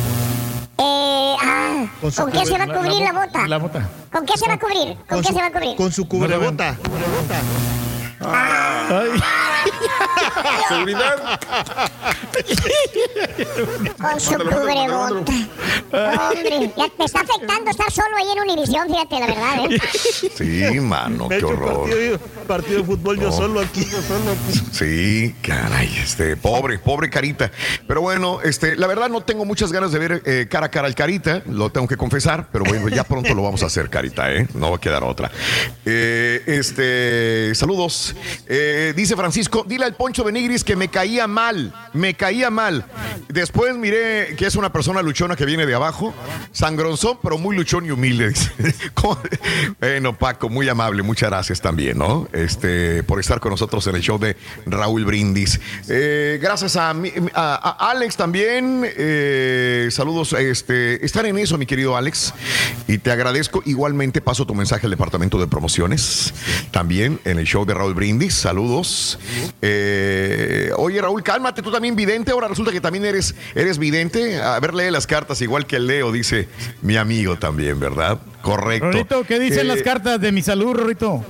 [0.77, 3.47] Eh, ah, Con su ¿Con qué se va a cubrir la, la bota?
[3.47, 3.89] La bota.
[4.11, 4.97] ¿Con qué se va a cubrir?
[5.07, 5.75] ¿Con, qué su, se va a cubrir?
[5.75, 6.75] Con su cubrebota.
[10.69, 11.39] Seguridad.
[13.99, 15.31] Con su cubrebota.
[15.91, 19.79] Hombre, ya te está afectando estar solo ahí en Univisión, fíjate, la verdad, ¿eh?
[20.35, 21.81] Sí, mano, qué horror.
[21.89, 23.31] partido, partido de fútbol yo No.
[23.31, 23.85] solo aquí.
[23.85, 24.61] Yo solo aquí.
[24.71, 27.51] Sí, caray, este, pobre, pobre Carita.
[27.87, 30.87] Pero bueno, este, la verdad no tengo muchas ganas de ver eh, cara a cara
[30.87, 34.31] al Carita, lo tengo que confesar, pero bueno, ya pronto lo vamos a hacer, Carita,
[34.33, 34.47] ¿eh?
[34.53, 35.31] No va a quedar otra.
[35.85, 38.04] Eh, este, saludos.
[38.47, 42.85] Eh, dice Francisco, dile al Poncho Benigris que me caía mal, me caía mal.
[43.29, 46.13] Después miré que es una persona luchona que viene de abajo,
[46.51, 48.33] sangronzón, pero muy luchón y humilde.
[49.79, 52.27] Bueno, Paco, muy amable, muchas gracias también, ¿no?
[52.33, 54.35] Este, por estar con nosotros en el show de
[54.65, 55.59] Raúl Brindis.
[55.89, 56.95] Eh, gracias a, a-
[57.33, 58.83] a Alex también.
[58.85, 62.33] eh, saludos, este, estar en eso, mi querido Alex.
[62.87, 63.61] Y te agradezco.
[63.65, 66.33] Igualmente paso tu mensaje al departamento de promociones.
[66.71, 68.33] También en el show de Raúl Brindis.
[68.35, 69.17] Saludos.
[69.61, 72.31] Eh, oye, Raúl, cálmate, tú también vidente.
[72.31, 74.41] Ahora resulta que también eres, eres vidente.
[74.41, 76.47] A ver, lee las cartas, igual que Leo, dice
[76.81, 78.19] mi amigo también, ¿verdad?
[78.41, 78.85] Correcto.
[78.91, 81.23] Rorrito, ¿qué dicen Eh, las cartas de mi salud, Rorrito?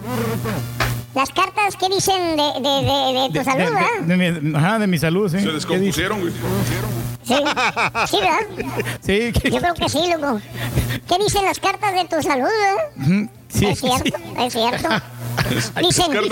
[1.13, 4.01] Las cartas que dicen de, de, de, de tu De, salud, de- ¿verdad?
[4.01, 5.39] de mi, ajá, de mi salud, sí.
[5.39, 6.33] Se ¿Qué descompusieron, güey.
[7.23, 7.33] Sí,
[8.07, 8.75] sí, ¿verdad?
[9.01, 10.41] Sí, que- Yo creo que sí, loco.
[11.07, 12.91] ¿Qué dicen las cartas de tu salud, verdad?
[12.97, 14.89] Ujú, sí, es cierto, es cierto.
[15.81, 16.05] Dicen.
[16.07, 16.29] Güey.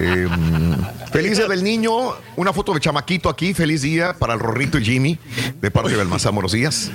[0.00, 0.28] Eh,
[1.12, 1.90] feliz día del niño,
[2.36, 5.18] una foto de chamaquito aquí, feliz día para el Rorrito y Jimmy,
[5.60, 6.90] de parte de Balmazán Buenos días.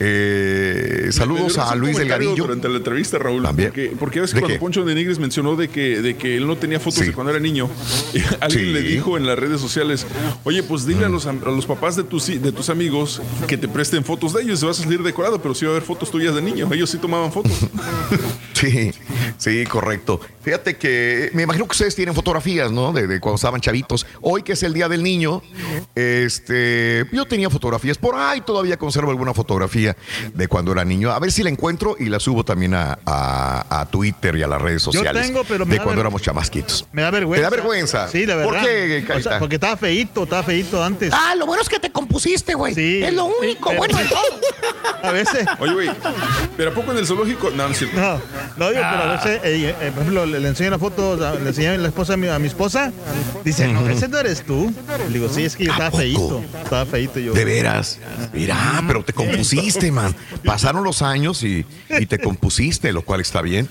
[0.00, 2.34] Eh, saludos a Luis Delgadillo.
[2.44, 3.42] Durante la entrevista, Raúl.
[3.42, 3.68] También.
[3.70, 4.60] Porque, porque ves ¿De cuando qué?
[4.60, 7.06] Poncho de Nigris mencionó de que, de que él no tenía fotos Sí.
[7.06, 7.68] de cuando era niño.
[8.40, 8.72] alguien Sí.
[8.72, 10.06] le dijo en las redes sociales:
[10.44, 13.56] Oye, pues dile a, los, am- a los papás de tus, de tus amigos que
[13.56, 14.60] te presten fotos de ellos.
[14.60, 16.68] Se va a salir decorado, pero sí va a haber fotos tuyas de niño.
[16.72, 17.52] Ellos sí tomaban fotos.
[18.54, 18.92] Sí,
[19.36, 20.20] sí, correcto.
[20.42, 22.92] Fíjate que me imagino que ustedes tienen fotografías, ¿no?
[22.92, 24.06] De, de cuando estaban chavitos.
[24.22, 25.42] Hoy que es el Día del Niño,
[25.94, 27.98] este, yo tenía fotografías.
[27.98, 29.96] Por ahí todavía conservo alguna fotografía
[30.32, 31.10] de cuando era niño.
[31.10, 34.46] A ver si la encuentro y la subo también a, a- a Twitter y a
[34.48, 35.26] las redes Yo sociales.
[35.26, 36.86] tengo, pero me de da cuando éramos chamasquitos.
[36.92, 37.48] Me da vergüenza.
[37.48, 38.08] ¿Te da vergüenza?
[38.08, 38.52] Sí, la verdad.
[38.52, 41.12] ¿Por qué, O sea, porque estaba feíto, estaba feíto antes.
[41.12, 42.74] Ah, lo bueno es que te compusiste, güey.
[42.74, 43.02] Sí.
[43.02, 44.22] es lo único Sí, bueno de todo.
[45.02, 45.46] A veces.
[45.58, 45.90] Oye, güey,
[46.56, 47.50] ¿pero poco en el zoológico?
[47.50, 47.96] No, no es cierto.
[48.00, 48.20] No,
[48.56, 49.24] no, digo, pero a Ah.
[49.24, 52.14] veces, eh, eh, por ejemplo, le, le enseño una foto, le enseñé a la esposa
[52.14, 52.92] a mi, a mi esposa,
[53.44, 54.72] dice, no, ese no eres tú.
[55.08, 56.02] Le digo, sí, es que yo estaba poco?
[56.02, 57.32] feíto, estaba feíto yo.
[57.32, 57.98] De veras.
[58.32, 60.14] Mira, pero te compusiste, man.
[60.44, 63.68] Pasaron los años y, y te compusiste, lo cual está bien.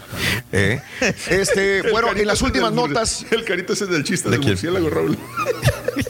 [0.52, 0.82] ¿eh?
[1.30, 3.26] Este, El bueno, en las últimas del notas.
[3.32, 4.54] El carito ese del chiste ¿De del quién?
[4.54, 5.18] murciélago, Raúl.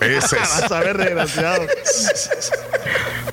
[0.02, 0.32] Ese es.
[0.62, 1.66] Vas a ver, desgraciado.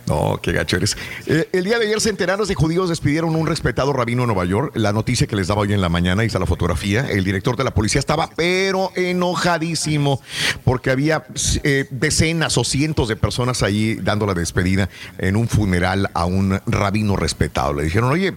[0.06, 0.96] No, qué gacho eres.
[1.26, 4.72] Eh, el día de ayer centenares de judíos despidieron un respetado rabino en Nueva York.
[4.74, 7.10] La noticia que les daba hoy en la mañana, está la fotografía.
[7.10, 10.20] El director de la policía estaba pero enojadísimo
[10.64, 11.24] porque había
[11.64, 14.88] eh, decenas o cientos de personas ahí dando la despedida
[15.18, 17.74] en un funeral a un rabino respetado.
[17.74, 18.34] Le dijeron, oye,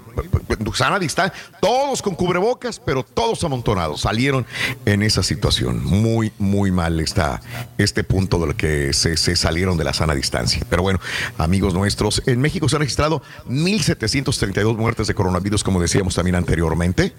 [0.74, 4.02] sana distancia, todos con cubrebocas, pero todos amontonados.
[4.02, 4.46] Salieron
[4.86, 5.84] en esa situación.
[5.84, 7.42] Muy, muy mal está
[7.78, 10.66] este punto de lo que se, se salieron de la sana distancia.
[10.70, 11.00] Pero bueno,
[11.38, 17.14] amigos nuestros, en México se han registrado 1.732 muertes de coronavirus, como decíamos también anteriormente.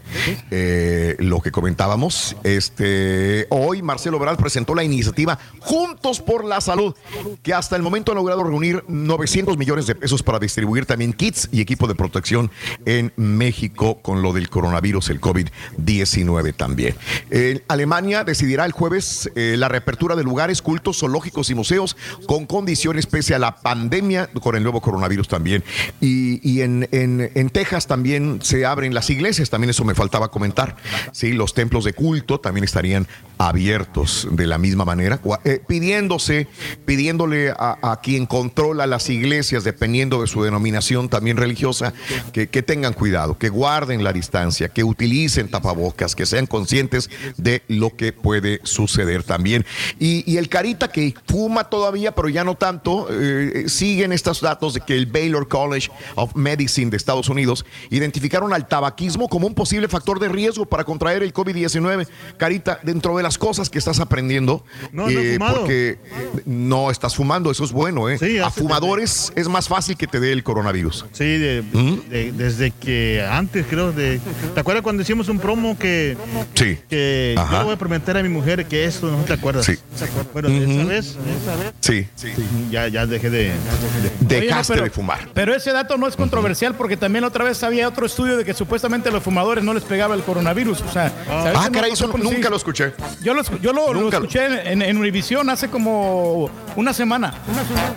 [0.50, 6.94] Eh, lo que comentábamos, este, hoy Marcelo Obrador presentó la iniciativa Juntos por la Salud,
[7.42, 11.48] que hasta el momento ha logrado reunir 900 millones de pesos para distribuir también kits
[11.52, 12.50] y equipo de protección
[12.86, 16.94] en México con lo del coronavirus, el COVID-19 también.
[17.68, 21.96] Alemania decidirá el jueves eh, la reapertura de lugares, cultos, zoológicos y museos
[22.26, 25.62] con condiciones pese a la pandemia con el nuevo coronavirus también.
[26.00, 30.30] Y, y en, en- en Texas también se abren las iglesias, también eso me faltaba
[30.30, 30.76] comentar.
[31.12, 33.06] Sí, los templos de culto también estarían
[33.38, 36.46] abiertos de la misma manera, eh, pidiéndose,
[36.84, 41.92] pidiéndole a, quien controla las iglesias, dependiendo de su denominación también religiosa,
[42.32, 47.96] que, tengan cuidado, que guarden la distancia, que utilicen tapabocas, que sean conscientes de lo
[47.96, 49.64] que puede suceder también.
[49.98, 54.80] Y, el Carita que fuma todavía, pero ya no tanto, eh, siguen estos datos de
[54.80, 57.53] que el Baylor College of Medicine de Estados Unidos
[57.90, 62.06] identificaron al tabaquismo como un posible factor de riesgo para contraer el COVID-19.
[62.36, 65.60] Carita, dentro de las cosas que estás aprendiendo, eh, No, fumado.
[65.60, 65.98] porque
[66.46, 68.18] no estás fumando, eso es bueno, ¿eh?
[68.18, 71.06] Sí, A fumadores es más fácil que te dé el coronavirus.
[71.12, 71.62] Sí, de-
[72.08, 74.20] de- desde que antes creo de...
[74.54, 76.16] ¿Te acuerdas cuando hicimos un promo que,
[76.54, 76.78] Sí.
[76.88, 77.52] que Ajá.
[77.52, 79.66] yo le voy a prometer a mi mujer que esto no te acuerdas?
[79.66, 79.74] Sí.
[80.32, 80.88] Bueno, de esa Ujú.
[80.88, 81.06] vez,
[81.42, 82.06] esa vez, Sí.
[82.70, 83.52] ya, ya dejé de...
[84.20, 85.28] Dejaste Oye, no, pero- de fumar.
[85.34, 88.52] Pero ese dato no es controversial porque también otra vez había otro estudio de que
[88.54, 90.80] supuestamente a los fumadores no les pegaba el coronavirus.
[90.82, 92.50] O sea, ¿sabes Ah, que caray, no- eso no- nunca sí.
[92.50, 92.92] lo escuché.
[93.22, 97.34] Yo lo, yo lo, lo Nunca lo- escuché en, en Univisión hace como una semana.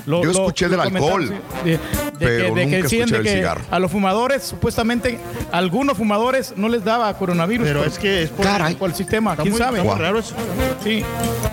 [0.06, 1.80] Lo- Yo lo- escuché del alcohol, sí, de- de
[2.20, 3.62] pero que, de que nunca decían de que cigarro.
[3.72, 5.20] a los fumadores, supuestamente,
[5.52, 7.66] a algunos fumadores no les daba coronavirus.
[7.68, 8.76] Pero por- es que es por, Caray.
[8.76, 9.84] por el sistema, está quién muy, sabe.
[9.84, 10.36] raro eso.
[10.84, 11.04] Sí.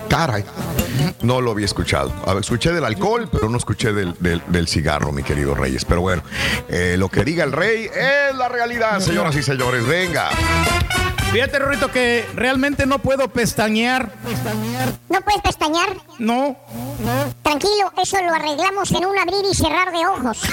[0.09, 0.43] Caray.
[1.21, 2.11] No lo había escuchado.
[2.25, 5.83] A ver, escuché del alcohol, pero no escuché del, del- del cigarro, mi querido Reyes.
[5.85, 6.21] Pero bueno,
[6.69, 9.85] eh, lo que diga el rey es la realidad, señoras y señores.
[9.85, 10.29] Venga.
[11.35, 14.09] Fíjate, Rorrito, que realmente no puedo pestañear.
[15.09, 15.89] ¿No puedes pestañear?
[16.17, 16.55] No.
[17.41, 20.39] Tranquilo, eso lo arreglamos en un abrir y cerrar de ojos.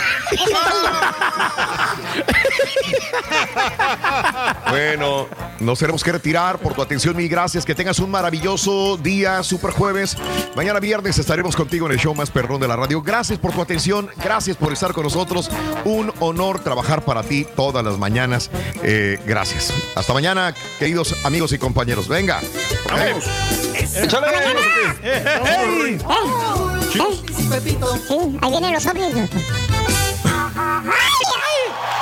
[4.70, 5.28] Bueno,
[5.60, 7.14] nos tenemos que retirar por tu atención.
[7.14, 7.64] Mil gracias.
[7.64, 10.16] Que tengas un maravilloso día, super jueves.
[10.56, 13.02] Mañana viernes estaremos contigo en el show más perrón de la radio.
[13.02, 14.08] Gracias por tu atención.
[14.24, 15.50] Gracias por estar con nosotros.
[15.84, 18.50] Un honor trabajar para ti todas las mañanas.
[18.82, 19.74] Eh, gracias.
[19.94, 22.08] Hasta mañana, queridos amigos y compañeros.
[22.08, 22.40] Venga.
[22.88, 23.24] Vamos.
[23.74, 24.26] ¡Échale!
[25.02, 25.98] ¡Ey!
[26.92, 27.00] Sí,
[28.40, 29.14] ahí vienen los ovnis.
[30.24, 32.01] ¡Ay, ay!